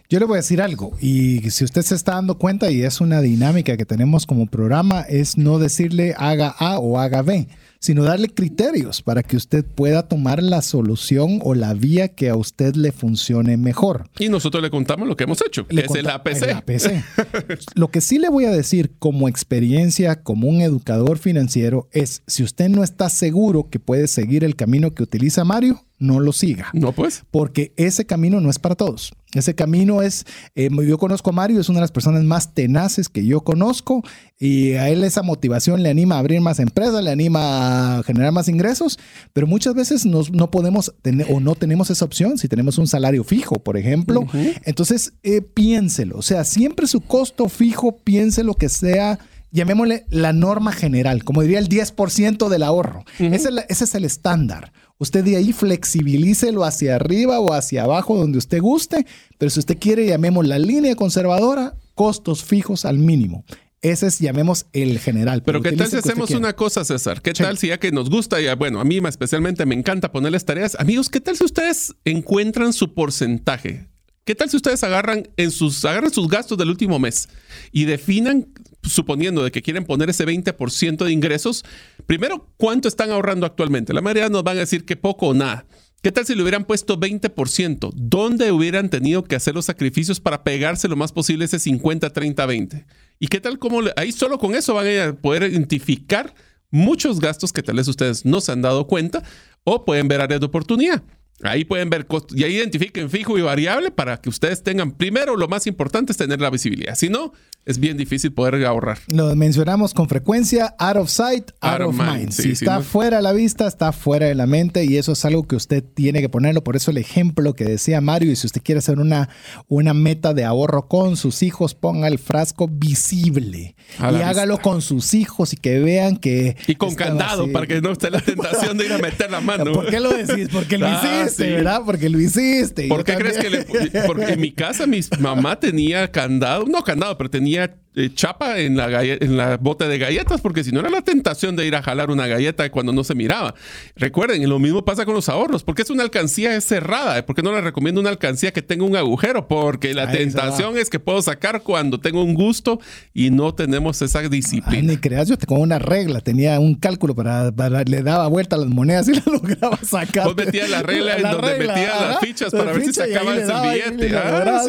Yo 0.09 0.17
le 0.17 0.25
voy 0.25 0.37
a 0.37 0.41
decir 0.41 0.59
algo, 0.59 0.97
y 0.99 1.47
si 1.51 1.63
usted 1.63 1.83
se 1.83 1.93
está 1.93 2.15
dando 2.15 2.39
cuenta, 2.39 2.71
y 2.71 2.81
es 2.81 2.99
una 2.99 3.21
dinámica 3.21 3.77
que 3.77 3.85
tenemos 3.85 4.25
como 4.25 4.47
programa, 4.47 5.01
es 5.01 5.37
no 5.37 5.59
decirle 5.59 6.15
haga 6.17 6.49
A 6.57 6.79
o 6.79 6.97
haga 6.99 7.21
B 7.21 7.47
sino 7.85 8.03
darle 8.03 8.29
criterios 8.29 9.03
para 9.03 9.21
que 9.21 9.37
usted 9.37 9.63
pueda 9.63 10.07
tomar 10.07 10.41
la 10.41 10.63
solución 10.63 11.39
o 11.43 11.53
la 11.53 11.75
vía 11.75 12.07
que 12.07 12.29
a 12.29 12.35
usted 12.35 12.73
le 12.73 12.91
funcione 12.91 13.57
mejor. 13.57 14.09
Y 14.17 14.27
nosotros 14.27 14.63
le 14.63 14.71
contamos 14.71 15.07
lo 15.07 15.15
que 15.15 15.25
hemos 15.25 15.39
hecho, 15.45 15.67
es 15.69 15.91
el 15.93 16.09
APC. 16.09 17.03
lo 17.75 17.89
que 17.89 18.01
sí 18.01 18.17
le 18.17 18.29
voy 18.29 18.45
a 18.45 18.51
decir 18.51 18.93
como 18.97 19.27
experiencia, 19.27 20.23
como 20.23 20.47
un 20.47 20.61
educador 20.61 21.19
financiero, 21.19 21.87
es 21.91 22.23
si 22.25 22.41
usted 22.41 22.69
no 22.69 22.83
está 22.83 23.07
seguro 23.09 23.69
que 23.69 23.79
puede 23.79 24.07
seguir 24.07 24.43
el 24.43 24.55
camino 24.55 24.89
que 24.95 25.03
utiliza 25.03 25.43
Mario, 25.43 25.85
no 25.97 26.19
lo 26.19 26.33
siga. 26.33 26.69
No, 26.73 26.91
pues. 26.91 27.23
Porque 27.31 27.73
ese 27.77 28.05
camino 28.05 28.41
no 28.41 28.49
es 28.49 28.59
para 28.59 28.75
todos. 28.75 29.13
Ese 29.33 29.53
camino 29.53 30.01
es, 30.01 30.25
eh, 30.55 30.69
yo 30.87 30.97
conozco 30.97 31.29
a 31.29 31.33
Mario, 31.33 31.59
es 31.59 31.67
una 31.67 31.79
de 31.79 31.83
las 31.83 31.91
personas 31.91 32.23
más 32.23 32.53
tenaces 32.53 33.09
que 33.09 33.25
yo 33.25 33.41
conozco 33.41 34.01
y 34.39 34.73
a 34.73 34.87
él 34.89 35.03
esa 35.03 35.23
motivación 35.23 35.83
le 35.83 35.89
anima 35.89 36.15
a 36.15 36.19
abrir 36.19 36.39
más 36.39 36.59
empresas, 36.59 37.03
le 37.03 37.11
anima 37.11 37.97
a 37.97 38.03
generar 38.03 38.31
más 38.31 38.47
ingresos, 38.47 38.97
pero 39.33 39.45
muchas 39.45 39.73
veces 39.73 40.05
no 40.05 40.51
podemos 40.51 40.93
tener 41.01 41.27
o 41.29 41.41
no 41.41 41.55
tenemos 41.55 41.89
esa 41.89 42.05
opción 42.05 42.37
si 42.37 42.47
tenemos 42.47 42.77
un 42.77 42.87
salario 42.87 43.25
fijo, 43.25 43.55
por 43.59 43.75
ejemplo. 43.75 44.25
Entonces, 44.63 45.13
eh, 45.23 45.41
piénselo, 45.41 46.17
o 46.17 46.21
sea, 46.21 46.45
siempre 46.45 46.87
su 46.87 47.01
costo 47.01 47.49
fijo, 47.49 47.97
piense 47.97 48.43
lo 48.43 48.53
que 48.53 48.69
sea 48.69 49.19
llamémosle 49.55 50.05
la 50.09 50.33
norma 50.33 50.73
general, 50.73 51.23
como 51.23 51.41
diría 51.41 51.59
el 51.59 51.69
10% 51.69 52.49
del 52.49 52.61
ahorro. 52.61 53.05
ese, 53.19 53.49
es 53.69 53.95
el 53.95 54.03
estándar. 54.03 54.73
Usted 54.97 55.23
de 55.23 55.35
ahí 55.35 55.51
flexibilícelo 55.51 56.63
hacia 56.63 56.95
arriba 56.95 57.39
o 57.39 57.53
hacia 57.53 57.83
abajo 57.83 58.17
donde 58.17 58.37
usted 58.37 58.61
guste, 58.61 59.05
pero 59.37 59.49
si 59.49 59.59
usted 59.59 59.77
quiere, 59.77 60.05
llamemos 60.05 60.47
la 60.47 60.57
línea 60.57 60.95
conservadora, 60.95 61.75
costos 61.95 62.43
fijos 62.43 62.85
al 62.85 62.97
mínimo. 62.97 63.43
Ese 63.81 64.07
es, 64.07 64.19
llamemos, 64.19 64.65
el 64.73 64.97
general. 64.99 65.43
Pero, 65.43 65.61
¿qué 65.61 65.73
tal 65.73 65.87
si 65.87 65.97
hacemos 65.97 66.31
una 66.31 66.55
cosa, 66.55 66.83
César? 66.83 67.21
¿Qué 67.21 67.33
tal 67.33 67.57
si 67.57 67.67
ya 67.67 67.77
que 67.77 67.91
nos 67.91 68.09
gusta, 68.09 68.41
y 68.41 68.51
bueno, 68.55 68.79
a 68.79 68.85
mí 68.85 68.99
especialmente 69.07 69.65
me 69.65 69.75
encanta 69.75 70.11
ponerles 70.11 70.45
tareas? 70.45 70.75
Amigos, 70.79 71.09
¿qué 71.09 71.19
tal 71.19 71.37
si 71.37 71.43
ustedes 71.43 71.93
encuentran 72.03 72.73
su 72.73 72.93
porcentaje? 72.93 73.87
¿Qué 74.23 74.33
tal 74.33 74.49
si 74.49 74.57
ustedes 74.57 74.83
agarran, 74.83 75.29
en 75.37 75.51
sus, 75.51 75.85
agarran 75.85 76.11
sus 76.11 76.27
gastos 76.27 76.57
del 76.57 76.69
último 76.69 76.97
mes 76.97 77.29
y 77.71 77.85
definan, 77.85 78.47
suponiendo 78.87 79.43
de 79.43 79.51
que 79.51 79.61
quieren 79.61 79.85
poner 79.85 80.09
ese 80.09 80.25
20% 80.25 81.05
de 81.05 81.11
ingresos, 81.11 81.63
primero, 82.05 82.49
¿cuánto 82.57 82.87
están 82.87 83.11
ahorrando 83.11 83.45
actualmente? 83.45 83.93
La 83.93 84.01
mayoría 84.01 84.29
nos 84.29 84.43
van 84.43 84.57
a 84.57 84.61
decir 84.61 84.85
que 84.85 84.95
poco 84.95 85.27
o 85.27 85.33
nada. 85.33 85.65
¿Qué 86.01 86.11
tal 86.11 86.23
si 86.23 86.35
le 86.35 86.43
hubieran 86.43 86.65
puesto 86.65 86.99
20%? 86.99 87.89
¿Dónde 87.95 88.51
hubieran 88.51 88.89
tenido 88.89 89.23
que 89.23 89.35
hacer 89.35 89.55
los 89.55 89.65
sacrificios 89.65 90.19
para 90.19 90.43
pegarse 90.43 90.87
lo 90.87 90.95
más 90.95 91.11
posible 91.11 91.45
ese 91.45 91.57
50, 91.57 92.11
30, 92.11 92.45
20? 92.45 92.85
¿Y 93.19 93.27
qué 93.27 93.41
tal 93.41 93.57
como 93.57 93.79
ahí 93.95 94.11
solo 94.11 94.37
con 94.37 94.53
eso 94.53 94.75
van 94.75 94.87
a 94.99 95.13
poder 95.13 95.51
identificar 95.51 96.35
muchos 96.69 97.19
gastos 97.19 97.51
que 97.51 97.63
tal 97.63 97.77
vez 97.77 97.87
ustedes 97.87 98.23
no 98.23 98.39
se 98.39 98.51
han 98.51 98.61
dado 98.61 98.85
cuenta 98.85 99.23
o 99.63 99.83
pueden 99.83 100.07
ver 100.07 100.21
áreas 100.21 100.41
de 100.41 100.45
oportunidad? 100.45 101.01
Ahí 101.43 101.65
pueden 101.65 101.89
ver 101.89 102.07
costos 102.07 102.37
y 102.37 102.43
ahí 102.43 102.55
identifiquen 102.55 103.09
fijo 103.09 103.37
y 103.37 103.41
variable 103.41 103.91
para 103.91 104.17
que 104.17 104.29
ustedes 104.29 104.63
tengan, 104.63 104.91
primero, 104.91 105.35
lo 105.35 105.47
más 105.47 105.67
importante 105.67 106.13
es 106.13 106.17
tener 106.17 106.39
la 106.39 106.49
visibilidad. 106.49 106.95
Si 106.95 107.09
no, 107.09 107.33
es 107.65 107.79
bien 107.79 107.97
difícil 107.97 108.31
poder 108.31 108.63
ahorrar. 108.65 108.99
Lo 109.07 109.35
mencionamos 109.35 109.93
con 109.93 110.07
frecuencia, 110.07 110.75
out 110.77 110.97
of 110.97 111.09
sight, 111.09 111.51
out, 111.61 111.81
of 111.81 111.95
mind. 111.95 112.31
si 112.31 112.51
está 112.51 112.81
fuera 112.81 113.17
de 113.17 113.23
la 113.23 113.33
vista, 113.33 113.67
está 113.67 113.91
fuera 113.91 114.27
de 114.27 114.35
la 114.35 114.45
mente 114.45 114.85
y 114.85 114.97
eso 114.97 115.13
es 115.13 115.25
algo 115.25 115.47
que 115.47 115.55
usted 115.55 115.83
tiene 115.83 116.21
que 116.21 116.29
ponerlo. 116.29 116.63
Por 116.63 116.75
eso 116.75 116.91
el 116.91 116.97
ejemplo 116.97 117.53
que 117.53 117.65
decía 117.65 118.01
Mario, 118.01 118.31
y 118.31 118.35
si 118.35 118.45
usted 118.45 118.61
quiere 118.63 118.79
hacer 118.79 118.99
una, 118.99 119.29
una 119.67 119.93
meta 119.93 120.33
de 120.33 120.45
ahorro 120.45 120.87
con 120.87 121.17
sus 121.17 121.41
hijos, 121.41 121.73
ponga 121.73 122.07
el 122.07 122.19
frasco 122.19 122.67
visible 122.67 123.75
y 123.99 124.21
hágalo 124.21 124.59
con 124.59 124.81
sus 124.81 125.13
hijos 125.13 125.53
y 125.53 125.57
que 125.57 125.79
vean 125.79 126.17
que... 126.17 126.55
Y 126.67 126.75
con 126.75 126.93
candado 126.95 127.51
para 127.51 127.65
que 127.65 127.81
no 127.81 127.91
esté 127.91 128.11
la 128.11 128.21
tentación 128.21 128.77
de 128.77 128.85
ir 128.85 128.93
a 128.93 128.99
meter 128.99 129.31
la 129.31 129.41
mano. 129.41 129.71
¿Por 129.73 129.89
qué 129.89 129.99
lo 129.99 130.11
decís? 130.11 130.49
Porque 130.51 130.77
lo 130.77 130.87
ah, 130.87 131.24
hiciste, 131.25 131.51
¿verdad? 131.51 131.81
Porque 131.85 132.09
lo 132.09 132.19
hiciste. 132.19 132.87
¿Por 132.87 133.03
qué 133.03 133.15
crees 133.15 133.37
que 133.37 133.49
le... 133.49 133.65
Porque 134.05 134.33
en 134.33 134.41
mi 134.41 134.51
casa 134.51 134.87
mi 134.87 135.01
mamá 135.19 135.59
tenía 135.59 136.11
candado, 136.11 136.65
no 136.65 136.83
candado, 136.83 137.17
pero 137.17 137.29
tenía 137.29 137.75
eh, 137.95 138.09
chapa 138.13 138.59
en 138.59 138.77
la, 138.77 139.03
en 139.03 139.37
la 139.37 139.57
bote 139.57 139.87
de 139.87 139.97
galletas, 139.97 140.41
porque 140.41 140.63
si 140.63 140.71
no 140.71 140.81
era 140.81 140.89
la 140.89 141.01
tentación 141.01 141.55
de 141.55 141.65
ir 141.65 141.75
a 141.75 141.81
jalar 141.81 142.09
una 142.09 142.27
galleta 142.27 142.69
cuando 142.69 142.91
no 142.91 143.03
se 143.03 143.15
miraba. 143.15 143.55
Recuerden, 143.95 144.47
lo 144.49 144.59
mismo 144.59 144.83
pasa 144.83 145.05
con 145.05 145.13
los 145.13 145.29
ahorros, 145.29 145.63
porque 145.63 145.83
es 145.83 145.89
una 145.89 146.03
alcancía 146.03 146.59
cerrada, 146.61 147.25
porque 147.25 147.41
no 147.41 147.53
les 147.53 147.63
recomiendo 147.63 148.01
una 148.01 148.09
alcancía 148.09 148.51
que 148.51 148.61
tenga 148.61 148.85
un 148.85 148.95
agujero, 148.95 149.47
porque 149.47 149.93
la 149.93 150.11
tentación 150.11 150.77
es 150.77 150.89
que 150.89 150.99
puedo 150.99 151.21
sacar 151.21 151.61
cuando 151.61 151.99
tengo 151.99 152.23
un 152.23 152.33
gusto 152.33 152.79
y 153.13 153.29
no 153.29 153.53
tenemos 153.53 154.01
esa 154.01 154.21
disciplina. 154.23 154.93
ni 154.93 154.97
creas, 154.97 155.27
yo 155.27 155.35
con 155.47 155.61
una 155.61 155.79
regla, 155.79 156.21
tenía 156.21 156.59
un 156.59 156.75
cálculo 156.75 157.15
para, 157.15 157.51
le 157.85 158.01
daba 158.01 158.27
vuelta 158.27 158.55
a 158.55 158.59
las 158.59 158.69
monedas 158.69 159.07
y 159.07 159.13
la 159.13 159.23
lograba 159.31 159.77
sacar. 159.77 160.25
Vos 160.25 160.35
metías 160.35 160.69
la 160.69 160.83
regla 160.83 161.17
en 161.17 161.23
donde 161.23 161.57
metías 161.59 162.01
las 162.01 162.19
fichas 162.19 162.51
para 162.51 162.73
ver 162.73 162.83
si 162.83 162.93
sacabas 162.93 163.37
el 163.37 163.97
billete. 163.97 164.17
Ah, 164.17 164.63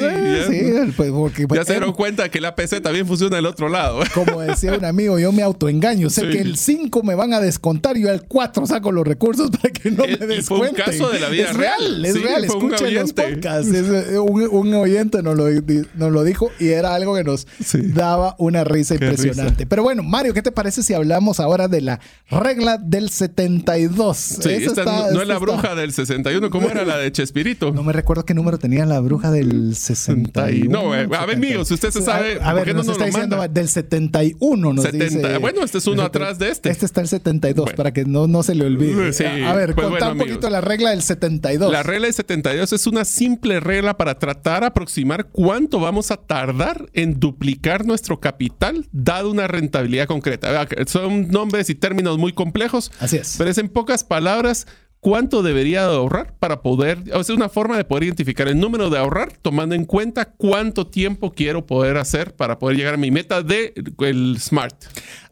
sí, 0.49 0.93
pues, 0.97 1.11
ya 1.55 1.65
se 1.65 1.73
dieron 1.73 1.93
cuenta 1.93 2.29
que 2.29 2.41
la 2.41 2.55
PC 2.55 2.81
también 2.81 3.07
funciona 3.17 3.37
del 3.37 3.47
otro 3.47 3.69
lado. 3.69 4.01
Como 4.15 4.41
decía 4.41 4.75
un 4.75 4.85
amigo, 4.85 5.19
yo 5.19 5.33
me 5.33 5.43
autoengaño. 5.43 6.11
Sé 6.11 6.29
que 6.29 6.41
el 6.41 6.57
5 6.57 7.03
me 7.03 7.15
van 7.15 7.33
a 7.33 7.41
descontar 7.41 7.97
yo 7.97 8.11
al 8.11 8.25
4 8.25 8.67
saco 8.67 8.93
los 8.93 9.07
recursos 9.07 9.51
para 9.51 9.73
que 9.73 9.91
no 9.91 10.05
me 10.05 10.27
descuenten. 10.27 10.45
Fue 10.45 10.69
un 10.69 10.75
caso 10.75 11.11
de 11.11 11.21
la 11.21 11.29
vida 11.29 11.51
es 11.51 11.57
real. 11.57 12.05
Es 12.05 12.23
real, 12.23 12.45
escuchen 12.45 12.95
los 12.95 13.13
podcasts. 13.13 13.73
Eh, 13.73 14.19
un, 14.19 14.75
oyente 14.75 15.23
nos 15.23 15.37
lo, 15.37 15.47
nos 15.95 16.13
lo, 16.13 16.25
dijo 16.25 16.51
y 16.59 16.69
era 16.69 16.95
algo 16.95 17.15
que 17.15 17.25
nos 17.25 17.47
daba 17.95 18.35
una 18.39 18.65
risa 18.65 18.95
impresionante. 18.95 19.67
Pero 19.67 19.83
bueno, 19.83 20.03
Mario, 20.03 20.35
¿qué 20.35 20.43
te 20.43 20.53
parece 20.53 20.83
si 20.83 20.93
hablamos 20.93 21.41
ahora 21.41 21.69
de 21.69 21.81
la 21.81 22.01
regla 22.31 22.79
del 22.79 23.11
72? 23.11 24.17
Sí, 24.17 24.51
esta 24.51 24.85
no, 24.85 25.23
es 25.23 25.29
la 25.29 25.39
bruja 25.39 25.75
del 25.75 25.93
61, 25.93 26.51
¿cómo 26.51 26.69
era 26.69 26.85
la 26.85 26.99
de 26.99 27.11
Chespirito? 27.13 27.73
No 27.73 27.83
me 27.83 27.93
recuerdo 27.93 28.25
qué 28.25 28.35
número 28.35 28.59
tenía 28.59 28.85
la 28.85 29.01
bruja 29.01 29.31
del 29.31 29.75
61. 29.75 30.71
No, 30.71 30.95
eh, 30.95 31.09
a 31.17 31.27
ver, 31.27 31.39
mío, 31.39 31.65
si 31.65 31.75
usted 31.75 31.91
se 31.91 32.03
sabe. 32.03 32.39
A, 32.43 32.53
ver, 32.53 32.75
nos, 32.75 32.89
está 33.07 33.21
diciendo 33.21 33.49
del 33.49 33.69
71. 33.69 34.73
Nos 34.73 34.93
dice, 34.93 35.39
bueno, 35.39 35.65
este 35.65 35.79
es 35.79 35.87
uno 35.87 36.03
atrás 36.03 36.39
de 36.39 36.51
este. 36.51 36.71
Este 36.71 36.87
está 36.87 37.01
el 37.01 37.09
72, 37.09 37.73
para 37.75 37.93
que 37.93 38.05
no, 38.05 38.27
no 38.27 38.43
se 38.43 38.55
le 38.55 38.67
olvide. 38.67 39.13
a 39.45 39.55
ver, 39.55 39.75
pues 39.75 40.03
un 40.03 40.19
poquito 40.19 40.51
la 40.51 40.61
regla 40.61 40.91
del 40.91 41.03
72. 41.03 41.71
La 41.73 41.83
regla 41.83 42.07
del 42.07 42.15
72 42.15 42.73
es 42.73 42.87
una 42.87 43.05
simple 43.05 43.61
regla 43.61 43.97
para 43.97 44.19
tratar 44.19 44.61
de 44.61 44.67
aproximar 44.67 45.29
cuánto 45.29 45.81
vamos 45.81 46.11
a 46.11 46.17
tardar 46.17 46.89
en 46.93 47.19
duplicar 47.19 47.87
nuestro 47.87 48.21
capital 48.21 48.87
dado 48.93 49.31
una 49.31 49.47
rentabilidad 49.47 50.07
concreta. 50.07 50.67
Son 50.87 51.29
nombres 51.29 51.71
y 51.71 51.75
términos 51.75 52.19
muy 52.19 52.33
complejos. 52.33 52.91
Así 53.01 53.17
es. 53.17 53.37
Pero 53.39 53.51
es 53.51 53.59
en 53.59 53.69
pocas 53.69 54.05
palabras 54.05 54.67
cuánto 55.01 55.43
debería 55.43 55.85
ahorrar 55.85 56.35
para 56.39 56.63
poder, 56.63 57.03
o 57.13 57.23
sea, 57.23 57.37
una 57.37 57.49
forma 57.49 57.77
de 57.77 57.85
poder 57.85 58.05
identificar 58.05 58.49
el 58.49 58.59
número 58.59 58.91
de 58.91 58.99
ahorrar 58.99 59.33
tomando 59.43 59.75
en 59.75 59.85
cuenta 59.85 60.25
cuánto 60.25 60.87
tiempo 60.87 61.33
quiero 61.33 61.67
poder 61.67 61.97
hacer 61.97 62.35
para 62.35 62.59
poder 62.59 62.77
llegar 62.77 62.95
a 62.95 62.99
mi 62.99 63.11
meta 63.11 63.43
de 63.43 63.75
el 64.01 64.39
SMART. 64.41 64.85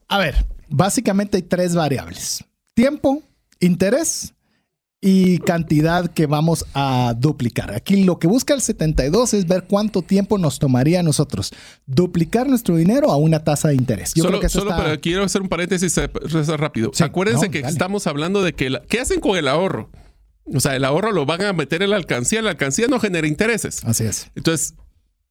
A 0.08 0.18
ver, 0.18 0.46
básicamente 0.68 1.36
hay 1.36 1.42
tres 1.42 1.74
variables. 1.74 2.44
Tiempo, 2.74 3.22
interés 3.60 4.34
y 5.06 5.36
cantidad 5.40 6.10
que 6.10 6.24
vamos 6.24 6.64
a 6.72 7.14
duplicar. 7.18 7.74
Aquí 7.74 8.04
lo 8.04 8.18
que 8.18 8.26
busca 8.26 8.54
el 8.54 8.62
72 8.62 9.34
es 9.34 9.46
ver 9.46 9.64
cuánto 9.68 10.00
tiempo 10.00 10.38
nos 10.38 10.58
tomaría 10.58 11.00
a 11.00 11.02
nosotros 11.02 11.52
duplicar 11.84 12.48
nuestro 12.48 12.76
dinero 12.76 13.10
a 13.10 13.18
una 13.18 13.44
tasa 13.44 13.68
de 13.68 13.74
interés. 13.74 14.14
Yo 14.14 14.22
solo, 14.22 14.38
creo 14.38 14.40
que 14.40 14.48
solo 14.48 14.70
para, 14.70 14.96
quiero 14.96 15.22
hacer 15.22 15.42
un 15.42 15.50
paréntesis 15.50 15.94
rápido. 16.56 16.90
Acuérdense 16.98 17.50
que 17.50 17.58
estamos 17.58 18.06
hablando 18.06 18.42
de 18.42 18.54
que 18.54 18.80
¿qué 18.88 19.00
hacen 19.00 19.20
con 19.20 19.36
el 19.36 19.46
ahorro? 19.46 19.90
O 20.46 20.60
sea, 20.60 20.74
el 20.74 20.86
ahorro 20.86 21.12
lo 21.12 21.26
van 21.26 21.42
a 21.42 21.52
meter 21.52 21.82
en 21.82 21.90
la 21.90 21.96
alcancía, 21.96 22.40
la 22.40 22.50
alcancía 22.50 22.86
no 22.88 22.98
genera 22.98 23.26
intereses. 23.26 23.84
Así 23.84 24.04
es. 24.04 24.30
Entonces, 24.34 24.74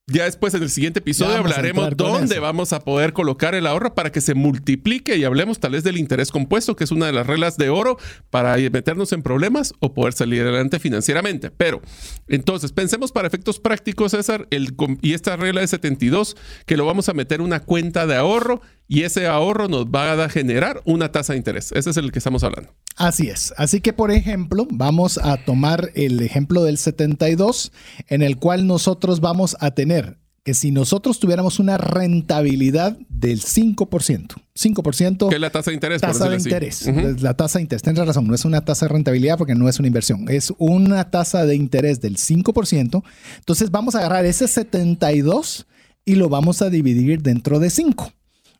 ya 0.07 0.25
después 0.25 0.53
en 0.53 0.63
el 0.63 0.69
siguiente 0.69 0.99
episodio 0.99 1.37
hablaremos 1.37 1.95
dónde 1.95 2.39
vamos 2.39 2.73
a 2.73 2.81
poder 2.81 3.13
colocar 3.13 3.55
el 3.55 3.65
ahorro 3.65 3.95
para 3.95 4.11
que 4.11 4.19
se 4.19 4.33
multiplique 4.33 5.15
y 5.15 5.23
hablemos 5.23 5.59
tal 5.59 5.71
vez 5.71 5.83
del 5.85 5.97
interés 5.97 6.29
compuesto, 6.29 6.75
que 6.75 6.83
es 6.83 6.91
una 6.91 7.05
de 7.05 7.13
las 7.13 7.25
reglas 7.25 7.55
de 7.55 7.69
oro 7.69 7.97
para 8.29 8.57
meternos 8.57 9.13
en 9.13 9.23
problemas 9.23 9.73
o 9.79 9.93
poder 9.93 10.13
salir 10.13 10.41
adelante 10.41 10.79
financieramente. 10.79 11.51
Pero 11.51 11.81
entonces 12.27 12.73
pensemos 12.73 13.13
para 13.13 13.29
efectos 13.29 13.59
prácticos, 13.59 14.11
César, 14.11 14.45
el, 14.51 14.75
y 15.01 15.13
esta 15.13 15.37
regla 15.37 15.61
de 15.61 15.67
72, 15.67 16.35
que 16.65 16.75
lo 16.75 16.85
vamos 16.85 17.07
a 17.07 17.13
meter 17.13 17.39
en 17.39 17.45
una 17.45 17.61
cuenta 17.61 18.05
de 18.05 18.15
ahorro 18.15 18.61
y 18.89 19.03
ese 19.03 19.27
ahorro 19.27 19.69
nos 19.69 19.85
va 19.85 20.21
a 20.21 20.29
generar 20.29 20.81
una 20.83 21.13
tasa 21.13 21.31
de 21.31 21.37
interés. 21.37 21.71
Ese 21.71 21.91
es 21.91 21.97
el 21.97 22.11
que 22.11 22.19
estamos 22.19 22.43
hablando. 22.43 22.73
Así 22.95 23.29
es. 23.29 23.53
Así 23.57 23.81
que, 23.81 23.93
por 23.93 24.11
ejemplo, 24.11 24.67
vamos 24.69 25.17
a 25.17 25.37
tomar 25.37 25.91
el 25.95 26.21
ejemplo 26.21 26.63
del 26.63 26.77
72, 26.77 27.71
en 28.07 28.21
el 28.21 28.37
cual 28.37 28.67
nosotros 28.67 29.19
vamos 29.19 29.57
a 29.59 29.71
tener 29.71 30.17
que 30.43 30.53
si 30.53 30.71
nosotros 30.71 31.19
tuviéramos 31.19 31.59
una 31.59 31.77
rentabilidad 31.77 32.97
del 33.07 33.41
5%, 33.41 34.35
5%... 34.55 35.29
Que 35.29 35.35
es 35.35 35.41
la 35.41 35.49
tasa 35.49 35.71
de 35.71 35.75
interés. 35.75 36.01
Tasa 36.01 36.29
de 36.29 36.35
interés. 36.35 36.85
La 37.21 37.33
tasa 37.33 37.59
de 37.59 37.63
interés. 37.63 37.81
Tienes 37.81 38.05
razón, 38.05 38.27
no 38.27 38.35
es 38.35 38.43
una 38.43 38.59
tasa 38.59 38.87
de 38.87 38.93
rentabilidad 38.93 39.37
porque 39.37 39.55
no 39.55 39.69
es 39.69 39.79
una 39.79 39.87
inversión. 39.87 40.25
Es 40.29 40.53
una 40.57 41.09
tasa 41.09 41.45
de 41.45 41.55
interés 41.55 42.01
del 42.01 42.17
5%. 42.17 43.03
Entonces 43.37 43.71
vamos 43.71 43.95
a 43.95 43.99
agarrar 43.99 44.25
ese 44.25 44.49
72 44.49 45.65
y 46.03 46.15
lo 46.15 46.27
vamos 46.27 46.61
a 46.61 46.69
dividir 46.69 47.21
dentro 47.21 47.59
de 47.59 47.69
5. 47.69 48.11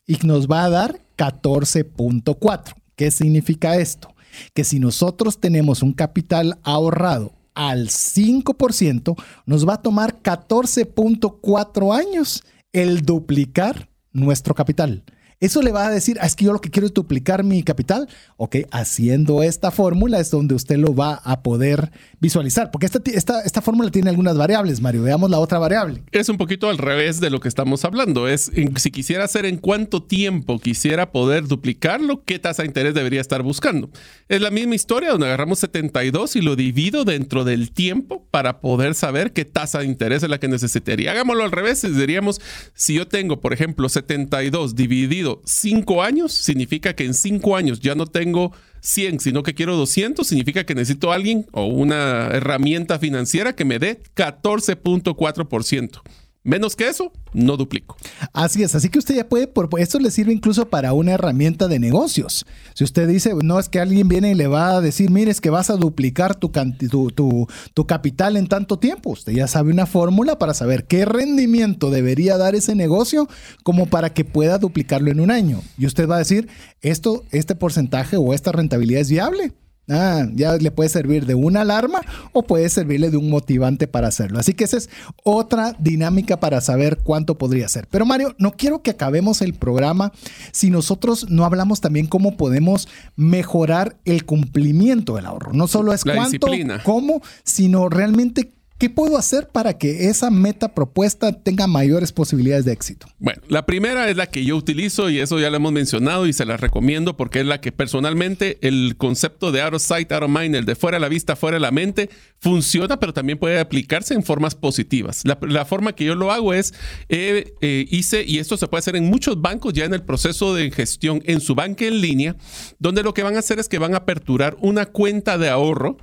Y 0.08 0.18
nos 0.26 0.48
va 0.48 0.64
a 0.64 0.70
dar 0.70 1.02
14.4. 1.18 2.76
¿Qué 2.96 3.12
significa 3.12 3.76
esto? 3.76 4.13
Que 4.54 4.64
si 4.64 4.80
nosotros 4.80 5.40
tenemos 5.40 5.84
un 5.84 5.94
capital 5.94 6.60
ahorrado 6.64 7.34
al 7.54 7.90
5%, 7.90 9.16
nos 9.46 9.68
va 9.68 9.76
a 9.76 9.82
tomar 9.82 10.22
14.4 10.22 11.98
años 11.98 12.44
el 12.72 13.04
duplicar 13.04 13.90
nuestro 14.12 14.56
capital. 14.56 15.04
Eso 15.44 15.62
le 15.62 15.74
va 15.74 15.88
a 15.88 15.92
decir, 15.92 16.18
ah, 16.22 16.26
es 16.26 16.38
que 16.38 16.46
yo 16.46 16.54
lo 16.54 16.62
que 16.62 16.70
quiero 16.70 16.88
es 16.88 16.94
duplicar 16.94 17.44
mi 17.44 17.64
capital. 17.64 18.08
Ok, 18.38 18.58
haciendo 18.72 19.44
esta 19.44 19.72
fórmula 19.72 20.22
es 20.22 20.32
donde 20.32 20.56
usted 20.56 20.78
lo 20.78 20.96
va 20.96 21.16
a 21.16 21.44
poder 21.44 21.92
visualizar, 22.24 22.72
porque 22.72 22.86
esta, 22.86 23.02
esta, 23.06 23.42
esta 23.42 23.62
fórmula 23.62 23.92
tiene 23.92 24.10
algunas 24.10 24.38
variables, 24.38 24.80
Mario. 24.80 25.04
Veamos 25.04 25.30
la 25.30 25.40
otra 25.40 25.60
variable. 25.60 26.04
Es 26.14 26.30
un 26.30 26.38
poquito 26.38 26.70
al 26.70 26.78
revés 26.78 27.20
de 27.20 27.30
lo 27.30 27.42
que 27.42 27.50
estamos 27.50 27.84
hablando. 27.84 28.30
Es 28.30 28.50
si 28.78 28.92
quisiera 28.92 29.26
hacer 29.26 29.46
en 29.46 29.58
cuánto 29.58 30.02
tiempo 30.02 30.58
quisiera 30.58 31.12
poder 31.12 31.50
duplicarlo, 31.50 32.24
qué 32.24 32.40
tasa 32.40 32.64
de 32.64 32.68
interés 32.68 32.94
debería 32.94 33.20
estar 33.20 33.44
buscando. 33.44 33.90
Es 34.30 34.40
la 34.40 34.52
misma 34.52 34.74
historia 34.74 35.12
donde 35.12 35.26
agarramos 35.26 35.60
72 35.60 36.38
y 36.38 36.42
lo 36.42 36.56
divido 36.56 37.04
dentro 37.04 37.44
del 37.44 37.72
tiempo 37.72 38.26
para 38.32 38.62
poder 38.62 38.96
saber 38.96 39.34
qué 39.34 39.44
tasa 39.44 39.80
de 39.80 39.86
interés 39.86 40.24
es 40.24 40.30
la 40.30 40.40
que 40.40 40.48
necesitaría. 40.48 41.12
Hagámoslo 41.12 41.44
al 41.44 41.52
revés, 41.52 41.82
diríamos, 41.82 42.40
si 42.74 42.94
yo 42.94 43.06
tengo, 43.06 43.42
por 43.42 43.52
ejemplo, 43.52 43.90
72 43.90 44.76
dividido 44.76 45.42
cinco 45.44 46.02
años, 46.02 46.32
significa 46.32 46.96
que 46.96 47.04
en 47.04 47.16
cinco 47.16 47.58
años 47.58 47.82
ya 47.82 47.96
no 47.96 48.06
tengo 48.06 48.54
100, 48.84 49.22
sino 49.22 49.44
que 49.44 49.54
quiero 49.54 49.78
200, 49.78 50.28
significa 50.28 50.66
que 50.66 50.76
necesito 50.76 51.14
alguien 51.14 51.46
o 51.54 51.66
una 51.66 52.28
herramienta 52.34 53.00
financiera 53.00 53.56
que 53.56 53.64
me 53.66 53.80
dé 53.80 54.02
14.4%. 54.16 56.02
Menos 56.46 56.76
que 56.76 56.90
eso, 56.90 57.14
no 57.32 57.56
duplico. 57.56 57.96
Así 58.34 58.64
es, 58.64 58.76
así 58.76 58.90
que 58.90 59.00
usted 59.00 59.16
ya 59.16 59.30
puede, 59.30 59.48
por, 59.48 59.70
esto 59.78 59.98
le 59.98 60.12
sirve 60.12 60.34
incluso 60.34 60.68
para 60.68 60.92
una 60.92 61.14
herramienta 61.14 61.70
de 61.70 61.80
negocios. 61.80 62.46
Si 62.74 62.84
usted 62.84 63.08
dice, 63.08 63.34
no 63.42 63.60
es 63.60 63.70
que 63.70 63.80
alguien 63.80 64.10
viene 64.10 64.32
y 64.32 64.36
le 64.36 64.48
va 64.48 64.76
a 64.76 64.82
decir, 64.82 65.10
mire, 65.10 65.32
es 65.32 65.40
que 65.40 65.50
vas 65.50 65.70
a 65.70 65.78
duplicar 65.78 66.36
tu, 66.36 66.52
tu, 66.52 67.48
tu, 67.74 67.88
capital 67.88 68.36
en 68.36 68.48
tanto 68.48 68.78
tiempo, 68.78 69.12
usted 69.12 69.32
ya 69.32 69.48
sabe 69.48 69.72
una 69.72 69.86
fórmula 69.86 70.38
para 70.38 70.54
saber 70.54 70.86
qué 70.86 71.06
rendimiento 71.06 71.90
debería 71.92 72.38
dar 72.38 72.56
ese 72.56 72.76
negocio 72.76 73.30
como 73.64 73.86
para 73.86 74.14
que 74.14 74.26
pueda 74.26 74.58
duplicarlo 74.58 75.12
en 75.12 75.22
un 75.22 75.32
año. 75.32 75.62
Y 75.78 75.86
usted 75.86 76.10
va 76.10 76.16
a 76.16 76.20
decir, 76.20 76.50
esto, 76.82 77.24
este 77.32 77.56
porcentaje 77.56 78.18
o 78.18 78.34
esta 78.34 78.52
rentabilidad 78.52 79.00
es 79.00 79.10
viable. 79.10 79.54
Ah, 79.90 80.26
ya 80.34 80.56
le 80.56 80.72
puede 80.72 80.90
servir 80.90 81.26
de 81.26 81.36
una 81.36 81.62
alarma 81.62 82.02
o 82.32 82.44
puede 82.44 82.70
servirle 82.70 83.12
de 83.12 83.18
un 83.18 83.30
motivante 83.30 83.86
para 83.86 84.08
hacerlo. 84.08 84.40
Así 84.40 84.54
que 84.54 84.64
esa 84.64 84.78
es 84.78 84.90
otra 85.24 85.76
dinámica 85.78 86.40
para 86.40 86.62
saber 86.62 87.00
cuánto 87.04 87.38
podría 87.38 87.68
ser. 87.68 87.88
Pero 87.92 88.06
Mario, 88.06 88.34
no 88.38 88.54
quiero 88.54 88.82
que 88.82 88.92
acabemos 88.92 89.42
el 89.42 89.54
programa 89.54 90.14
si 90.54 90.70
nosotros 90.70 91.30
no 91.30 91.44
hablamos 91.44 91.82
también 91.82 92.08
cómo 92.08 92.38
podemos 92.38 92.88
mejorar 93.18 93.98
el 94.06 94.26
cumplimiento 94.26 95.16
del 95.16 95.26
ahorro. 95.26 95.52
No 95.52 95.68
solo 95.68 95.94
es 95.94 96.04
cuánto, 96.04 96.48
cómo, 96.86 97.22
sino 97.44 97.90
realmente 97.90 98.54
¿Qué 98.84 98.90
puedo 98.90 99.18
hacer 99.18 99.48
para 99.48 99.78
que 99.78 100.10
esa 100.10 100.30
meta 100.30 100.76
propuesta 100.76 101.32
tenga 101.32 101.68
mayores 101.68 102.12
posibilidades 102.12 102.66
de 102.66 102.74
éxito? 102.74 103.08
Bueno, 103.18 103.42
la 103.48 103.66
primera 103.66 104.10
es 104.10 104.18
la 104.18 104.28
que 104.28 104.44
yo 104.44 104.58
utilizo 104.58 105.10
y 105.10 105.20
eso 105.20 105.40
ya 105.40 105.50
lo 105.50 105.56
hemos 105.56 105.72
mencionado 105.72 106.28
y 106.28 106.34
se 106.34 106.44
la 106.44 106.58
recomiendo 106.58 107.16
porque 107.16 107.40
es 107.40 107.46
la 107.46 107.62
que 107.62 107.72
personalmente 107.72 108.58
el 108.60 108.98
concepto 108.98 109.54
de 109.54 109.62
out 109.62 109.76
of 109.76 109.82
sight, 109.82 110.12
out 110.12 110.24
of 110.24 110.30
mind, 110.30 110.54
el 110.56 110.66
de 110.66 110.76
fuera 110.76 110.98
de 110.98 111.00
la 111.00 111.08
vista, 111.08 111.38
fuera 111.38 111.56
de 111.56 111.62
la 111.62 111.72
mente, 111.72 112.10
funciona, 112.42 113.00
pero 113.00 113.14
también 113.14 113.40
puede 113.40 113.58
aplicarse 113.58 114.16
en 114.16 114.24
formas 114.24 114.54
positivas. 114.54 115.24
La, 115.24 115.64
forma 115.64 115.96
que 115.96 116.04
yo 116.04 116.16
lo 116.16 116.34
hago 116.34 116.54
es, 116.54 116.74
eh, 117.08 117.54
eh, 117.62 117.86
hice, 117.90 118.26
y 118.28 118.40
esto 118.40 118.58
se 118.58 118.68
puede 118.68 118.80
hacer 118.80 118.98
en 118.98 119.06
muchos 119.06 119.42
bancos 119.42 119.72
ya 119.72 119.86
en 119.86 119.94
el 119.94 120.04
proceso 120.04 120.54
de 120.54 120.70
gestión 120.72 121.22
en 121.24 121.40
su 121.40 121.56
banca 121.56 121.86
en 121.86 122.02
línea, 122.02 122.36
donde 122.80 123.02
lo 123.02 123.14
que 123.14 123.24
van 123.24 123.38
a 123.38 123.40
hacer 123.40 123.60
es 123.60 123.70
que 123.70 123.80
van 123.80 123.94
a 123.94 124.00
aperturar 124.00 124.58
una 124.60 124.88
cuenta 124.88 125.38
de 125.38 125.48
ahorro, 125.48 125.96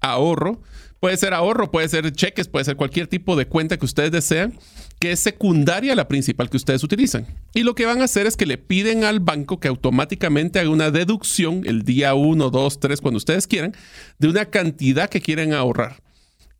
ahorro, 0.00 0.62
Puede 1.00 1.16
ser 1.18 1.34
ahorro, 1.34 1.70
puede 1.70 1.88
ser 1.88 2.10
cheques, 2.12 2.48
puede 2.48 2.64
ser 2.64 2.76
cualquier 2.76 3.06
tipo 3.06 3.36
de 3.36 3.46
cuenta 3.46 3.76
que 3.76 3.84
ustedes 3.84 4.10
desean, 4.10 4.58
que 4.98 5.12
es 5.12 5.20
secundaria 5.20 5.92
a 5.92 5.96
la 5.96 6.08
principal 6.08 6.48
que 6.48 6.56
ustedes 6.56 6.82
utilizan. 6.82 7.26
Y 7.54 7.64
lo 7.64 7.74
que 7.74 7.84
van 7.84 8.00
a 8.00 8.04
hacer 8.04 8.26
es 8.26 8.36
que 8.36 8.46
le 8.46 8.56
piden 8.56 9.04
al 9.04 9.20
banco 9.20 9.60
que 9.60 9.68
automáticamente 9.68 10.58
haga 10.58 10.70
una 10.70 10.90
deducción 10.90 11.62
el 11.66 11.82
día 11.82 12.14
1, 12.14 12.50
2, 12.50 12.80
3, 12.80 13.00
cuando 13.00 13.18
ustedes 13.18 13.46
quieran, 13.46 13.74
de 14.18 14.28
una 14.28 14.46
cantidad 14.46 15.10
que 15.10 15.20
quieren 15.20 15.52
ahorrar. 15.52 16.05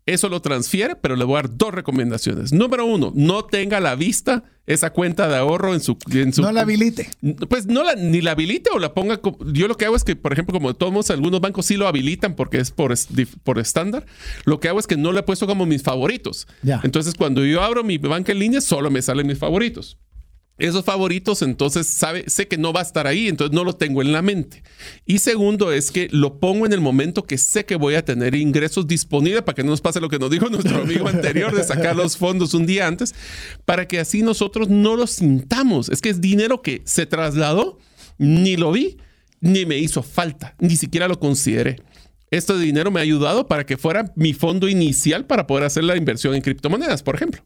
Eso 0.06 0.28
lo 0.28 0.40
transfiere, 0.40 0.94
pero 0.94 1.16
le 1.16 1.24
voy 1.24 1.34
a 1.38 1.42
dar 1.42 1.56
dos 1.56 1.74
recomendaciones. 1.74 2.52
Número 2.52 2.86
uno, 2.86 3.12
no 3.14 3.44
tenga 3.44 3.78
a 3.78 3.80
la 3.80 3.96
vista 3.96 4.44
esa 4.64 4.90
cuenta 4.90 5.28
de 5.28 5.36
ahorro 5.36 5.74
en 5.74 5.80
su... 5.80 5.98
no 6.38 6.52
la 6.52 6.60
habilite. 6.60 7.10
Pues 7.48 7.66
no 7.66 7.82
la, 7.82 7.96
ni 7.96 8.20
la 8.20 8.30
habilite 8.30 8.70
o 8.72 8.78
la 8.78 8.94
ponga... 8.94 9.20
Yo 9.52 9.66
lo 9.66 9.76
que 9.76 9.84
hago 9.84 9.96
es 9.96 10.04
que, 10.04 10.14
por 10.14 10.32
ejemplo, 10.32 10.52
como 10.52 10.74
todos 10.74 11.10
algunos 11.10 11.40
bancos 11.40 11.66
sí 11.66 11.76
lo 11.76 11.88
habilitan 11.88 12.36
porque 12.36 12.58
es 12.58 12.70
por, 12.70 12.94
por 13.42 13.58
estándar, 13.58 14.06
lo 14.44 14.60
que 14.60 14.68
hago 14.68 14.78
es 14.78 14.86
que 14.86 14.96
no 14.96 15.10
le 15.10 15.20
he 15.20 15.22
puesto 15.24 15.48
como 15.48 15.66
mis 15.66 15.82
favoritos. 15.82 16.46
Entonces, 16.84 17.14
cuando 17.14 17.44
yo 17.44 17.62
abro 17.62 17.82
mi 17.82 17.98
banca 17.98 18.30
en 18.30 18.38
línea, 18.38 18.60
solo 18.60 18.90
me 18.90 19.02
salen 19.02 19.26
mis 19.26 19.38
favoritos 19.38 19.98
esos 20.58 20.84
favoritos, 20.84 21.42
entonces 21.42 21.86
sabe, 21.86 22.24
sé 22.28 22.48
que 22.48 22.56
no 22.56 22.72
va 22.72 22.80
a 22.80 22.82
estar 22.82 23.06
ahí, 23.06 23.28
entonces 23.28 23.54
no 23.54 23.62
lo 23.62 23.74
tengo 23.74 24.00
en 24.00 24.12
la 24.12 24.22
mente. 24.22 24.62
Y 25.04 25.18
segundo 25.18 25.70
es 25.70 25.90
que 25.90 26.08
lo 26.10 26.40
pongo 26.40 26.64
en 26.64 26.72
el 26.72 26.80
momento 26.80 27.26
que 27.26 27.36
sé 27.36 27.66
que 27.66 27.76
voy 27.76 27.94
a 27.94 28.04
tener 28.04 28.34
ingresos 28.34 28.86
disponibles 28.86 29.42
para 29.42 29.54
que 29.54 29.62
no 29.62 29.70
nos 29.70 29.82
pase 29.82 30.00
lo 30.00 30.08
que 30.08 30.18
nos 30.18 30.30
dijo 30.30 30.48
nuestro 30.48 30.80
amigo 30.80 31.08
anterior 31.08 31.54
de 31.54 31.62
sacar 31.62 31.94
los 31.94 32.16
fondos 32.16 32.54
un 32.54 32.64
día 32.64 32.86
antes, 32.86 33.14
para 33.66 33.86
que 33.86 34.00
así 34.00 34.22
nosotros 34.22 34.68
no 34.68 34.96
lo 34.96 35.06
sintamos. 35.06 35.90
Es 35.90 36.00
que 36.00 36.08
es 36.08 36.20
dinero 36.20 36.62
que 36.62 36.80
se 36.84 37.04
trasladó, 37.04 37.78
ni 38.16 38.56
lo 38.56 38.72
vi, 38.72 38.96
ni 39.40 39.66
me 39.66 39.76
hizo 39.76 40.02
falta, 40.02 40.54
ni 40.58 40.76
siquiera 40.76 41.06
lo 41.06 41.20
consideré. 41.20 41.76
Este 42.30 42.58
dinero 42.58 42.90
me 42.90 43.00
ha 43.00 43.02
ayudado 43.02 43.46
para 43.46 43.66
que 43.66 43.76
fuera 43.76 44.12
mi 44.16 44.32
fondo 44.32 44.68
inicial 44.68 45.26
para 45.26 45.46
poder 45.46 45.64
hacer 45.64 45.84
la 45.84 45.96
inversión 45.96 46.34
en 46.34 46.40
criptomonedas, 46.40 47.02
por 47.02 47.14
ejemplo. 47.14 47.42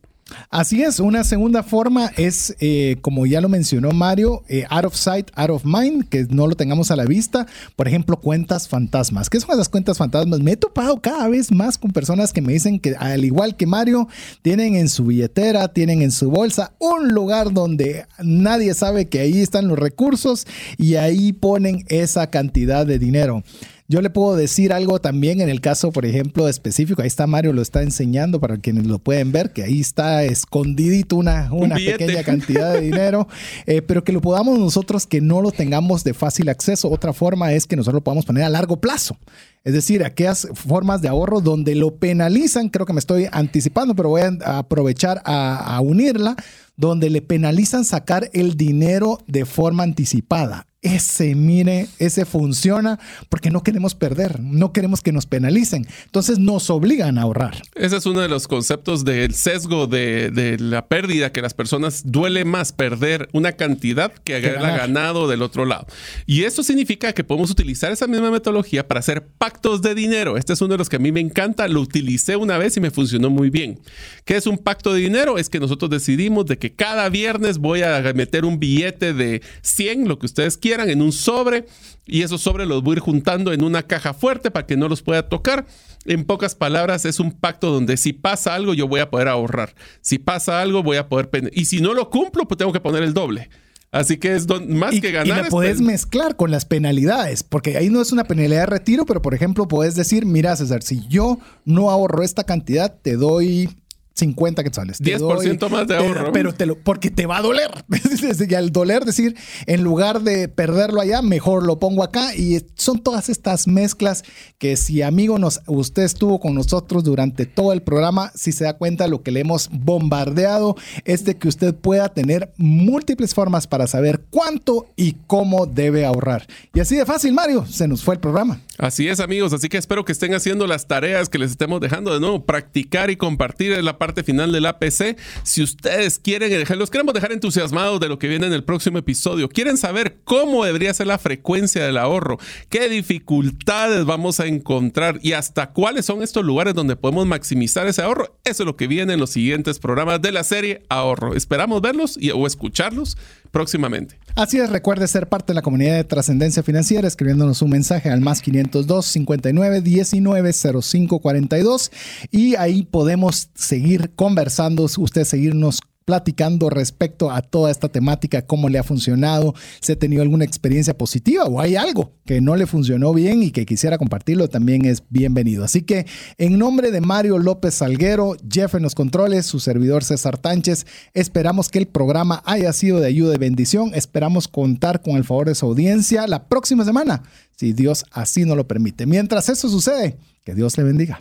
Así 0.51 0.83
es, 0.83 1.01
una 1.01 1.25
segunda 1.25 1.63
forma 1.63 2.11
es, 2.17 2.57
eh, 2.61 2.97
como 3.03 3.27
ya 3.27 3.41
lo 3.41 3.49
mencionó 3.49 3.91
Mario, 3.93 4.43
eh, 4.49 4.65
out 4.71 4.85
of 4.85 4.95
sight, 4.95 5.31
out 5.35 5.51
of 5.51 5.65
mind, 5.65 6.09
que 6.09 6.27
no 6.31 6.47
lo 6.47 6.55
tengamos 6.55 6.91
a 6.91 6.97
la 6.97 7.05
vista. 7.05 7.47
Por 7.77 7.89
ejemplo, 7.89 8.17
cuentas 8.19 8.69
fantasmas. 8.69 9.31
¿Qué 9.31 9.41
son 9.41 9.51
esas 9.53 9.69
cuentas 9.69 9.99
fantasmas? 9.99 10.41
Me 10.41 10.53
he 10.53 10.57
topado 10.57 11.01
cada 11.01 11.29
vez 11.29 11.53
más 11.53 11.79
con 11.79 11.91
personas 11.91 12.33
que 12.33 12.43
me 12.43 12.53
dicen 12.53 12.79
que, 12.81 12.95
al 12.97 13.25
igual 13.25 13.57
que 13.57 13.67
Mario, 13.67 14.09
tienen 14.43 14.77
en 14.77 14.89
su 14.89 15.07
billetera, 15.07 15.69
tienen 15.69 16.03
en 16.03 16.11
su 16.11 16.31
bolsa 16.31 16.73
un 16.79 17.09
lugar 17.09 17.53
donde 17.53 18.07
nadie 18.23 18.75
sabe 18.75 19.09
que 19.09 19.21
ahí 19.21 19.41
están 19.41 19.69
los 19.69 19.79
recursos 19.79 20.47
y 20.77 20.97
ahí 20.97 21.33
ponen 21.33 21.85
esa 21.89 22.31
cantidad 22.31 22.87
de 22.87 22.99
dinero. 22.99 23.43
Yo 23.91 24.01
le 24.03 24.09
puedo 24.09 24.37
decir 24.37 24.73
algo 24.73 25.01
también 25.01 25.41
en 25.41 25.49
el 25.49 25.61
caso, 25.61 25.91
por 25.91 26.07
ejemplo, 26.07 26.47
específico. 26.49 27.03
Ahí 27.03 27.09
está 27.09 27.27
Mario, 27.27 27.53
lo 27.53 27.61
está 27.61 27.83
enseñando 27.83 28.39
para 28.39 28.57
quienes 28.59 28.87
lo 28.87 29.01
pueden 29.01 29.33
ver, 29.33 29.53
que 29.53 29.65
ahí 29.65 29.81
está 29.81 30.23
escondidito 30.23 31.17
una, 31.17 31.53
una 31.53 31.75
pequeña 31.75 32.23
cantidad 32.25 32.73
de 32.73 32.83
dinero, 32.83 33.27
eh, 33.67 33.83
pero 33.83 34.05
que 34.05 34.13
lo 34.13 34.21
podamos 34.21 34.61
nosotros 34.61 35.09
que 35.09 35.21
no 35.21 35.43
lo 35.43 35.51
tengamos 35.51 36.05
de 36.05 36.15
fácil 36.15 36.51
acceso. 36.51 36.89
Otra 36.89 37.13
forma 37.13 37.53
es 37.53 37.67
que 37.67 37.75
nosotros 37.75 37.97
lo 37.97 38.05
podamos 38.05 38.27
poner 38.27 38.45
a 38.45 38.49
largo 38.49 38.81
plazo. 38.81 39.17
Es 39.65 39.73
decir, 39.73 40.05
aquellas 40.05 40.47
formas 40.55 41.03
de 41.03 41.09
ahorro 41.09 41.41
donde 41.41 41.75
lo 41.75 41.97
penalizan, 41.97 42.69
creo 42.69 42.87
que 42.87 42.93
me 42.93 43.01
estoy 43.01 43.27
anticipando, 43.33 43.97
pero 43.97 44.11
voy 44.11 44.23
a 44.23 44.59
aprovechar 44.59 45.21
a, 45.25 45.77
a 45.77 45.81
unirla, 45.81 46.37
donde 46.77 47.11
le 47.11 47.23
penalizan 47.23 47.85
sacar 47.85 48.31
el 48.35 48.57
dinero 48.57 49.19
de 49.27 49.47
forma 49.47 49.83
anticipada 49.83 50.69
ese, 50.83 51.35
mire, 51.35 51.89
ese 51.99 52.25
funciona 52.25 52.99
porque 53.29 53.51
no 53.51 53.63
queremos 53.63 53.95
perder, 53.95 54.41
no 54.41 54.73
queremos 54.73 55.03
que 55.03 55.13
nos 55.13 55.27
penalicen. 55.27 55.87
Entonces 56.07 56.39
nos 56.39 56.71
obligan 56.71 57.19
a 57.19 57.23
ahorrar. 57.23 57.61
Ese 57.75 57.99
es 57.99 58.07
uno 58.07 58.21
de 58.21 58.29
los 58.29 58.49
conceptos 58.49 59.05
del 59.05 59.35
sesgo 59.35 59.87
de, 59.87 60.57
la 60.59 60.87
pérdida, 60.87 61.33
que 61.33 61.43
las 61.43 61.53
personas 61.53 62.03
duele 62.07 62.45
más 62.45 62.73
perder 62.73 63.29
una 63.33 63.53
cantidad 63.53 64.13
que 64.13 64.37
haberla 64.37 64.77
ganado 64.77 65.29
del 65.29 65.43
otro 65.43 65.67
lado. 65.67 65.87
Y 66.27 66.45
eso 66.45 66.63
significa 66.63 67.13
que 67.13 67.25
podemos 67.25 67.51
utilizar 67.51 67.93
esa 67.93 68.07
misma 68.07 68.31
metodología 68.31 68.89
para 68.89 69.01
hacer 69.01 69.27
pactos 69.27 69.83
de 69.83 69.95
dinero. 69.95 70.39
Este 70.39 70.55
es 70.55 70.63
uno 70.63 70.73
de 70.75 70.79
los 70.79 70.89
que 70.89 70.97
a 70.97 71.01
mí 71.01 71.13
me 71.13 71.21
encanta, 71.21 71.69
lo 71.69 71.83
utilicé 71.83 72.37
una 72.37 72.57
vez 72.57 72.77
y 72.79 72.81
me 72.81 72.91
funcionó 72.91 73.29
muy 73.29 73.51
bien. 73.51 73.81
¿Qué 74.25 74.37
es 74.37 74.47
un 74.47 74.57
pacto 74.57 74.95
de 74.95 75.01
dinero? 75.01 75.37
Es 75.37 75.51
que 75.51 75.61
nosotros 75.61 75.91
decidimos 75.91 76.47
de 76.47 76.59
que 76.59 76.73
cada 76.73 77.09
viernes 77.11 77.59
voy 77.59 77.83
a 77.83 78.01
meter 78.15 78.47
un 78.47 78.59
billete 78.59 79.13
de 79.13 79.43
100, 79.61 80.09
lo 80.09 80.19
que 80.19 80.27
ustedes 80.27 80.57
quieran 80.57 80.70
en 80.73 81.03
un 81.03 81.13
sobre 81.13 81.67
y 82.07 82.23
esos 82.23 82.43
sobres 82.43 82.69
los 82.69 82.83
voy 82.83 82.95
a 82.95 82.97
ir 82.97 83.01
juntando 83.01 83.53
en 83.53 83.63
una 83.63 83.83
caja 83.83 84.15
fuerte 84.15 84.51
para 84.51 84.67
que 84.67 84.77
no 84.77 84.89
los 84.89 85.03
pueda 85.03 85.29
tocar. 85.29 85.67
En 86.05 86.25
pocas 86.25 86.55
palabras, 86.55 87.05
es 87.05 87.21
un 87.21 87.33
pacto 87.33 87.71
donde 87.71 87.97
si 87.97 88.13
pasa 88.13 88.55
algo, 88.55 88.75
yo 88.75 88.89
voy 88.89 89.01
a 89.01 89.11
poder 89.11 89.29
ahorrar. 89.29 89.75
Si 90.01 90.19
pasa 90.19 90.61
algo, 90.61 90.83
voy 90.83 90.97
a 90.97 91.09
poder... 91.09 91.29
Y 91.53 91.67
si 91.67 91.81
no 91.81 91.95
lo 91.95 92.11
cumplo, 92.11 92.47
pues 92.47 92.59
tengo 92.59 92.73
que 92.73 92.81
poner 92.81 93.03
el 93.03 93.13
doble. 93.15 93.51
Así 93.93 94.19
que 94.19 94.35
es 94.35 94.47
más 94.69 94.99
que 95.01 95.11
ganar. 95.11 95.27
Y 95.27 95.43
la 95.43 95.49
puedes 95.49 95.81
mezclar 95.81 96.37
con 96.37 96.51
las 96.51 96.65
penalidades, 96.65 97.43
porque 97.43 97.77
ahí 97.77 97.91
no 97.91 98.01
es 98.01 98.13
una 98.13 98.25
penalidad 98.25 98.61
de 98.61 98.67
retiro, 98.67 99.05
pero 99.05 99.21
por 99.21 99.35
ejemplo, 99.35 99.67
puedes 99.67 99.97
decir, 99.97 100.27
mira 100.27 100.55
César, 100.55 100.83
si 100.83 101.07
yo 101.09 101.39
no 101.65 101.91
ahorro 101.91 102.23
esta 102.23 102.45
cantidad, 102.45 102.95
te 103.03 103.17
doy 103.17 103.69
50 104.15 104.63
quetzales. 104.65 105.01
10% 105.01 105.69
más 105.71 105.87
de 105.87 105.97
ahorro. 105.97 106.33
pero 106.33 106.53
te 106.53 106.67
lo, 106.67 106.77
porque 106.77 107.11
te 107.11 107.27
va 107.27 107.39
a 107.39 107.43
doler. 107.43 107.71
y 108.49 108.55
al 108.55 108.73
doler, 108.73 109.05
decir, 109.05 109.37
en 109.67 109.83
lugar 109.83 110.23
de 110.23 110.49
perderlo 110.49 111.01
allá, 111.01 111.23
mejor 111.23 111.65
lo 111.65 111.79
pongo 111.79 112.03
acá. 112.03 112.35
Y 112.35 112.61
son 112.75 112.99
todas 112.99 113.29
estas 113.29 113.67
mezclas 113.67 114.25
que 114.59 114.77
si 114.77 115.03
amigo 115.03 115.39
nos, 115.39 115.61
usted 115.67 116.03
estuvo 116.03 116.41
con 116.41 116.55
nosotros 116.55 117.05
durante 117.05 117.47
todo 117.47 117.73
el 117.73 117.83
programa, 117.83 118.33
si 118.35 118.53
se 118.53 118.65
da 118.65 118.75
cuenta 118.75 119.09
lo 119.09 119.23
que 119.23 119.31
le 119.31 119.41
hemos 119.41 119.69
bombardeado 119.71 120.77
es 121.05 121.25
de 121.25 121.37
que 121.37 121.49
usted 121.49 121.75
pueda 121.75 122.09
tener 122.11 122.53
múltiples 122.57 123.35
formas 123.35 123.67
para 123.67 123.87
saber 123.87 124.23
cuánto 124.31 124.87
y 124.97 125.17
cómo 125.27 125.67
debe 125.67 126.05
ahorrar. 126.05 126.47
Y 126.75 126.81
así 126.81 126.97
de 126.97 127.07
fácil, 127.07 127.33
Mario, 127.33 127.67
se 127.67 127.89
nos 127.89 128.03
fue 128.03 128.15
el 128.15 128.21
programa. 128.21 128.61
Así 128.79 129.09
es, 129.09 129.21
amigos. 129.21 129.53
Así 129.53 129.69
que 129.69 129.77
espero 129.77 130.05
que 130.05 130.13
estén 130.13 130.35
haciendo 130.35 130.67
las 130.67 130.87
tareas 130.87 131.29
que 131.29 131.39
les 131.39 131.51
estemos 131.51 131.81
dejando 131.81 132.15
de 132.15 132.21
nuevo, 132.21 132.47
practicar 132.47 133.11
y 133.11 133.17
compartir 133.17 133.73
en 133.73 133.85
la 133.85 133.99
parte 134.01 134.25
final 134.25 134.51
del 134.51 134.65
APC. 134.65 135.19
Si 135.43 135.63
ustedes 135.63 136.19
quieren, 136.19 136.65
los 136.79 136.91
queremos 136.91 137.13
dejar 137.13 137.33
entusiasmados 137.33 138.01
de 138.01 138.09
lo 138.09 138.19
que 138.19 138.29
viene 138.29 138.47
en 138.47 138.55
el 138.55 138.65
próximo 138.65 138.97
episodio. 138.97 139.51
Quieren 139.51 139.77
saber 139.77 140.21
cómo 140.25 140.65
debería 140.65 140.95
ser 140.95 141.07
la 141.07 141.19
frecuencia 141.19 141.85
del 141.85 141.99
ahorro, 141.99 142.39
qué 142.71 142.89
dificultades 142.89 144.07
vamos 144.07 144.41
a 144.41 144.47
encontrar 144.47 145.21
y 145.23 145.35
hasta 145.35 145.73
cuáles 145.73 146.07
son 146.07 146.23
estos 146.23 146.47
lugares 146.47 146.73
donde 146.73 146.97
podemos 146.97 147.27
maximizar 147.27 147.87
ese 147.87 148.01
ahorro. 148.01 148.39
Eso 148.45 148.63
es 148.63 148.67
lo 148.67 148.77
que 148.77 148.87
viene 148.87 149.13
en 149.13 149.21
los 149.21 149.31
siguientes 149.31 149.79
programas 149.79 150.23
de 150.23 150.33
la 150.33 150.45
serie 150.45 150.83
Ahorro. 150.89 151.35
Esperamos 151.35 151.83
verlos 151.83 152.17
y, 152.19 152.31
o 152.31 152.47
escucharlos 152.47 153.19
próximamente. 153.51 154.19
Así 154.37 154.59
es, 154.59 154.71
recuerde 154.71 155.09
ser 155.09 155.29
parte 155.29 155.49
de 155.49 155.55
la 155.55 155.63
comunidad 155.63 155.97
de 155.97 156.05
trascendencia 156.05 156.63
financiera 156.63 157.09
escribiéndonos 157.09 157.63
un 157.63 157.71
mensaje 157.71 158.11
al 158.11 158.21
más 158.21 158.41
502 158.43 159.05
59 159.05 159.81
19 159.81 160.53
05 160.53 161.19
42 161.19 161.91
y 162.31 162.55
ahí 162.57 162.83
podemos 162.85 163.51
seguir 163.55 164.13
conversando, 164.15 164.85
usted 164.85 165.25
seguirnos 165.25 165.81
platicando 166.11 166.71
respecto 166.71 167.31
a 167.31 167.41
toda 167.41 167.71
esta 167.71 167.89
temática, 167.89 168.43
cómo 168.43 168.69
le 168.69 168.81
ha 168.81 168.83
funcionado, 168.83 169.55
si 169.81 169.93
ha 169.93 169.97
tenido 169.97 170.23
alguna 170.23 170.45
experiencia 170.45 170.99
positiva 170.99 171.45
o 171.45 171.61
hay 171.61 171.77
algo 171.77 172.11
que 172.27 172.41
no 172.41 172.57
le 172.57 172.67
funcionó 172.67 173.15
bien 173.15 173.45
y 173.45 173.53
que 173.53 173.65
quisiera 173.65 173.97
compartirlo, 173.97 174.49
también 174.49 174.85
es 174.87 175.05
bienvenido. 175.09 175.63
Así 175.63 175.83
que 175.83 176.07
en 176.37 176.59
nombre 176.59 176.91
de 176.91 177.01
Mario 177.01 177.39
López 177.39 177.75
Salguero, 177.75 178.35
Jeff 178.51 178.75
en 178.75 178.83
los 178.83 178.97
controles, 178.97 179.47
su 179.47 179.61
servidor 179.61 180.03
César 180.03 180.37
Tánchez, 180.37 180.85
esperamos 181.15 181.69
que 181.69 181.79
el 181.79 181.87
programa 181.87 182.43
haya 182.45 182.73
sido 182.73 182.99
de 182.99 183.07
ayuda 183.07 183.37
y 183.37 183.39
bendición. 183.39 183.93
Esperamos 183.95 184.49
contar 184.49 185.03
con 185.03 185.15
el 185.15 185.23
favor 185.23 185.47
de 185.47 185.55
su 185.55 185.67
audiencia 185.67 186.27
la 186.27 186.49
próxima 186.49 186.85
semana, 186.85 187.23
si 187.55 187.73
Dios 187.73 188.05
así 188.11 188.45
nos 188.45 188.57
lo 188.57 188.67
permite. 188.67 189.07
Mientras 189.07 189.49
eso 189.49 189.69
sucede, 189.69 190.17
que 190.45 190.57
Dios 190.57 190.77
le 190.77 190.83
bendiga. 190.83 191.21